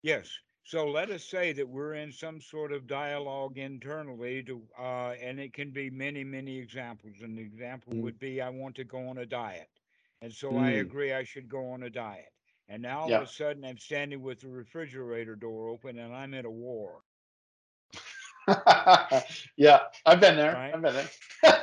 Yes. 0.01 0.39
So 0.63 0.87
let 0.87 1.09
us 1.09 1.23
say 1.23 1.51
that 1.53 1.67
we're 1.69 1.93
in 1.95 2.11
some 2.11 2.41
sort 2.41 2.71
of 2.71 2.87
dialogue 2.87 3.57
internally 3.57 4.43
to, 4.43 4.67
uh, 4.77 5.11
and 5.21 5.39
it 5.39 5.53
can 5.53 5.71
be 5.71 5.89
many, 5.89 6.23
many 6.23 6.57
examples. 6.59 7.21
An 7.21 7.37
example 7.37 7.93
Mm. 7.93 8.01
would 8.01 8.19
be 8.19 8.41
I 8.41 8.49
want 8.49 8.75
to 8.75 8.83
go 8.83 9.07
on 9.07 9.17
a 9.17 9.25
diet. 9.25 9.78
And 10.21 10.33
so 10.33 10.57
I 10.57 10.69
Mm. 10.69 10.71
agree 10.71 11.13
I 11.13 11.23
should 11.23 11.49
go 11.49 11.71
on 11.71 11.83
a 11.83 11.89
diet. 11.89 12.33
And 12.67 12.81
now 12.81 13.01
all 13.01 13.07
Yeah. 13.07 13.11
of 13.11 13.19
a 13.19 13.27
sudden 13.27 13.65
I'm 13.65 13.77
standing 13.77 14.21
with 14.21 14.41
the 14.41 14.49
refrigerator 14.49 15.35
door 15.35 15.69
open 15.69 15.97
and 15.97 16.13
I'm 16.15 16.33
in 16.33 16.45
a 16.45 16.51
war. 16.51 17.03
yeah, 19.57 19.79
I've 20.05 20.19
been 20.19 20.35
there. 20.35 20.49
Right. 20.49 20.73
I've 20.73 20.81
been 20.81 20.95
there. 20.95 21.09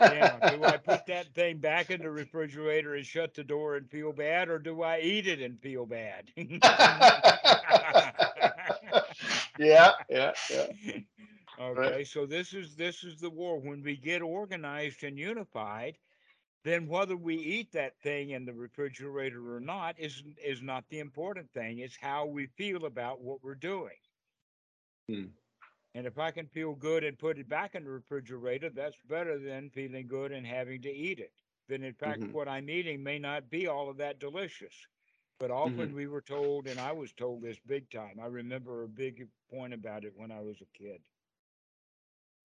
Yeah. 0.02 0.40
Do 0.40 0.64
I 0.64 0.76
put 0.76 1.04
that 1.08 1.34
thing 1.34 1.58
back 1.58 1.90
in 1.90 2.02
the 2.02 2.10
refrigerator 2.10 2.94
and 2.94 3.06
shut 3.06 3.34
the 3.34 3.44
door 3.44 3.76
and 3.76 3.90
feel 3.90 4.12
bad, 4.12 4.48
or 4.48 4.58
do 4.58 4.82
I 4.82 5.00
eat 5.00 5.26
it 5.26 5.40
and 5.40 5.60
feel 5.60 5.86
bad? 5.86 6.32
yeah, 9.58 9.92
yeah, 10.08 10.32
yeah. 10.48 10.66
okay, 11.58 12.04
so 12.04 12.26
this 12.26 12.54
is 12.54 12.76
this 12.76 13.04
is 13.04 13.20
the 13.20 13.30
war. 13.30 13.60
When 13.60 13.82
we 13.82 13.96
get 13.96 14.22
organized 14.22 15.04
and 15.04 15.18
unified, 15.18 15.98
then 16.66 16.88
whether 16.88 17.16
we 17.16 17.36
eat 17.36 17.72
that 17.72 18.00
thing 18.00 18.30
in 18.30 18.44
the 18.44 18.54
refrigerator 18.54 19.54
or 19.54 19.60
not 19.60 19.98
is 20.00 20.24
is 20.44 20.62
not 20.62 20.88
the 20.88 20.98
important 20.98 21.52
thing. 21.52 21.78
It's 21.78 21.96
how 21.96 22.26
we 22.26 22.46
feel 22.46 22.86
about 22.86 23.20
what 23.22 23.42
we're 23.44 23.54
doing. 23.54 23.98
Hmm. 25.08 25.26
And 25.94 26.06
if 26.06 26.18
I 26.18 26.32
can 26.32 26.48
feel 26.48 26.74
good 26.74 27.04
and 27.04 27.18
put 27.18 27.38
it 27.38 27.48
back 27.48 27.74
in 27.74 27.84
the 27.84 27.90
refrigerator, 27.90 28.70
that's 28.70 28.98
better 29.06 29.38
than 29.38 29.70
feeling 29.70 30.08
good 30.08 30.32
and 30.32 30.46
having 30.46 30.82
to 30.82 30.90
eat 30.92 31.20
it. 31.20 31.32
Then 31.68 31.84
in 31.84 31.94
fact, 31.94 32.22
Mhm. 32.22 32.32
what 32.32 32.48
I'm 32.48 32.68
eating 32.68 33.02
may 33.02 33.18
not 33.18 33.48
be 33.50 33.66
all 33.66 33.88
of 33.88 33.98
that 33.98 34.18
delicious. 34.18 34.86
But 35.38 35.50
often 35.50 35.94
we 35.94 36.06
were 36.06 36.22
told, 36.22 36.66
and 36.66 36.80
I 36.80 36.92
was 36.92 37.12
told 37.12 37.42
this 37.42 37.60
big 37.60 37.90
time. 37.90 38.18
I 38.20 38.26
remember 38.26 38.82
a 38.82 38.88
big 38.88 39.28
point 39.50 39.74
about 39.74 40.04
it 40.04 40.16
when 40.16 40.32
I 40.32 40.40
was 40.40 40.60
a 40.62 40.66
kid. 40.66 41.02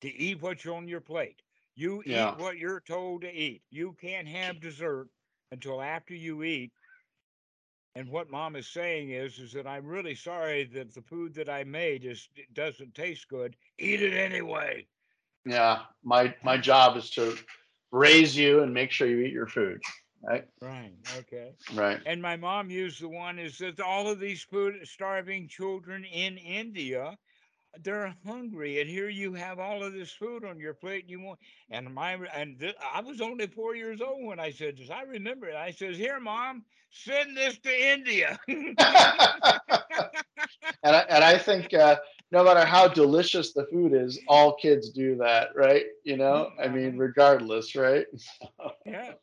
To 0.02 0.10
eat 0.10 0.42
what's 0.42 0.66
on 0.66 0.88
your 0.88 1.02
plate. 1.02 1.42
You 1.76 2.04
Yeah. 2.06 2.32
eat 2.32 2.36
what 2.36 2.58
you're 2.58 2.82
told 2.82 3.22
to 3.22 3.32
eat. 3.32 3.64
You 3.70 3.94
can't 3.94 4.28
have 4.28 4.60
dessert 4.60 5.10
until 5.52 5.82
after 5.82 6.14
you 6.16 6.44
eat. 6.44 6.72
And 7.96 8.10
what 8.10 8.30
mom 8.30 8.56
is 8.56 8.68
saying 8.68 9.12
is, 9.12 9.40
is 9.40 9.52
that 9.54 9.68
I'm 9.68 9.86
really 9.86 10.16
sorry 10.16 10.64
that 10.66 10.94
the 10.94 11.02
food 11.02 11.34
that 11.36 11.50
I 11.50 11.64
made 11.64 12.06
is 12.06 12.30
doesn't 12.54 12.94
taste 12.96 13.28
good. 13.28 13.58
Eat 13.78 14.02
it 14.02 14.14
anyway. 14.14 14.88
Yeah. 15.46 15.84
My 16.04 16.36
my 16.44 16.58
job 16.58 16.98
is 16.98 17.10
to 17.12 17.36
raise 17.92 18.38
you 18.38 18.62
and 18.62 18.74
make 18.74 18.92
sure 18.92 19.08
you 19.08 19.20
eat 19.20 19.34
your 19.34 19.48
food. 19.48 19.82
Right. 20.22 20.46
Right. 20.62 20.94
Okay. 21.18 21.56
Right. 21.74 22.00
And 22.06 22.22
my 22.22 22.36
mom 22.38 22.70
used 22.70 23.02
the 23.02 23.10
one 23.10 23.40
is 23.40 23.58
that 23.60 23.80
all 23.80 24.08
of 24.08 24.20
these 24.20 24.44
food 24.44 24.76
starving 24.88 25.48
children 25.48 26.04
in 26.06 26.38
India, 26.38 27.18
they're 27.80 28.16
hungry, 28.26 28.80
and 28.80 28.90
here 28.90 29.10
you 29.10 29.34
have 29.34 29.60
all 29.60 29.84
of 29.84 29.94
this 29.94 30.12
food 30.12 30.44
on 30.44 30.60
your 30.60 30.74
plate. 30.74 31.04
and 31.04 31.12
You 31.12 31.20
want, 31.22 31.40
and 31.70 31.94
my 31.94 32.14
and 32.34 32.60
th- 32.60 32.76
I 32.94 33.02
was 33.02 33.22
only 33.22 33.48
four 33.48 33.76
years 33.76 34.02
old 34.02 34.26
when 34.26 34.40
I 34.40 34.52
said 34.52 34.78
this. 34.78 34.90
I 34.90 35.04
remember 35.04 35.48
it. 35.48 35.56
I 35.56 35.72
says, 35.72 35.98
"Here, 35.98 36.20
mom, 36.20 36.66
send 36.90 37.38
this 37.38 37.58
to 37.60 37.92
India." 37.92 38.40
and 38.48 38.76
I, 40.96 41.06
and 41.10 41.24
I 41.24 41.38
think 41.38 41.74
uh, 41.74 41.98
no 42.32 42.44
matter 42.44 42.66
how 42.66 42.88
delicious 42.88 43.54
the 43.54 43.66
food 43.66 43.94
is, 43.94 44.20
all 44.28 44.56
kids 44.56 44.90
do 44.90 45.16
that, 45.18 45.50
right? 45.56 45.86
You 46.04 46.18
know, 46.18 46.50
I 46.62 46.68
mean, 46.68 46.94
Mhm. 46.94 46.98
regardless, 46.98 47.76
right? 47.76 48.06
yeah, 48.86 49.14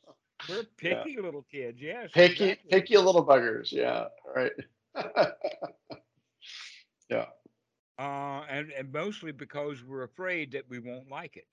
we're 0.46 0.64
picky 0.64 1.16
little 1.18 1.42
kids. 1.42 1.80
Yes, 1.80 2.10
Picky, 2.12 2.18
exactly. 2.18 2.70
picky 2.70 2.98
little 2.98 3.26
buggers. 3.26 3.72
Yeah, 3.72 4.06
right. 4.34 4.52
yeah. 7.10 7.26
Uh, 7.98 8.44
and 8.48 8.70
and 8.72 8.92
mostly 8.92 9.32
because 9.32 9.84
we're 9.84 10.02
afraid 10.04 10.52
that 10.52 10.68
we 10.68 10.78
won't 10.78 11.08
like 11.10 11.36
it. 11.36 11.48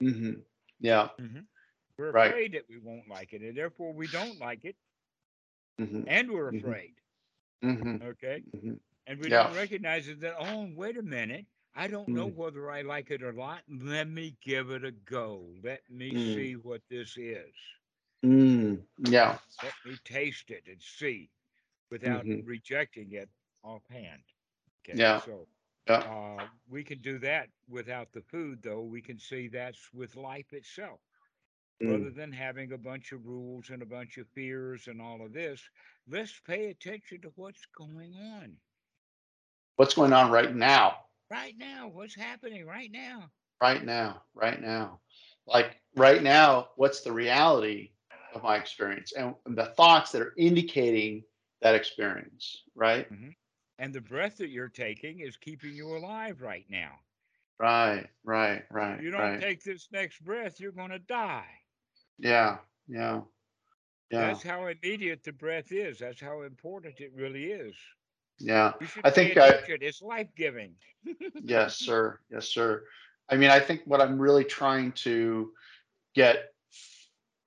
hmm 0.00 0.44
Yeah. 0.80 1.08
We're 1.98 2.10
Right. 2.10 2.34
afraid 2.34 2.52
that 2.52 2.68
we 2.68 2.78
won't 2.78 3.08
like 3.08 3.32
it, 3.32 3.42
and 3.42 3.56
therefore 3.56 3.92
we 3.92 4.06
don't 4.08 4.38
like 4.38 4.64
it, 4.64 4.76
hmm 5.78 6.04
and 6.06 6.30
we're 6.30 6.48
Mhm. 6.50 6.50
afraid. 6.50 7.00
hmm 7.62 7.98
Okay. 8.02 8.44
hmm 8.52 8.74
And 9.06 9.18
we 9.20 9.28
Yeah. 9.28 9.30
don't 9.30 9.52
recognize 9.52 10.08
it 10.08 10.20
that, 10.20 10.34
oh, 10.38 10.70
wait 10.74 10.96
a 10.96 11.02
minute. 11.02 11.46
I 11.74 11.88
don't 11.88 12.12
know 12.12 12.26
Mm. 12.26 12.30
whether 12.30 12.70
I 12.70 12.82
like 12.82 13.10
it 13.10 13.22
or 13.22 13.32
not. 13.32 13.62
Let 13.68 14.08
me 14.08 14.36
give 14.40 14.70
it 14.70 14.84
a 14.84 14.92
go. 14.92 15.54
Let 15.62 15.88
me 15.90 16.16
Mm. 16.16 16.16
see 16.16 16.56
what 16.56 16.82
this 16.88 17.16
is. 17.16 17.54
Mm. 18.24 18.82
Yeah. 18.98 19.38
Let 19.62 19.74
me 19.84 19.98
taste 20.04 20.50
it 20.50 20.66
and 20.66 20.82
see 20.82 21.30
without 21.90 22.26
rejecting 22.32 23.12
it 23.12 23.30
offhand. 23.62 24.24
Yeah. 24.92 25.16
So 25.16 25.48
Yeah. 25.88 26.04
uh, 26.04 26.46
we 26.68 26.84
can 26.84 27.00
do 27.00 27.18
that 27.18 27.50
without 27.68 28.12
the 28.12 28.22
food, 28.22 28.62
though. 28.62 28.82
We 28.82 29.00
can 29.02 29.18
see 29.18 29.48
that's 29.48 29.92
with 29.92 30.16
life 30.16 30.52
itself. 30.52 31.00
Mm. 31.82 31.84
Rather 31.84 32.10
than 32.10 32.32
having 32.32 32.72
a 32.72 32.78
bunch 32.78 33.12
of 33.12 33.26
rules 33.26 33.70
and 33.70 33.82
a 33.82 33.86
bunch 33.86 34.16
of 34.18 34.28
fears 34.28 34.86
and 34.88 35.00
all 35.00 35.24
of 35.24 35.32
this, 35.32 35.68
let's 36.08 36.38
pay 36.40 36.68
attention 36.70 37.20
to 37.22 37.32
what's 37.36 37.66
going 37.66 38.14
on 38.16 38.58
What's 39.76 39.94
going 39.94 40.12
on 40.12 40.30
right 40.30 40.54
now? 40.54 40.96
right 41.30 41.56
now. 41.56 41.88
What's 41.88 42.14
happening 42.14 42.66
right 42.66 42.90
now? 42.90 43.30
Right 43.60 43.84
now. 43.84 44.22
Right 44.34 44.60
now. 44.60 45.00
Like 45.46 45.76
right 45.96 46.22
now, 46.22 46.68
what's 46.76 47.02
the 47.02 47.12
reality 47.12 47.92
of 48.34 48.42
my 48.42 48.56
experience 48.56 49.12
and 49.12 49.34
the 49.46 49.66
thoughts 49.76 50.12
that 50.12 50.22
are 50.22 50.34
indicating 50.36 51.24
that 51.60 51.74
experience? 51.74 52.62
Right. 52.74 53.08
And 53.78 53.94
the 53.94 54.00
breath 54.00 54.38
that 54.38 54.48
you're 54.48 54.68
taking 54.68 55.20
is 55.20 55.36
keeping 55.36 55.74
you 55.74 55.96
alive 55.96 56.42
right 56.42 56.64
now. 56.68 56.92
Right. 57.58 58.06
Right. 58.24 58.62
Right. 58.70 58.94
If 58.98 59.02
you 59.02 59.10
don't 59.10 59.20
right. 59.20 59.40
take 59.40 59.62
this 59.62 59.88
next 59.92 60.24
breath, 60.24 60.60
you're 60.60 60.72
going 60.72 60.90
to 60.90 60.98
die. 60.98 61.46
Yeah. 62.18 62.58
Yeah. 62.88 63.20
Yeah. 64.10 64.28
That's 64.28 64.42
how 64.42 64.66
immediate 64.66 65.22
the 65.22 65.32
breath 65.32 65.70
is. 65.70 65.98
That's 65.98 66.20
how 66.20 66.42
important 66.42 67.00
it 67.00 67.12
really 67.14 67.46
is. 67.46 67.74
Yeah. 68.38 68.72
I 69.04 69.10
think 69.10 69.36
I- 69.36 69.60
it's 69.66 70.02
life 70.02 70.28
giving. 70.36 70.74
yes, 71.42 71.76
sir. 71.76 72.20
Yes, 72.30 72.46
sir. 72.46 72.84
I 73.28 73.36
mean, 73.36 73.50
I 73.50 73.60
think 73.60 73.82
what 73.84 74.00
I'm 74.00 74.18
really 74.18 74.44
trying 74.44 74.92
to 74.92 75.52
get, 76.14 76.52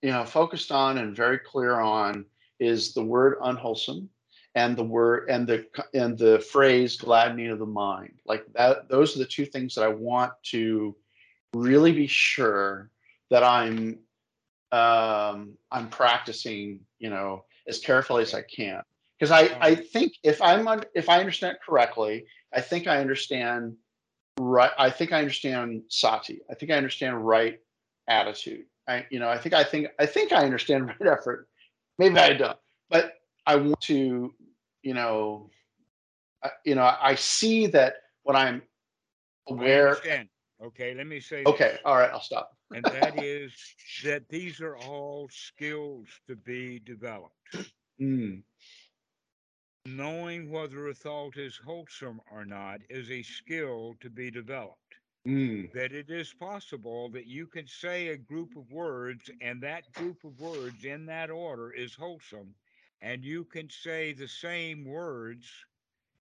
you 0.01 0.11
know, 0.11 0.25
focused 0.25 0.71
on 0.71 0.97
and 0.97 1.15
very 1.15 1.39
clear 1.39 1.79
on 1.79 2.25
is 2.59 2.93
the 2.93 3.03
word 3.03 3.37
unwholesome 3.43 4.09
and 4.55 4.75
the 4.75 4.83
word 4.83 5.29
and 5.29 5.47
the 5.47 5.65
and 5.93 6.17
the 6.17 6.39
phrase 6.39 6.97
gladdening 6.97 7.49
of 7.49 7.59
the 7.59 7.65
mind. 7.65 8.13
Like 8.25 8.45
that, 8.53 8.89
those 8.89 9.15
are 9.15 9.19
the 9.19 9.25
two 9.25 9.45
things 9.45 9.75
that 9.75 9.83
I 9.83 9.87
want 9.87 10.33
to 10.51 10.95
really 11.53 11.91
be 11.91 12.07
sure 12.07 12.89
that 13.29 13.43
I'm 13.43 13.99
um, 14.71 15.57
I'm 15.71 15.89
practicing, 15.89 16.79
you 16.99 17.09
know, 17.09 17.45
as 17.67 17.79
carefully 17.79 18.23
as 18.23 18.33
I 18.33 18.41
can. 18.41 18.81
Because 19.19 19.31
I, 19.31 19.55
I 19.61 19.75
think 19.75 20.13
if 20.23 20.41
I'm 20.41 20.67
un- 20.67 20.85
if 20.95 21.07
I 21.07 21.19
understand 21.19 21.57
correctly, 21.65 22.25
I 22.53 22.61
think 22.61 22.87
I 22.87 22.97
understand 22.97 23.75
right. 24.39 24.71
I 24.77 24.89
think 24.89 25.13
I 25.13 25.19
understand 25.19 25.83
sati. 25.89 26.41
I 26.49 26.55
think 26.55 26.71
I 26.71 26.75
understand 26.75 27.25
right 27.25 27.59
attitude. 28.07 28.65
I 28.87 29.05
you 29.11 29.19
know 29.19 29.29
I 29.29 29.37
think 29.37 29.53
I 29.53 29.63
think 29.63 29.87
I 29.99 30.05
think 30.05 30.31
I 30.31 30.43
understand 30.43 30.87
right 30.99 31.11
effort. 31.11 31.47
Maybe 31.99 32.17
I 32.17 32.33
don't, 32.33 32.57
but 32.89 33.19
I 33.45 33.57
want 33.57 33.79
to 33.81 34.33
you 34.83 34.93
know 34.93 35.49
I, 36.43 36.49
you 36.65 36.75
know 36.75 36.83
I 37.01 37.15
see 37.15 37.67
that 37.67 37.95
when 38.23 38.35
I'm 38.35 38.61
aware. 39.47 39.97
Okay, 40.61 40.93
let 40.93 41.07
me 41.07 41.19
say 41.19 41.45
Okay, 41.45 41.77
this. 41.77 41.79
all 41.85 41.95
right, 41.97 42.09
I'll 42.11 42.21
stop. 42.21 42.51
and 42.73 42.89
that 42.89 43.15
is 43.15 43.53
that 44.03 44.27
these 44.29 44.61
are 44.61 44.77
all 44.77 45.27
skills 45.29 46.07
to 46.27 46.35
be 46.35 46.79
developed. 46.79 47.35
Mm, 47.99 48.43
Knowing 49.85 50.49
whether 50.49 50.87
a 50.87 50.93
thought 50.93 51.37
is 51.37 51.57
wholesome 51.57 52.21
or 52.31 52.45
not 52.45 52.81
is 52.89 53.09
a 53.09 53.21
skill 53.23 53.95
to 53.99 54.09
be 54.09 54.29
developed. 54.29 54.95
mm, 55.25 55.69
That 55.73 55.91
it 55.93 56.09
is 56.09 56.33
possible 56.33 57.09
that 57.11 57.25
you 57.27 57.47
can 57.47 57.67
say 57.67 58.07
a 58.07 58.17
group 58.17 58.55
of 58.55 58.71
words, 58.71 59.29
and 59.41 59.61
that 59.63 59.91
group 59.93 60.23
of 60.23 60.39
words 60.39 60.83
in 60.85 61.05
that 61.05 61.29
order 61.29 61.71
is 61.71 61.95
wholesome, 61.95 62.55
and 63.01 63.23
you 63.23 63.43
can 63.45 63.69
say 63.69 64.13
the 64.13 64.27
same 64.27 64.85
words 64.85 65.45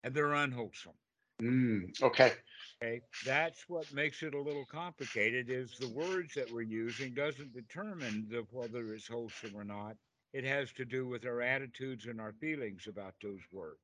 and 0.04 0.14
they're 0.14 0.34
unwholesome. 0.34 0.94
mm. 1.42 2.02
Okay. 2.02 2.34
Okay, 2.82 3.02
that's 3.26 3.68
what 3.68 3.92
makes 3.94 4.22
it 4.22 4.34
a 4.36 4.42
little 4.42 4.66
complicated. 4.66 5.50
Is 5.50 5.78
the 5.80 5.88
words 5.90 6.34
that 6.36 6.52
we're 6.52 6.62
using 6.62 7.14
doesn't 7.14 7.54
determine 7.54 8.28
the, 8.30 8.46
whether 8.52 8.94
it's 8.94 9.08
wholesome 9.08 9.56
or 9.56 9.64
not. 9.64 9.96
It 10.34 10.44
has 10.44 10.72
to 10.74 10.86
do 10.86 11.08
with 11.08 11.26
our 11.26 11.42
attitudes 11.42 12.06
and 12.06 12.22
our 12.22 12.34
feelings 12.34 12.86
about 12.88 13.16
those 13.24 13.40
words. 13.52 13.80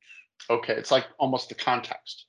Okay. 0.50 0.74
It's 0.74 0.92
like 0.92 1.08
almost 1.18 1.50
the 1.50 1.56
context. 1.56 2.26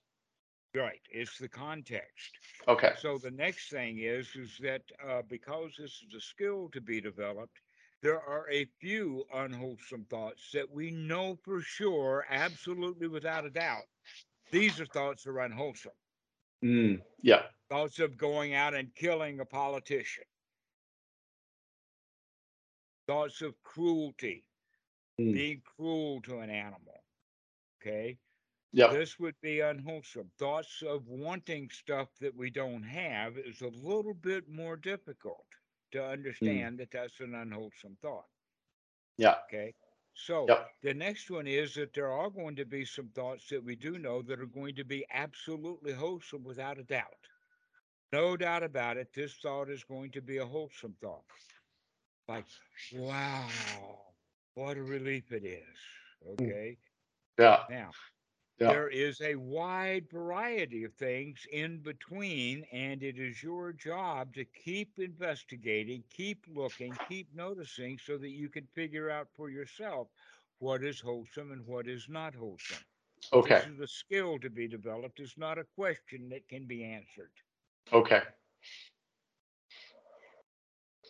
Right, 0.74 1.00
it's 1.08 1.38
the 1.38 1.48
context. 1.48 2.32
Okay. 2.66 2.92
So 2.98 3.18
the 3.18 3.30
next 3.30 3.70
thing 3.70 3.98
is 3.98 4.34
is 4.34 4.58
that 4.60 4.82
uh, 5.08 5.22
because 5.28 5.72
this 5.78 6.02
is 6.06 6.14
a 6.16 6.20
skill 6.20 6.68
to 6.72 6.80
be 6.80 7.00
developed, 7.00 7.58
there 8.04 8.20
are 8.22 8.48
a 8.50 8.66
few 8.80 9.24
unwholesome 9.34 10.04
thoughts 10.10 10.52
that 10.52 10.70
we 10.70 10.92
know 10.92 11.36
for 11.42 11.62
sure, 11.62 12.26
absolutely 12.30 13.08
without 13.08 13.46
a 13.46 13.50
doubt, 13.50 13.84
these 14.52 14.80
are 14.80 14.86
thoughts 14.86 15.24
that 15.24 15.30
are 15.30 15.40
unwholesome. 15.40 15.92
Mm, 16.64 17.02
yeah. 17.22 17.42
thoughts 17.70 17.98
of 18.00 18.16
going 18.18 18.54
out 18.54 18.74
and 18.74 18.94
killing 18.94 19.40
a 19.40 19.46
politician, 19.46 20.24
thoughts 23.06 23.40
of 23.42 23.54
cruelty, 23.62 24.44
Mm. 25.20 25.32
being 25.32 25.62
cruel 25.62 26.20
to 26.22 26.40
an 26.40 26.50
animal. 26.50 27.04
Okay. 27.80 28.18
Yeah. 28.72 28.88
This 28.88 29.18
would 29.18 29.40
be 29.40 29.60
unwholesome. 29.60 30.30
Thoughts 30.38 30.82
of 30.82 31.08
wanting 31.08 31.70
stuff 31.70 32.08
that 32.20 32.34
we 32.36 32.50
don't 32.50 32.82
have 32.82 33.38
is 33.38 33.62
a 33.62 33.68
little 33.68 34.14
bit 34.14 34.48
more 34.48 34.76
difficult 34.76 35.46
to 35.94 36.02
mm. 36.02 36.12
understand 36.12 36.80
that 36.80 36.92
that's 36.92 37.20
an 37.20 37.34
unwholesome 37.34 37.96
thought. 38.02 38.28
Yeah. 39.18 39.36
Okay. 39.48 39.74
So 40.14 40.46
Yep. 40.48 40.70
the 40.82 40.94
next 40.94 41.30
one 41.30 41.46
is 41.46 41.74
that 41.74 41.94
there 41.94 42.12
are 42.12 42.30
going 42.30 42.56
to 42.56 42.66
be 42.66 42.84
some 42.84 43.08
thoughts 43.10 43.48
that 43.50 43.64
we 43.64 43.76
do 43.76 43.98
know 43.98 44.22
that 44.22 44.40
are 44.40 44.46
going 44.46 44.76
to 44.76 44.84
be 44.84 45.06
absolutely 45.12 45.92
wholesome 45.92 46.44
without 46.44 46.78
a 46.78 46.84
doubt. 46.84 47.28
No 48.12 48.36
doubt 48.36 48.62
about 48.64 48.96
it. 48.98 49.12
This 49.14 49.34
thought 49.36 49.70
is 49.70 49.84
going 49.84 50.12
to 50.12 50.22
be 50.22 50.38
a 50.38 50.46
wholesome 50.46 50.96
thought. 51.00 51.24
Like, 52.28 52.46
wow, 52.92 53.48
what 54.54 54.76
a 54.78 54.82
relief 54.82 55.32
it 55.32 55.44
is. 55.44 55.78
Mm. 56.40 56.54
Okay. 56.54 56.78
Yeah. 57.38 57.64
Now, 57.68 57.90
Yeah. 58.60 58.74
There 58.74 58.88
is 58.88 59.20
a 59.20 59.36
wide 59.36 60.08
variety 60.10 60.84
of 60.84 60.94
things 60.94 61.46
in 61.50 61.78
between, 61.80 62.64
and 62.72 63.02
it 63.02 63.18
is 63.18 63.42
your 63.42 63.72
job 63.72 64.34
to 64.34 64.44
keep 64.44 64.98
investigating, 64.98 66.04
keep 66.10 66.46
looking, 66.48 66.98
keep 66.98 67.34
noticing 67.34 67.98
so 67.98 68.18
that 68.18 68.30
you 68.30 68.48
can 68.48 68.66
figure 68.66 69.10
out 69.10 69.28
for 69.34 69.48
yourself 69.50 70.08
what 70.58 70.82
is 70.82 71.00
wholesome 71.00 71.50
and 71.52 71.66
what 71.66 71.86
is 71.88 72.08
not 72.08 72.34
wholesome. 72.34 72.84
Okay. 73.32 73.62
This 73.62 73.66
is 73.66 73.80
a 73.80 73.86
skill 73.88 74.38
to 74.40 74.50
be 74.50 74.68
developed. 74.68 75.20
It's 75.20 75.38
not 75.38 75.58
a 75.58 75.64
question 75.64 76.28
that 76.30 76.48
can 76.48 76.66
be 76.66 76.84
answered. 76.84 77.32
Okay. 77.92 78.22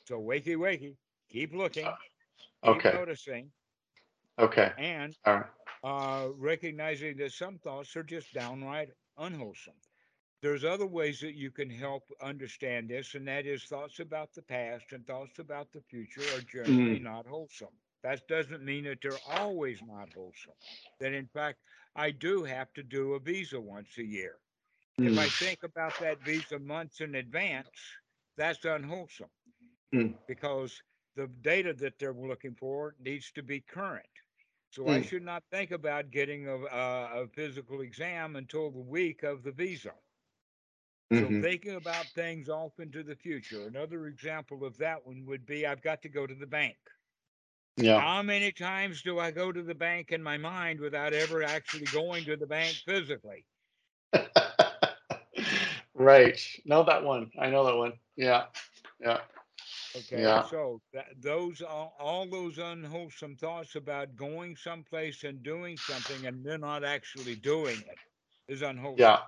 So 0.04 0.20
wakey 0.20 0.56
wakey, 0.56 0.96
keep 1.28 1.52
looking, 1.54 1.84
uh, 1.84 1.96
keep 2.64 2.84
Okay. 2.84 2.90
noticing, 2.90 3.52
Okay. 4.38 4.72
and 4.76 5.16
All 5.26 5.34
right. 5.34 5.46
Uh, 5.84 6.30
recognizing 6.36 7.18
that 7.18 7.32
some 7.32 7.58
thoughts 7.58 7.96
are 7.96 8.04
just 8.04 8.34
downright 8.34 8.90
unwholesome. 9.18 9.74
There's 10.42 10.64
other 10.64 10.86
ways 10.86 11.20
that 11.20 11.34
you 11.36 11.50
can 11.50 11.70
help 11.70 12.10
understand 12.22 12.90
this, 12.90 13.14
and 13.14 13.28
that 13.28 13.46
is 13.46 13.64
thoughts 13.64 14.00
about 14.00 14.34
the 14.34 14.42
past 14.42 14.92
and 14.92 15.06
thoughts 15.06 15.38
about 15.38 15.72
the 15.72 15.82
future 15.82 16.30
are 16.32 16.42
generally 16.42 16.98
not 17.00 17.26
wholesome. 17.26 17.78
That 18.02 18.28
doesn't 18.28 18.64
mean 18.64 18.84
that 18.84 19.00
they're 19.02 19.20
always 19.26 19.82
not 19.82 20.10
wholesome. 20.10 20.54
That 21.00 21.12
in 21.14 21.28
fact, 21.28 21.60
I 21.96 22.10
do 22.12 22.44
have 22.44 22.72
to 22.74 22.82
do 22.84 23.14
a 23.14 23.20
visa 23.20 23.60
once 23.60 23.98
a 23.98 24.04
year. 24.04 24.38
If 25.02 25.16
I 25.18 25.28
Mm, 25.28 25.30
think 25.30 25.62
about 25.64 25.98
that 25.98 26.22
visa 26.22 26.58
months 26.58 27.00
in 27.00 27.14
advance, 27.14 27.98
that's 28.36 28.64
unwholesome 28.64 29.30
Mm. 29.94 30.14
because 30.26 30.82
the 31.16 31.26
data 31.28 31.72
that 31.74 31.98
they're 31.98 32.14
looking 32.14 32.54
for 32.54 32.96
needs 33.00 33.32
to 33.32 33.42
be 33.42 33.60
current. 33.60 34.13
So 34.74 34.88
I 34.90 35.00
Mm. 35.00 35.10
should 35.10 35.22
not 35.22 35.44
think 35.50 35.70
about 35.72 36.10
getting 36.10 36.48
a, 36.48 36.56
a, 36.56 37.22
a 37.24 37.28
physical 37.28 37.80
exam 37.80 38.36
until 38.36 38.70
the 38.70 38.80
week 38.80 39.22
of 39.22 39.42
the 39.44 39.52
visa. 39.52 39.94
So 41.12 41.32
mhm. 41.32 41.42
thinking 41.42 41.74
about 41.76 42.12
things 42.14 42.48
off 42.48 42.78
into 42.78 43.02
the 43.02 43.16
future. 43.16 43.66
Another 43.66 44.06
example 44.06 44.64
of 44.64 44.76
that 44.78 45.06
one 45.06 45.24
would 45.26 45.46
be 45.46 45.66
I've 45.66 45.82
got 45.82 46.02
to 46.02 46.08
go 46.08 46.26
to 46.26 46.34
the 46.34 46.46
bank. 46.46 46.76
Yeah. 47.76 48.04
How 48.04 48.22
many 48.22 48.52
times 48.52 49.02
do 49.02 49.18
I 49.18 49.30
go 49.30 49.52
to 49.52 49.62
the 49.62 49.74
bank 49.74 50.12
in 50.12 50.22
my 50.22 50.36
mind 50.38 50.80
without 50.80 51.12
ever 51.14 51.42
actually 51.42 51.86
going 51.86 52.24
to 52.26 52.36
the 52.36 52.46
bank 52.46 52.82
physically? 52.84 53.46
right. 55.94 56.38
Know 56.64 56.84
that 56.84 57.04
one. 57.04 57.30
I 57.38 57.50
know 57.50 57.64
that 57.66 57.76
one. 57.76 57.94
Yeah. 58.16 58.44
Yeah. 59.00 59.18
Okay, 59.96 60.22
Yeah. 60.22 60.42
so 60.42 60.80
that, 60.92 61.06
those 61.20 61.62
all, 61.62 61.94
all 61.98 62.26
those 62.26 62.58
unwholesome 62.58 63.36
thoughts 63.36 63.76
about 63.76 64.16
going 64.16 64.56
someplace 64.56 65.24
and 65.24 65.42
doing 65.42 65.76
something 65.76 66.26
and 66.26 66.44
then 66.44 66.60
not 66.60 66.84
actually 66.84 67.36
doing 67.36 67.78
it 67.88 67.98
is 68.48 68.62
unwholesome. 68.62 68.98
Yeah. 68.98 69.18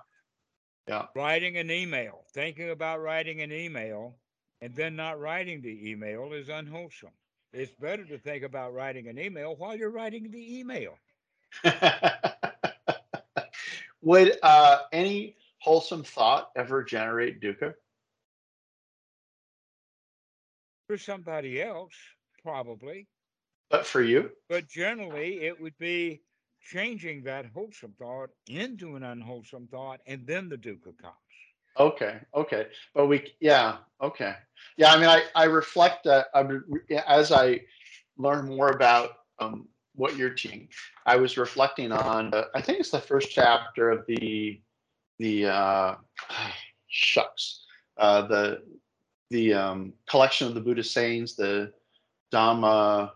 Yeah. 0.87 1.05
Writing 1.15 1.57
an 1.57 1.71
email, 1.71 2.23
thinking 2.33 2.69
about 2.69 3.01
writing 3.01 3.41
an 3.41 3.51
email 3.51 4.17
and 4.61 4.75
then 4.75 4.95
not 4.95 5.19
writing 5.19 5.61
the 5.61 5.89
email 5.89 6.33
is 6.33 6.49
unwholesome. 6.49 7.11
It's 7.53 7.73
better 7.73 8.05
to 8.05 8.17
think 8.17 8.43
about 8.43 8.73
writing 8.73 9.07
an 9.07 9.19
email 9.19 9.55
while 9.55 9.75
you're 9.75 9.91
writing 9.91 10.31
the 10.31 10.59
email. 10.59 10.97
Would 14.01 14.37
uh, 14.43 14.79
any 14.91 15.35
wholesome 15.59 16.03
thought 16.03 16.49
ever 16.55 16.83
generate 16.83 17.41
dukkha? 17.41 17.73
For 20.87 20.97
somebody 20.97 21.61
else, 21.61 21.93
probably, 22.41 23.07
But 23.69 23.85
for 23.85 24.01
you? 24.01 24.31
but 24.47 24.69
generally 24.69 25.41
it 25.41 25.59
would 25.59 25.77
be 25.77 26.21
changing 26.61 27.23
that 27.23 27.45
wholesome 27.53 27.93
thought 27.99 28.29
into 28.47 28.95
an 28.95 29.03
unwholesome 29.03 29.67
thought, 29.67 29.99
and 30.07 30.25
then 30.25 30.47
the 30.47 30.57
dukkha 30.57 30.97
comes. 30.97 31.15
Okay. 31.77 32.19
Okay. 32.33 32.67
But 32.95 33.07
we, 33.07 33.33
yeah. 33.41 33.77
Okay. 34.01 34.33
Yeah. 34.77 34.93
I 34.93 34.95
mean, 34.97 35.09
I, 35.09 35.23
I 35.35 35.43
reflect 35.43 36.05
that 36.05 36.27
would- 36.35 36.63
as 37.05 37.31
I 37.31 37.61
learn 38.17 38.47
more 38.47 38.71
about 38.71 39.11
um, 39.39 39.67
what 39.93 40.15
you're 40.15 40.29
teaching. 40.31 40.69
I 41.05 41.17
was 41.17 41.37
reflecting 41.37 41.91
on, 41.91 42.33
uh, 42.33 42.45
I 42.55 42.61
think 42.61 42.79
it's 42.79 42.91
the 42.91 42.99
first 42.99 43.29
chapter 43.29 43.91
of 43.91 44.05
the, 44.07 44.61
the, 45.19 45.45
uh, 45.47 45.95
shucks, 46.87 47.65
uh, 47.97 48.25
the, 48.27 48.63
the 49.29 49.53
um, 49.53 49.93
collection 50.09 50.47
of 50.47 50.53
the 50.53 50.61
Buddhist 50.61 50.93
sayings, 50.93 51.35
the 51.35 51.71
Dhamma. 52.31 53.11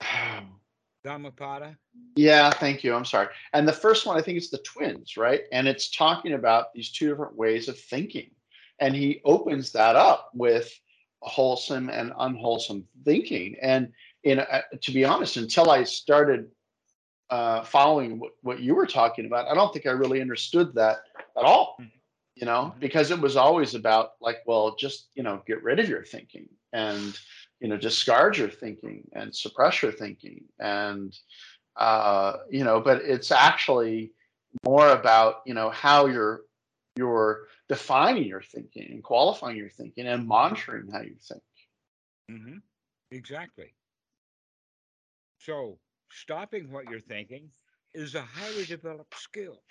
Dhammapada. 1.04 1.76
Yeah, 2.16 2.50
thank 2.50 2.82
you. 2.82 2.94
I'm 2.94 3.04
sorry. 3.04 3.28
And 3.52 3.66
the 3.66 3.72
first 3.72 4.06
one, 4.06 4.18
I 4.18 4.22
think 4.22 4.36
it's 4.36 4.50
the 4.50 4.58
twins, 4.58 5.16
right? 5.16 5.42
And 5.52 5.68
it's 5.68 5.90
talking 5.90 6.34
about 6.34 6.72
these 6.74 6.90
two 6.90 7.08
different 7.08 7.36
ways 7.36 7.68
of 7.68 7.78
thinking. 7.78 8.30
And 8.80 8.94
he 8.94 9.20
opens 9.24 9.72
that 9.72 9.96
up 9.96 10.30
with 10.34 10.72
wholesome 11.20 11.88
and 11.90 12.12
unwholesome 12.18 12.84
thinking. 13.04 13.56
And 13.62 13.92
in 14.24 14.40
uh, 14.40 14.62
to 14.80 14.92
be 14.92 15.04
honest, 15.04 15.36
until 15.36 15.70
I 15.70 15.84
started 15.84 16.50
uh, 17.30 17.62
following 17.62 18.18
what, 18.18 18.32
what 18.42 18.60
you 18.60 18.74
were 18.74 18.86
talking 18.86 19.26
about, 19.26 19.48
I 19.48 19.54
don't 19.54 19.72
think 19.72 19.86
I 19.86 19.90
really 19.90 20.20
understood 20.20 20.74
that 20.74 20.98
at 21.36 21.44
all. 21.44 21.76
Mhm. 21.80 21.90
You 22.40 22.46
know, 22.46 22.74
because 22.80 23.10
it 23.10 23.20
was 23.20 23.36
always 23.36 23.74
about 23.74 24.12
like, 24.20 24.38
well, 24.46 24.76
just 24.76 25.08
you 25.14 25.22
know, 25.22 25.42
get 25.46 25.62
rid 25.62 25.80
of 25.80 25.88
your 25.88 26.04
thinking 26.04 26.48
and 26.72 27.18
you 27.60 27.68
know, 27.68 27.76
discard 27.76 28.36
your 28.36 28.48
thinking 28.48 29.08
and 29.12 29.34
suppress 29.34 29.82
your 29.82 29.92
thinking 29.92 30.44
and 30.60 31.16
uh, 31.76 32.38
you 32.50 32.64
know, 32.64 32.80
but 32.80 33.02
it's 33.02 33.30
actually 33.32 34.12
more 34.64 34.90
about 34.90 35.36
you 35.46 35.54
know 35.54 35.70
how 35.70 36.06
you're 36.06 36.42
you're 36.96 37.48
defining 37.68 38.24
your 38.24 38.42
thinking 38.42 38.86
and 38.90 39.02
qualifying 39.04 39.56
your 39.56 39.70
thinking 39.70 40.06
and 40.06 40.26
monitoring 40.26 40.88
how 40.92 41.00
you 41.00 41.16
think. 41.20 41.42
mm-hmm. 42.30 42.58
Exactly. 43.10 43.74
So 45.38 45.78
stopping 46.10 46.70
what 46.70 46.88
you're 46.88 47.00
thinking 47.00 47.52
is 47.94 48.14
a 48.14 48.22
highly 48.22 48.64
developed 48.64 49.16
skill. 49.16 49.62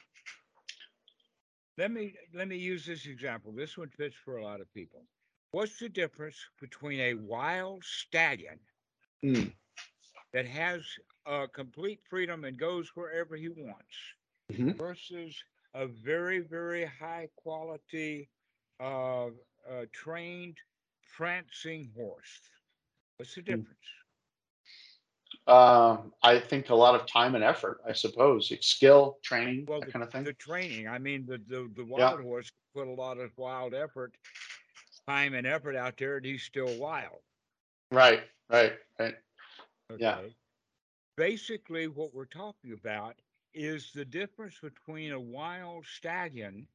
Let 1.77 1.91
me 1.91 2.15
let 2.33 2.47
me 2.47 2.57
use 2.57 2.85
this 2.85 3.05
example. 3.05 3.51
This 3.53 3.77
one 3.77 3.89
fits 3.89 4.15
for 4.15 4.37
a 4.37 4.43
lot 4.43 4.61
of 4.61 4.73
people. 4.73 5.07
What's 5.51 5.79
the 5.79 5.89
difference 5.89 6.49
between 6.59 6.99
a 6.99 7.13
wild 7.15 7.83
stallion 7.85 8.59
Mm. 9.23 9.51
that 10.33 10.45
has 10.45 10.97
uh, 11.25 11.47
complete 11.47 12.01
freedom 12.09 12.43
and 12.43 12.57
goes 12.57 12.89
wherever 12.95 13.35
he 13.35 13.49
wants 13.49 14.15
Mhm. 14.49 14.77
versus 14.77 15.43
a 15.73 15.87
very 15.87 16.39
very 16.39 16.85
high 16.85 17.29
quality 17.35 18.29
uh, 18.79 19.27
uh, 19.69 19.85
trained 19.91 20.57
prancing 21.15 21.91
horse? 21.95 22.41
What's 23.17 23.35
the 23.35 23.41
Mm. 23.49 23.65
difference? 23.65 23.87
Um, 25.47 26.13
I 26.23 26.39
think 26.39 26.69
a 26.69 26.75
lot 26.75 26.95
of 26.95 27.07
time 27.07 27.35
and 27.35 27.43
effort, 27.43 27.81
I 27.87 27.93
suppose, 27.93 28.51
it's 28.51 28.67
skill, 28.67 29.17
training, 29.23 29.67
Well, 29.67 29.81
that 29.81 29.87
the, 29.87 29.93
kind 29.93 30.03
of 30.03 30.11
thing. 30.11 30.25
the 30.25 30.33
training. 30.33 30.87
I 30.87 30.99
mean, 30.99 31.25
the 31.25 31.37
the, 31.37 31.69
the 31.75 31.85
Yeah. 31.95 32.13
wild 32.13 32.21
horse 32.21 32.51
put 32.73 32.87
a 32.87 32.91
lot 32.91 33.17
of 33.19 33.37
wild 33.37 33.73
effort, 33.73 34.17
time 35.07 35.33
and 35.33 35.45
effort 35.47 35.75
out 35.75 35.97
there, 35.97 36.17
and 36.17 36.25
he's 36.25 36.43
still 36.43 36.73
wild. 36.75 37.21
Right, 37.91 38.23
right, 38.49 38.73
right. 38.99 39.15
Okay. 39.91 39.99
Yeah. 40.01 40.17
Basically, 41.17 41.87
what 41.87 42.13
we're 42.13 42.25
talking 42.25 42.71
about 42.73 43.21
is 43.53 43.91
the 43.93 44.05
difference 44.05 44.59
between 44.59 45.11
a 45.11 45.19
wild 45.19 45.85
stallion 45.85 46.67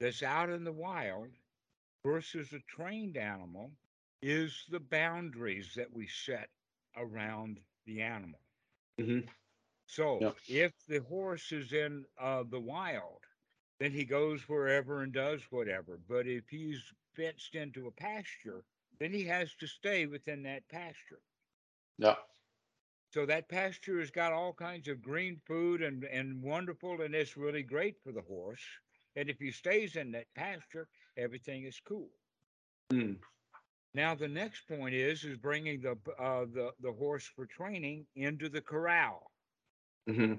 that's 0.00 0.22
out 0.22 0.50
in 0.50 0.64
the 0.64 0.72
wild 0.72 1.30
versus 2.04 2.52
a 2.52 2.60
trained 2.60 3.16
animal 3.16 3.72
is 4.22 4.66
the 4.70 4.80
boundaries 4.80 5.74
that 5.74 5.92
we 5.92 6.06
set 6.06 6.50
around 6.96 7.60
the 7.84 8.02
animal. 8.02 8.40
hmm 8.98 9.20
So 9.86 10.26
Yep. 10.26 10.36
if 10.46 10.72
the 10.86 10.98
horse 11.00 11.50
is 11.52 11.72
in 11.72 12.06
uh, 12.18 12.42
the 12.44 12.60
wild, 12.60 13.26
then 13.78 13.92
he 13.92 14.04
goes 14.04 14.48
wherever 14.48 15.02
and 15.02 15.12
does 15.12 15.50
whatever. 15.50 15.96
But 15.98 16.26
if 16.26 16.48
he's 16.50 16.92
fenced 17.14 17.54
into 17.54 17.86
a 17.86 17.92
pasture, 17.92 18.64
then 18.98 19.12
he 19.12 19.24
has 19.24 19.54
to 19.56 19.66
stay 19.66 20.06
within 20.06 20.42
that 20.42 20.68
pasture. 20.68 21.22
Yeah. 21.98 22.16
So 23.10 23.24
that 23.26 23.48
pasture 23.48 23.98
has 24.00 24.10
got 24.10 24.32
all 24.32 24.52
kinds 24.54 24.88
of 24.88 25.02
green 25.02 25.38
food 25.38 25.82
and, 25.82 26.04
and 26.04 26.42
wonderful, 26.42 27.00
and 27.00 27.14
it's 27.14 27.36
really 27.36 27.62
great 27.62 28.00
for 28.02 28.12
the 28.12 28.22
horse. 28.22 28.78
And 29.14 29.28
if 29.28 29.38
he 29.38 29.50
stays 29.50 29.96
in 29.96 30.12
that 30.12 30.34
pasture, 30.34 30.88
everything 31.16 31.64
is 31.64 31.80
cool. 31.80 32.10
Mm. 32.92 33.18
Now 33.94 34.14
the 34.14 34.28
next 34.28 34.68
point 34.68 34.94
is 34.94 35.24
is 35.24 35.38
bringing 35.38 35.80
the 35.80 35.92
uh, 36.18 36.44
the 36.46 36.74
the 36.80 36.92
horse 36.92 37.26
for 37.26 37.46
training 37.46 38.06
into 38.14 38.48
the 38.48 38.60
corral. 38.62 39.32
hmm 40.06 40.34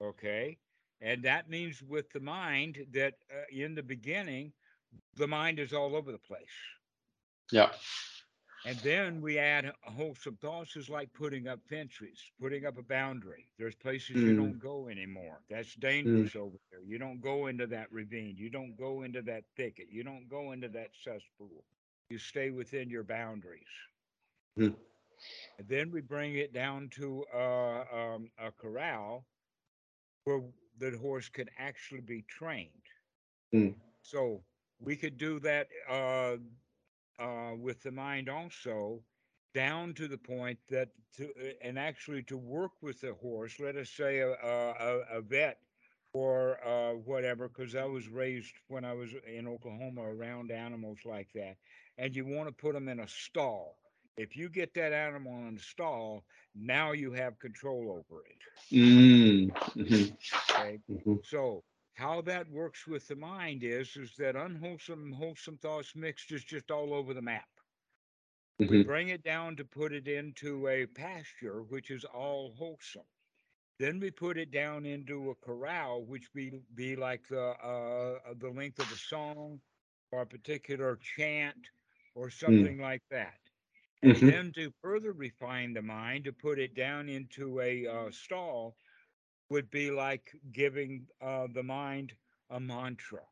Okay. 0.00 0.58
And 1.00 1.22
that 1.24 1.48
means 1.48 1.82
with 1.82 2.10
the 2.10 2.20
mind 2.20 2.86
that 2.92 3.14
uh, 3.30 3.44
in 3.50 3.74
the 3.74 3.82
beginning, 3.82 4.52
the 5.14 5.26
mind 5.28 5.58
is 5.58 5.72
all 5.72 5.94
over 5.96 6.12
the 6.12 6.18
place. 6.18 6.76
Yeah. 7.52 7.70
And 8.64 8.82
then 8.82 9.20
we 9.20 9.38
add 9.38 9.72
wholesome 9.82 10.36
thoughts 10.36 10.76
is 10.76 10.88
like 10.90 11.12
putting 11.12 11.46
up 11.48 11.60
fences, 11.68 12.32
putting 12.40 12.64
up 12.66 12.76
a 12.78 12.82
boundary. 12.82 13.48
There's 13.58 13.74
places 13.76 14.24
you 14.24 14.34
Mm. 14.34 14.52
don't 14.52 14.58
go 14.58 14.88
anymore. 14.88 15.42
That's 15.48 15.74
dangerous 15.74 16.34
over 16.34 16.56
there. 16.70 16.82
You 16.82 16.98
don't 16.98 17.20
go 17.20 17.46
into 17.46 17.66
that 17.68 17.92
ravine. 17.92 18.36
You 18.36 18.50
don't 18.50 18.76
go 18.76 19.02
into 19.02 19.22
that 19.22 19.44
thicket. 19.56 19.88
You 19.90 20.02
don't 20.04 20.28
go 20.28 20.52
into 20.52 20.68
that 20.68 20.90
cesspool. 20.94 21.64
You 22.10 22.18
stay 22.18 22.50
within 22.50 22.90
your 22.90 23.04
boundaries. 23.04 23.68
Mm. 24.58 24.74
And 25.58 25.68
then 25.68 25.90
we 25.92 26.00
bring 26.00 26.36
it 26.36 26.52
down 26.52 26.88
to 26.90 27.24
uh, 27.34 27.84
um, 27.92 28.30
a 28.38 28.50
corral 28.52 29.26
where 30.24 30.42
the 30.78 30.96
horse 30.98 31.28
can 31.28 31.48
actually 31.58 32.00
be 32.00 32.22
trained. 32.22 32.82
Mm. 33.52 33.74
So 34.02 34.44
we 34.80 34.96
could 34.96 35.18
do 35.18 35.40
that 35.40 35.68
uh, 35.88 36.36
uh, 37.18 37.54
with 37.56 37.82
the 37.82 37.92
mind 37.92 38.28
also, 38.28 39.04
down 39.54 39.94
to 39.94 40.08
the 40.08 40.18
point 40.18 40.58
that 40.68 40.90
to 41.16 41.26
uh, 41.26 41.52
and 41.62 41.78
actually 41.78 42.22
to 42.24 42.36
work 42.36 42.72
with 42.82 43.00
the 43.00 43.14
horse. 43.14 43.58
Let 43.60 43.76
us 43.76 43.90
say 43.90 44.18
a 44.18 44.30
a, 44.32 44.74
a- 44.80 45.18
a 45.18 45.20
vet 45.22 45.58
or 46.12 46.58
uh, 46.66 46.92
whatever, 46.94 47.48
because 47.48 47.74
I 47.74 47.84
was 47.84 48.08
raised 48.08 48.54
when 48.68 48.84
I 48.84 48.94
was 48.94 49.14
in 49.26 49.46
Oklahoma 49.46 50.02
around 50.02 50.50
animals 50.50 51.00
like 51.04 51.32
that, 51.34 51.56
and 52.00 52.16
you 52.16 52.26
want 52.26 52.48
to 52.48 52.54
put 52.54 52.74
them 52.74 52.88
in 52.88 53.00
a 53.00 53.08
stall. 53.08 53.78
If 54.18 54.36
you 54.36 54.50
get 54.50 54.74
that 54.74 54.92
animal 54.94 55.48
in 55.48 55.56
a 55.58 55.60
stall, 55.60 56.26
now 56.54 56.92
you 56.92 57.12
have 57.12 57.38
control 57.40 57.90
over 57.92 58.24
it. 58.26 58.42
Mm, 58.72 59.50
Okay. 60.50 60.82
mhm, 60.88 61.20
So 61.22 61.64
how 61.94 62.22
that 62.22 62.50
works 62.50 62.86
with 62.86 63.08
the 63.08 63.16
mind 63.16 63.64
is 63.64 63.96
is 63.96 64.16
that 64.16 64.36
unwholesome 64.36 65.12
wholesome 65.12 65.58
thoughts 65.58 65.94
mixed 65.96 66.32
is 66.32 66.44
just 66.44 66.70
all 66.70 66.94
over 66.94 67.14
the 67.14 67.22
map. 67.22 67.60
We 68.66 68.78
mhm, 68.78 68.80
bring 68.80 69.08
it 69.08 69.22
down 69.22 69.56
to 69.56 69.64
put 69.64 69.92
it 69.92 70.08
into 70.08 70.68
a 70.68 70.86
pasture 70.86 71.62
which 71.62 71.90
is 71.90 72.04
all 72.04 72.52
wholesome. 72.54 73.06
Then 73.78 74.00
we 74.00 74.10
put 74.10 74.38
it 74.38 74.50
down 74.50 74.86
into 74.86 75.30
a 75.30 75.34
corral, 75.36 76.04
which 76.04 76.32
be 76.32 76.60
be 76.74 76.96
like 76.96 77.28
the 77.28 77.40
uh, 77.42 78.34
the 78.34 78.50
length 78.50 78.78
of 78.78 78.90
a 78.92 78.96
song, 78.96 79.60
or 80.10 80.22
a 80.22 80.26
particular 80.26 80.96
chant, 80.96 81.70
or 82.14 82.30
something 82.30 82.78
like 82.78 83.02
that. 83.10 83.40
And 84.08 84.26
mhm, 84.26 84.28
then 84.28 84.52
to 84.52 84.72
further 84.82 85.12
refine 85.12 85.72
the 85.74 85.82
mind, 85.82 86.24
to 86.24 86.32
put 86.32 86.58
it 86.58 86.74
down 86.74 87.08
into 87.08 87.60
a 87.60 87.86
uh, 87.86 88.10
stall, 88.10 88.76
would 89.48 89.70
be 89.70 89.90
like 89.90 90.34
giving 90.52 91.08
uh, 91.20 91.46
the 91.52 91.62
mind 91.62 92.16
a 92.50 92.60
mantra. 92.60 93.26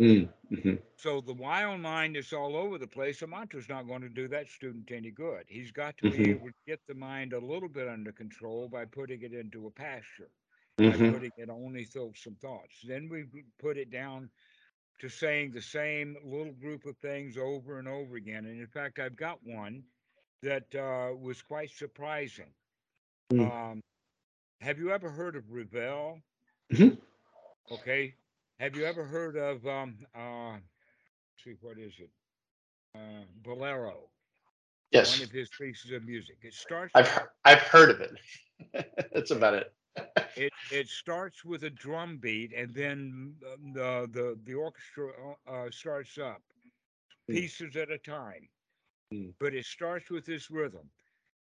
mm, 0.00 0.28
mhm, 0.50 0.78
So 0.96 1.20
the 1.20 1.32
wild 1.34 1.80
mind 1.80 2.16
is 2.16 2.32
all 2.32 2.54
over 2.56 2.78
the 2.78 2.86
place. 2.86 3.22
A 3.22 3.26
mantra's 3.26 3.68
not 3.68 3.86
going 3.86 4.02
to 4.02 4.08
do 4.08 4.28
that 4.28 4.48
student 4.48 4.90
any 4.92 5.10
good. 5.10 5.44
He's 5.48 5.72
got 5.72 5.96
to 5.98 6.04
be 6.04 6.28
Mhm. 6.28 6.30
able 6.30 6.48
to 6.48 6.54
get 6.66 6.80
the 6.86 6.94
mind 6.94 7.32
a 7.32 7.38
little 7.40 7.68
bit 7.68 7.88
under 7.88 8.12
control 8.12 8.68
by 8.68 8.84
putting 8.84 9.22
it 9.22 9.32
into 9.32 9.66
a 9.66 9.70
pasture, 9.70 10.30
by 10.84 10.98
mhm, 10.98 11.10
putting 11.10 11.32
it 11.36 11.48
only 11.48 11.84
through 11.84 12.12
some 12.16 12.36
thoughts. 12.36 12.82
Then 12.82 13.08
we 13.08 13.24
put 13.58 13.78
it 13.78 13.90
down 13.90 14.30
to 15.00 15.08
saying 15.08 15.52
the 15.52 15.62
same 15.62 16.16
little 16.24 16.52
group 16.52 16.84
of 16.86 16.96
things 16.98 17.36
over 17.38 17.78
and 17.78 17.88
over 17.88 18.16
again. 18.16 18.46
And 18.46 18.60
in 18.60 18.66
fact, 18.68 18.98
I've 18.98 19.16
got 19.16 19.38
one 19.44 19.84
that 20.42 20.74
uh, 20.74 21.14
was 21.16 21.42
quite 21.42 21.70
surprising. 21.70 22.52
Mm. 23.32 23.52
Um, 23.72 23.80
have 24.60 24.78
you 24.78 24.90
ever 24.92 25.10
heard 25.10 25.36
of 25.36 25.50
Ravel? 25.50 26.20
Mhm. 26.72 26.98
Okay. 27.70 28.14
Have 28.58 28.76
you 28.76 28.84
ever 28.84 29.04
heard 29.04 29.36
of 29.36 29.66
um 29.66 29.98
uh 30.14 30.52
let's 30.52 31.44
see 31.44 31.54
what 31.60 31.78
is 31.78 31.94
it? 31.98 32.10
Uh 32.94 33.24
Bolero, 33.42 34.10
Yes. 34.90 35.18
one 35.18 35.22
of 35.22 35.30
his 35.30 35.50
pieces 35.58 35.92
of 35.92 36.04
music. 36.04 36.38
It 36.42 36.54
starts 36.54 36.94
I've 36.94 37.28
I've 37.44 37.62
heard 37.62 37.90
of 37.90 38.00
it. 38.00 38.12
That's 39.12 39.30
about 39.30 39.54
it. 39.54 39.72
It 40.34 40.52
it 40.70 40.88
starts 40.88 41.44
with 41.44 41.64
a 41.64 41.70
drum 41.70 42.18
beat 42.18 42.52
and 42.52 42.74
then 42.74 43.36
um, 43.52 43.72
the 43.72 44.08
the 44.10 44.38
the 44.42 44.54
orchestra 44.54 45.12
uh, 45.46 45.50
uh, 45.50 45.70
starts 45.70 46.18
up 46.18 46.42
Mm. 47.30 47.42
pieces 47.42 47.76
at 47.76 47.90
a 47.90 47.98
time. 47.98 48.48
Mm. 49.12 49.34
But 49.38 49.54
it 49.54 49.64
starts 49.66 50.10
with 50.10 50.24
this 50.26 50.50
rhythm. 50.50 50.90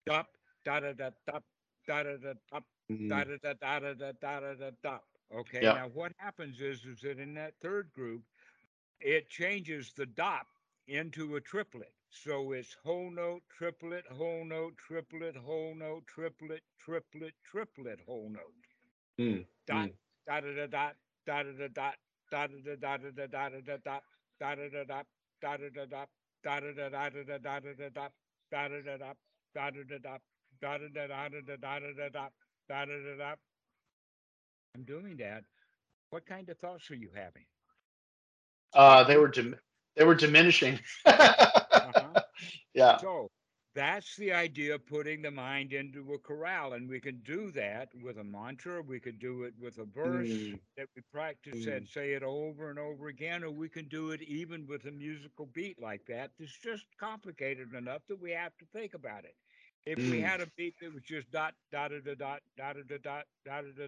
Dop 0.06 0.36
da 0.64 0.80
da 0.80 0.92
da 0.92 1.10
dop 1.26 1.44
da 1.86 2.02
da 2.02 2.16
da 2.16 2.34
dop 2.50 2.64
da 3.08 3.24
Mm, 3.24 3.24
da 3.24 3.36
da 3.42 3.52
da 3.54 3.78
da 3.80 3.94
da 3.94 4.12
da 4.12 4.40
da 4.40 4.54
da 4.54 4.70
dop. 4.82 5.04
Okay. 5.32 5.68
Yeah. 5.68 5.72
Now 5.72 5.88
what 5.88 6.12
happens 6.18 6.60
is 6.60 6.84
is 6.84 7.00
that 7.02 7.18
in 7.18 7.34
that 7.34 7.60
third 7.60 7.92
group 7.92 8.24
it 9.00 9.28
changes 9.28 9.92
the 9.94 10.06
dot 10.06 10.46
into 10.86 11.36
a 11.36 11.40
triplet. 11.40 11.94
So 12.12 12.52
it's 12.52 12.76
whole 12.84 13.10
note, 13.12 13.42
triplet, 13.58 14.06
whole 14.12 14.44
note, 14.46 14.78
triplet, 14.78 15.36
whole 15.36 15.74
note, 15.76 16.06
triplet, 16.08 16.62
triplet, 16.80 17.34
triplet, 17.44 18.00
whole 18.06 18.30
note. 18.30 18.66
mm, 19.20 19.46
Dot, 19.66 19.88
mm, 19.88 19.94
da 20.26 20.40
da 20.40 20.52
da 20.54 20.66
dot, 20.68 20.96
da 21.26 21.42
da 21.44 21.52
da 21.52 21.68
dot, 21.68 21.96
da 22.30 22.48
da 22.48 22.76
da 22.76 22.98
da 22.98 23.10
da 23.10 23.26
da 23.28 23.50
da 23.50 23.60
da 23.60 23.78
dot, 23.78 24.04
da 24.40 24.56
da 24.56 24.68
da 24.70 24.84
dot, 24.84 25.06
da 25.42 25.56
da 25.58 25.70
da 25.70 25.86
dot, 25.86 26.10
da 26.44 26.60
da 26.60 26.72
da 26.72 26.88
da 26.90 27.10
da 27.10 27.24
da 27.24 27.38
da 27.38 27.60
da 27.60 27.72
da 27.74 27.88
dot, 27.90 28.12
da 28.50 28.68
da 28.68 28.82
da 28.82 28.98
dot, 28.98 29.18
da 29.54 29.70
da 29.70 29.84
da 29.84 29.98
dot, 29.98 30.22
da 30.60 30.78
da 30.78 30.88
da 30.88 31.06
da 31.08 31.28
da 31.30 31.40
da 31.42 31.56
da 31.56 31.80
da 31.80 31.92
da 31.94 32.08
dot, 32.10 32.32
da 32.68 32.86
da 32.86 32.98
da 32.98 33.16
dot. 33.18 33.38
I'm 34.76 34.84
doing 34.84 35.16
that. 35.18 35.44
What 36.10 36.26
kind 36.26 36.48
of 36.50 36.58
thoughts 36.58 36.90
are 36.90 36.96
you 36.96 37.10
having? 37.14 37.46
Uh, 38.74 39.04
they 39.04 39.16
were 39.18 39.28
dim- 39.28 39.56
they 39.96 40.04
were 40.04 40.14
diminishing. 40.14 40.80
Uh-huh. 42.40 42.50
Yeah. 42.74 43.02
So 43.02 43.30
that's 43.74 44.16
the 44.16 44.32
idea 44.32 44.74
of 44.74 44.86
putting 44.86 45.22
the 45.22 45.30
mind 45.30 45.72
into 45.72 46.12
a 46.14 46.18
corral. 46.18 46.72
And 46.72 46.88
we 46.88 47.00
can 47.00 47.20
do 47.22 47.50
that 47.52 47.90
with 47.94 48.18
a 48.18 48.24
mantra. 48.24 48.82
We 48.82 49.00
could 49.00 49.18
do 49.18 49.42
it 49.44 49.54
with 49.58 49.78
a 49.78 49.84
verse 49.84 50.32
Mm, 50.32 50.60
that 50.76 50.88
we 50.96 51.02
practice 51.12 51.66
mm, 51.66 51.66
and 51.66 51.88
say 51.88 52.12
it 52.12 52.22
over 52.22 52.70
and 52.70 52.78
over 52.78 53.08
again, 53.08 53.42
or 53.44 53.50
we 53.50 53.68
can 53.68 53.88
do 53.88 54.10
it 54.10 54.22
even 54.22 54.66
with 54.66 54.84
a 54.86 54.92
musical 54.92 55.46
beat 55.46 55.80
like 55.80 56.06
that. 56.06 56.32
It's 56.38 56.58
just 56.58 56.86
complicated 56.98 57.74
enough 57.74 58.02
that 58.08 58.20
we 58.20 58.30
have 58.32 58.56
to 58.58 58.66
think 58.66 58.94
about 58.94 59.24
it. 59.24 59.36
If 59.84 60.06
we 60.06 60.20
Mm. 60.20 60.20
had 60.20 60.40
a 60.40 60.46
beat 60.56 60.74
that 60.80 60.92
was 60.94 61.02
just 61.02 61.30
dot, 61.30 61.54
dot, 61.70 61.90
dot, 62.04 62.18
dot, 62.18 62.42
dot, 62.56 62.76
dot, 62.88 62.88
da, 62.88 62.96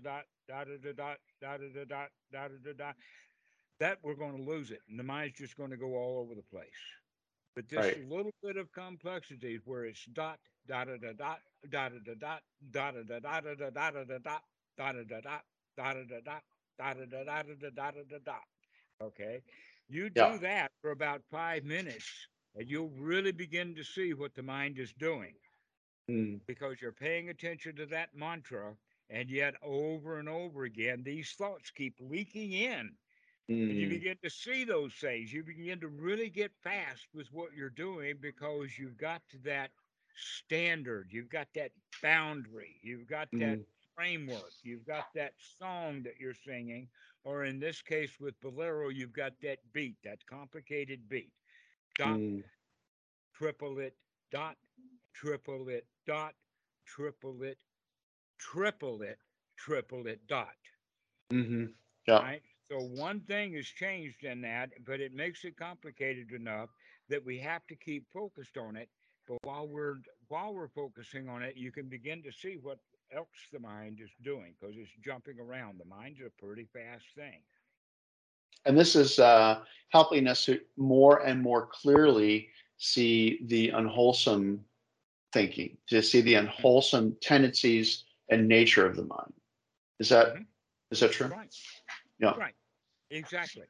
dot, 0.01 0.27
dot, 0.49 0.67
da, 0.83 0.93
dot, 0.93 1.19
dot, 1.41 1.61
da, 1.61 1.85
dot, 1.85 2.11
dot, 2.33 2.51
da, 2.65 2.73
dot, 2.73 2.97
that 3.79 3.99
we're 4.03 4.15
going 4.15 4.37
to 4.37 4.43
lose 4.43 4.71
it. 4.71 4.81
And 4.89 4.99
the 4.99 5.05
mind's 5.05 5.39
just 5.39 5.57
going 5.57 5.71
to 5.71 5.77
go 5.77 5.97
all 5.97 6.19
over 6.21 6.35
the 6.35 6.43
place. 6.43 6.71
But 7.55 7.69
this 7.69 7.95
Right. 7.95 7.97
little 7.97 8.33
bit 8.43 8.57
of 8.57 8.73
complexity 8.73 9.57
where 9.65 9.85
it's 9.85 10.05
dot, 10.07 10.41
dot, 10.67 10.89
da, 10.89 10.97
da, 10.97 11.13
dot, 11.13 11.41
dot, 11.69 11.93
da, 12.05 12.15
dot, 12.15 12.43
dot, 12.71 12.95
da, 13.09 13.19
dot, 13.21 13.45
da, 13.45 13.71
dot, 13.71 13.95
da, 13.95 14.05
da, 14.05 14.19
dot, 14.19 14.45
dot, 14.77 14.95
da, 15.09 15.21
dot, 15.21 15.45
dot, 15.77 16.09
da, 16.09 16.21
dot, 16.21 16.45
dot, 16.79 16.97
da, 16.99 17.05
da, 17.07 17.25
dot, 17.25 17.61
da, 17.61 17.71
dot, 17.71 18.09
da, 18.09 18.19
dot. 18.25 18.45
Okay. 19.01 19.43
You 19.89 20.11
do 20.11 20.39
that 20.39 20.73
for 20.81 20.91
about 20.91 21.25
five 21.25 21.65
minutes 21.65 22.29
and 22.55 22.69
you'll 22.69 22.91
really 22.91 23.33
begin 23.33 23.75
to 23.77 23.85
see 23.85 24.13
what 24.15 24.35
the 24.35 24.43
mind 24.43 24.79
is 24.79 24.93
doing 24.93 25.37
Mm, 26.09 26.41
because 26.47 26.81
you're 26.81 26.93
paying 26.93 27.29
attention 27.29 27.77
to 27.77 27.87
that 27.87 28.15
mantra. 28.15 28.77
And 29.09 29.31
yet, 29.31 29.55
over 29.63 30.19
and 30.19 30.29
over 30.29 30.65
again, 30.65 31.03
these 31.03 31.33
thoughts 31.33 31.71
keep 31.71 31.97
leaking 32.01 32.53
in 32.53 32.97
and 33.69 33.79
you 33.79 33.89
mm, 33.89 33.89
begin 33.89 34.17
to 34.23 34.31
see 34.31 34.65
those 34.65 34.95
things. 34.95 35.33
You 35.33 35.43
begin 35.45 35.81
to 35.81 35.89
really 35.89 36.31
get 36.31 36.53
fast 36.63 37.09
with 37.15 37.33
what 37.33 37.55
you're 37.55 37.71
doing 37.71 38.17
because 38.21 38.79
you've 38.79 38.97
got 38.97 39.23
that 39.45 39.71
standard, 40.15 41.09
you've 41.13 41.29
got 41.29 41.49
that 41.55 41.73
boundary, 42.03 42.79
you've 42.83 43.07
got 43.07 43.29
that 43.39 43.59
mm, 43.59 43.83
framework, 43.95 44.55
you've 44.63 44.85
got 44.87 45.05
that 45.15 45.35
song 45.39 46.03
that 46.05 46.19
you're 46.19 46.35
singing, 46.35 46.89
or 47.25 47.45
in 47.45 47.59
this 47.61 47.83
case 47.83 48.19
with 48.21 48.41
Bolero, 48.41 48.89
you've 48.89 49.13
got 49.13 49.41
that 49.43 49.59
beat, 49.73 49.97
that 50.05 50.27
complicated 50.27 51.09
beat. 51.09 51.33
Dot, 51.97 52.21
mm, 52.21 52.45
triple 53.35 53.79
it, 53.79 53.97
dot, 54.31 54.57
triple 55.13 55.69
it, 55.69 55.87
dot, 56.07 56.35
triple 56.85 57.43
it, 57.43 57.59
triple 58.39 59.03
it, 59.03 59.19
triple 59.57 60.07
it, 60.07 60.27
dot 60.27 60.57
Mm-hmm. 61.33 61.65
Yeah. 62.07 62.21
right? 62.21 62.43
So 62.71 62.81
one 62.81 63.21
thing 63.21 63.55
has 63.55 63.67
changed 63.67 64.25
in 64.25 64.41
that, 64.43 64.71
but 64.85 65.01
it 65.01 65.13
makes 65.13 65.45
it 65.45 65.57
complicated 65.57 66.33
enough 66.33 66.71
that 67.09 67.25
we 67.25 67.39
have 67.39 67.67
to 67.67 67.77
keep 67.77 68.11
focused 68.13 68.57
on 68.57 68.77
it. 68.77 68.89
But 69.27 69.39
while 69.43 69.67
we're 69.69 69.97
while 70.29 70.55
we're 70.55 70.69
focusing 70.69 71.29
on 71.29 71.43
it, 71.43 71.57
you 71.57 71.71
can 71.73 71.89
begin 71.89 72.23
to 72.23 72.33
see 72.33 72.57
what 72.57 72.79
else 73.13 73.49
the 73.53 73.61
mind 73.61 74.01
is 74.01 74.11
doing 74.23 74.55
because 74.59 74.77
it's 74.77 74.91
jumping 75.05 75.39
around. 75.39 75.79
The 75.79 75.85
mind's 75.85 76.21
a 76.21 76.31
pretty 76.31 76.65
fast 76.73 77.07
thing. 77.15 77.43
And 78.65 78.79
this 78.79 78.97
is 78.97 79.19
uh, 79.19 79.65
helping 79.91 80.27
us 80.27 80.45
to 80.47 80.61
more 80.77 81.25
and 81.25 81.43
more 81.43 81.67
clearly 81.67 82.51
see 82.77 83.41
the 83.47 83.71
unwholesome 83.71 84.65
thinking, 85.33 85.77
to 85.89 86.03
see 86.03 86.21
the 86.21 86.35
unwholesome 86.35 87.17
tendencies 87.21 88.05
and 88.31 88.49
nature 88.49 88.87
of 88.87 88.97
the 88.97 89.05
mind. 89.05 89.33
Is 89.99 90.09
that 90.11 90.35
Mhm. 90.35 90.47
is 90.91 91.01
that 91.01 91.13
true? 91.13 91.29
Right. 91.29 91.55
Yeah. 92.19 92.35
Right. 92.35 92.55
Exactly. 93.11 93.67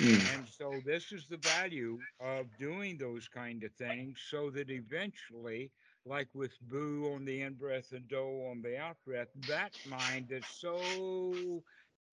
Mm. 0.00 0.26
And 0.26 0.48
so 0.48 0.80
this 0.84 1.12
is 1.12 1.26
the 1.28 1.36
value 1.36 2.04
of 2.20 2.56
doing 2.56 2.98
those 2.98 3.28
kind 3.28 3.62
of 3.64 3.72
things 3.74 4.20
so 4.28 4.50
that 4.50 4.70
eventually, 4.70 5.72
like 6.04 6.28
with 6.34 6.58
boo 6.60 7.12
on 7.14 7.24
the 7.24 7.40
in 7.42 7.54
breath 7.54 7.92
and 7.92 8.08
do 8.08 8.24
on 8.50 8.62
the 8.62 8.78
out 8.78 8.96
breath, 9.04 9.28
that 9.46 9.72
mind 9.84 10.28
that's 10.30 10.48
so, 10.50 11.64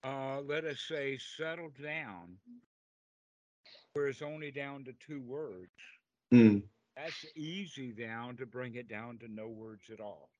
uh, 0.03 0.41
let 0.41 0.65
us 0.65 0.81
say, 0.81 1.17
settled 1.17 1.75
down, 1.81 2.39
where 3.93 4.07
it's 4.07 4.21
only 4.21 4.51
down 4.51 4.83
to 4.85 4.93
two 4.93 5.21
words, 5.21 5.71
Mm. 6.31 6.61
that's 6.95 7.25
easy 7.35 7.91
down 7.93 8.37
to 8.37 8.45
bring 8.45 8.75
it 8.75 8.87
down 8.87 9.17
to 9.19 9.27
no 9.27 9.47
words 9.49 9.89
at 9.89 9.99
all. 10.01 10.31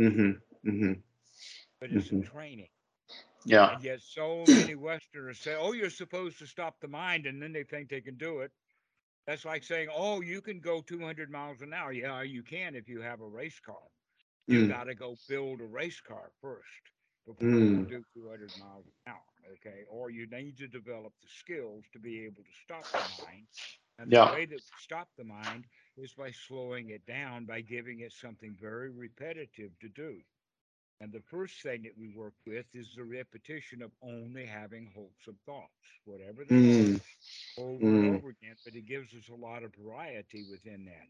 Mm-hmm. 0.00 0.30
Mm-hmm. 0.68 0.92
But 1.80 1.92
it's 1.92 2.10
Mhm. 2.10 2.14
a 2.14 2.18
training. 2.18 2.73
Yeah. 3.44 3.70
And 3.70 3.82
yet, 3.82 4.00
so 4.02 4.48
many 4.48 4.74
Westerners 4.74 5.40
say, 5.40 5.54
"Oh, 5.54 5.72
you're 5.72 5.90
supposed 5.90 6.38
to 6.38 6.46
stop 6.46 6.80
the 6.80 6.88
mind," 6.88 7.26
and 7.26 7.42
then 7.42 7.52
they 7.52 7.64
think 7.64 7.88
they 7.90 8.00
can 8.02 8.16
do 8.16 8.40
it. 8.40 8.52
That's 9.26 9.44
like 9.44 9.64
saying, 9.64 9.88
"Oh, 9.92 10.20
you 10.20 10.40
can 10.42 10.60
go 10.60 10.80
200 10.82 11.30
miles 11.30 11.60
an 11.62 11.72
hour." 11.72 11.92
Yeah, 11.92 12.22
you 12.22 12.42
can 12.42 12.74
if 12.74 12.88
you 12.88 13.00
have 13.02 13.20
a 13.20 13.28
race 13.28 13.60
car. 13.60 13.88
You 14.48 14.62
Mm. 14.62 14.74
got 14.74 14.84
to 14.84 14.94
go 14.94 15.18
build 15.28 15.60
a 15.60 15.66
race 15.66 16.00
car 16.00 16.32
first 16.40 16.90
before 17.26 17.60
you 17.60 17.70
Mm. 17.70 17.84
can 17.84 17.86
do 17.86 18.04
200 18.14 18.56
miles 18.56 18.86
an 18.86 19.12
hour. 19.12 19.52
Okay, 19.54 19.84
or 19.88 20.10
you 20.10 20.26
need 20.26 20.56
to 20.58 20.68
develop 20.68 21.14
the 21.20 21.28
skills 21.28 21.84
to 21.92 21.98
be 22.00 22.24
able 22.24 22.44
to 22.44 22.52
stop 22.64 22.88
the 22.96 23.04
mind. 23.04 23.48
And 23.98 24.12
Yeah. 24.12 24.24
the 24.24 24.24
way 24.24 24.46
to 24.46 24.60
stop 24.76 25.10
the 25.16 25.24
mind 25.24 25.66
is 25.96 26.14
by 26.14 26.30
slowing 26.32 26.90
it 26.90 27.06
down, 27.06 27.46
by 27.46 27.60
giving 27.62 28.00
it 28.00 28.12
something 28.12 28.56
very 28.60 28.90
repetitive 28.90 29.78
to 29.80 29.88
do. 29.88 30.22
And 31.00 31.12
the 31.12 31.20
first 31.22 31.62
thing 31.62 31.82
that 31.82 31.96
we 31.98 32.08
work 32.08 32.34
with 32.46 32.66
is 32.74 32.94
the 32.94 33.04
repetition 33.04 33.82
of 33.82 33.92
only 34.02 34.46
having 34.46 34.86
wholesome 34.94 35.38
thoughts, 35.46 36.00
whatever 36.04 36.44
they 36.44 36.60
Mm. 36.60 37.00
are, 37.00 37.02
over 37.56 37.94
and 37.94 38.04
Mm. 38.04 38.06
over 38.06 38.30
again. 38.30 38.56
But 38.64 38.74
it 38.74 38.86
gives 38.86 39.14
us 39.14 39.28
a 39.28 39.34
lot 39.34 39.62
of 39.64 39.74
variety 39.74 40.42
within 40.44 40.84
that. 40.86 41.08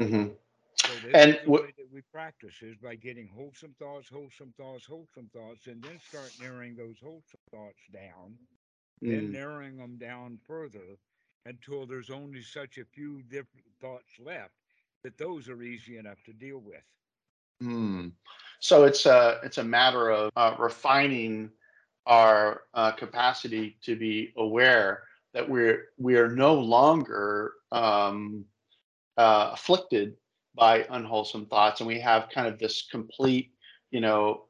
Mm-hmm. 0.00 0.32
So 0.86 0.98
this 0.98 1.24
And 1.24 1.30
is 1.30 1.40
the 1.42 1.50
wh- 1.50 1.54
way 1.54 1.72
that 1.76 1.90
we 1.90 2.02
practice 2.02 2.62
is 2.62 2.76
by 2.76 2.96
getting 2.96 3.28
wholesome 3.28 3.74
thoughts, 3.74 4.08
wholesome 4.08 4.52
thoughts, 4.52 4.86
wholesome 4.86 5.28
thoughts, 5.30 5.66
and 5.66 5.82
then 5.82 5.98
start 6.00 6.34
narrowing 6.38 6.76
those 6.76 6.98
wholesome 7.00 7.40
thoughts 7.50 7.86
down, 7.92 8.38
then 9.06 9.30
Mm. 9.30 9.32
narrowing 9.32 9.76
them 9.76 9.98
down 9.98 10.38
further 10.38 10.98
until 11.44 11.86
there's 11.86 12.10
only 12.10 12.42
such 12.42 12.78
a 12.78 12.84
few 12.84 13.22
different 13.22 13.66
thoughts 13.80 14.18
left 14.18 14.54
that 15.02 15.18
those 15.18 15.48
are 15.48 15.62
easy 15.62 15.96
enough 15.96 16.22
to 16.24 16.32
deal 16.32 16.58
with. 16.58 16.84
Mm. 17.62 18.12
So 18.62 18.84
it's 18.84 19.06
a 19.06 19.40
it's 19.42 19.58
a 19.58 19.64
matter 19.64 20.12
of 20.12 20.30
uh, 20.36 20.54
refining 20.56 21.50
our 22.06 22.62
uh, 22.74 22.92
capacity 22.92 23.76
to 23.82 23.96
be 23.96 24.32
aware 24.36 25.02
that 25.34 25.48
we're 25.48 25.86
we 25.98 26.16
are 26.16 26.28
no 26.28 26.54
longer 26.54 27.54
um, 27.72 28.44
uh, 29.16 29.50
afflicted 29.52 30.14
by 30.54 30.86
unwholesome 30.90 31.46
thoughts, 31.46 31.80
and 31.80 31.88
we 31.88 31.98
have 31.98 32.28
kind 32.32 32.46
of 32.46 32.56
this 32.60 32.86
complete, 32.88 33.50
you 33.90 34.00
know, 34.00 34.44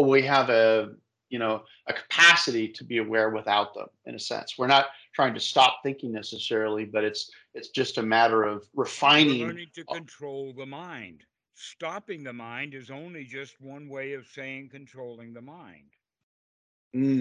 we 0.00 0.22
have 0.22 0.48
a 0.48 0.92
you 1.28 1.38
know 1.38 1.62
a 1.86 1.92
capacity 1.92 2.66
to 2.66 2.82
be 2.82 2.96
aware 2.96 3.28
without 3.28 3.74
them 3.74 3.88
in 4.06 4.14
a 4.14 4.18
sense. 4.18 4.54
We're 4.56 4.68
not 4.68 4.86
trying 5.14 5.34
to 5.34 5.40
stop 5.40 5.80
thinking 5.82 6.12
necessarily, 6.12 6.86
but 6.86 7.04
it's 7.04 7.30
it's 7.52 7.68
just 7.68 7.98
a 7.98 8.02
matter 8.02 8.42
of 8.42 8.64
We're 8.72 8.84
refining. 8.84 9.48
learning 9.48 9.68
to 9.74 9.84
control 9.84 10.54
the 10.56 10.64
mind. 10.64 11.24
Stopping 11.60 12.24
the 12.24 12.32
mind 12.32 12.74
is 12.74 12.90
only 12.90 13.24
just 13.24 13.60
one 13.60 13.88
way 13.88 14.14
of 14.14 14.26
saying 14.26 14.70
controlling 14.70 15.34
the 15.34 15.42
mind. 15.42 15.92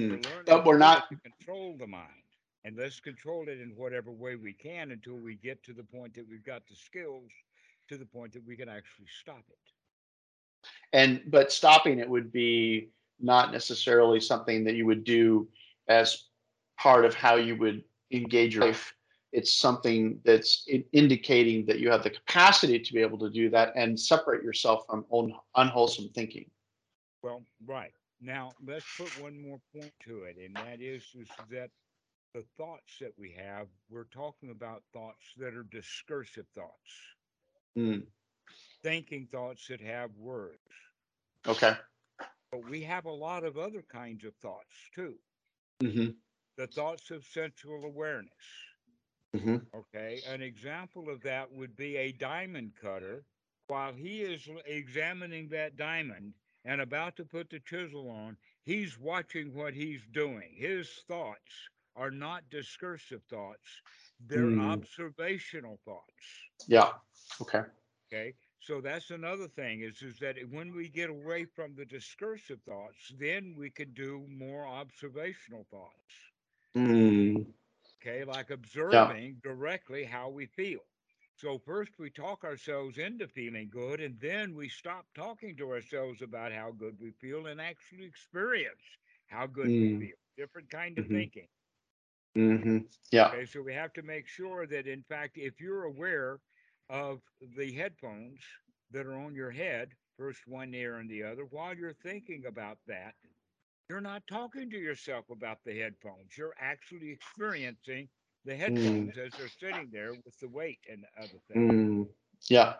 We're 0.07 0.17
Mm. 0.17 0.25
But 0.45 0.65
we're 0.65 0.77
not 0.77 1.09
to 1.09 1.17
control 1.17 1.77
the 1.77 1.87
mind. 1.87 2.23
And 2.63 2.75
let's 2.77 2.99
control 2.99 3.49
it 3.49 3.59
in 3.59 3.75
whatever 3.75 4.11
way 4.11 4.35
we 4.35 4.53
can 4.53 4.91
until 4.91 5.17
we 5.19 5.35
get 5.35 5.63
to 5.65 5.73
the 5.73 5.83
point 5.83 6.15
that 6.15 6.27
we've 6.27 6.43
got 6.43 6.67
the 6.67 6.75
skills 6.75 7.31
to 7.89 7.97
the 7.97 8.05
point 8.05 8.33
that 8.33 8.45
we 8.45 8.55
can 8.57 8.69
actually 8.69 9.07
stop 9.07 9.45
it. 9.49 9.59
and 10.93 11.21
but 11.27 11.51
stopping 11.51 11.99
it 11.99 12.09
would 12.09 12.31
be 12.31 12.89
not 13.19 13.51
necessarily 13.51 14.19
something 14.19 14.63
that 14.63 14.75
you 14.75 14.85
would 14.85 15.03
do 15.03 15.47
as 15.87 16.29
part 16.77 17.05
of 17.05 17.13
how 17.13 17.35
you 17.35 17.55
would 17.55 17.83
engage 18.11 18.55
your 18.55 18.65
life 18.65 18.93
it's 19.31 19.53
something 19.53 20.19
that's 20.23 20.67
indicating 20.93 21.65
that 21.65 21.79
you 21.79 21.89
have 21.89 22.03
the 22.03 22.09
capacity 22.09 22.79
to 22.79 22.93
be 22.93 23.01
able 23.01 23.17
to 23.19 23.29
do 23.29 23.49
that 23.49 23.73
and 23.75 23.99
separate 23.99 24.43
yourself 24.43 24.85
from 24.87 25.05
un- 25.13 25.33
unwholesome 25.55 26.09
thinking 26.09 26.49
Well, 27.21 27.45
right. 27.65 27.93
Now, 28.19 28.55
let's 28.61 28.87
put 28.97 29.15
one 29.15 29.41
more 29.41 29.59
point 29.73 29.93
to 30.01 30.23
it, 30.23 30.37
and 30.37 30.57
that 30.59 30.81
is, 30.81 31.13
is 31.15 31.29
that 31.49 31.71
the 32.33 32.43
thoughts 32.57 32.99
that 32.99 33.17
we 33.17 33.31
have, 33.33 33.69
we're 33.89 34.03
talking 34.05 34.49
about 34.49 34.83
thoughts 34.93 35.33
that 35.37 35.53
are 35.55 35.63
discursive 35.63 36.47
thoughts, 36.49 37.15
Mm, 37.77 38.07
thinking 38.83 39.27
thoughts 39.27 39.67
that 39.67 39.81
have 39.81 40.15
words. 40.17 40.59
okay 41.47 41.73
But 42.51 42.63
we 42.63 42.83
have 42.83 43.05
a 43.05 43.11
lot 43.11 43.43
of 43.43 43.57
other 43.57 43.81
kinds 43.81 44.23
of 44.23 44.35
thoughts 44.35 44.89
too. 44.93 45.19
hmm 45.81 46.13
The 46.57 46.67
thoughts 46.67 47.09
of 47.09 47.25
sensual 47.25 47.83
awareness. 47.85 48.68
Hmm 49.35 49.57
Okay. 49.75 50.21
An 50.25 50.41
example 50.41 51.09
of 51.09 51.21
that 51.23 51.51
would 51.51 51.75
be 51.75 51.95
a 51.97 52.11
diamond 52.11 52.75
cutter. 52.75 53.25
While 53.67 53.93
he 53.93 54.21
is 54.21 54.47
examining 54.65 55.49
that 55.49 55.75
diamond 55.75 56.33
and 56.65 56.81
about 56.81 57.15
to 57.17 57.25
put 57.25 57.49
the 57.49 57.59
chisel 57.59 58.09
on, 58.09 58.37
he's 58.63 58.97
watching 58.99 59.53
what 59.53 59.73
he's 59.73 60.05
doing. 60.07 60.53
His 60.55 61.03
thoughts 61.07 61.69
are 61.95 62.11
not 62.11 62.49
discursive 62.49 63.23
thoughts, 63.23 63.81
they're 64.19 64.57
Mm. 64.57 64.59
observational 64.59 65.79
thoughts. 65.85 66.49
yeah 66.67 66.91
okay 67.41 67.61
Okay. 68.11 68.35
So 68.59 68.81
that's 68.81 69.09
another 69.11 69.47
thing 69.47 69.81
is, 69.81 70.01
is 70.01 70.19
that 70.19 70.37
when 70.49 70.73
we 70.73 70.89
get 70.89 71.09
away 71.09 71.45
from 71.45 71.75
the 71.75 71.85
discursive 71.85 72.61
thoughts, 72.63 73.13
then 73.17 73.55
we 73.55 73.69
can 73.69 73.93
do 73.93 74.27
more 74.29 74.65
observational 74.67 75.65
thoughts. 75.69 76.31
Mm, 76.75 77.45
Okay. 78.01 78.23
Like 78.23 78.49
observing 78.49 79.39
directly 79.43 80.05
how 80.05 80.29
we 80.29 80.45
feel. 80.47 80.81
So 81.35 81.57
first 81.59 81.97
we 81.99 82.09
talk 82.09 82.43
ourselves 82.43 82.97
into 82.97 83.27
feeling 83.27 83.69
good, 83.69 83.99
and 84.01 84.19
then 84.19 84.55
we 84.55 84.69
stop 84.69 85.07
talking 85.15 85.55
to 85.57 85.71
ourselves 85.71 86.21
about 86.21 86.51
how 86.53 86.71
good 86.71 86.99
we 86.99 87.11
feel 87.11 87.47
and 87.47 87.61
actually 87.61 88.05
experience 88.05 88.83
how 89.27 89.47
good 89.47 89.73
Mm. 89.73 89.79
we 89.79 89.89
feel. 89.89 90.15
Different 90.37 90.69
kind 90.69 90.97
of 90.99 91.07
Mhm. 91.07 91.09
thinking. 91.09 91.47
hmm 92.35 92.77
yeah 93.11 93.33
Okay, 93.33 93.45
so 93.45 93.61
we 93.61 93.73
have 93.73 93.93
to 93.93 94.01
make 94.03 94.27
sure 94.27 94.65
that, 94.67 94.87
in 94.87 95.03
fact, 95.03 95.37
if 95.37 95.59
you're 95.59 95.83
aware 95.83 96.39
of 96.89 97.21
the 97.41 97.71
headphones 97.73 98.41
that 98.91 99.05
are 99.05 99.13
on 99.15 99.35
your 99.35 99.51
head, 99.51 99.95
first 100.17 100.47
one 100.47 100.73
ear 100.73 100.97
and 100.97 101.09
the 101.09 101.23
other, 101.23 101.45
while 101.45 101.75
you're 101.75 101.93
thinking 101.93 102.45
about 102.45 102.79
that, 102.87 103.15
you're 103.89 104.01
not 104.01 104.27
talking 104.27 104.69
to 104.71 104.77
yourself 104.77 105.29
about 105.29 105.63
the 105.65 105.77
headphones. 105.77 106.37
You're 106.37 106.55
actually 106.59 107.11
experiencing 107.11 108.09
the 108.45 108.55
headphones 108.55 109.17
as 109.17 109.35
they're 109.35 109.49
sitting 109.49 109.89
there 109.91 110.15
with 110.15 110.39
the 110.39 110.49
weight 110.49 110.79
and 110.89 111.03
the 111.03 111.21
other 111.23 111.39
things. 111.47 111.75
Mm, 111.79 112.07
yeah 112.49 112.75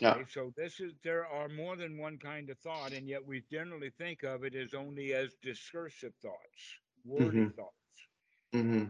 yeah. 0.00 0.16
Okay, 0.16 0.24
so 0.28 0.52
this 0.56 0.80
is 0.80 0.94
there 1.02 1.26
are 1.26 1.48
more 1.48 1.76
than 1.76 1.98
one 1.98 2.18
kind 2.18 2.50
of 2.50 2.58
thought, 2.58 2.92
and 2.92 3.08
yet 3.08 3.24
we 3.24 3.42
generally 3.50 3.90
think 3.90 4.22
of 4.22 4.44
it 4.44 4.54
as 4.54 4.74
only 4.74 5.12
as 5.14 5.34
discursive 5.42 6.14
thoughts, 6.16 6.78
wordy 7.04 7.46
Mhm. 7.46 7.56
thoughts. 7.56 8.08
hmm 8.52 8.84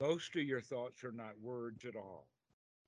Most 0.00 0.34
of 0.36 0.42
your 0.42 0.60
thoughts 0.60 1.04
are 1.04 1.12
not 1.12 1.38
words 1.40 1.84
at 1.84 1.96
all. 1.96 2.28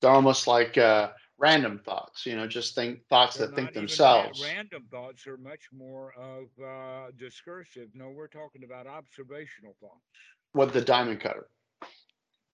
They're 0.01 0.11
almost 0.11 0.47
like 0.47 0.77
uh, 0.79 1.11
random 1.39 1.79
thoughts 1.85 2.27
you 2.27 2.37
know 2.37 2.47
just 2.47 2.75
think 2.75 3.01
thoughts 3.09 3.39
They're 3.39 3.47
that 3.47 3.55
think 3.55 3.73
themselves 3.75 4.41
random 4.41 4.87
thoughts 4.91 5.27
are 5.27 5.37
much 5.37 5.71
more 5.73 6.13
of 6.15 6.49
uh, 6.63 7.11
discursive. 7.17 7.91
No, 7.95 8.11
we're 8.11 8.29
talking 8.29 8.65
about 8.65 8.87
observational 8.87 9.77
thoughts. 9.81 10.25
with 10.55 10.73
the 10.73 10.81
diamond 10.81 11.21
cutter 11.21 11.49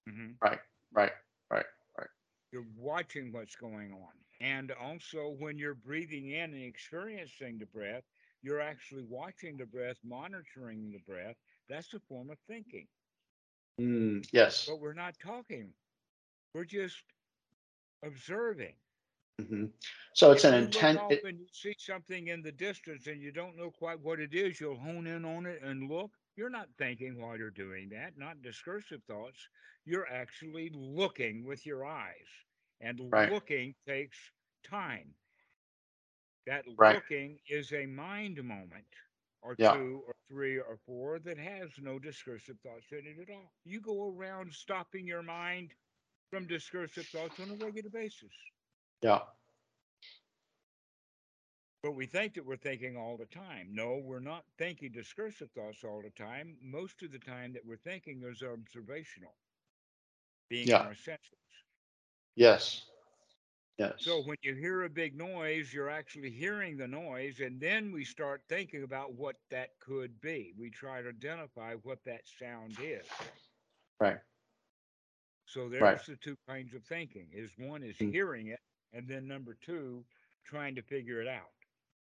hmm 0.06 0.32
Right, 0.43 0.59
right, 0.93 1.12
right 1.51 1.64
right 1.98 2.09
You're 2.52 2.66
watching 2.77 3.32
what's 3.32 3.56
going 3.56 3.93
on. 3.93 4.12
And 4.40 4.70
also, 4.73 5.28
when 5.31 5.59
you're 5.59 5.74
breathing 5.74 6.31
in 6.31 6.52
and 6.55 6.62
experiencing 6.62 7.59
the 7.59 7.66
breath, 7.66 8.05
you're 8.43 8.60
actually 8.60 9.05
watching 9.05 9.56
the 9.56 9.66
breath, 9.66 9.98
monitoring 10.05 10.90
the 10.90 10.98
breath. 10.98 11.36
That's 11.68 11.93
a 11.94 12.01
form 12.01 12.31
of 12.31 12.39
thinking. 12.40 12.89
Mm, 13.81 14.23
yes 14.32 14.66
But 14.66 14.81
we're 14.81 14.93
not 14.94 15.18
talking, 15.18 15.74
we're 16.55 16.64
just 16.64 17.02
observing. 18.07 18.77
hmm 19.41 19.66
so 20.15 20.33
it's 20.33 20.45
if 20.45 20.45
an 20.45 20.55
intent 20.55 21.03
it, 21.11 21.24
and 21.24 21.39
you 21.41 21.47
see 21.53 21.74
something 21.78 22.28
in 22.28 22.43
the 22.43 22.53
distance 22.53 23.07
and 23.07 23.20
you 23.23 23.33
don't 23.33 23.57
know 23.57 23.70
quite 23.70 24.01
what 24.01 24.20
it 24.20 24.35
is, 24.35 24.61
you'll 24.61 24.78
hone 24.78 25.07
in 25.07 25.24
on 25.24 25.47
it 25.47 25.62
and 25.62 25.89
look. 25.91 26.12
You're 26.37 26.51
not 26.51 26.69
thinking 26.78 27.20
while 27.20 27.37
you're 27.39 27.51
doing 27.51 27.89
that, 27.91 28.16
not 28.19 28.43
discursive 28.43 29.03
thoughts. 29.05 29.49
You're 29.85 30.09
actually 30.09 30.70
looking 30.74 31.45
with 31.45 31.66
your 31.66 31.85
eyes. 31.85 32.28
And 32.81 33.01
Right. 33.12 33.31
looking 33.31 33.74
takes 33.87 34.33
time. 34.65 35.15
That 36.47 36.66
Right. 36.77 36.99
looking 36.99 37.41
is 37.49 37.73
a 37.73 37.87
mind 37.87 38.43
moment 38.43 38.95
or 39.43 39.57
Yeah. 39.57 39.77
two 39.77 40.03
or 40.07 40.15
three 40.28 40.59
or 40.59 40.77
four 40.77 41.19
that 41.20 41.39
has 41.39 41.78
no 41.78 41.99
discursive 41.99 42.61
thoughts 42.61 42.93
in 42.93 43.07
it 43.07 43.19
at 43.19 43.31
all. 43.31 43.53
You 43.65 43.81
go 43.81 44.09
around 44.09 44.55
stopping 44.55 45.07
your 45.07 45.23
mind 45.23 45.74
from 46.31 46.47
discursive 46.47 47.07
thoughts 47.07 47.40
on 47.40 47.51
a 47.51 47.55
regular 47.65 47.90
basis. 47.90 48.32
Yeah. 49.03 49.20
But 51.82 51.93
we 51.93 52.07
think 52.07 52.35
that 52.35 52.44
we're 52.44 52.57
thinking 52.57 52.97
all 52.97 53.16
the 53.16 53.27
time. 53.27 53.69
No, 53.73 53.97
we're 54.03 54.19
not 54.20 54.44
thinking 54.59 54.93
discursive 54.93 55.51
thoughts 55.53 55.85
all 55.85 56.03
the 56.03 56.11
time. 56.11 56.57
Most 56.61 57.03
of 57.03 57.12
the 57.12 57.19
time 57.19 57.53
that 57.53 57.65
we're 57.65 57.77
thinking 57.77 58.23
is 58.24 58.43
observational, 58.43 59.35
being 60.48 60.69
Yeah. 60.69 60.81
in 60.81 60.86
our 60.86 60.94
senses. 60.94 61.39
Yes. 62.35 62.86
Yes. 63.78 63.94
So 63.98 64.23
when 64.23 64.39
you 64.43 64.55
hear 64.55 64.85
a 64.85 64.89
big 64.90 65.15
noise, 65.16 65.73
you're 65.73 65.90
actually 65.90 66.31
hearing 66.31 66.77
the 66.77 66.89
noise, 66.89 67.40
and 67.40 67.61
then 67.61 67.93
we 67.93 68.05
start 68.05 68.43
thinking 68.48 68.82
about 68.82 69.12
what 69.12 69.36
that 69.51 69.78
could 69.81 70.20
be. 70.20 70.55
We 70.59 70.70
try 70.70 71.03
to 71.03 71.09
identify 71.11 71.74
what 71.74 72.03
that 72.05 72.27
sound 72.27 72.78
is. 72.81 73.07
Right. 74.01 74.19
So 75.47 75.68
there's 75.68 75.82
Right. 75.82 76.05
the 76.05 76.16
two 76.16 76.36
kinds 76.47 76.74
of 76.74 76.85
thinking. 76.85 77.31
Is 77.32 77.56
one 77.56 77.82
is 77.82 77.97
Mm. 77.98 78.12
hearing 78.12 78.48
it, 78.48 78.60
and 78.93 79.09
then 79.09 79.27
number 79.27 79.55
two, 79.55 80.05
trying 80.44 80.74
to 80.74 80.82
figure 80.82 81.20
it 81.20 81.28
out. 81.28 81.52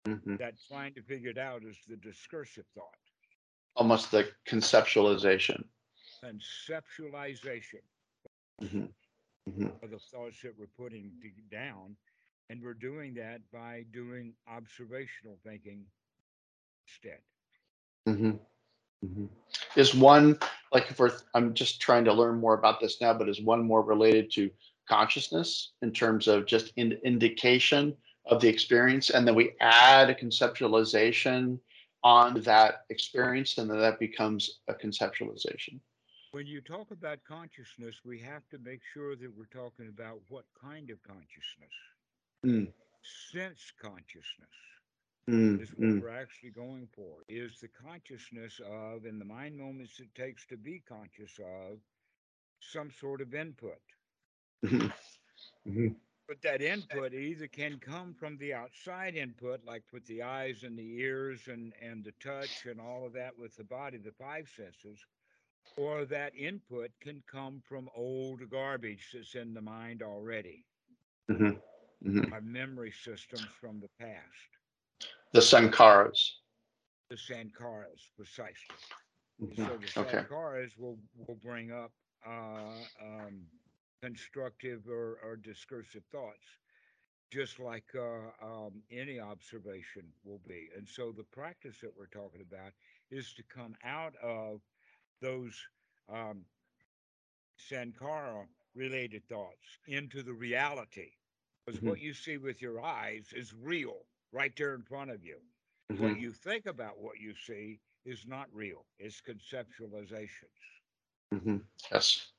Mhm. 0.05 0.37
That 0.37 0.55
trying 0.67 0.93
to 0.95 1.01
figure 1.03 1.29
it 1.29 1.37
out 1.37 1.63
is 1.63 1.77
the 1.87 1.97
discursive 1.97 2.67
thought. 2.75 2.97
Almost 3.75 4.11
the 4.11 4.35
conceptualization. 4.45 5.67
Conceptualization 6.21 7.83
Mhm. 8.59 8.93
Mhm. 9.47 9.81
of 9.83 9.89
the 9.91 9.99
thoughts 9.99 10.41
that 10.41 10.55
we're 10.57 10.67
putting 10.67 11.11
down, 11.49 11.97
and 12.49 12.61
we're 12.61 12.73
doing 12.73 13.13
that 13.13 13.49
by 13.51 13.83
doing 13.83 14.35
observational 14.47 15.37
thinking 15.43 15.89
instead. 16.85 17.23
Mhm. 18.05 18.39
Mhm. 19.03 19.29
Is 19.75 19.95
one 19.95 20.37
like 20.71 20.89
if 20.89 20.99
we're 20.99 21.11
I'm 21.33 21.53
just 21.53 21.81
trying 21.81 22.05
to 22.05 22.13
learn 22.13 22.39
more 22.39 22.53
about 22.53 22.79
this 22.79 23.01
now, 23.01 23.13
but 23.13 23.29
is 23.29 23.41
one 23.41 23.63
more 23.63 23.81
related 23.81 24.31
to 24.33 24.49
consciousness 24.87 25.71
in 25.81 25.91
terms 25.91 26.27
of 26.27 26.45
just 26.45 26.73
in, 26.75 26.93
indication 27.03 27.95
of 28.25 28.41
the 28.41 28.47
experience, 28.47 29.09
and 29.09 29.27
then 29.27 29.35
we 29.35 29.53
add 29.61 30.09
a 30.09 30.15
conceptualization 30.15 31.59
on 32.03 32.41
that 32.41 32.85
experience, 32.89 33.57
and 33.57 33.69
then 33.69 33.79
that 33.79 33.99
becomes 33.99 34.59
a 34.67 34.73
conceptualization. 34.73 35.79
When 36.31 36.47
you 36.47 36.61
talk 36.61 36.91
about 36.91 37.19
consciousness, 37.27 37.95
we 38.05 38.19
have 38.19 38.47
to 38.51 38.57
make 38.59 38.79
sure 38.93 39.15
that 39.15 39.31
we're 39.37 39.45
talking 39.45 39.89
about 39.89 40.19
what 40.29 40.45
kind 40.61 40.89
of 40.89 40.97
consciousness. 41.03 41.75
Mm. 42.45 42.71
Sense 43.31 43.73
consciousness 43.81 44.49
Mm, 45.29 45.57
is 45.57 45.75
what 45.75 45.89
mm, 45.89 45.99
we're 45.99 46.09
actually 46.09 46.49
going 46.51 46.87
for, 46.87 47.23
is 47.27 47.59
the 47.59 47.67
consciousness 47.67 48.59
of, 48.65 49.05
in 49.05 49.19
the 49.19 49.25
mind 49.25 49.57
moments 49.57 49.99
it 49.99 50.13
takes 50.15 50.45
to 50.47 50.57
be 50.57 50.79
conscious 50.79 51.39
of, 51.39 51.79
some 52.59 52.91
sort 52.91 53.21
of 53.21 53.33
input. 53.33 53.81
mhm, 54.63 54.91
mhm, 55.65 55.95
But 56.27 56.41
that 56.41 56.61
input 56.61 57.13
either 57.13 57.47
can 57.47 57.79
come 57.79 58.13
from 58.13 58.37
the 58.37 58.53
outside 58.53 59.15
input, 59.15 59.63
like 59.65 59.91
with 59.91 60.05
the 60.05 60.21
eyes 60.23 60.63
and 60.63 60.77
the 60.77 60.95
ears 60.99 61.47
and, 61.47 61.73
and 61.81 62.03
the 62.03 62.11
touch 62.13 62.65
and 62.65 62.79
all 62.79 63.05
of 63.05 63.13
that 63.13 63.37
with 63.37 63.55
the 63.55 63.63
body, 63.63 63.97
the 63.97 64.11
five 64.11 64.49
senses, 64.49 65.05
or 65.75 66.05
that 66.05 66.35
input 66.35 66.99
can 66.99 67.21
come 67.25 67.59
from 67.61 67.89
old 67.95 68.49
garbage 68.49 69.11
that's 69.13 69.35
in 69.35 69.53
the 69.53 69.61
mind 69.61 70.01
already, 70.01 70.65
mhm, 71.27 71.59
mhm. 72.01 72.31
our 72.31 72.41
memory 72.41 72.91
systems 72.91 73.51
from 73.51 73.79
the 73.79 73.89
past, 73.89 74.57
The 75.33 75.39
sankharas. 75.41 76.37
the 77.09 77.15
sankharas, 77.15 78.09
precisely. 78.15 78.79
And 79.47 79.57
Mhm, 79.57 79.67
so 79.67 79.77
the 79.77 79.87
Okay. 79.97 80.25
sankharas 80.27 80.77
will, 80.77 80.97
will 81.15 81.35
bring 81.35 81.71
up 81.71 81.91
uh, 82.25 82.85
um, 83.01 83.45
constructive 84.01 84.87
or, 84.87 85.17
or 85.23 85.35
discursive 85.35 86.03
thoughts, 86.11 86.57
just 87.31 87.59
like 87.59 87.85
uh, 87.95 88.29
um, 88.45 88.83
any 88.91 89.19
observation 89.19 90.03
will 90.23 90.41
be. 90.47 90.69
And 90.75 90.87
so 90.87 91.11
the 91.11 91.23
practice 91.23 91.79
that 91.81 91.95
we're 91.97 92.07
talking 92.07 92.41
about 92.41 92.73
is 93.09 93.33
to 93.35 93.43
come 93.43 93.75
out 93.83 94.15
of 94.17 94.61
those 95.21 95.67
um, 96.09 96.45
sankhara 97.57 98.47
related 98.73 99.27
thoughts 99.27 99.79
into 99.87 100.21
the 100.23 100.33
reality. 100.33 101.11
Because 101.65 101.81
Mhm. 101.81 101.93
what 101.93 101.99
you 101.99 102.13
see 102.13 102.37
with 102.37 102.61
your 102.61 102.81
eyes 102.81 103.33
is 103.33 103.53
real 103.53 104.05
right 104.31 104.55
there 104.55 104.73
in 104.75 104.83
front 104.83 105.11
of 105.11 105.23
you. 105.23 105.39
What 105.95 106.15
Mhm, 106.15 106.17
you 106.17 106.31
think 106.33 106.65
about 106.65 106.99
what 106.99 107.19
you 107.19 107.33
see 107.35 107.81
is 108.05 108.25
not 108.25 108.53
real, 108.53 108.85
it's 108.99 109.21
conceptualizations. 109.21 110.59
mhm. 111.31 111.65
Yes. 111.91 112.31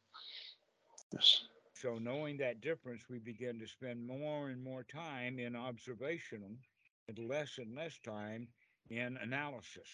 Yes. 1.12 1.44
So, 1.74 1.98
knowing 1.98 2.38
that 2.38 2.60
difference, 2.60 3.08
we 3.08 3.18
begin 3.18 3.58
to 3.60 3.66
spend 3.66 4.06
more 4.06 4.48
and 4.48 4.62
more 4.62 4.82
time 4.84 5.38
in 5.38 5.54
observation 5.54 6.60
and 7.08 7.18
less 7.18 7.58
and 7.58 7.74
less 7.74 7.98
time 7.98 8.48
in 8.88 9.16
analysis. 9.16 9.88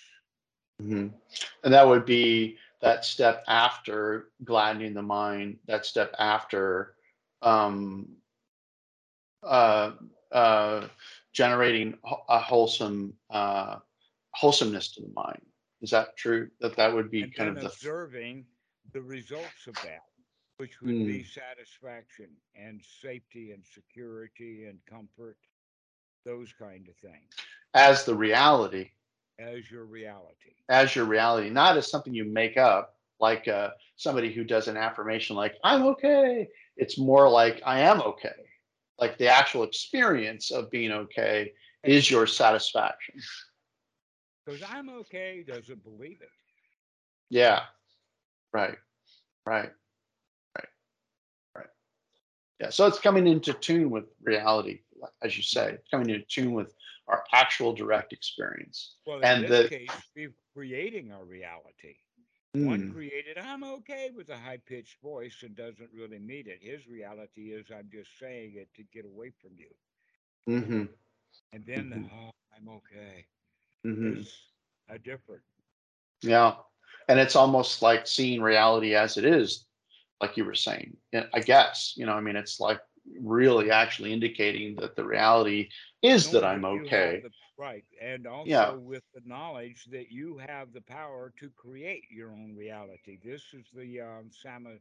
Mhm. 0.80 1.12
And 1.64 1.72
that 1.72 1.86
would 1.86 2.04
be 2.04 2.58
that 2.80 3.04
step 3.04 3.44
after 3.48 4.30
gladdening 4.44 4.94
the 4.94 5.02
mind, 5.02 5.58
that 5.66 5.84
step 5.86 6.14
after 6.18 6.94
um, 7.42 8.16
uh, 9.42 9.92
uh, 10.32 10.86
generating 11.32 11.98
a 12.28 12.38
wholesome 12.38 13.14
uh, 13.30 13.76
wholesomeness 14.32 14.92
to 14.94 15.02
the 15.02 15.12
mind. 15.14 15.40
Is 15.80 15.90
that 15.90 16.16
true? 16.16 16.50
That 16.60 16.76
that 16.76 16.92
would 16.94 17.10
be 17.10 17.22
And 17.22 17.34
kind 17.34 17.50
of 17.50 17.60
the 17.60 17.66
observing 17.68 18.46
the 18.92 19.02
results 19.02 19.66
of 19.66 19.80
that, 19.82 20.04
which 20.56 20.80
would 20.82 21.04
be 21.04 21.22
Mm. 21.22 21.26
satisfaction 21.26 22.30
and 22.54 22.82
safety 22.82 23.52
and 23.52 23.64
security 23.66 24.64
and 24.66 24.84
comfort, 24.86 25.38
those 26.24 26.52
kind 26.52 26.88
of 26.88 26.96
things, 26.96 27.48
as 27.74 28.04
the 28.04 28.14
reality, 28.14 28.90
as 29.38 29.70
your 29.70 29.84
reality. 29.84 30.54
as 30.68 30.94
your 30.94 31.04
reality, 31.04 31.50
not 31.50 31.76
as 31.76 31.90
something 31.90 32.14
you 32.14 32.24
make 32.24 32.56
up, 32.56 32.96
like 33.20 33.48
uh, 33.48 33.70
somebody 33.96 34.32
who 34.32 34.44
does 34.44 34.68
an 34.68 34.76
affirmation 34.76 35.36
like 35.36 35.56
"I'm 35.64 35.82
okay." 35.86 36.48
It's 36.76 36.98
more 36.98 37.28
like 37.28 37.60
"I 37.64 37.80
am 37.80 38.00
okay." 38.02 38.47
Like 38.98 39.18
the 39.18 39.28
actual 39.28 39.62
experience 39.62 40.50
of 40.50 40.70
being 40.70 40.90
okay 40.92 41.52
is 41.84 42.10
your 42.10 42.26
satisfaction. 42.26 43.14
Because 44.44 44.62
I'm 44.68 44.88
okay 44.90 45.44
doesn't 45.46 45.84
believe 45.84 46.20
it. 46.20 46.30
Yeah. 47.30 47.62
Right. 48.52 48.76
Right. 49.46 49.70
Right. 50.56 50.68
Right. 51.54 51.66
Yeah. 52.60 52.70
So 52.70 52.86
it's 52.86 52.98
coming 52.98 53.26
into 53.26 53.52
tune 53.52 53.90
with 53.90 54.04
reality, 54.22 54.80
as 55.22 55.36
you 55.36 55.42
say, 55.42 55.72
it's 55.74 55.88
coming 55.90 56.10
into 56.10 56.24
tune 56.26 56.52
with 56.54 56.74
our 57.06 57.22
actual 57.32 57.72
direct 57.72 58.12
experience. 58.12 58.96
Well, 59.06 59.18
in 59.18 59.24
And 59.24 59.44
this 59.44 59.68
the- 59.70 59.76
case, 59.78 59.88
we're 60.16 60.34
creating 60.54 61.12
our 61.12 61.24
reality. 61.24 61.96
One 62.56 62.82
Mm, 62.82 62.86
created, 62.86 63.38
I'm 63.38 63.62
okay 63.64 64.10
with 64.10 64.28
a 64.28 64.38
high 64.38 64.58
pitched 64.58 65.00
voice 65.00 65.42
and 65.42 65.54
doesn't 65.54 65.92
really 65.92 66.18
mean 66.18 66.46
it. 66.48 66.62
His 66.62 66.86
reality 66.86 67.52
is, 67.52 67.70
I'm 67.70 67.88
just 67.90 68.18
saying 68.18 68.54
it 68.56 68.72
to 68.74 68.82
get 68.84 69.04
away 69.04 69.30
from 69.30 69.56
you. 69.58 69.74
mhm, 70.46 70.88
And 71.52 71.64
then, 71.66 71.90
the, 71.90 71.96
Mhm. 71.96 72.10
oh, 72.10 72.30
I'm 72.56 72.68
okay 72.68 73.26
mhm. 73.84 74.26
is 74.26 74.52
a 74.88 74.98
different. 74.98 75.42
Yeah. 76.22 76.54
And 77.08 77.18
it's 77.18 77.36
almost 77.36 77.82
like 77.82 78.06
seeing 78.06 78.40
reality 78.42 78.94
as 78.94 79.16
it 79.16 79.24
is, 79.24 79.66
like 80.20 80.36
you 80.36 80.44
were 80.44 80.54
saying. 80.54 80.96
I 81.32 81.40
guess, 81.40 81.94
you 81.96 82.06
know, 82.06 82.12
I 82.12 82.20
mean, 82.20 82.36
it's 82.36 82.60
like 82.60 82.80
really 83.20 83.70
actually 83.70 84.12
indicating 84.12 84.76
that 84.76 84.96
the 84.96 85.04
reality 85.04 85.68
is 86.02 86.30
that 86.30 86.44
I'm 86.44 86.64
okay. 86.64 87.24
Right. 87.58 87.84
And 88.00 88.26
also 88.26 88.74
Yeah. 88.74 88.78
with 88.78 89.04
the 89.14 89.22
knowledge 89.24 89.86
that 89.86 90.10
you 90.10 90.38
have 90.38 90.72
the 90.72 90.80
power 90.82 91.32
to 91.38 91.50
create 91.50 92.04
your 92.10 92.30
own 92.32 92.54
reality. 92.56 93.18
This 93.22 93.52
is 93.54 93.66
the 93.74 94.00
um, 94.00 94.30
Samma, 94.30 94.78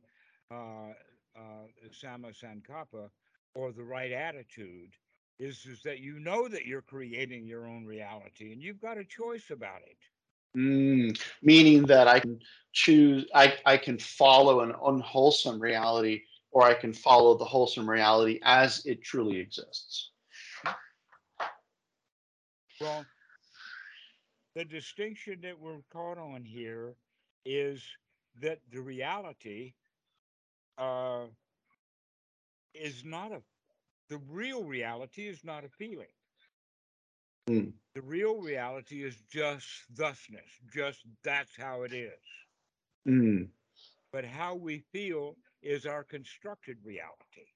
uh, 0.51 0.91
uh, 1.35 1.67
Samma 1.91 2.33
Sankappa, 2.33 3.09
or 3.55 3.71
the 3.73 3.83
right 3.83 4.11
attitude, 4.11 4.95
is, 5.39 5.65
is 5.65 5.83
that 5.83 5.99
you 5.99 6.19
know 6.19 6.47
that 6.47 6.65
you're 6.65 6.81
creating 6.81 7.47
your 7.47 7.67
own 7.67 7.85
reality 7.85 8.53
and 8.53 8.61
you've 8.61 8.81
got 8.81 8.97
a 8.97 9.05
choice 9.05 9.49
about 9.51 9.81
it. 9.83 9.97
Mm, 10.57 11.19
meaning 11.41 11.85
that 11.87 12.07
I 12.07 12.19
can 12.19 12.39
choose, 12.73 13.25
I, 13.33 13.57
I 13.65 13.77
can 13.77 13.97
follow 13.99 14.61
an 14.61 14.73
unwholesome 14.83 15.59
reality 15.61 16.23
or 16.51 16.63
I 16.63 16.73
can 16.73 16.93
follow 16.93 17.37
the 17.37 17.45
wholesome 17.45 17.89
reality 17.89 18.39
as 18.43 18.85
it 18.85 19.03
truly 19.03 19.37
exists. 19.39 20.11
Well, 22.79 23.05
the 24.55 24.65
distinction 24.65 25.39
that 25.43 25.59
we're 25.59 25.81
caught 25.91 26.17
on 26.17 26.43
here 26.43 26.95
is 27.45 27.83
that 28.41 28.59
the 28.71 28.81
reality 28.81 29.73
uh, 30.77 31.25
is 32.73 33.03
not 33.03 33.31
a, 33.31 33.41
the 34.09 34.19
real 34.29 34.63
reality 34.63 35.27
is 35.27 35.43
not 35.43 35.63
a 35.63 35.69
feeling. 35.69 36.07
Mm. 37.49 37.73
The 37.95 38.01
real 38.01 38.41
reality 38.41 39.03
is 39.03 39.15
just 39.31 39.65
thusness, 39.95 40.49
just 40.71 40.99
that's 41.23 41.55
how 41.57 41.83
it 41.83 41.93
is. 41.93 42.11
Mm. 43.07 43.47
But 44.11 44.25
how 44.25 44.55
we 44.55 44.83
feel 44.91 45.35
is 45.61 45.85
our 45.85 46.03
constructed 46.03 46.77
reality. 46.83 47.47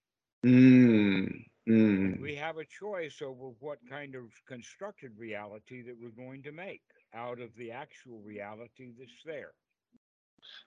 Mm. 0.46 1.46
Mm. 1.70 2.20
We 2.20 2.36
have 2.36 2.58
a 2.58 2.66
choice 2.66 3.22
over 3.22 3.52
what 3.60 3.78
kind 3.90 4.16
of 4.16 4.24
constructed 4.48 5.12
reality 5.18 5.84
that 5.84 5.96
we're 6.00 6.10
going 6.10 6.42
to 6.44 6.52
make 6.52 6.82
out 7.14 7.40
of 7.40 7.50
the 7.56 7.72
actual 7.72 8.20
reality 8.26 8.94
that's 8.98 9.12
there. 9.26 9.52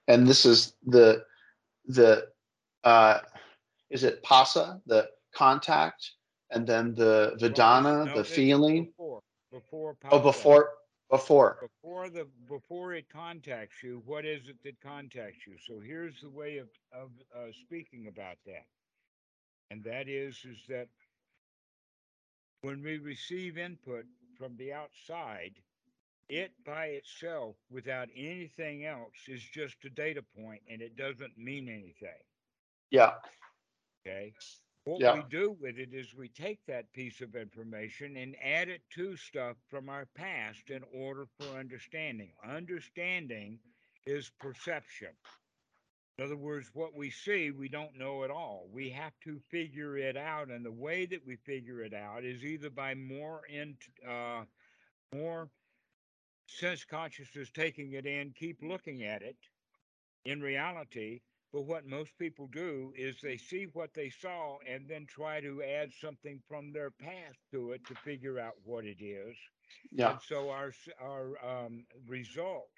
And 0.07 0.27
this 0.27 0.47
is 0.47 0.75
the 0.87 1.25
the 1.87 2.29
uh, 2.85 3.19
is 3.91 4.05
it 4.05 4.23
phassa 4.25 4.81
the 4.87 5.09
contact, 5.35 6.13
and 6.51 6.67
then 6.67 6.95
the 6.95 7.37
vedana 7.41 8.07
no, 8.07 8.15
the 8.15 8.25
feeling. 8.25 8.87
Before, 8.87 9.21
before. 9.51 9.97
Oh, 10.11 10.21
before 10.21 10.71
before. 11.11 11.59
before 11.61 12.09
the 12.09 12.27
before 12.49 12.95
it 12.95 13.07
contacts 13.11 13.83
you 13.83 14.03
what 14.07 14.25
is 14.25 14.41
it 14.49 14.57
that 14.65 14.81
contacts 14.81 15.47
you 15.47 15.55
so 15.67 15.81
here's 15.81 16.21
the 16.23 16.31
way 16.31 16.59
of 16.59 16.69
of 16.93 17.11
uh, 17.37 17.51
speaking 17.67 18.07
about 18.09 18.37
that 18.47 18.65
and 19.71 19.85
that 19.85 20.09
is 20.09 20.45
is 20.45 20.65
that 20.69 20.89
when 22.63 22.83
we 22.83 22.99
receive 22.99 23.57
input 23.59 24.07
from 24.37 24.57
the 24.57 24.73
outside 24.73 25.63
it 26.29 26.53
by 26.65 26.87
itself 26.87 27.57
without 27.71 28.09
anything 28.15 28.85
else 28.85 29.29
is 29.29 29.43
just 29.43 29.85
a 29.85 29.91
data 29.91 30.23
point 30.23 30.63
and 30.69 30.81
it 30.83 30.97
doesn't 30.97 31.37
mean 31.39 31.69
anything 31.69 32.23
Yeah. 32.91 33.15
Okay. 34.07 34.35
What 34.85 35.03
Yeah. 35.03 35.11
we 35.11 35.23
do 35.23 35.53
with 35.53 35.79
it 35.79 35.93
is 35.95 36.15
we 36.15 36.29
take 36.29 36.65
that 36.67 36.93
piece 36.93 37.21
of 37.21 37.35
information 37.35 38.17
and 38.17 38.37
add 38.43 38.69
it 38.69 38.83
to 38.91 39.17
stuff 39.17 39.57
from 39.69 39.89
our 39.89 40.07
past 40.07 40.71
in 40.71 40.83
order 40.93 41.27
for 41.27 41.57
understanding. 41.59 42.33
Understanding 42.45 43.61
is 44.07 44.31
perception. 44.31 45.17
In 46.19 46.25
other 46.25 46.37
words, 46.37 46.71
what 46.75 46.95
we 46.95 47.11
see, 47.11 47.51
we 47.51 47.69
don't 47.69 47.99
know 47.99 48.23
at 48.23 48.31
all. 48.31 48.69
We 48.73 48.91
have 48.91 49.13
to 49.25 49.41
figure 49.51 49.97
it 49.97 50.17
out, 50.17 50.49
and 50.49 50.65
the 50.65 50.71
way 50.71 51.07
that 51.07 51.27
we 51.27 51.37
figure 51.37 51.81
it 51.83 51.93
out 51.93 52.25
is 52.25 52.45
either 52.45 52.71
by 52.71 52.95
more 52.95 53.43
in, 53.49 53.77
uh, 54.09 54.45
more 55.13 55.49
sense 56.47 56.85
consciousness 56.85 57.51
taking 57.51 57.93
it 57.93 58.07
in, 58.07 58.33
keep 58.39 58.59
looking 58.63 59.03
at 59.03 59.23
it. 59.23 59.37
In 60.25 60.41
reality, 60.41 61.21
but 61.53 61.67
what 61.67 61.87
most 61.87 62.17
people 62.19 62.49
do 62.49 62.93
is 62.97 63.21
they 63.21 63.37
see 63.37 63.69
what 63.75 63.95
they 63.95 64.11
saw 64.11 64.59
and 64.69 64.89
then 64.89 65.07
try 65.07 65.41
to 65.41 65.63
add 65.63 65.91
something 66.01 66.41
from 66.49 66.73
their 66.73 66.91
past 66.91 67.39
to 67.53 67.73
it 67.73 67.87
to 67.87 67.95
figure 67.95 68.41
out 68.41 68.55
what 68.65 68.85
it 68.85 69.01
is. 69.01 69.37
Yeah. 69.93 70.13
And 70.13 70.19
so 70.27 70.51
our 70.51 70.73
our 71.01 71.35
um, 71.45 71.85
result, 72.09 72.71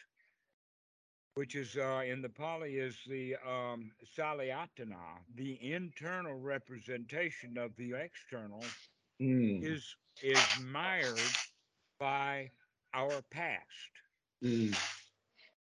which 1.36 1.54
is 1.54 1.76
uh, 1.76 2.02
in 2.06 2.22
the 2.22 2.30
Pali, 2.30 2.78
is 2.78 3.04
the 3.04 3.36
um, 3.36 3.92
Salayatana, 4.02 5.26
the 5.28 5.70
internal 5.72 6.34
representation 6.40 7.58
of 7.58 7.76
the 7.76 7.92
external, 7.94 8.76
Mm. 9.20 9.60
is 9.60 9.96
is 10.22 10.54
mired 10.54 11.40
by 11.98 12.52
our 12.94 13.22
past 13.22 14.02
Mm. 14.42 14.72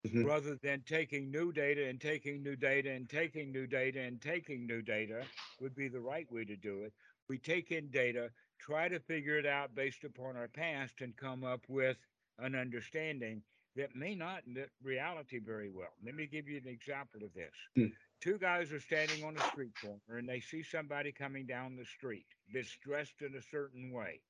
Mhm. 0.03 0.27
rather 0.27 0.55
than 0.55 0.83
taking 0.83 1.31
new 1.31 1.51
data 1.51 1.85
and 1.85 2.01
taking 2.01 2.41
new 2.43 2.55
data 2.55 2.91
and 2.91 3.09
taking 3.09 3.51
new 3.51 3.67
data 3.67 3.99
and 4.01 4.21
taking 4.21 4.65
new 4.65 4.81
data 4.81 5.29
would 5.59 5.75
be 5.75 5.87
the 5.87 6.01
right 6.01 6.31
way 6.31 6.45
to 6.45 6.55
do 6.57 6.83
it. 6.83 6.93
We 7.27 7.37
take 7.39 7.71
in 7.71 7.91
data, 7.91 8.33
try 8.59 8.87
to 8.89 8.99
figure 8.99 9.37
it 9.37 9.45
out 9.45 9.75
based 9.75 10.03
upon 10.03 10.37
our 10.37 10.47
past, 10.47 11.01
and 11.01 11.15
come 11.15 11.43
up 11.43 11.67
with 11.69 11.97
an 12.37 12.55
understanding 12.55 13.43
that 13.75 13.95
may 13.95 14.15
not 14.15 14.47
knit 14.47 14.71
reality 14.81 15.39
very 15.39 15.69
well. 15.69 15.93
Let 16.03 16.15
me 16.15 16.27
give 16.27 16.47
you 16.47 16.57
an 16.57 16.67
example 16.67 17.23
of 17.23 17.33
this. 17.33 17.55
Hmm. 17.75 17.87
Two 18.21 18.37
guys 18.37 18.71
are 18.71 18.79
standing 18.79 19.23
on 19.23 19.37
a 19.37 19.41
street 19.43 19.73
corner 19.79 20.17
and 20.17 20.27
they 20.27 20.39
see 20.39 20.63
somebody 20.63 21.11
coming 21.11 21.45
down 21.45 21.75
the 21.75 21.85
street 21.85 22.25
that's 22.53 22.77
dressed 22.77 23.21
in 23.21 23.35
a 23.35 23.41
certain 23.41 23.91
way. 23.91 24.21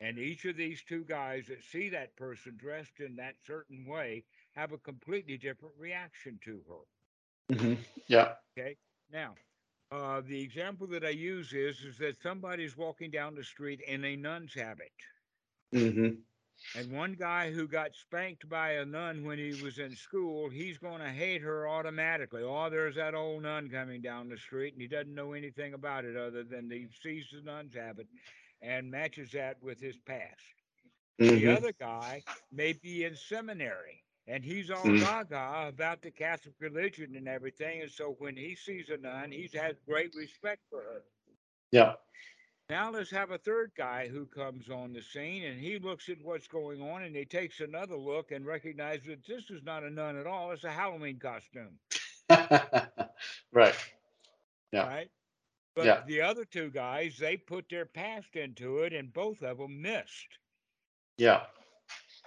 And 0.00 0.18
each 0.18 0.44
of 0.44 0.56
these 0.56 0.82
two 0.82 1.04
guys 1.04 1.46
that 1.48 1.62
see 1.62 1.88
that 1.90 2.16
person 2.16 2.56
dressed 2.56 3.00
in 3.00 3.16
that 3.16 3.36
certain 3.44 3.84
way 3.86 4.24
have 4.52 4.72
a 4.72 4.78
completely 4.78 5.36
different 5.38 5.74
reaction 5.78 6.38
to 6.44 6.62
her. 6.68 6.84
Mhm. 7.50 7.78
Yeah. 8.08 8.34
Okay. 8.56 8.76
Now, 9.10 9.38
uh, 9.90 10.20
the 10.20 10.40
example 10.42 10.86
that 10.88 11.04
I 11.04 11.10
use 11.10 11.52
is 11.52 11.82
is 11.84 11.98
that 11.98 12.20
somebody's 12.20 12.76
walking 12.76 13.10
down 13.10 13.34
the 13.34 13.44
street 13.44 13.80
in 13.80 14.04
a 14.04 14.16
nun's 14.16 14.54
habit, 14.54 14.92
hmm 15.72 16.24
and 16.74 16.90
one 16.92 17.14
guy 17.14 17.50
who 17.52 17.66
got 17.68 17.94
spanked 17.94 18.48
by 18.48 18.72
a 18.72 18.84
nun 18.84 19.24
when 19.24 19.38
he 19.38 19.54
was 19.54 19.78
in 19.78 19.94
school, 19.96 20.48
he's 20.50 20.78
going 20.78 21.00
to 21.00 21.10
hate 21.10 21.42
her 21.42 21.66
automatically. 21.68 22.42
Oh, 22.42 22.68
there's 22.70 22.96
that 22.96 23.14
old 23.14 23.42
nun 23.42 23.68
coming 23.70 24.00
down 24.02 24.28
the 24.28 24.36
street, 24.38 24.72
and 24.74 24.82
he 24.82 24.88
doesn't 24.88 25.14
know 25.14 25.32
anything 25.32 25.74
about 25.74 26.04
it 26.04 26.16
other 26.16 26.42
than 26.44 26.70
he 26.70 26.86
sees 27.02 27.30
the 27.32 27.42
nun's 27.42 27.74
habit 27.74 28.08
and 28.62 28.90
matches 28.90 29.32
that 29.32 29.62
with 29.62 29.80
his 29.80 29.98
past. 29.98 30.62
The 31.30 31.46
hmm 31.46 31.48
other 31.48 31.72
guy 31.72 32.24
may 32.50 32.72
be 32.72 33.04
in 33.04 33.14
seminary 33.16 34.04
and 34.26 34.44
he's 34.44 34.70
all 34.70 34.92
Mm. 34.92 34.94
gaga 34.94 35.66
about 35.68 36.02
the 36.02 36.10
Catholic 36.10 36.54
religion 36.60 37.14
and 37.16 37.28
everything. 37.28 37.82
And 37.82 37.90
so 37.90 38.14
when 38.18 38.36
he 38.36 38.54
sees 38.54 38.88
a 38.90 38.96
nun, 38.98 39.30
he 39.32 39.48
has 39.54 39.78
great 39.86 40.14
respect 40.14 40.62
for 40.68 40.82
her. 40.82 41.02
Yeah. 41.72 41.94
Now 42.72 42.90
let's 42.90 43.10
have 43.10 43.30
a 43.30 43.38
third 43.38 43.72
guy 43.76 44.08
who 44.08 44.26
comes 44.26 44.70
on 44.70 44.94
the 44.94 45.02
scene 45.02 45.44
and 45.44 45.60
he 45.60 45.78
looks 45.78 46.08
at 46.08 46.22
what's 46.22 46.48
going 46.48 46.80
on 46.80 47.02
and 47.02 47.14
he 47.14 47.26
takes 47.26 47.60
another 47.60 47.96
look 47.96 48.32
and 48.32 48.46
recognizes 48.46 49.06
that 49.08 49.26
this 49.26 49.50
is 49.50 49.62
not 49.62 49.84
a 49.84 49.90
nun 49.90 50.16
at 50.16 50.26
all. 50.26 50.52
It's 50.52 50.64
a 50.64 50.70
Halloween 50.72 51.18
costume, 51.18 51.78
right. 53.52 53.74
Yeah. 54.72 54.86
right? 54.86 55.10
But 55.74 55.86
Yeah. 55.86 56.02
the 56.06 56.22
other 56.22 56.44
two 56.44 56.70
guys, 56.70 57.18
they 57.18 57.36
put 57.36 57.68
their 57.68 57.86
past 57.86 58.36
into 58.36 58.78
it 58.78 58.92
and 58.94 59.12
both 59.12 59.42
of 59.42 59.58
them 59.58 59.82
missed. 59.82 60.38
Yeah. 61.18 61.46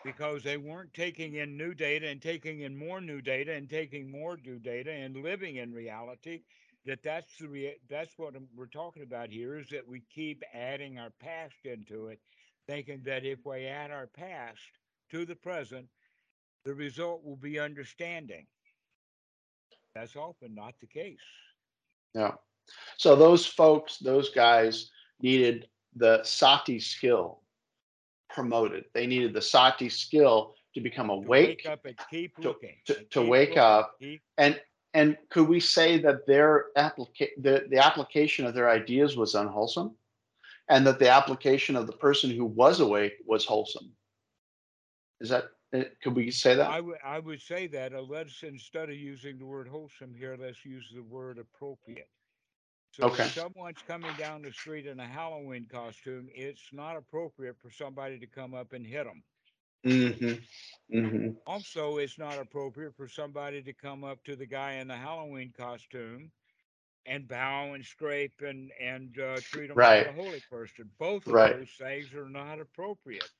because 0.04 0.44
they 0.44 0.58
weren't 0.58 0.94
taking 0.94 1.36
in 1.36 1.58
new 1.58 1.74
data 1.74 2.08
and 2.08 2.22
taking 2.22 2.62
in 2.62 2.78
more 2.78 3.02
new 3.02 3.22
data 3.22 3.54
and 3.54 3.70
taking 3.70 4.10
more 4.12 4.38
new 4.38 4.60
data 4.60 4.92
and 4.92 5.18
living 5.18 5.58
in 5.58 5.74
reality 5.74 6.44
that 6.86 7.02
that's 7.04 7.38
the 7.38 7.48
rea- 7.48 7.80
that's 7.90 8.18
what 8.18 8.34
we're 8.56 8.66
talking 8.68 9.04
about 9.04 9.30
here 9.30 9.58
is 9.58 9.70
that 9.70 9.88
we 9.88 10.02
keep 10.14 10.44
adding 10.54 10.98
our 11.00 11.12
past 11.20 11.56
into 11.66 12.08
it 12.08 12.20
thinking 12.68 13.02
that 13.06 13.26
if 13.26 13.46
we 13.46 13.66
add 13.66 13.92
our 13.92 14.08
past 14.08 14.60
to 15.12 15.26
the 15.26 15.36
present 15.36 15.88
the 16.66 16.74
result 16.74 17.24
will 17.24 17.36
be 17.38 17.60
understanding 17.60 18.46
that's 19.94 20.16
often 20.16 20.54
not 20.56 20.74
the 20.80 20.88
case 20.88 21.20
Yeah. 22.14 22.34
So 22.98 23.16
those 23.16 23.46
folks, 23.46 23.98
those 24.00 24.30
guys 24.32 24.90
needed 25.22 25.68
the 25.96 26.24
sati 26.24 26.80
skill 26.80 27.42
promoted. 28.30 28.86
They 28.94 29.06
needed 29.06 29.34
the 29.34 29.42
sati 29.42 29.90
skill 29.90 30.56
to 30.74 30.82
become 30.82 31.08
to 31.08 31.14
awake 31.14 31.48
wake 31.48 31.66
up 31.66 31.86
and 31.86 31.96
keep 32.10 32.36
to- 32.38 32.42
looking 32.50 32.76
to- 32.86 33.04
to 33.12 33.22
wake 33.22 33.50
looking, 33.50 33.60
up 33.60 33.96
keep- 34.00 34.24
and 34.38 34.60
and 34.96 35.18
could 35.30 35.48
we 35.50 35.60
say 35.60 36.00
that 36.00 36.26
their 36.28 36.68
applica- 36.78 37.36
the, 37.42 37.68
the 37.70 37.78
application 37.78 38.46
of 38.48 38.56
their 38.56 38.70
ideas 38.70 39.18
was 39.18 39.36
unwholesome 39.36 39.96
and 40.70 40.88
that 40.88 41.00
the 41.00 41.10
application 41.10 41.76
of 41.76 41.88
the 41.88 41.94
person 41.94 42.32
who 42.32 42.46
was 42.46 42.80
awake 42.80 43.16
was 43.28 43.46
wholesome 43.46 43.96
is 45.22 45.30
that 45.30 45.46
uh, 45.74 45.84
could 46.02 46.16
we 46.16 46.32
say 46.32 46.56
that 46.56 46.72
I 46.72 46.82
would 46.82 46.98
I 47.04 47.20
would 47.20 47.42
say 47.42 47.68
that 47.68 47.94
uh, 47.94 48.02
let's 48.02 48.44
instead 48.44 48.90
of 48.90 48.96
using 48.96 49.38
the 49.40 49.46
word 49.46 49.68
wholesome 49.68 50.14
here, 50.16 50.38
let's 50.40 50.66
use 50.66 50.92
the 50.94 51.04
word 51.04 51.40
appropriate. 51.40 52.10
So 52.92 53.08
Okay. 53.08 53.24
if 53.24 53.30
someone's 53.34 53.82
coming 53.84 54.16
down 54.16 54.44
the 54.44 54.52
street 54.54 54.88
in 54.88 55.00
a 55.00 55.08
Halloween 55.08 55.68
costume, 55.68 56.30
it's 56.34 56.74
not 56.74 56.98
appropriate 56.98 57.58
for 57.62 57.70
somebody 57.72 58.20
to 58.20 58.28
come 58.28 58.54
up 58.54 58.74
and 58.74 58.86
hit 58.86 59.06
them. 59.06 59.24
Mm-hmm, 59.86 60.96
mm-hmm. 60.98 61.30
Also, 61.48 61.98
it's 61.98 62.18
not 62.18 62.40
appropriate 62.40 62.96
for 62.96 63.08
somebody 63.08 63.62
to 63.64 63.74
come 63.74 64.04
up 64.04 64.24
to 64.24 64.36
the 64.36 64.46
guy 64.46 64.74
in 64.74 64.88
the 64.88 64.96
Halloween 64.98 65.52
costume 65.56 66.32
and 67.06 67.28
bow 67.28 67.74
and 67.74 67.86
scrape 67.86 68.42
and 68.42 68.72
and 68.80 69.20
uh, 69.20 69.42
treat 69.44 69.70
him 69.72 69.80
Right. 69.80 70.06
like 70.06 70.06
a 70.06 70.14
holy 70.14 70.42
person. 70.42 70.92
Both 71.00 71.28
of 71.28 71.34
Right. 71.34 71.56
those 71.56 71.72
things 71.78 72.14
are 72.14 72.30
not 72.30 72.60
appropriate. 72.60 73.32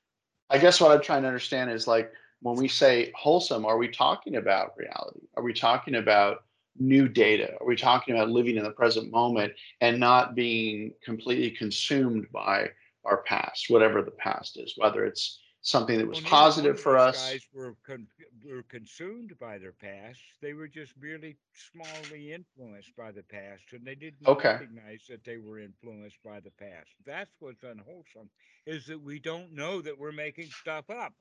i 0.50 0.58
guess 0.58 0.80
what 0.80 0.92
i'm 0.92 1.02
trying 1.02 1.22
to 1.22 1.28
understand 1.28 1.70
is 1.72 1.88
like 1.88 2.12
when 2.42 2.56
we 2.56 2.68
say 2.68 3.12
wholesome 3.16 3.66
are 3.66 3.78
we 3.78 3.88
talking 3.88 4.36
about 4.36 4.78
reality 4.78 5.22
are 5.38 5.44
we 5.44 5.54
talking 5.54 5.96
about 5.96 6.44
new 6.78 7.08
data 7.08 7.54
are 7.60 7.68
we 7.68 7.76
talking 7.76 8.16
about 8.16 8.30
living 8.30 8.58
in 8.58 8.64
the 8.64 8.72
present 8.72 9.12
moment 9.12 9.54
and 9.82 10.00
not 10.00 10.36
being 10.36 10.92
completely 11.04 11.52
consumed 11.52 12.26
by 12.32 12.70
our 13.06 13.24
past 13.24 13.70
whatever 13.70 14.02
the 14.02 14.12
past 14.12 14.58
is 14.60 14.74
whether 14.78 15.06
it's 15.06 15.40
something 15.66 15.98
that 16.00 16.08
was 16.08 16.20
Well, 16.20 16.24
neither 16.24 16.54
one 16.54 16.70
positive 16.70 16.74
of 16.74 16.80
for 16.80 16.98
those 16.98 17.08
us. 17.08 17.18
Guys 17.18 17.48
were 17.54 17.76
con- 17.84 18.08
were 18.44 18.64
consumed 18.64 19.38
by 19.40 19.58
their 19.60 19.74
past. 19.74 20.22
They 20.42 20.54
were 20.54 20.68
just 20.68 20.98
merely 20.98 21.38
smallly 21.54 22.32
influenced 22.32 22.96
by 22.96 23.12
the 23.12 23.24
past, 23.24 23.74
and 23.74 23.86
they 23.86 23.96
didn't 23.96 24.28
Okay. 24.28 24.58
recognize 24.58 25.06
that 25.08 25.24
they 25.24 25.38
were 25.38 25.60
influenced 25.60 26.22
by 26.24 26.40
the 26.42 26.52
past. 26.52 26.92
That's 27.06 27.36
what's 27.40 27.64
unwholesome, 27.64 28.32
is 28.66 28.86
that 28.88 29.02
we 29.02 29.20
don't 29.20 29.54
know 29.54 29.82
that 29.82 29.98
we're 29.98 30.12
making 30.12 30.52
stuff 30.52 30.90
up. 30.90 31.14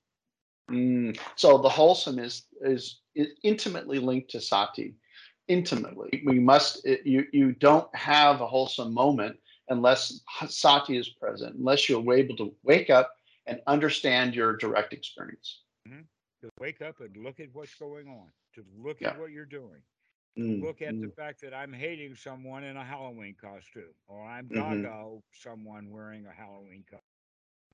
Mm, 0.71 1.19
so 1.37 1.59
the 1.59 1.69
wholesome 1.69 2.19
is 2.19 2.47
is 2.63 3.01
i- 3.19 3.27
intimately 3.43 3.99
linked 3.99 4.31
to 4.31 4.41
sati. 4.41 4.95
Intimately, 5.49 6.23
we 6.27 6.39
must. 6.41 6.85
it- 6.87 7.07
You 7.07 7.27
you 7.33 7.53
don't 7.53 7.95
have 7.95 8.41
a 8.41 8.47
wholesome 8.47 8.93
moment 8.95 9.37
unless 9.69 10.21
sati 10.49 10.97
is 10.97 11.09
present. 11.09 11.57
Unless 11.57 11.89
you're 11.89 12.15
able 12.15 12.37
to 12.37 12.55
wake 12.63 12.91
up 12.91 13.11
and 13.47 13.61
understand 13.67 14.35
your 14.35 14.57
direct 14.57 14.93
experience. 14.93 15.63
To 16.43 16.51
wake 16.59 16.81
up 16.81 17.01
and 17.01 17.17
look 17.17 17.41
at 17.41 17.53
what's 17.53 17.75
going 17.75 18.09
on, 18.09 18.33
to 18.55 18.65
look 18.71 19.01
Yeah. 19.01 19.03
at 19.03 19.13
what 19.15 19.31
you're 19.31 19.47
doing, 19.47 19.83
Mm, 20.39 20.61
look 20.61 20.81
at 20.83 20.99
the 21.01 21.09
mm, 21.09 21.11
fact 21.11 21.41
that 21.43 21.55
I'm 21.55 21.73
hating 21.73 22.15
someone 22.15 22.65
in 22.65 22.77
a 22.77 22.85
Halloween 22.85 23.35
costume, 23.35 23.95
or 24.07 24.23
I'm 24.25 24.49
Mhm. 24.51 24.97
gaga 24.97 25.21
someone 25.33 25.91
wearing 25.91 26.27
a 26.27 26.33
Halloween 26.33 26.85
costume. 26.85 27.01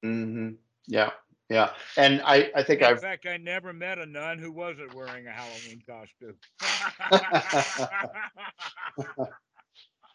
mhm. 0.04 0.58
Yeah, 0.86 1.10
yeah. 1.48 1.74
And 1.96 2.20
I 2.22 2.50
I 2.54 2.62
think 2.62 2.82
In 2.82 2.90
I've 2.90 3.00
fact, 3.00 3.26
I 3.26 3.36
never 3.36 3.72
met 3.72 3.98
a 3.98 4.06
nun 4.06 4.38
who 4.38 4.50
wasn't 4.52 4.92
wearing 4.92 5.26
a 5.26 5.32
Halloween 5.32 5.82
costume. 5.86 6.38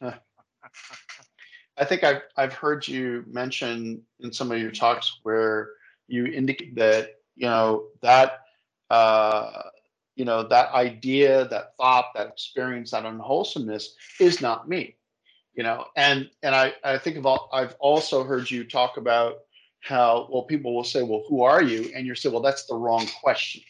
I 1.78 1.86
think 1.86 2.04
I've 2.04 2.22
I've 2.38 2.54
heard 2.54 2.88
you 2.88 3.24
mention 3.28 4.02
in 4.20 4.32
some 4.32 4.52
of 4.52 4.60
your 4.60 4.72
talks 4.72 5.20
where 5.24 5.72
you 6.08 6.26
indicate 6.26 6.76
that 6.76 7.16
you 7.36 7.48
know 7.48 7.88
that 8.02 8.42
uh, 8.90 9.64
you 10.16 10.26
know 10.26 10.44
that 10.44 10.72
idea, 10.74 11.48
that 11.50 11.76
thought, 11.78 12.06
that 12.16 12.28
experience, 12.28 12.92
that 12.92 13.06
unwholesomeness 13.06 13.96
is 14.20 14.42
not 14.42 14.70
me. 14.70 14.96
You 15.54 15.64
know, 15.64 15.86
and 15.96 16.30
and 16.44 16.56
I 16.56 16.74
I 16.84 16.98
think 16.98 17.18
of 17.18 17.26
all 17.26 17.50
I've 17.52 17.76
also 17.80 18.24
heard 18.24 18.50
you 18.50 18.64
talk 18.64 18.98
about 18.98 19.40
how 19.82 20.28
well 20.32 20.44
people 20.44 20.74
will 20.74 20.84
say, 20.84 21.04
well, 21.04 21.24
who 21.28 21.42
are 21.44 21.62
you? 21.62 21.92
And 21.94 22.06
you 22.06 22.16
say, 22.16 22.30
well, 22.30 22.42
that's 22.42 22.66
the 22.66 22.76
wrong 22.76 23.08
question. 23.22 23.62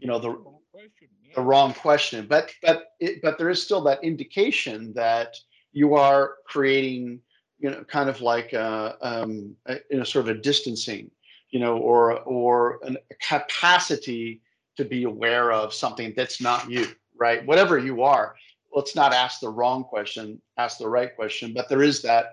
You 0.00 0.08
know, 0.08 0.18
the 0.18 0.30
Wrong 0.30 0.58
question, 0.72 1.08
the 1.34 1.42
wrong 1.42 1.72
question 1.74 2.26
but 2.26 2.52
but 2.62 2.94
it, 3.00 3.22
but 3.22 3.38
there 3.38 3.50
is 3.50 3.62
still 3.62 3.80
that 3.82 4.02
indication 4.02 4.92
that 4.94 5.36
you 5.72 5.94
are 5.94 6.34
creating 6.46 7.20
you 7.64 7.70
know 7.70 7.82
kind 7.84 8.10
of 8.10 8.20
like 8.20 8.52
a, 8.52 8.94
um, 9.00 9.56
a, 9.64 9.76
you 9.90 9.96
know 9.96 10.04
sort 10.04 10.28
of 10.28 10.36
a 10.36 10.38
distancing 10.38 11.10
you 11.48 11.58
know 11.58 11.78
or 11.78 12.20
or 12.20 12.78
a 12.84 13.14
capacity 13.26 14.42
to 14.76 14.84
be 14.84 15.04
aware 15.04 15.50
of 15.50 15.72
something 15.72 16.12
that's 16.14 16.42
not 16.42 16.70
you 16.70 16.86
right? 17.18 17.46
Whatever 17.46 17.78
you 17.78 18.02
are 18.02 18.36
let's 18.76 18.94
not 18.94 19.14
ask 19.14 19.40
the 19.40 19.48
wrong 19.48 19.82
question 19.82 20.42
ask 20.58 20.76
the 20.76 20.88
right 20.88 21.16
question 21.16 21.54
but 21.54 21.68
there 21.70 21.82
is 21.82 22.02
that 22.02 22.24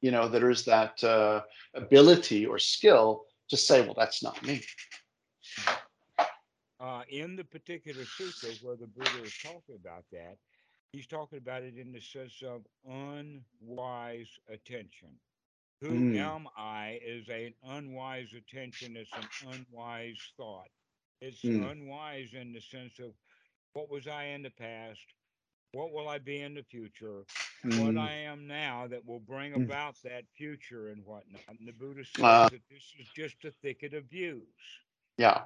you 0.00 0.10
know 0.10 0.26
there 0.26 0.48
is 0.48 0.64
that 0.64 1.04
uh, 1.04 1.42
ability 1.74 2.46
or 2.46 2.58
skill 2.58 3.26
to 3.50 3.56
say 3.58 3.82
well 3.82 3.94
that's 3.98 4.22
not 4.22 4.42
me. 4.46 4.62
Uh, 6.80 7.02
in 7.10 7.36
the 7.36 7.44
particular 7.44 8.04
sutta 8.04 8.50
where 8.64 8.76
the 8.76 8.86
Buddha 8.86 9.22
is 9.22 9.36
talking 9.40 9.76
about 9.84 10.04
that, 10.10 10.36
he's 10.92 11.06
talking 11.06 11.38
about 11.38 11.62
it 11.62 11.76
in 11.78 11.92
the 11.92 12.00
sense 12.00 12.42
of 12.42 12.66
unwise 12.86 14.38
attention. 14.48 15.20
Who 15.80 16.04
Mm. 16.04 16.14
am 16.14 16.48
I 16.56 17.00
is 17.02 17.28
an 17.28 17.54
unwise 17.62 18.32
attention, 18.34 18.96
it's 18.96 19.16
an 19.16 19.30
unwise 19.40 20.32
thought. 20.36 20.68
It's 21.20 21.44
Mm. 21.44 21.70
unwise 21.70 22.34
in 22.34 22.52
the 22.52 22.60
sense 22.60 22.98
of 22.98 23.14
what 23.74 23.88
was 23.90 24.06
I 24.08 24.24
in 24.26 24.42
the 24.42 24.50
past? 24.50 25.14
What 25.72 25.92
will 25.92 26.08
I 26.08 26.18
be 26.18 26.40
in 26.40 26.54
the 26.54 26.62
future? 26.64 27.26
What 27.72 27.96
Mm. 27.96 28.10
I 28.10 28.12
am 28.12 28.46
now 28.46 28.86
that 28.88 29.06
will 29.06 29.20
bring 29.20 29.54
Mm. 29.54 29.54
about 29.54 30.02
that 30.02 30.28
future 30.28 30.88
and 30.88 31.04
whatnot. 31.04 31.42
And 31.48 31.66
the 31.66 31.72
Buddha 31.72 32.04
says 32.04 32.40
Uh. 32.40 32.50
that 32.50 32.62
this 32.70 32.94
is 32.98 33.08
just 33.10 33.44
a 33.44 33.50
thicket 33.50 33.94
of 33.94 34.04
views 34.06 34.84
yeah 35.18 35.44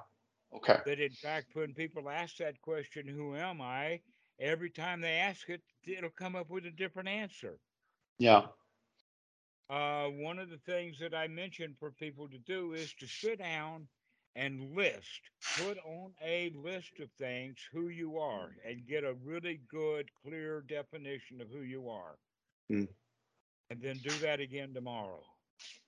okay 0.53 0.79
that 0.85 0.99
in 0.99 1.15
fact 1.21 1.55
when 1.55 1.73
people 1.73 2.09
ask 2.09 2.37
that 2.37 2.61
question 2.61 3.07
who 3.07 3.35
am 3.35 3.61
i 3.61 4.01
every 4.39 4.69
time 4.69 5.01
they 5.01 5.15
ask 5.15 5.49
it 5.49 5.61
it'll 5.85 6.09
come 6.09 6.35
up 6.35 6.49
with 6.49 6.65
a 6.65 6.71
different 6.71 7.09
answer. 7.09 7.59
Yeah. 8.19 8.47
Uh, 9.69 10.07
one 10.09 10.39
of 10.39 10.49
the 10.49 10.57
things 10.57 10.99
that 10.99 11.13
i 11.13 11.27
mentioned 11.27 11.75
for 11.77 11.91
people 11.91 12.27
to 12.29 12.37
do 12.39 12.73
is 12.73 12.93
to 12.93 13.07
sit 13.07 13.39
down 13.39 13.87
and 14.35 14.75
list 14.75 15.29
put 15.55 15.77
on 15.79 16.13
a 16.21 16.49
list 16.51 16.99
of 16.99 17.11
things 17.13 17.57
who 17.71 17.87
you 17.89 18.17
are 18.17 18.55
and 18.65 18.85
get 18.87 19.03
a 19.03 19.13
really 19.13 19.57
good 19.69 20.09
clear 20.13 20.61
definition 20.61 21.41
of 21.41 21.49
who 21.49 21.61
you 21.61 21.89
are. 21.89 22.17
Mm. 22.69 22.87
and 23.69 23.81
then 23.81 23.99
do 23.99 24.19
that 24.19 24.39
again 24.39 24.73
tomorrow. 24.73 25.23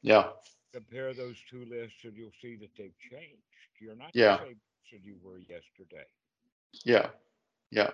Yeah. 0.01 0.29
Compare 0.73 1.13
those 1.13 1.41
two 1.49 1.65
lists 1.65 2.03
and 2.03 2.15
you'll 2.15 2.31
see 2.41 2.55
that 2.57 2.75
they've 2.75 2.97
changed. 2.97 3.43
You're 3.79 3.95
not 3.95 4.13
Yeah. 4.13 4.39
the 4.39 4.45
same 4.45 4.59
person 4.59 5.03
you 5.03 5.17
were 5.21 5.39
yesterday. 5.39 6.05
Yeah. 6.85 7.09
Yeah 7.71 7.91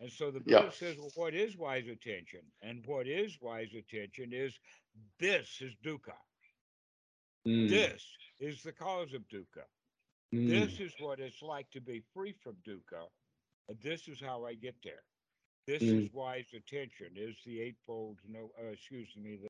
And 0.00 0.10
so 0.10 0.30
the 0.30 0.40
Yeah. 0.44 0.62
Buddha 0.62 0.70
says, 0.72 0.96
well, 0.98 1.12
what 1.14 1.34
is 1.34 1.56
wise 1.56 1.88
attention? 1.88 2.52
And 2.62 2.84
what 2.86 3.06
is 3.06 3.40
wise 3.40 3.74
attention 3.74 4.32
is 4.32 4.58
this 5.18 5.60
is 5.60 5.74
dukkha. 5.84 6.16
Mm, 7.46 7.68
This 7.68 8.16
is 8.38 8.62
the 8.62 8.72
cause 8.72 9.12
of 9.14 9.28
dukkha. 9.28 9.66
mm, 10.32 10.46
This 10.46 10.80
is 10.80 10.94
what 10.98 11.20
it's 11.20 11.42
like 11.42 11.70
to 11.70 11.80
be 11.80 12.00
free 12.00 12.32
from 12.32 12.56
dukkha. 12.66 13.08
And 13.68 13.80
this 13.80 14.08
is 14.08 14.20
how 14.20 14.44
I 14.44 14.54
get 14.54 14.76
there. 14.82 15.04
This 15.66 15.92
Mm. 15.92 16.08
is 16.08 16.12
wise 16.12 16.52
attention, 16.54 17.16
is 17.16 17.36
the 17.44 17.60
eightfold, 17.60 18.20
no, 18.26 18.50
uh, 18.60 18.66
excuse 18.68 19.16
me, 19.16 19.36
the, 19.36 19.48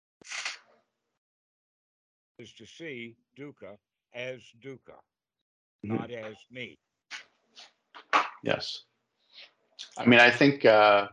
is 2.39 2.53
to 2.55 2.67
see 2.67 3.17
dukkha 3.37 3.79
as 4.13 4.41
dukkha, 4.61 5.01
mhm. 5.83 5.97
not 5.97 6.11
as 6.11 6.37
me. 6.51 6.79
yes 8.43 8.85
i 9.99 10.05
mean 10.05 10.21
i 10.21 10.31
think 10.31 10.65
uh 10.65 11.07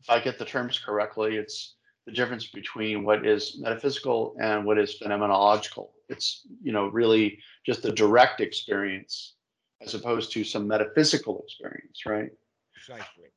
if 0.00 0.10
i 0.10 0.18
get 0.18 0.38
the 0.38 0.44
terms 0.44 0.78
correctly 0.78 1.36
it's 1.36 1.76
the 2.06 2.12
difference 2.12 2.46
between 2.48 3.04
what 3.04 3.26
is 3.26 3.58
metaphysical 3.60 4.34
and 4.40 4.64
what 4.64 4.78
is 4.78 4.98
phenomenological 5.00 5.88
it's 6.08 6.46
you 6.62 6.72
know 6.72 6.88
really 6.88 7.38
just 7.64 7.84
a 7.84 7.92
direct 7.92 8.40
experience 8.40 9.34
as 9.82 9.94
opposed 9.94 10.32
to 10.32 10.44
some 10.44 10.66
metaphysical 10.66 11.40
experience 11.42 12.04
right 12.06 12.30
Precisely. 12.74 13.28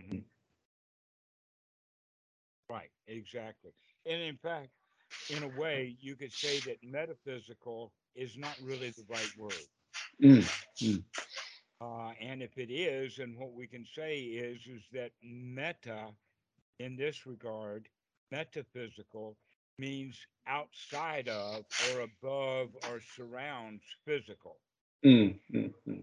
Mhm. 0.00 0.24
Right, 2.68 2.90
exactly. 3.06 3.72
And 4.06 4.22
in 4.22 4.36
fact, 4.36 4.70
in 5.28 5.42
a 5.42 5.48
way, 5.48 5.96
you 6.00 6.16
could 6.16 6.32
say 6.32 6.60
that 6.60 6.78
metaphysical 6.82 7.92
is 8.14 8.36
not 8.36 8.56
really 8.60 8.90
the 8.90 9.04
right 9.08 9.30
word. 9.36 9.66
Mm, 10.22 10.44
Uh, 11.80 12.10
and 12.20 12.42
if 12.42 12.56
it 12.58 12.70
is, 12.70 13.16
then 13.16 13.36
what 13.36 13.52
we 13.52 13.66
can 13.66 13.84
say 13.84 14.20
is 14.20 14.66
is 14.66 14.88
that 14.92 15.12
meta, 15.22 16.14
in 16.78 16.96
this 16.96 17.26
regard, 17.26 17.88
metaphysical 18.30 19.36
means 19.78 20.26
outside 20.46 21.28
of 21.28 21.66
or 21.78 22.00
above 22.00 22.76
or 22.82 23.00
surrounds 23.00 23.84
physical. 24.04 24.60
mm, 25.04 25.38
mm, 25.52 25.72
mm, 25.86 26.02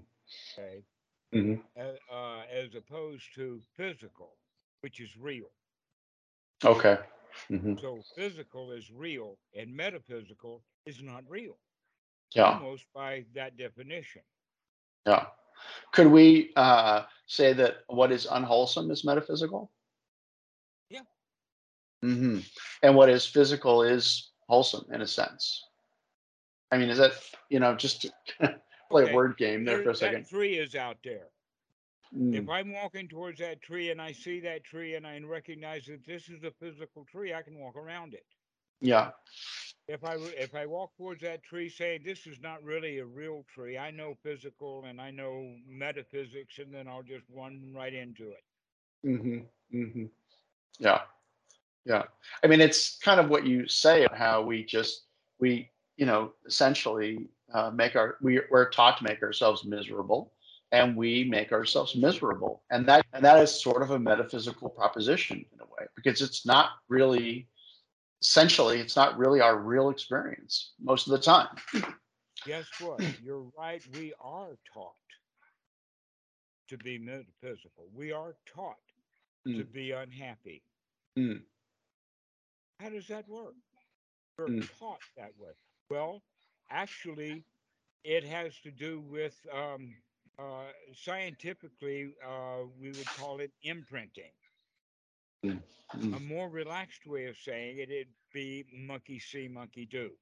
Okay, 0.57 0.85
mhm. 1.31 1.61
as, 1.75 1.97
uh, 2.09 2.41
as 2.51 2.73
opposed 2.75 3.33
to 3.35 3.61
physical, 3.75 4.37
which 4.81 4.99
is 4.99 5.17
real. 5.17 5.51
okay 6.63 6.97
Mhm. 7.49 7.79
So 7.79 8.03
physical 8.15 8.71
is 8.71 8.91
real, 8.91 9.39
and 9.53 9.75
metaphysical 9.75 10.63
is 10.85 11.01
not 11.01 11.29
real, 11.29 11.59
yeah 12.35 12.59
almost 12.59 12.91
by 12.93 13.25
that 13.33 13.57
definition. 13.57 14.23
yeah 15.05 15.25
could 15.91 16.07
we 16.07 16.51
uh 16.55 17.03
say 17.27 17.53
that 17.53 17.77
what 17.87 18.11
is 18.11 18.25
unwholesome 18.25 18.91
is 18.91 19.03
metaphysical 19.05 19.71
Yeah. 20.89 21.03
hmm 22.01 22.39
And 22.81 22.95
what 22.95 23.09
is 23.09 23.25
physical 23.25 23.81
is 23.83 24.31
wholesome 24.47 24.85
in 24.91 25.01
a 25.01 25.07
sense. 25.07 25.65
I 26.71 26.77
mean, 26.77 26.89
is 26.89 26.97
that 26.97 27.13
you 27.49 27.59
know 27.59 27.75
just 27.75 28.01
to 28.01 28.61
play 28.91 29.03
Okay, 29.03 29.03
a 29.03 29.07
word 29.13 29.37
game 29.37 29.65
there 29.65 29.79
There, 29.79 29.81
for 29.81 29.91
a 29.91 29.95
that 29.99 30.19
second? 30.19 30.27
tree 30.27 30.57
is 30.57 30.75
out 30.75 30.99
there. 31.03 31.31
Mm, 32.15 32.47
If 32.47 32.49
I'm 32.49 32.71
walking 32.73 33.07
towards 33.07 33.39
that 33.39 33.61
tree 33.61 33.89
and 33.89 34.01
I 34.01 34.11
see 34.11 34.39
that 34.41 34.63
tree 34.65 34.95
and 34.95 35.07
I 35.07 35.19
recognize 35.19 35.85
that 35.85 36.03
this 36.05 36.29
is 36.29 36.43
a 36.43 36.51
physical 36.51 37.05
tree, 37.05 37.33
I 37.33 37.41
can 37.43 37.57
walk 37.59 37.75
around 37.77 38.13
it. 38.13 38.25
yeah, 38.81 39.11
If 39.87 40.03
I 40.03 40.13
w- 40.13 40.33
if 40.37 40.53
I 40.55 40.65
walk 40.65 40.95
towards 40.95 41.21
that 41.21 41.43
tree 41.43 41.69
saying 41.69 42.03
this 42.03 42.25
is 42.27 42.39
not 42.41 42.63
really 42.63 42.99
a 42.99 43.05
real 43.05 43.43
tree, 43.43 43.77
I 43.77 43.91
know 43.91 44.13
physical 44.15 44.83
and 44.85 45.01
I 45.01 45.11
know 45.11 45.57
metaphysics, 45.65 46.59
and 46.59 46.73
then 46.73 46.87
I'll 46.87 47.03
just 47.03 47.25
run 47.29 47.71
right 47.73 47.93
into 47.93 48.31
it. 48.31 48.43
hmm 49.03 49.39
hmm 49.71 50.05
yeah, 50.79 51.01
yeah. 51.85 52.03
I 52.43 52.47
mean, 52.47 52.61
it's 52.61 52.97
kind 52.99 53.19
of 53.19 53.29
what 53.29 53.45
you 53.45 53.67
say 53.67 54.07
how 54.13 54.41
we 54.41 54.63
just 54.65 55.03
we 55.39 55.69
you 55.97 56.05
know, 56.05 56.31
essentially 56.47 57.27
uh, 57.53 57.69
make 57.71 57.95
our 57.95 58.17
we, 58.21 58.41
we're 58.51 58.69
taught 58.69 58.97
to 58.97 59.03
make 59.03 59.21
ourselves 59.21 59.65
miserable, 59.65 60.31
and 60.71 60.95
we 60.95 61.23
make 61.25 61.51
ourselves 61.51 61.95
miserable, 61.95 62.63
and 62.71 62.87
that 62.87 63.05
and 63.13 63.23
that 63.23 63.41
is 63.41 63.61
sort 63.61 63.81
of 63.83 63.91
a 63.91 63.99
metaphysical 63.99 64.69
proposition 64.69 65.45
in 65.53 65.59
a 65.59 65.65
way 65.65 65.87
because 65.95 66.21
it's 66.21 66.45
not 66.45 66.69
really 66.89 67.47
essentially 68.23 68.79
it's 68.79 68.95
not 68.97 69.17
really 69.17 69.41
our 69.41 69.57
real 69.57 69.89
experience 69.89 70.73
most 70.81 71.07
of 71.07 71.11
the 71.11 71.19
time. 71.19 71.49
Guess 72.45 72.79
what? 72.79 73.05
You're 73.17 73.51
right. 73.57 73.85
We 73.87 74.13
are 74.19 74.57
taught 74.65 74.95
to 76.67 76.77
be 76.77 76.97
metaphysical. 76.97 77.89
We 77.93 78.11
are 78.11 78.35
taught 78.45 78.93
to 79.55 79.63
Mm. 79.63 79.65
be 79.65 79.91
unhappy. 79.91 80.63
Mm. 81.17 81.43
How 82.79 82.89
does 82.89 83.07
that 83.07 83.27
work? 83.27 83.55
We're 84.37 84.51
Mm. 84.51 84.69
taught 84.79 85.01
that 85.15 85.37
way. 85.37 85.53
Well, 85.89 86.23
actually, 86.69 87.45
it 88.03 88.23
has 88.23 88.59
to 88.61 88.71
do 88.71 88.99
with 89.01 89.45
um, 89.51 89.95
uh, 90.37 90.71
scientifically, 90.93 92.15
uh, 92.25 92.63
we 92.79 92.93
would 92.93 93.11
call 93.13 93.39
it 93.39 93.53
imprinting. 93.63 94.33
Mm. 95.43 95.61
A 96.11 96.19
more 96.19 96.49
relaxed 96.49 97.05
way 97.05 97.25
of 97.25 97.37
saying 97.37 97.77
it, 97.79 97.89
it'd 97.91 98.13
be 98.33 98.65
monkey 98.71 99.19
see, 99.19 99.47
monkey 99.47 99.85
do. 99.85 100.17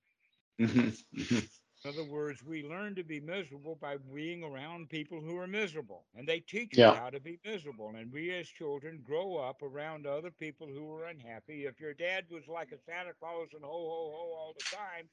Mhm. 0.60 0.93
Mhm. 1.14 1.49
In 1.84 1.89
other 1.89 2.03
words, 2.03 2.43
we 2.43 2.64
learn 2.64 2.95
to 2.95 3.03
be 3.03 3.19
miserable 3.19 3.76
by 3.76 3.98
being 3.98 4.43
around 4.43 4.89
people 4.89 5.22
who 5.22 5.38
are 5.38 5.48
miserable, 5.48 6.07
and 6.14 6.27
they 6.27 6.39
teach 6.39 6.77
Yeah. 6.77 6.91
us 6.91 6.91
how 6.91 7.10
to 7.10 7.19
be 7.19 7.39
miserable. 7.45 7.95
And 7.95 8.11
we 8.11 8.31
as 8.34 8.48
children 8.49 9.02
grow 9.02 9.38
up 9.38 9.61
around 9.64 10.06
other 10.07 10.31
people 10.31 10.68
who 10.68 10.91
are 10.93 11.06
unhappy. 11.07 11.65
If 11.65 11.80
your 11.80 11.93
dad 11.93 12.30
was 12.30 12.48
like 12.48 12.72
a 12.72 12.80
Santa 12.80 13.14
Claus 13.14 13.49
and 13.53 13.64
ho 13.64 13.72
ho 13.72 14.11
ho 14.11 14.34
all 14.34 14.53
the 14.53 14.64
time, 14.76 15.10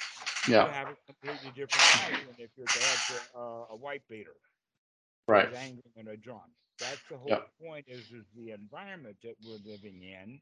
you 0.56 0.66
Yeah. 0.66 0.68
have 0.68 0.89
a 0.89 0.97
completely 1.06 1.51
different 1.52 1.90
life 1.93 2.18
than 2.24 2.36
if 2.39 2.56
your 2.56 2.68
dad's 2.68 3.10
a, 3.10 3.39
a, 3.39 3.66
a 3.70 3.76
white 3.76 4.06
beater, 4.09 4.36
Right. 5.28 5.51
angry 5.52 5.82
and 5.97 6.09
a 6.09 6.16
drunk. 6.16 6.52
That's 6.80 7.06
the 7.09 7.18
whole 7.18 7.40
Yeah. 7.40 7.60
point. 7.60 7.86
Is 7.88 8.10
is 8.12 8.26
the 8.34 8.50
environment 8.50 9.18
that 9.22 9.36
we're 9.42 9.59
living 9.59 10.02
in 10.02 10.40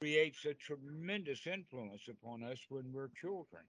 creates 0.00 0.44
a 0.44 0.54
tremendous 0.54 1.46
influence 1.46 2.08
upon 2.08 2.42
us 2.42 2.66
when 2.68 2.92
we're 2.92 3.08
children. 3.08 3.64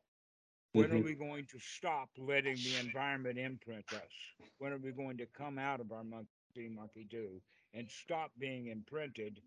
When 0.73 0.91
are 0.91 0.99
Mhm. 0.99 1.01
we 1.01 1.15
going 1.15 1.45
to 1.47 1.59
stop 1.59 2.09
letting 2.17 2.63
the 2.63 2.75
environment 2.75 3.37
imprint 3.37 3.91
us? 3.93 4.11
When 4.57 4.71
are 4.73 4.77
we 4.77 4.91
going 4.91 5.17
to 5.17 5.25
come 5.27 5.57
out 5.57 5.79
of 5.81 5.91
our 5.91 6.03
monkey 6.03 6.31
see, 6.53 6.67
monkey 6.69 7.05
do 7.05 7.41
and 7.73 7.89
stop 7.89 8.31
being 8.37 8.67
imprinted 8.67 9.41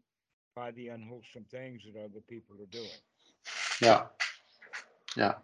by 0.54 0.70
the 0.72 0.88
unwholesome 0.88 1.44
things 1.44 1.84
that 1.84 1.96
other 2.02 2.20
people 2.20 2.60
are 2.60 2.66
doing? 2.66 3.00
Yeah. 3.80 4.06
Yeah. 5.16 5.34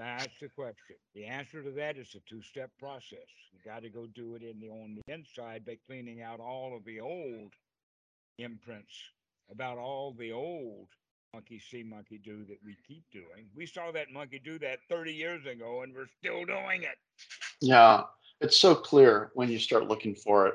That's 0.00 0.32
the 0.40 0.48
question. 0.48 0.96
The 1.14 1.26
answer 1.26 1.62
to 1.62 1.70
that 1.72 1.98
is 1.98 2.16
a 2.16 2.20
two-step 2.26 2.70
process. 2.78 3.18
You 3.52 3.58
got 3.62 3.82
to 3.82 3.90
go 3.90 4.06
do 4.06 4.34
it 4.34 4.42
in 4.42 4.58
the 4.58 4.70
on 4.70 4.96
the 4.96 5.12
inside 5.12 5.66
by 5.66 5.76
cleaning 5.86 6.22
out 6.22 6.40
all 6.40 6.74
of 6.74 6.86
the 6.86 7.00
old 7.00 7.52
imprints 8.38 8.94
about 9.50 9.76
all 9.76 10.14
the 10.18 10.32
old 10.32 10.86
monkey 11.34 11.58
see, 11.58 11.82
monkey 11.82 12.18
do 12.24 12.44
that 12.46 12.56
we 12.64 12.78
keep 12.88 13.04
doing. 13.12 13.46
We 13.54 13.66
saw 13.66 13.92
that 13.92 14.10
monkey 14.10 14.40
do 14.42 14.58
that 14.60 14.78
30 14.88 15.12
years 15.12 15.44
ago, 15.44 15.82
and 15.82 15.94
we're 15.94 16.06
still 16.18 16.46
doing 16.46 16.82
it. 16.82 16.96
Yeah. 17.60 18.04
It's 18.40 18.56
so 18.56 18.74
clear 18.74 19.30
when 19.34 19.50
you 19.50 19.58
start 19.58 19.86
looking 19.86 20.14
for 20.14 20.46
it, 20.46 20.54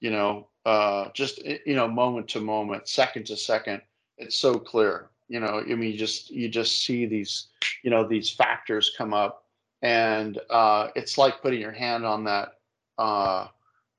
you 0.00 0.10
know, 0.10 0.48
uh, 0.66 1.10
just, 1.14 1.44
you 1.44 1.76
know, 1.76 1.86
moment 1.86 2.26
to 2.30 2.40
moment, 2.40 2.88
second 2.88 3.26
to 3.26 3.36
second. 3.36 3.82
It's 4.18 4.36
so 4.36 4.58
clear, 4.58 5.10
you 5.30 5.38
know, 5.38 5.60
I 5.60 5.74
mean, 5.76 5.92
you 5.92 5.96
just, 5.96 6.28
you 6.30 6.48
just 6.48 6.84
see 6.84 7.06
these, 7.06 7.46
you 7.84 7.90
know, 7.90 8.06
these 8.06 8.28
factors 8.28 8.92
come 8.98 9.14
up 9.14 9.44
and 9.80 10.40
uh, 10.50 10.88
it's 10.96 11.16
like 11.16 11.40
putting 11.40 11.60
your 11.60 11.70
hand 11.70 12.04
on 12.04 12.24
that, 12.24 12.54
uh, 12.98 13.46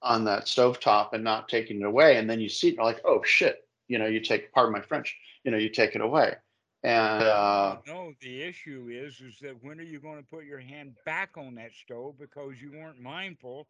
on 0.02 0.26
that 0.26 0.46
stovetop 0.46 1.14
and 1.14 1.24
not 1.24 1.48
taking 1.48 1.80
it 1.80 1.86
away. 1.86 2.18
And 2.18 2.30
then 2.30 2.42
you 2.42 2.50
see 2.50 2.68
it, 2.68 2.76
you're 2.76 2.84
like, 2.84 3.00
oh 3.06 3.24
shit, 3.24 3.66
you 3.88 3.98
know, 3.98 4.08
you 4.08 4.20
take, 4.20 4.52
pardon 4.52 4.74
my 4.74 4.82
French, 4.82 5.18
you 5.46 5.52
know, 5.52 5.58
you 5.58 5.70
take 5.70 5.96
it 5.96 6.02
away. 6.02 6.36
And 6.84 7.24
uh, 7.24 7.78
no, 7.88 8.12
the 8.20 8.42
issue 8.42 8.90
is, 8.92 9.22
is 9.22 9.40
that 9.42 9.56
when 9.64 9.80
are 9.80 9.84
you 9.84 10.02
going 10.02 10.18
to 10.18 10.30
put 10.30 10.44
your 10.44 10.60
hand 10.60 10.96
back 11.06 11.38
on 11.38 11.56
that 11.56 11.72
stove 11.86 12.16
because 12.20 12.62
you 12.62 12.74
weren't 12.74 13.00
mindful, 13.00 13.68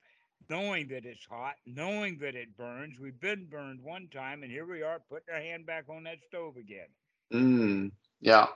knowing 0.49 0.88
that 0.88 1.05
it's 1.05 1.25
hot, 1.29 1.57
knowing 1.67 2.17
that 2.19 2.35
it 2.35 2.57
burns. 2.57 2.97
We've 2.99 3.19
been 3.19 3.45
burned 3.45 3.83
one 3.83 4.07
time, 4.07 4.41
and 4.41 4.51
here 4.51 4.65
we 4.65 4.81
are 4.81 4.99
putting 5.09 5.31
our 5.31 5.39
hand 5.39 5.67
back 5.67 5.85
on 5.89 6.03
that 6.05 6.17
stove 6.27 6.57
again. 6.57 6.88
Mm, 7.34 7.91
yeah, 8.22 8.48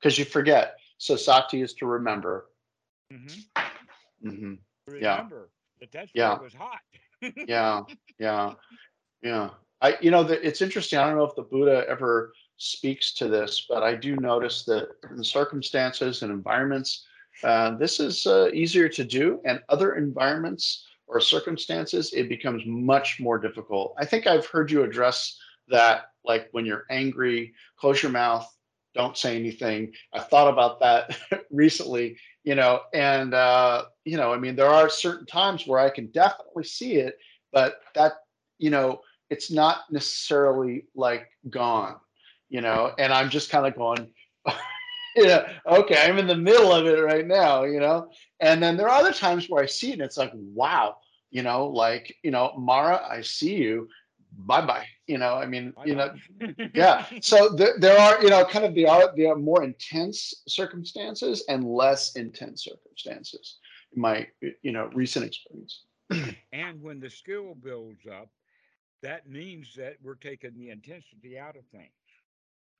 because 0.00 0.18
you 0.18 0.24
forget. 0.24 0.74
So 0.98 1.16
sati 1.16 1.62
is 1.62 1.74
to 1.74 1.86
remember. 1.86 2.46
hmm 3.10 3.26
hmm 4.22 4.54
Yeah. 5.00 5.16
Remember 5.16 5.50
that 5.80 5.92
that 5.92 6.08
Yeah. 6.14 6.38
was 6.38 6.54
hot. 6.54 6.80
yeah 7.48 7.80
yeah 8.18 8.52
yeah 9.22 9.50
i 9.80 9.96
you 10.00 10.10
know 10.10 10.22
that 10.22 10.46
it's 10.46 10.60
interesting 10.60 10.98
i 10.98 11.06
don't 11.06 11.16
know 11.16 11.24
if 11.24 11.34
the 11.36 11.42
buddha 11.42 11.84
ever 11.88 12.32
speaks 12.56 13.12
to 13.14 13.28
this 13.28 13.66
but 13.68 13.82
i 13.82 13.94
do 13.94 14.16
notice 14.16 14.64
that 14.64 14.88
in 15.10 15.22
circumstances 15.24 16.22
and 16.22 16.30
environments 16.30 17.06
uh, 17.44 17.76
this 17.76 17.98
is 18.00 18.26
uh, 18.26 18.48
easier 18.52 18.88
to 18.88 19.04
do 19.04 19.40
and 19.44 19.60
other 19.68 19.94
environments 19.96 20.86
or 21.06 21.20
circumstances 21.20 22.12
it 22.12 22.28
becomes 22.28 22.62
much 22.66 23.18
more 23.20 23.38
difficult 23.38 23.94
i 23.98 24.04
think 24.04 24.26
i've 24.26 24.46
heard 24.46 24.70
you 24.70 24.82
address 24.82 25.38
that 25.68 26.10
like 26.24 26.48
when 26.52 26.66
you're 26.66 26.84
angry 26.90 27.54
close 27.78 28.02
your 28.02 28.12
mouth 28.12 28.48
don't 28.94 29.18
say 29.18 29.34
anything. 29.34 29.92
I 30.12 30.20
thought 30.20 30.46
about 30.46 30.78
that 30.78 31.18
recently 31.50 32.16
you 32.44 32.54
know 32.54 32.80
and 32.92 33.34
uh 33.34 33.84
you 34.04 34.16
know 34.16 34.32
i 34.32 34.38
mean 34.38 34.54
there 34.54 34.68
are 34.68 34.88
certain 34.88 35.26
times 35.26 35.66
where 35.66 35.80
i 35.80 35.90
can 35.90 36.06
definitely 36.08 36.64
see 36.64 36.96
it 36.96 37.18
but 37.52 37.80
that 37.94 38.12
you 38.58 38.70
know 38.70 39.00
it's 39.30 39.50
not 39.50 39.90
necessarily 39.90 40.86
like 40.94 41.26
gone 41.50 41.96
you 42.50 42.60
know 42.60 42.92
and 42.98 43.12
i'm 43.12 43.30
just 43.30 43.50
kind 43.50 43.66
of 43.66 43.74
going 43.74 44.08
yeah 45.16 45.48
okay 45.66 45.96
i'm 46.06 46.18
in 46.18 46.26
the 46.26 46.36
middle 46.36 46.72
of 46.72 46.86
it 46.86 47.02
right 47.02 47.26
now 47.26 47.64
you 47.64 47.80
know? 47.80 48.10
And 48.40 48.62
then 48.62 48.76
there 48.76 48.88
are 48.88 49.00
other 49.00 49.12
times 49.12 49.48
where 49.48 49.62
i 49.62 49.66
see 49.66 49.90
it 49.90 49.94
and 49.94 50.02
it's 50.02 50.18
like 50.18 50.32
wow 50.34 50.96
you 51.30 51.42
know 51.42 51.66
like 51.66 52.14
you 52.22 52.30
know 52.30 52.54
mara 52.58 53.04
i 53.10 53.22
see 53.22 53.54
you 53.54 53.88
bye 54.36 54.64
bye 54.64 54.86
you 55.06 55.18
know 55.18 55.34
i 55.34 55.46
mean 55.46 55.74
you 55.84 55.94
know 55.94 56.10
yeah 56.74 57.04
so 57.20 57.48
there, 57.56 57.74
there 57.78 57.98
are 57.98 58.22
you 58.22 58.30
know 58.30 58.44
kind 58.44 58.64
of 58.64 58.74
the 58.74 58.86
are 58.86 59.12
the 59.16 59.26
are 59.26 59.36
more 59.36 59.62
intense 59.62 60.42
circumstances 60.48 61.44
and 61.48 61.64
less 61.64 62.14
intense 62.16 62.64
circumstances 62.64 63.58
in 63.94 64.00
my 64.02 64.26
you 64.62 64.72
know 64.72 64.88
recent 64.94 65.24
experience 65.24 65.84
and 66.52 66.82
when 66.82 67.00
the 67.00 67.10
skill 67.10 67.54
builds 67.54 68.06
up, 68.06 68.30
that 69.02 69.28
means 69.28 69.74
that 69.76 69.96
we're 70.02 70.14
taking 70.14 70.54
the 70.56 70.70
intensity 70.70 71.38
out 71.38 71.56
of 71.56 71.66
things. 71.66 71.92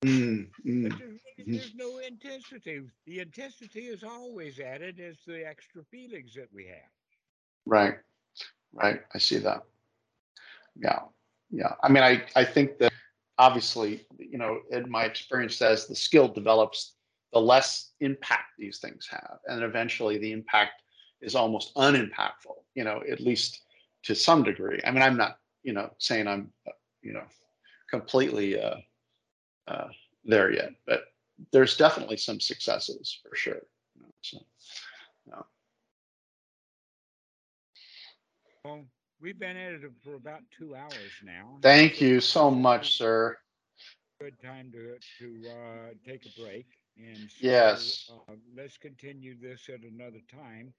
Mm, 0.05 0.51
mm, 0.65 0.99
there's, 0.99 1.21
Mhm. 1.47 1.55
there's 1.55 1.75
no 1.75 1.99
intensity. 1.99 2.83
The 3.07 3.21
intensity 3.21 3.87
is 3.87 4.03
always 4.05 4.59
added 4.61 5.01
as 5.01 5.25
the 5.25 5.47
extra 5.47 5.85
feelings 5.85 6.35
that 6.35 6.53
we 6.53 6.67
have. 6.67 6.91
right 7.67 7.95
right 8.73 9.01
i 9.15 9.19
see 9.19 9.39
that 9.39 9.63
yeah 10.77 11.01
yeah 11.55 11.75
i 11.83 11.89
mean 11.89 12.03
i 12.03 12.23
i 12.37 12.45
think 12.45 12.79
that 12.79 12.93
obviously 13.39 14.05
you 14.19 14.39
know 14.39 14.61
in 14.71 14.91
my 14.91 15.05
experience 15.05 15.61
as 15.63 15.87
the 15.87 15.95
skill 15.95 16.29
develops 16.29 16.97
the 17.33 17.41
less 17.41 17.93
impact 18.01 18.51
these 18.59 18.79
things 18.79 19.09
have 19.11 19.39
and 19.47 19.63
eventually 19.63 20.19
the 20.19 20.33
impact 20.33 20.83
is 21.21 21.35
almost 21.35 21.75
unimpactful 21.77 22.65
you 22.75 22.85
know 22.85 23.03
at 23.11 23.21
least 23.21 23.63
to 24.03 24.15
some 24.15 24.43
degree. 24.43 24.81
I 24.85 24.91
mean 24.91 25.03
i'm 25.03 25.17
not 25.17 25.39
you 25.63 25.73
know 25.73 25.91
saying 25.99 26.27
i'm 26.27 26.53
you 27.03 27.13
know 27.13 27.25
completely 27.89 28.61
uh, 28.61 28.77
uh 29.69 29.89
there 30.25 30.53
yet 30.53 30.71
but 30.87 31.05
there's 31.53 31.77
definitely 31.77 32.17
some 32.17 32.41
successes 32.41 33.21
for 33.23 33.35
sure 33.35 33.63
so 34.23 34.39
Well, 38.65 38.87
we've 39.21 39.39
been 39.39 39.57
at 39.57 39.73
it 39.73 39.83
for 40.03 40.15
about 40.15 40.43
two 40.51 40.75
hours 40.75 41.13
now. 41.23 41.63
thank 41.63 42.01
you 42.01 42.21
so 42.21 42.51
much 42.51 42.97
sir 42.97 43.37
Good 44.21 44.39
time 44.41 44.71
to 44.73 44.99
to 45.19 45.49
uh, 45.49 45.95
take 46.05 46.27
a 46.27 46.31
break, 46.31 46.67
and 46.97 47.31
so 47.31 47.51
Yes. 47.51 48.11
uh, 48.11 48.35
let's 48.57 48.77
continue 48.79 49.35
this 49.39 49.69
at 49.69 49.83
another 49.83 50.21
time. 50.31 50.75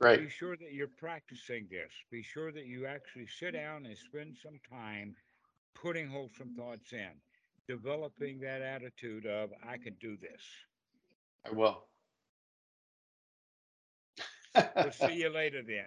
Right. 0.00 0.20
Be 0.20 0.28
sure 0.28 0.56
that 0.56 0.72
you're 0.72 0.88
practicing 0.88 1.68
this. 1.70 1.92
Be 2.10 2.22
sure 2.22 2.52
that 2.52 2.66
you 2.66 2.86
actually 2.86 3.26
sit 3.26 3.52
down 3.52 3.86
and 3.86 3.96
spend 3.98 4.36
some 4.36 4.58
time 4.68 5.16
putting 5.74 6.08
wholesome 6.08 6.54
thoughts 6.54 6.92
in, 6.92 7.20
developing 7.66 8.40
that 8.40 8.62
attitude 8.62 9.26
of 9.26 9.52
I 9.62 9.78
can 9.78 9.94
do 10.00 10.16
this. 10.16 10.42
I 11.46 11.50
will. 11.52 11.86
We'll 14.80 14.92
see 14.92 15.14
you 15.14 15.28
later 15.30 15.62
then. 15.62 15.86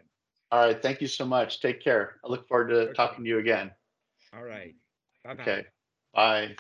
All 0.54 0.60
right. 0.60 0.80
Thank 0.80 1.02
you 1.02 1.08
so 1.08 1.26
much. 1.26 1.62
Take 1.62 1.82
care. 1.82 2.18
I 2.24 2.28
look 2.28 2.48
forward 2.48 2.70
to 2.70 2.94
talking 2.94 3.24
to 3.24 3.28
you 3.28 3.40
again. 3.40 3.72
All 4.36 4.44
right. 4.44 4.76
Bye 5.24 5.34
bye. 5.34 5.42
Okay. 5.42 5.66
Bye. 6.14 6.56